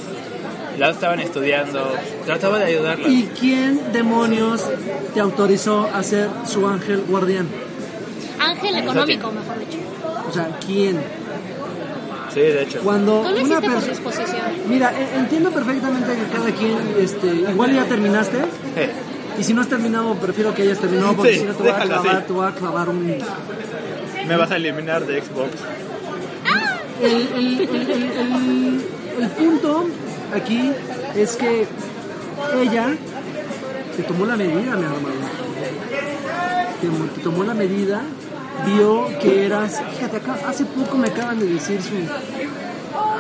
las 0.79 0.89
dos 0.89 0.97
estaban 0.97 1.21
estudiando, 1.21 1.93
trataba 2.25 2.59
de 2.59 2.65
ayudarlas. 2.67 3.11
¿Y 3.11 3.25
quién 3.39 3.93
demonios 3.93 4.63
te 5.13 5.21
autorizó 5.21 5.89
a 5.93 6.03
ser 6.03 6.29
su 6.47 6.67
ángel 6.67 7.03
guardián? 7.09 7.47
Ángel 8.39 8.77
económico, 8.79 9.33
mejor 9.33 9.59
dicho. 9.59 9.79
O 10.29 10.33
sea, 10.33 10.49
¿quién? 10.65 10.99
Sí, 12.33 12.41
de 12.41 12.63
hecho. 12.63 12.81
Cuando 12.81 13.21
Tú 13.23 13.31
lo 13.31 13.45
una 13.45 13.61
por 13.61 13.85
disposición. 13.89 14.41
Mira, 14.69 14.93
e- 14.99 15.19
entiendo 15.19 15.51
perfectamente 15.51 16.15
que 16.17 16.37
cada 16.37 16.51
quien, 16.51 16.77
este, 16.99 17.27
igual 17.51 17.73
ya 17.75 17.85
terminaste, 17.85 18.39
Eh, 18.77 18.91
y 19.39 19.45
si 19.45 19.53
no 19.55 19.61
has 19.63 19.69
terminado, 19.69 20.15
prefiero 20.15 20.53
que 20.55 20.63
hayas 20.63 20.79
terminado, 20.79 21.15
porque 21.15 21.35
Sí, 21.35 21.39
si 21.41 21.45
no 21.45 21.53
te 21.55 21.63
voy 21.63 21.71
a 21.71 21.75
déjalo 21.75 21.91
clavar, 22.03 22.17
así. 22.17 22.27
te 22.27 22.33
voy 22.33 22.47
a 22.47 22.51
clavar 22.53 22.89
un... 22.89 23.19
me 24.27 24.37
vas 24.37 24.51
a 24.51 24.57
eliminar 24.57 25.05
de 25.07 25.21
Xbox. 25.23 25.51
El, 27.05 27.29
el- 27.37 27.61
el- 27.61 28.81
el- 29.21 29.29
punto 29.39 29.87
aquí 30.35 30.71
es 31.15 31.37
que 31.37 31.67
ella 32.63 32.95
te 33.97 34.03
tomó 34.05 34.27
la 34.27 34.37
medida, 34.37 34.59
mi 34.77 34.85
hermano. 34.85 35.45
Te 37.15 37.21
tomó 37.23 37.45
la 37.45 37.55
medida, 37.55 38.03
vio 38.67 39.07
que 39.21 39.47
eras... 39.47 39.81
Fíjate, 39.95 40.17
acá, 40.19 40.39
hace 40.47 40.65
poco 40.65 40.97
me 40.99 41.09
acaban 41.09 41.39
de 41.39 41.47
decir 41.47 41.81
su... 41.83 41.93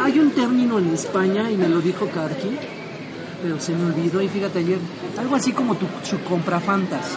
Hay 0.03 0.19
un 0.19 0.31
término 0.33 0.79
en 0.79 0.93
España, 0.93 1.51
y 1.51 1.57
me 1.57 1.69
lo 1.69 1.81
dijo 1.81 2.07
Karki, 2.09 2.57
pero 3.43 3.59
se 3.61 3.73
me 3.73 3.87
olvidó, 3.87 4.21
y 4.21 4.29
fíjate 4.29 4.59
ayer, 4.59 4.79
algo 5.19 5.35
así 5.37 5.53
como 5.53 5.77
tu, 5.77 5.87
su 6.03 6.21
comprafantas. 6.25 7.17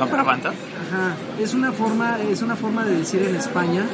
¿Compra 0.00 0.24
fantas? 0.24 0.54
Ajá, 0.54 1.14
es 1.38 1.52
una 1.52 1.72
forma, 1.72 2.18
es 2.20 2.40
una 2.40 2.56
forma 2.56 2.86
de 2.86 2.96
decir 2.96 3.20
en 3.22 3.36
España 3.36 3.84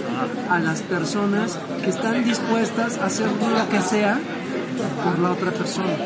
a 0.48 0.60
las 0.60 0.80
personas 0.82 1.58
que 1.82 1.90
están 1.90 2.22
dispuestas 2.22 2.98
a 2.98 3.06
hacer 3.06 3.26
lo 3.26 3.68
que 3.68 3.80
sea 3.80 4.20
por 5.02 5.18
la 5.18 5.32
otra 5.32 5.50
persona. 5.50 5.96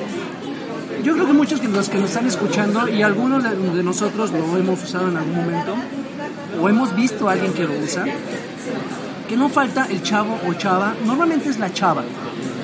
Yo 1.04 1.12
creo 1.12 1.26
que 1.26 1.34
muchos 1.34 1.60
de 1.60 1.68
los 1.68 1.90
que 1.90 1.98
nos 1.98 2.08
están 2.08 2.26
escuchando 2.26 2.88
y 2.88 3.02
algunos 3.02 3.42
de 3.44 3.54
de 3.54 3.82
nosotros 3.82 4.30
lo 4.32 4.56
hemos 4.56 4.82
usado 4.82 5.08
en 5.08 5.18
algún 5.18 5.36
momento 5.36 5.74
o 6.58 6.68
hemos 6.70 6.96
visto 6.96 7.28
a 7.28 7.32
alguien 7.32 7.52
que 7.52 7.64
lo 7.64 7.78
usa, 7.78 8.06
que 9.28 9.36
no 9.36 9.50
falta 9.50 9.86
el 9.90 10.02
chavo 10.02 10.38
o 10.48 10.54
chava, 10.54 10.94
normalmente 11.04 11.50
es 11.50 11.58
la 11.58 11.70
chava, 11.74 12.04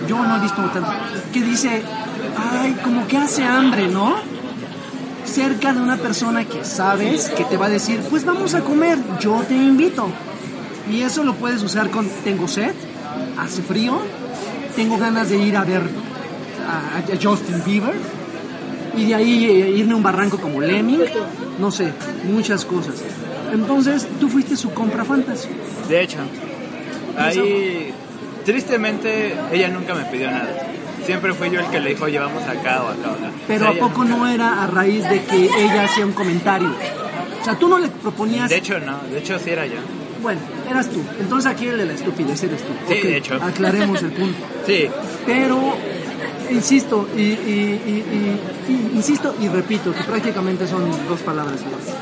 yo 0.08 0.16
no 0.16 0.36
he 0.36 0.40
visto 0.40 0.62
tanto, 0.70 0.90
que 1.34 1.42
dice, 1.42 1.82
ay, 2.50 2.78
como 2.82 3.06
que 3.06 3.18
hace 3.18 3.44
hambre, 3.44 3.88
¿no? 3.88 4.35
Cerca 5.26 5.72
de 5.72 5.80
una 5.80 5.96
persona 5.96 6.44
que 6.44 6.64
sabes 6.64 7.28
que 7.30 7.44
te 7.44 7.56
va 7.56 7.66
a 7.66 7.70
decir, 7.70 8.00
pues 8.08 8.24
vamos 8.24 8.54
a 8.54 8.60
comer, 8.60 8.98
yo 9.20 9.42
te 9.46 9.54
invito. 9.54 10.08
Y 10.90 11.02
eso 11.02 11.24
lo 11.24 11.34
puedes 11.34 11.62
usar 11.62 11.90
con, 11.90 12.08
tengo 12.24 12.48
sed, 12.48 12.72
hace 13.38 13.62
frío, 13.62 13.98
tengo 14.74 14.96
ganas 14.98 15.28
de 15.28 15.36
ir 15.38 15.56
a 15.56 15.64
ver 15.64 15.82
a, 16.68 16.98
a 16.98 17.16
Justin 17.20 17.62
Bieber 17.64 17.94
y 18.96 19.06
de 19.06 19.14
ahí 19.14 19.44
eh, 19.44 19.70
irme 19.70 19.92
a 19.92 19.96
un 19.96 20.02
barranco 20.02 20.38
como 20.38 20.60
Lemming, 20.60 21.02
no 21.58 21.70
sé, 21.70 21.92
muchas 22.24 22.64
cosas. 22.64 22.94
Entonces 23.52 24.06
tú 24.18 24.28
fuiste 24.28 24.56
su 24.56 24.72
compra 24.72 25.04
fantasy. 25.04 25.48
De 25.88 26.02
hecho, 26.02 26.18
ahí 27.18 27.92
tristemente 28.44 29.34
ella 29.52 29.68
nunca 29.68 29.94
me 29.94 30.04
pidió 30.04 30.30
nada. 30.30 30.75
Siempre 31.06 31.32
fui 31.34 31.50
yo 31.50 31.60
el 31.60 31.66
que 31.66 31.80
le 31.80 31.90
dijo, 31.90 32.04
oye, 32.04 32.18
vamos 32.18 32.42
acá 32.42 32.82
o 32.82 32.88
acá 32.88 33.10
o 33.10 33.14
acá. 33.14 33.30
Pero 33.46 33.68
O 33.68 33.72
sea, 33.72 33.76
¿a 33.84 33.88
poco 33.88 34.04
nunca- 34.04 34.16
no 34.16 34.26
era 34.28 34.62
a 34.62 34.66
raíz 34.66 35.08
de 35.08 35.22
que 35.24 35.44
ella 35.44 35.84
hacía 35.84 36.04
un 36.04 36.12
comentario? 36.12 36.74
O 37.40 37.44
sea, 37.44 37.54
tú 37.56 37.68
no 37.68 37.78
le 37.78 37.88
proponías... 37.88 38.50
De 38.50 38.56
hecho, 38.56 38.80
no. 38.80 38.98
De 39.10 39.18
hecho, 39.20 39.38
sí 39.38 39.50
era 39.50 39.66
yo. 39.66 39.76
Bueno, 40.20 40.40
eras 40.68 40.88
tú. 40.90 41.00
Entonces 41.20 41.48
aquí 41.50 41.66
el 41.68 41.78
de 41.78 41.86
la 41.86 41.92
estupidez 41.92 42.42
eres 42.42 42.60
tú. 42.62 42.72
Sí, 42.88 42.94
de 43.06 43.16
hecho. 43.18 43.34
Aclaremos 43.40 44.02
el 44.02 44.10
punto. 44.12 44.36
Sí, 44.66 44.88
Pero, 45.24 45.76
insisto, 46.50 47.08
y, 47.16 47.20
y- 47.20 47.80
y- 47.86 48.40
y- 48.72 48.90
insisto 48.96 49.32
y 49.40 49.46
repito, 49.48 49.94
que 49.94 50.02
prácticamente 50.02 50.66
son 50.66 50.90
dos 51.08 51.20
palabras 51.20 51.60
más. 51.60 51.94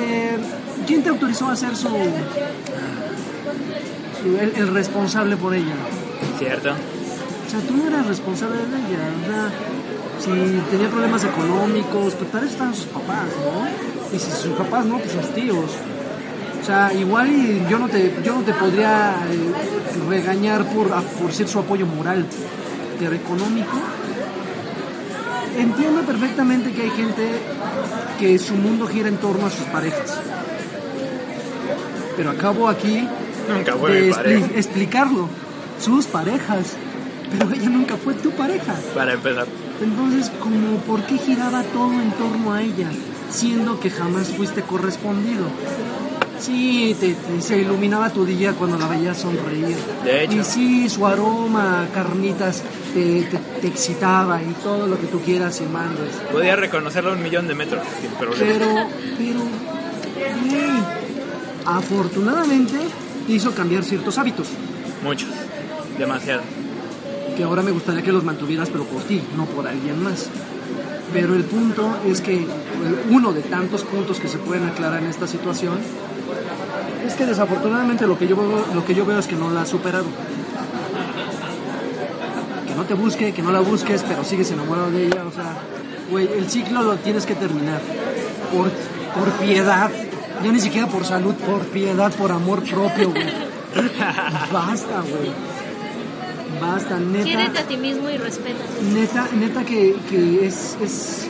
Eh, 0.00 0.38
¿Quién 0.86 1.02
te 1.02 1.10
autorizó 1.10 1.48
a 1.50 1.56
ser 1.56 1.76
su, 1.76 1.88
su- 1.88 1.94
el, 4.40 4.52
el 4.56 4.72
responsable 4.74 5.36
por 5.36 5.54
ella? 5.54 5.74
cierto. 6.38 6.70
Sea, 7.60 7.68
tú 7.68 7.76
no 7.76 7.86
eras 7.88 8.06
responsable 8.06 8.56
de 8.58 8.64
ella. 8.64 8.98
O 9.22 9.26
sea, 9.26 9.50
si 10.34 10.60
tenía 10.70 10.88
problemas 10.88 11.24
económicos, 11.24 12.14
pues 12.14 12.42
eso 12.42 12.52
estaban 12.52 12.74
sus 12.74 12.86
papás, 12.86 13.26
¿no? 13.44 14.16
Y 14.16 14.18
si 14.18 14.30
sus 14.30 14.52
papás 14.56 14.84
no, 14.86 14.98
pues 14.98 15.12
sus 15.12 15.34
tíos. 15.34 15.70
O 16.62 16.64
sea, 16.66 16.92
igual 16.94 17.30
y 17.30 17.64
yo 17.68 17.78
no 17.78 17.88
te, 17.88 18.14
yo 18.24 18.36
no 18.36 18.40
te 18.42 18.52
podría 18.54 19.14
eh, 19.30 19.52
regañar 20.08 20.64
por, 20.72 20.92
a- 20.92 21.00
por 21.02 21.30
ser 21.32 21.46
su 21.46 21.58
apoyo 21.58 21.86
moral, 21.86 22.24
pero 22.98 23.14
económico. 23.14 23.76
Entiendo 25.58 26.00
perfectamente 26.02 26.72
que 26.72 26.82
hay 26.82 26.90
gente 26.90 27.28
que 28.18 28.38
su 28.38 28.54
mundo 28.54 28.86
gira 28.88 29.08
en 29.08 29.18
torno 29.18 29.46
a 29.46 29.50
sus 29.50 29.66
parejas. 29.66 30.18
Pero 32.16 32.30
acabo 32.30 32.68
aquí 32.68 33.06
Nunca 33.48 33.74
de 33.74 33.78
mi 34.00 34.08
expli- 34.08 34.14
pareja. 34.14 34.46
explicarlo. 34.56 35.28
Sus 35.80 36.06
parejas. 36.06 36.74
Pero 37.30 37.52
ella 37.52 37.68
nunca 37.68 37.96
fue 37.96 38.14
tu 38.14 38.30
pareja. 38.32 38.74
Para 38.94 39.14
empezar. 39.14 39.46
Entonces, 39.82 40.30
como 40.40 40.76
por 40.78 41.02
qué 41.06 41.18
giraba 41.18 41.62
todo 41.64 41.92
en 41.92 42.10
torno 42.12 42.52
a 42.52 42.62
ella, 42.62 42.88
siendo 43.30 43.80
que 43.80 43.90
jamás 43.90 44.28
fuiste 44.28 44.62
correspondido. 44.62 45.46
Sí, 46.38 46.94
te, 47.00 47.14
te- 47.14 47.40
se 47.40 47.58
iluminaba 47.58 48.10
tu 48.10 48.24
día 48.26 48.52
cuando 48.52 48.76
la 48.76 48.86
veías 48.88 49.16
sonreír. 49.18 49.76
De 50.04 50.24
hecho. 50.24 50.36
Y 50.38 50.44
sí, 50.44 50.88
su 50.88 51.06
aroma, 51.06 51.86
carnitas, 51.94 52.62
te, 52.92 53.22
te- 53.22 53.38
te 53.60 53.66
excitaba 53.66 54.42
y 54.42 54.52
todo 54.62 54.86
lo 54.86 55.00
que 55.00 55.06
tú 55.06 55.20
quieras 55.20 55.60
y 55.60 55.64
mandes. 55.72 56.10
Podía 56.30 56.54
reconocerlo 56.56 57.10
a 57.10 57.14
un 57.14 57.22
millón 57.22 57.48
de 57.48 57.54
metros 57.54 57.82
sin 58.00 58.10
problema. 58.10 58.44
Pero, 58.52 58.66
pero, 59.16 59.40
güey, 60.50 60.84
afortunadamente 61.66 62.78
te 63.26 63.32
hizo 63.32 63.52
cambiar 63.54 63.84
ciertos 63.84 64.18
hábitos, 64.18 64.48
Muchos. 65.02 65.28
Demasiado. 65.98 66.42
Que 67.36 67.44
ahora 67.44 67.62
me 67.62 67.70
gustaría 67.70 68.02
que 68.02 68.12
los 68.12 68.24
mantuvieras, 68.24 68.70
pero 68.70 68.84
por 68.84 69.02
ti, 69.02 69.22
no 69.36 69.44
por 69.46 69.66
alguien 69.66 70.02
más. 70.02 70.28
Pero 71.12 71.34
el 71.34 71.44
punto 71.44 71.96
es 72.06 72.20
que 72.20 72.46
uno 73.10 73.32
de 73.32 73.42
tantos 73.42 73.82
puntos 73.82 74.18
que 74.18 74.28
se 74.28 74.38
pueden 74.38 74.66
aclarar 74.68 75.02
en 75.02 75.08
esta 75.08 75.26
situación 75.26 75.78
es 77.06 77.14
que 77.14 77.26
desafortunadamente 77.26 78.06
lo 78.06 78.18
que 78.18 78.26
yo 78.26 78.36
veo, 78.36 78.64
lo 78.74 78.84
que 78.84 78.94
yo 78.94 79.04
veo 79.04 79.18
es 79.18 79.26
que 79.26 79.36
no 79.36 79.50
la 79.50 79.62
has 79.62 79.68
superado. 79.68 80.06
Que 82.66 82.74
no 82.74 82.84
te 82.84 82.94
busque, 82.94 83.32
que 83.32 83.42
no 83.42 83.52
la 83.52 83.60
busques, 83.60 84.02
pero 84.02 84.24
sigues 84.24 84.50
enamorado 84.50 84.90
de 84.90 85.06
ella. 85.06 85.24
O 85.26 85.30
sea, 85.30 85.54
güey, 86.10 86.28
el 86.32 86.48
ciclo 86.48 86.82
lo 86.82 86.96
tienes 86.96 87.26
que 87.26 87.34
terminar. 87.34 87.80
Por, 88.52 88.70
por 89.18 89.32
piedad. 89.44 89.90
Ya 90.42 90.50
ni 90.50 90.60
siquiera 90.60 90.88
por 90.88 91.04
salud, 91.04 91.34
por 91.34 91.60
piedad, 91.66 92.12
por 92.14 92.32
amor 92.32 92.62
propio, 92.62 93.10
güey. 93.10 93.32
Basta, 94.52 95.00
güey. 95.00 95.53
Basta, 96.60 96.98
neta. 96.98 97.24
Quiérete 97.24 97.58
a 97.58 97.62
ti 97.66 97.76
mismo 97.76 98.08
y 98.10 98.16
respétate. 98.16 98.82
Neta, 98.92 99.28
neta 99.34 99.64
que, 99.64 99.96
que 100.10 100.46
es, 100.46 100.76
es- 100.82 101.28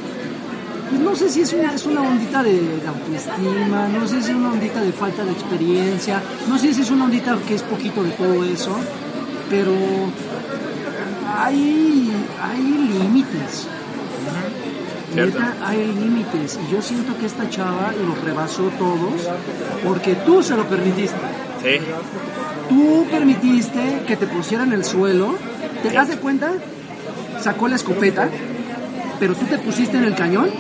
pues 0.91 1.01
no 1.01 1.17
sé 1.17 1.29
si 1.31 1.41
es 1.41 1.53
una, 1.53 1.75
es 1.75 1.87
una 1.87 2.03
ondita 2.03 2.43
de, 2.43 2.53
de 2.61 2.87
autoestima, 2.87 3.89
no 3.89 4.07
sé 4.07 4.23
si 4.23 4.31
es 4.31 4.37
una 4.37 4.53
ondita 4.53 4.81
de 4.83 4.93
falta 4.93 5.25
de 5.25 5.33
experiencia, 5.33 6.23
no 6.47 6.59
sé 6.59 6.73
si 6.75 6.83
es 6.83 6.91
una 6.91 7.05
ondita 7.05 7.37
que 7.49 7.55
es 7.55 7.63
poquito 7.63 8.03
de 8.05 8.11
todo 8.11 8.45
eso, 8.45 8.77
pero 9.51 9.73
hay, 11.37 12.13
hay 12.41 12.63
límites. 12.63 13.67
Neta, 15.15 15.55
hay 15.65 15.87
límites. 15.87 16.59
Y 16.69 16.73
yo 16.73 16.83
siento 16.83 17.17
que 17.19 17.27
esta 17.27 17.49
chava 17.49 17.93
los 18.07 18.21
rebasó 18.23 18.65
todos 18.79 19.23
porque 19.87 20.15
tú 20.27 20.43
se 20.43 20.57
lo 20.57 20.65
permitiste. 20.69 21.17
Sí. 21.63 21.79
Tú 22.69 23.07
permitiste 23.11 24.03
que 24.07 24.17
te 24.17 24.27
pusieran 24.27 24.69
en 24.69 24.75
el 24.75 24.85
suelo, 24.85 25.37
te 25.83 25.91
das 25.91 26.09
de 26.09 26.17
cuenta, 26.17 26.53
sacó 27.41 27.69
la 27.69 27.77
escopeta, 27.77 28.29
pero 29.21 29.35
tú 29.35 29.45
te 29.47 29.59
pusiste 29.59 29.97
en 29.97 30.05
el 30.05 30.15
cañón, 30.15 30.51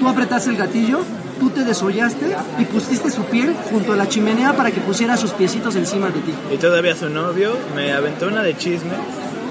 tú 0.00 0.08
apretaste 0.08 0.50
el 0.50 0.56
gatillo, 0.56 1.00
tú 1.38 1.50
te 1.50 1.64
desollaste 1.64 2.36
y 2.58 2.64
pusiste 2.64 3.10
su 3.10 3.24
piel 3.24 3.54
junto 3.70 3.92
a 3.92 3.96
la 3.96 4.08
chimenea 4.08 4.54
para 4.54 4.70
que 4.70 4.80
pusiera 4.80 5.16
sus 5.16 5.32
piecitos 5.32 5.76
encima 5.76 6.06
de 6.08 6.20
ti. 6.20 6.34
Y 6.52 6.56
todavía 6.56 6.96
su 6.96 7.08
novio 7.08 7.56
me 7.74 7.92
aventó 7.92 8.26
una 8.26 8.42
de 8.42 8.56
chisme. 8.56 8.92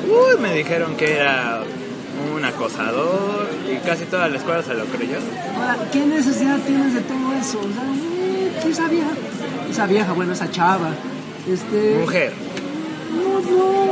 Uy, 0.05 0.41
me 0.41 0.53
dijeron 0.53 0.95
que 0.97 1.15
era 1.17 1.63
un 2.35 2.45
acosador 2.45 3.49
y 3.71 3.77
casi 3.85 4.05
toda 4.05 4.27
la 4.27 4.37
escuela 4.37 4.61
se 4.61 4.73
lo 4.73 4.85
creyó. 4.85 5.17
Ahora, 5.57 5.77
¿qué 5.91 6.05
necesidad 6.05 6.59
tienes 6.59 6.93
de 6.93 7.01
todo 7.01 7.33
eso? 7.39 7.59
O 7.59 7.73
sea, 7.73 8.69
esa 8.69 8.87
vieja, 8.87 9.09
esa 9.69 9.85
vieja, 9.87 10.13
bueno, 10.13 10.33
esa 10.33 10.49
chava, 10.51 10.89
este... 11.47 11.97
Mujer. 11.99 12.33
No, 13.13 13.39
no. 13.39 13.83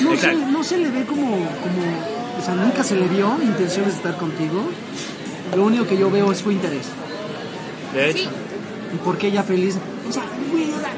No 0.00 0.16
se, 0.16 0.34
no 0.34 0.64
se 0.64 0.78
le 0.78 0.90
ve 0.90 1.04
como, 1.04 1.26
como, 1.26 2.38
o 2.38 2.42
sea, 2.44 2.54
nunca 2.54 2.82
se 2.82 2.96
le 2.96 3.06
vio 3.06 3.36
intenciones 3.42 3.92
de 3.92 3.96
estar 3.98 4.16
contigo. 4.16 4.64
Lo 5.54 5.64
único 5.64 5.86
que 5.86 5.96
yo 5.96 6.10
veo 6.10 6.32
es 6.32 6.38
su 6.38 6.50
interés. 6.50 6.86
De 7.94 8.10
hecho, 8.10 8.24
Sí, 8.24 8.28
¿Y 8.94 8.96
por 8.98 9.18
qué 9.18 9.28
ella 9.28 9.42
feliz? 9.42 9.76
O 10.08 10.12
sea, 10.12 10.22
sea, 10.24 10.92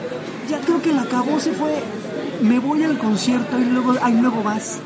ya 0.48 0.64
creo 0.64 0.80
que 0.80 0.92
la 0.92 1.02
acabó, 1.02 1.38
se 1.40 1.52
fue. 1.52 1.74
Me 2.40 2.58
voy 2.58 2.82
al 2.84 2.98
concierto 2.98 3.58
y 3.58 3.64
luego, 3.64 3.94
ay, 4.00 4.14
luego 4.20 4.42
vas. 4.42 4.78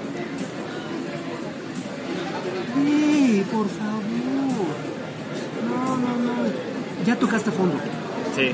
Güey, 2.74 3.40
por 3.42 3.68
favor. 3.68 4.02
No, 5.68 5.96
no, 5.96 6.08
no. 6.16 7.06
Ya 7.06 7.16
tocaste 7.16 7.50
fondo. 7.50 7.76
sí. 8.34 8.52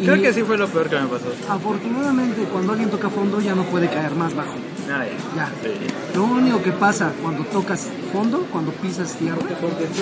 Y- 0.00 0.04
Creo 0.06 0.20
que 0.20 0.32
sí 0.32 0.42
fue 0.42 0.58
lo 0.58 0.66
peor 0.68 0.88
que 0.90 0.96
me 0.98 1.06
pasó. 1.06 1.26
Afortunadamente, 1.48 2.42
cuando 2.52 2.72
alguien 2.72 2.90
toca 2.90 3.08
fondo 3.08 3.40
ya 3.40 3.54
no 3.54 3.62
puede 3.64 3.88
caer 3.88 4.14
más 4.14 4.34
bajo. 4.34 4.54
Ay, 4.92 5.10
Ya. 5.36 5.46
sí. 5.62 5.70
Lo 6.16 6.24
único 6.24 6.62
que 6.62 6.72
pasa 6.72 7.12
cuando 7.22 7.44
tocas 7.44 7.88
fondo, 8.12 8.46
cuando 8.52 8.72
pisas 8.72 9.12
tierra, 9.14 9.38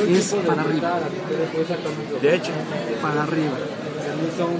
es 0.08 0.34
para 0.46 0.62
arriba, 0.62 0.98
De 2.20 2.34
hecho, 2.34 2.50
para 3.02 3.22
arriba. 3.22 3.52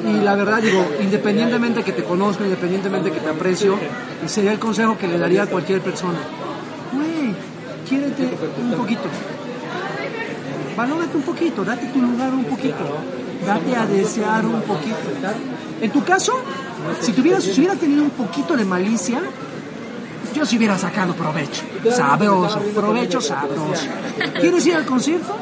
Y 0.06 0.22
la 0.24 0.34
verdad 0.36 0.60
digo, 0.62 0.84
independientemente 1.00 1.82
que 1.82 1.92
te 1.92 2.04
conozco, 2.04 2.44
independientemente 2.44 3.10
que 3.10 3.20
te 3.20 3.28
aprecio, 3.28 3.78
sería 4.26 4.52
el 4.52 4.58
consejo 4.58 4.96
que 4.98 5.08
le 5.08 5.18
daría 5.18 5.44
a 5.44 5.46
cualquier 5.46 5.80
persona. 5.80 6.18
Güey, 6.92 7.34
quiérete 7.88 8.28
un 8.60 8.72
poquito. 8.74 9.02
Valórate 10.76 11.16
un 11.16 11.22
poquito, 11.22 11.64
date 11.64 11.86
tu 11.88 12.00
lugar 12.00 12.32
un 12.32 12.44
poquito. 12.44 12.84
Date 13.46 13.76
a 13.76 13.86
desear 13.86 14.46
un 14.46 14.62
poquito. 14.62 14.96
En 15.80 15.90
tu 15.90 16.04
caso, 16.04 16.32
si 17.00 17.12
tuvieras, 17.12 17.42
si 17.44 17.60
hubiera 17.60 17.74
tenido 17.74 18.02
un 18.02 18.10
poquito 18.10 18.56
de 18.56 18.64
malicia, 18.64 19.20
yo 20.34 20.46
si 20.46 20.56
hubiera 20.56 20.78
sacado 20.78 21.14
provecho. 21.14 21.62
Sabroso, 21.90 22.60
provecho 22.74 23.20
sabroso. 23.20 23.86
¿Quieres 24.40 24.66
ir 24.66 24.76
al 24.76 24.86
concierto? 24.86 25.36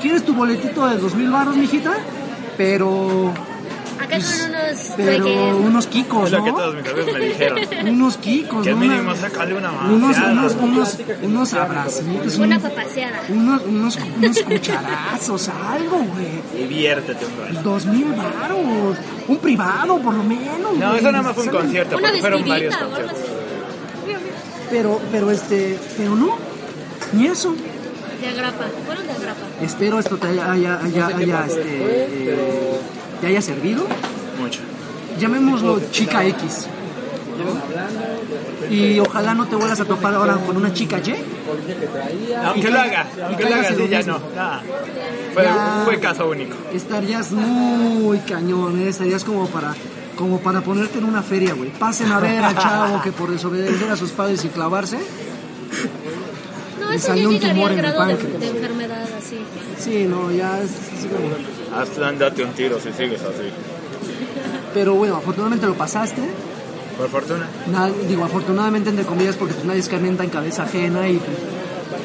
¿Quieres 0.00 0.24
tu 0.24 0.34
boletito 0.34 0.86
de 0.86 0.96
dos 0.96 1.14
mil 1.14 1.30
baros, 1.30 1.56
mijita? 1.56 1.92
Pero, 2.56 3.32
acá 4.02 4.20
son 4.20 4.50
unos 4.50 4.92
pero 4.96 5.24
peques. 5.24 5.54
unos 5.54 5.86
kikos, 5.86 6.24
es 6.26 6.32
lo 6.32 6.44
que 6.44 6.50
¿no? 6.52 6.56
todos 6.58 6.74
mis 6.76 6.86
amigos 6.86 7.12
me 7.14 7.20
dijeron. 7.20 7.58
Unos 7.88 8.16
kikos, 8.18 8.64
Que 8.64 8.70
¿no? 8.70 8.76
mínimo 8.76 9.00
Una- 9.10 9.16
sácale 9.16 9.54
una 9.54 9.70
unos, 9.72 10.16
unos, 10.16 10.54
unos, 10.60 10.98
unos 11.22 11.52
abracitos, 11.54 12.36
Una 12.38 12.56
un- 12.56 12.62
papaseada. 12.62 13.20
unos, 13.28 13.62
unos, 13.62 13.98
unos 14.16 14.38
cucharazos, 14.42 15.48
algo, 15.48 15.98
güey. 15.98 16.42
Diviértete 16.68 17.24
un 17.26 17.32
rato. 17.54 17.62
Dos 17.70 17.86
mil 17.86 18.06
baros, 18.12 18.96
un 19.28 19.36
privado 19.38 19.98
por 19.98 20.14
lo 20.14 20.22
menos. 20.24 20.76
No, 20.78 20.94
eso 20.94 21.10
nada 21.12 21.22
más 21.22 21.34
fue 21.34 21.44
un 21.44 21.50
concierto, 21.50 21.96
Una 21.96 22.06
porque 22.08 22.20
fueron 22.20 22.48
varios 22.48 22.76
conciertos. 22.76 23.18
Pero, 24.70 25.00
pero 25.10 25.30
este, 25.30 25.78
pero 25.96 26.14
no, 26.14 26.36
ni 27.12 27.26
eso. 27.26 27.54
De 28.20 28.28
agrapa. 28.28 28.64
Fueron 28.86 29.06
de 29.06 29.12
agrapa. 29.12 29.40
Espero 29.60 29.98
esto 29.98 30.16
te 30.16 30.28
haya, 30.28 30.50
haya, 30.52 30.78
haya, 30.82 31.06
haya, 31.08 31.44
este, 31.46 31.62
eh, 31.66 32.71
te 33.22 33.28
haya 33.28 33.40
servido. 33.40 33.86
Mucho. 34.38 34.60
Llamémoslo 35.18 35.80
chica 35.90 36.26
X. 36.26 36.66
Y 38.70 38.98
ojalá 39.00 39.34
no 39.34 39.46
te 39.46 39.56
vuelvas 39.56 39.80
a 39.80 39.84
topar 39.84 40.14
ahora 40.14 40.36
con 40.36 40.56
una 40.56 40.72
chica 40.74 40.98
Y. 40.98 41.14
Aunque 42.44 42.70
lo 42.70 42.80
haga, 42.80 43.06
aunque 43.26 43.44
lo 43.44 43.54
haga 43.54 43.70
lo 43.70 43.86
ya 43.86 44.02
no. 44.02 44.20
nada. 44.34 44.62
Fue, 45.34 45.42
Ya. 45.44 45.82
fue 45.84 46.00
caso 46.00 46.28
único. 46.28 46.56
Estarías 46.72 47.32
muy 47.32 48.18
cañón, 48.18 48.78
¿eh? 48.80 48.88
estarías 48.88 49.24
como 49.24 49.46
para 49.48 49.74
como 50.16 50.40
para 50.40 50.60
ponerte 50.60 50.98
en 50.98 51.04
una 51.06 51.22
feria, 51.22 51.54
güey. 51.54 51.70
Pasen 51.70 52.12
a 52.12 52.20
ver 52.20 52.42
al 52.44 52.56
chavo 52.58 53.00
que 53.02 53.12
por 53.12 53.30
desobedecer 53.30 53.90
a 53.90 53.96
sus 53.96 54.10
padres 54.10 54.44
y 54.44 54.48
clavarse. 54.48 54.98
No, 56.80 56.92
eso 56.92 57.06
salió 57.08 57.22
ya 57.22 57.28
un 57.28 57.34
llegaría 57.34 57.54
tumor 57.54 57.70
al 57.70 57.76
grado 57.76 58.06
de, 58.06 58.16
de 58.38 58.48
enfermedad 58.48 59.04
así. 59.18 59.38
Sí, 59.78 60.04
no, 60.04 60.30
ya 60.30 60.60
es 60.60 60.70
como- 61.06 61.51
Hasta 61.76 62.12
date 62.12 62.44
un 62.44 62.52
tiro 62.52 62.78
si 62.80 62.92
sigues 62.92 63.20
así. 63.22 63.50
Pero 64.74 64.94
bueno, 64.94 65.16
afortunadamente 65.16 65.66
lo 65.66 65.74
pasaste. 65.74 66.22
Por 66.96 67.08
fortuna. 67.08 67.48
Na- 67.70 67.90
digo, 68.08 68.24
afortunadamente 68.24 68.90
entre 68.90 69.04
comillas 69.04 69.36
porque 69.36 69.54
pues 69.54 69.64
nadie 69.64 69.80
escarmienta 69.80 70.24
en 70.24 70.30
cabeza 70.30 70.64
ajena 70.64 71.08
y, 71.08 71.18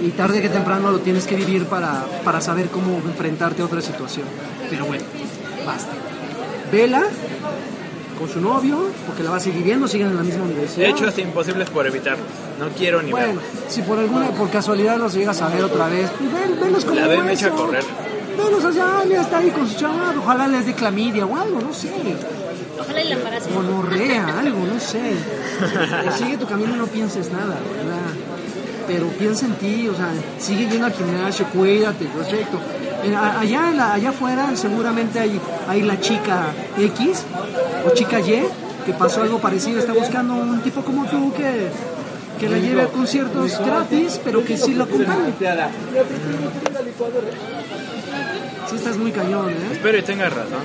y 0.02 0.10
tarde 0.12 0.42
que 0.42 0.50
temprano 0.50 0.92
lo 0.92 1.00
tienes 1.00 1.26
que 1.28 1.36
vivir 1.36 1.66
para, 1.66 2.06
para 2.24 2.40
saber 2.42 2.68
cómo 2.68 2.96
enfrentarte 3.06 3.62
a 3.62 3.66
otra 3.66 3.82
situación. 3.82 4.26
Pero 4.70 4.86
bueno, 4.86 5.04
basta. 5.66 5.92
Vela 6.72 7.04
con 8.18 8.28
su 8.28 8.42
novio, 8.42 8.80
porque 9.06 9.22
la 9.24 9.30
va 9.32 9.38
a 9.38 9.40
seguir 9.40 9.64
viendo, 9.64 9.88
siguen 9.88 10.08
en 10.08 10.16
la 10.16 10.24
misma 10.24 10.46
universidad. 10.46 10.86
De 10.88 10.90
hecho, 10.92 11.08
es 11.08 11.18
imposible 11.20 11.66
por 11.66 11.86
evitarlo. 11.86 12.24
No 12.60 12.68
quiero 12.70 13.02
ni 13.04 13.12
Bueno, 13.12 13.40
si 13.70 13.84
por 13.84 14.00
alguna, 14.00 14.30
por 14.32 14.50
casualidad 14.50 14.98
los 14.98 15.14
llegas 15.14 15.40
a 15.42 15.50
ver 15.50 15.64
otra 15.64 15.88
vez, 15.88 16.10
pues 16.18 16.34
ven, 16.34 16.60
venlos 16.60 16.84
como 16.84 17.00
La 17.00 17.08
ve 17.08 17.22
me 17.22 17.34
echa 17.34 17.48
a 17.48 17.52
correr. 18.38 18.52
Venlos 18.52 18.66
allá, 18.66 19.06
ya 19.10 19.22
está 19.22 19.38
ahí 19.40 19.50
con 19.50 19.68
su 19.68 19.78
chaval, 19.78 20.18
ojalá 20.18 20.48
les 20.48 20.66
dé 20.66 20.74
clamidia 20.74 21.26
o 21.26 21.36
algo, 21.36 21.60
no 21.62 21.74
sé. 21.74 21.92
Ojalá 22.80 23.02
y 23.02 23.08
la 23.10 23.16
embarace. 23.16 23.50
Monorrea, 23.52 24.40
algo, 24.40 24.60
no 24.66 24.80
sé. 24.80 25.14
O 26.08 26.12
sigue 26.18 26.38
tu 26.38 26.46
camino 26.46 26.76
y 26.76 26.78
no 26.78 26.88
pienses 26.88 27.32
nada, 27.32 27.56
¿verdad? 27.76 28.14
Pero 28.88 29.08
piensa 29.08 29.46
en 29.46 29.56
ti, 29.56 29.90
o 29.90 29.96
sea, 29.96 30.10
sigue 30.40 30.70
yendo 30.70 30.86
al 30.86 30.94
gimnasio, 30.94 31.46
cuídate, 31.48 32.06
perfecto. 32.06 32.60
Allá, 33.40 33.94
allá 33.94 34.10
afuera 34.10 34.56
seguramente 34.56 35.20
hay, 35.20 35.40
hay 35.68 35.82
la 35.82 36.00
chica 36.00 36.48
X 36.78 37.24
o 37.86 37.90
chica 37.92 38.20
Y 38.20 38.44
que 38.86 38.94
pasó 38.94 39.22
algo 39.22 39.40
parecido, 39.40 39.80
está 39.80 39.94
buscando 39.94 40.34
un 40.36 40.62
tipo 40.62 40.82
como 40.82 41.06
tú 41.06 41.34
que, 41.34 41.70
que 42.40 42.50
la 42.50 42.58
lleve 42.58 42.84
a 42.84 42.88
conciertos 42.88 43.60
gratis, 43.60 44.20
pero 44.24 44.44
que 44.44 44.58
sí 44.58 44.74
lo 44.74 44.86
acompañe. 44.86 45.34
Sí 48.70 48.76
estás 48.76 48.98
muy 48.98 49.12
cañón, 49.12 49.50
¿eh? 49.50 49.56
Espero 49.72 49.98
y 49.98 50.02
tengas 50.02 50.34
razón. 50.34 50.60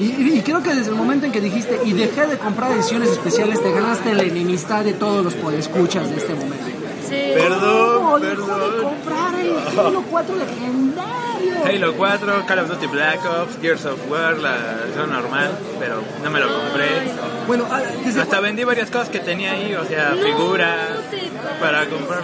Y, 0.00 0.06
y- 0.38 0.42
creo 0.42 0.62
que 0.62 0.74
desde 0.74 0.90
el 0.90 0.96
momento 0.96 1.26
en 1.26 1.32
que 1.32 1.40
dijiste 1.40 1.78
y 1.84 1.92
dejé 1.92 2.26
de 2.26 2.36
comprar 2.38 2.72
ediciones 2.72 3.10
especiales, 3.10 3.62
te 3.62 3.70
ganaste 3.72 4.12
la 4.14 4.22
enemistad 4.24 4.82
de 4.84 4.92
todos 4.94 5.22
los 5.24 5.34
podescuchas 5.34 6.10
de 6.10 6.16
este 6.16 6.34
momento. 6.34 6.64
Sí. 7.08 7.16
Perdón, 7.34 8.20
de 8.22 8.28
perdón. 8.28 8.82
comprar 8.82 9.34
el 9.38 9.78
Halo 9.78 10.02
4 10.10 10.34
legendario. 10.36 11.54
Halo 11.64 11.94
4, 11.94 12.46
Call 12.46 12.58
of 12.60 12.68
Duty 12.70 12.86
Black 12.88 13.20
Ops, 13.24 13.58
Gears 13.60 13.84
of 13.84 13.98
War, 14.10 14.36
la 14.38 14.56
versión 14.86 15.10
normal, 15.12 15.50
pero 15.78 16.02
no 16.24 16.30
me 16.30 16.40
lo 16.40 16.46
compré. 16.48 16.86
Bueno, 17.46 17.64
ah, 17.70 17.82
desde 18.04 18.22
Hasta 18.22 18.40
vendí 18.40 18.64
varias 18.64 18.90
cosas 18.90 19.10
que 19.10 19.20
tenía 19.20 19.52
ahí, 19.52 19.74
o 19.74 19.84
sea, 19.84 20.10
No, 20.16 20.22
figuras 20.24 20.76
para 21.60 21.86
comprar. 21.86 22.22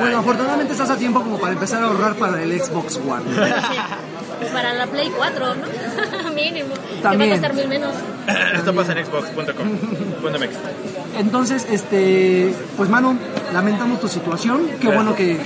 Bueno, 0.00 0.18
afortunadamente 0.18 0.72
estás 0.72 0.90
a 0.90 0.96
tiempo 0.96 1.20
como 1.22 1.38
para 1.38 1.52
empezar 1.52 1.82
a 1.82 1.86
ahorrar 1.86 2.14
para 2.14 2.42
el 2.42 2.58
Xbox 2.60 2.96
One. 2.96 3.24
Para 4.54 4.72
la 4.72 4.86
Play 4.86 5.10
4, 5.14 5.54
¿no? 5.56 6.30
Mínimo. 6.34 6.74
También. 7.02 7.32
Que 7.32 7.40
va 7.40 7.46
a 7.46 7.50
costar 7.50 7.54
mil 7.54 7.68
menos. 7.68 7.94
Esto 8.54 8.74
pasa 8.74 8.92
en 8.92 9.04
xbox.com.mx. 9.04 11.18
Entonces, 11.18 11.66
este, 11.70 12.54
pues 12.76 12.88
Manu, 12.88 13.16
lamentamos 13.52 14.00
tu 14.00 14.08
situación. 14.08 14.62
Qué 14.80 14.88
bueno 14.88 15.14
que 15.14 15.38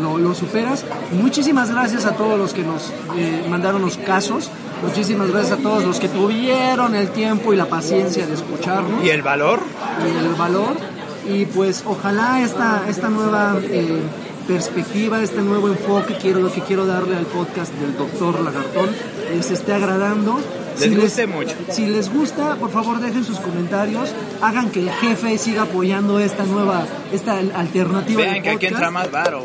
lo, 0.00 0.18
lo 0.18 0.34
superas. 0.34 0.84
Muchísimas 1.12 1.72
gracias 1.72 2.04
a 2.04 2.12
todos 2.12 2.38
los 2.38 2.52
que 2.52 2.62
nos 2.62 2.90
eh, 3.16 3.44
mandaron 3.48 3.82
los 3.82 3.96
casos. 3.96 4.50
Muchísimas 4.82 5.30
gracias 5.30 5.58
a 5.58 5.62
todos 5.62 5.84
los 5.84 5.98
que 5.98 6.08
tuvieron 6.08 6.94
el 6.94 7.08
tiempo 7.10 7.52
y 7.52 7.56
la 7.56 7.66
paciencia 7.66 8.26
de 8.26 8.34
escucharnos 8.34 9.04
¿Y 9.04 9.10
el 9.10 9.22
valor? 9.22 9.60
y 10.06 10.26
el 10.26 10.34
valor. 10.34 10.74
Y 11.28 11.46
pues 11.46 11.82
ojalá 11.86 12.40
esta, 12.42 12.82
esta 12.88 13.08
nueva 13.08 13.56
eh, 13.62 14.00
perspectiva, 14.54 15.22
este 15.22 15.42
nuevo 15.42 15.68
enfoque 15.68 16.16
quiero, 16.20 16.40
lo 16.40 16.52
que 16.52 16.60
quiero 16.62 16.84
darle 16.84 17.16
al 17.16 17.26
podcast 17.26 17.72
del 17.74 17.96
doctor 17.96 18.40
Lagartón 18.40 18.88
les 19.34 19.50
esté 19.50 19.72
agradando. 19.72 20.40
Les 20.80 20.98
guste 20.98 21.26
mucho. 21.28 21.54
Si 21.70 21.86
les 21.86 22.12
gusta, 22.12 22.56
por 22.56 22.70
favor 22.70 23.00
dejen 23.00 23.22
sus 23.24 23.38
comentarios, 23.38 24.10
hagan 24.42 24.70
que 24.70 24.80
el 24.80 24.90
jefe 24.90 25.38
siga 25.38 25.62
apoyando 25.62 26.18
esta 26.18 26.44
nueva, 26.44 26.84
esta 27.12 27.38
alternativa. 27.38 28.22
Vean 28.22 28.34
del 28.34 28.42
que 28.42 28.50
aquí 28.50 28.66
entra 28.66 28.90
más 28.90 29.10
varo. 29.10 29.44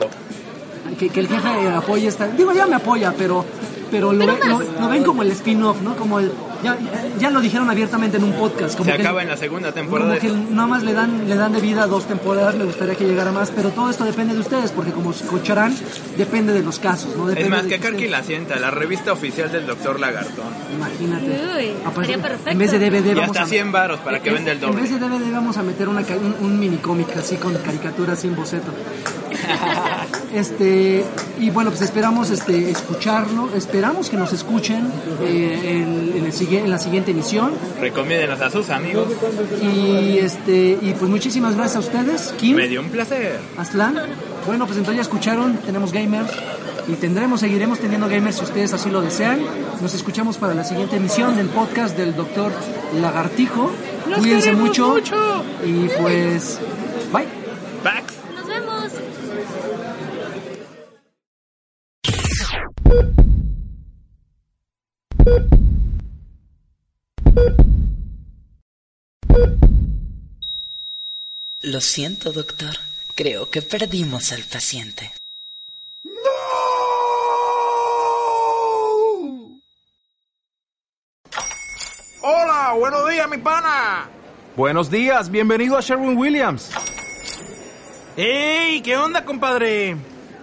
que, 0.98 1.10
que 1.10 1.20
el 1.20 1.28
jefe 1.28 1.70
apoye 1.76 2.08
esta. 2.08 2.28
Digo, 2.30 2.52
ya 2.54 2.66
me 2.66 2.76
apoya, 2.76 3.14
pero 3.18 3.46
pero 3.92 4.12
lo, 4.12 4.20
Pero 4.26 4.34
ve- 4.34 4.48
lo, 4.50 4.58
más. 4.58 4.66
lo 4.82 4.90
ven 4.90 5.04
como 5.04 5.22
el 5.22 5.32
spin-off, 5.32 5.82
¿no? 5.82 5.96
Como 5.96 6.20
el 6.20 6.32
ya, 6.64 6.78
ya 7.20 7.30
lo 7.30 7.42
dijeron 7.42 7.70
abiertamente 7.70 8.18
en 8.18 8.24
un 8.24 8.34
podcast, 8.34 8.78
como 8.78 8.90
Se 8.90 8.96
que 8.98 9.02
acaba 9.04 9.22
en 9.22 9.30
la 9.30 9.38
segunda 9.38 9.72
como 9.72 9.82
temporada. 9.82 10.18
que 10.20 10.30
nada 10.30 10.68
más 10.68 10.84
le 10.84 10.94
dan 10.94 11.28
le 11.28 11.36
dan 11.36 11.54
de 11.54 11.62
vida 11.62 11.88
dos 11.88 12.06
temporadas, 12.06 12.56
me 12.56 12.64
gustaría 12.66 12.96
que 12.96 13.06
llegara 13.06 13.32
más, 13.32 13.52
pero 13.56 13.70
todo 13.70 13.90
esto 13.90 14.04
depende 14.06 14.34
de 14.34 14.40
ustedes, 14.40 14.72
porque 14.72 14.92
como 14.92 15.12
escucharán, 15.12 15.76
depende 16.18 16.54
de 16.54 16.64
los 16.64 16.80
casos, 16.80 17.16
¿no? 17.16 17.24
Es 17.30 17.36
Depende 17.36 17.50
más, 17.50 17.64
de 17.64 17.70
que 17.70 17.80
Karki 17.80 18.08
la 18.08 18.24
sienta, 18.24 18.56
la 18.58 18.72
revista 18.72 19.14
oficial 19.14 19.52
del 19.52 19.66
Doctor 19.68 20.00
Lagartón. 20.00 20.46
Imagínate. 20.76 21.26
Uy, 21.58 21.72
Aparte, 21.86 22.18
perfecto. 22.18 22.50
En 22.50 22.58
vez 22.58 22.72
de 22.72 22.80
DVD 22.80 23.12
Y 23.12 23.14
vamos 23.14 23.30
hasta 23.30 23.44
a 23.44 23.48
100 23.48 23.72
varos 23.72 24.00
para 24.00 24.22
que 24.22 24.30
en- 24.30 24.36
venda 24.36 24.52
el 24.52 24.64
En 24.64 24.76
vez 24.76 24.90
doble. 24.90 25.00
de 25.08 25.18
DVD 25.26 25.32
vamos 25.34 25.58
a 25.58 25.64
meter 25.64 25.88
una, 25.90 26.04
ca- 26.04 26.16
un, 26.18 26.36
un 26.46 26.60
mini 26.60 26.78
cómic 26.78 27.16
así 27.18 27.36
con 27.38 27.54
caricaturas 27.56 28.20
sin 28.20 28.36
boceto. 28.36 28.72
este 30.34 31.04
y 31.40 31.50
bueno 31.50 31.70
pues 31.70 31.82
esperamos 31.82 32.30
este 32.30 32.70
escucharlo, 32.72 33.50
esperamos 33.56 34.10
que 34.10 34.18
nos 34.18 34.34
escuchen 34.34 34.88
eh, 35.22 35.60
en, 35.84 36.18
en 36.18 36.26
el 36.26 36.32
sigue- 36.34 36.45
en 36.54 36.70
la 36.70 36.78
siguiente 36.80 37.12
emisión 37.12 37.52
Recomiéndenos 37.80 38.40
a 38.42 38.50
sus 38.50 38.70
amigos. 38.70 39.08
y 39.62 40.18
este 40.20 40.78
y 40.82 40.94
pues 40.98 41.10
muchísimas 41.10 41.56
gracias 41.56 41.78
a 41.78 41.80
ustedes, 41.80 42.34
Kim, 42.38 42.56
Me 42.58 42.68
dio 42.68 42.82
un 42.82 42.90
placer. 42.90 43.40
Aztlán. 43.58 43.96
Bueno 44.46 44.66
pues 44.66 44.78
entonces 44.78 44.98
ya 44.98 45.02
escucharon, 45.02 45.58
tenemos 45.58 45.92
gamers 45.92 46.32
y 46.88 46.94
tendremos, 46.94 47.40
seguiremos 47.40 47.80
teniendo 47.80 48.08
gamers 48.08 48.36
si 48.38 48.44
ustedes 48.44 48.74
así 48.74 48.90
lo 48.92 49.02
desean. 49.02 49.40
Nos 49.82 49.94
escuchamos 49.94 50.38
para 50.38 50.54
la 50.54 50.64
siguiente 50.64 50.98
emisión 50.98 51.36
del 51.36 51.48
podcast 51.48 51.98
del 51.98 52.16
doctor 52.16 52.52
Lagartijo. 53.02 53.72
Cuídense 54.18 54.54
mucho. 54.54 54.90
mucho. 54.90 55.44
Y 55.66 55.88
pues, 56.00 56.60
bye. 57.12 57.26
Pax. 57.84 58.25
Lo 71.76 71.82
siento, 71.82 72.32
doctor. 72.32 72.74
Creo 73.16 73.50
que 73.50 73.62
perdimos 73.62 74.32
al 74.32 74.44
paciente. 74.44 75.12
Hola, 82.22 82.76
buenos 82.80 83.10
días, 83.10 83.30
mi 83.30 83.40
pana. 83.40 84.08
Buenos 84.56 84.90
días, 84.90 85.30
bienvenido 85.30 85.78
a 85.78 85.82
Sherwin 85.82 86.18
Williams. 86.18 86.72
¡Ey! 88.16 88.82
¿Qué 88.82 88.96
onda, 88.96 89.26
compadre? 89.26 89.98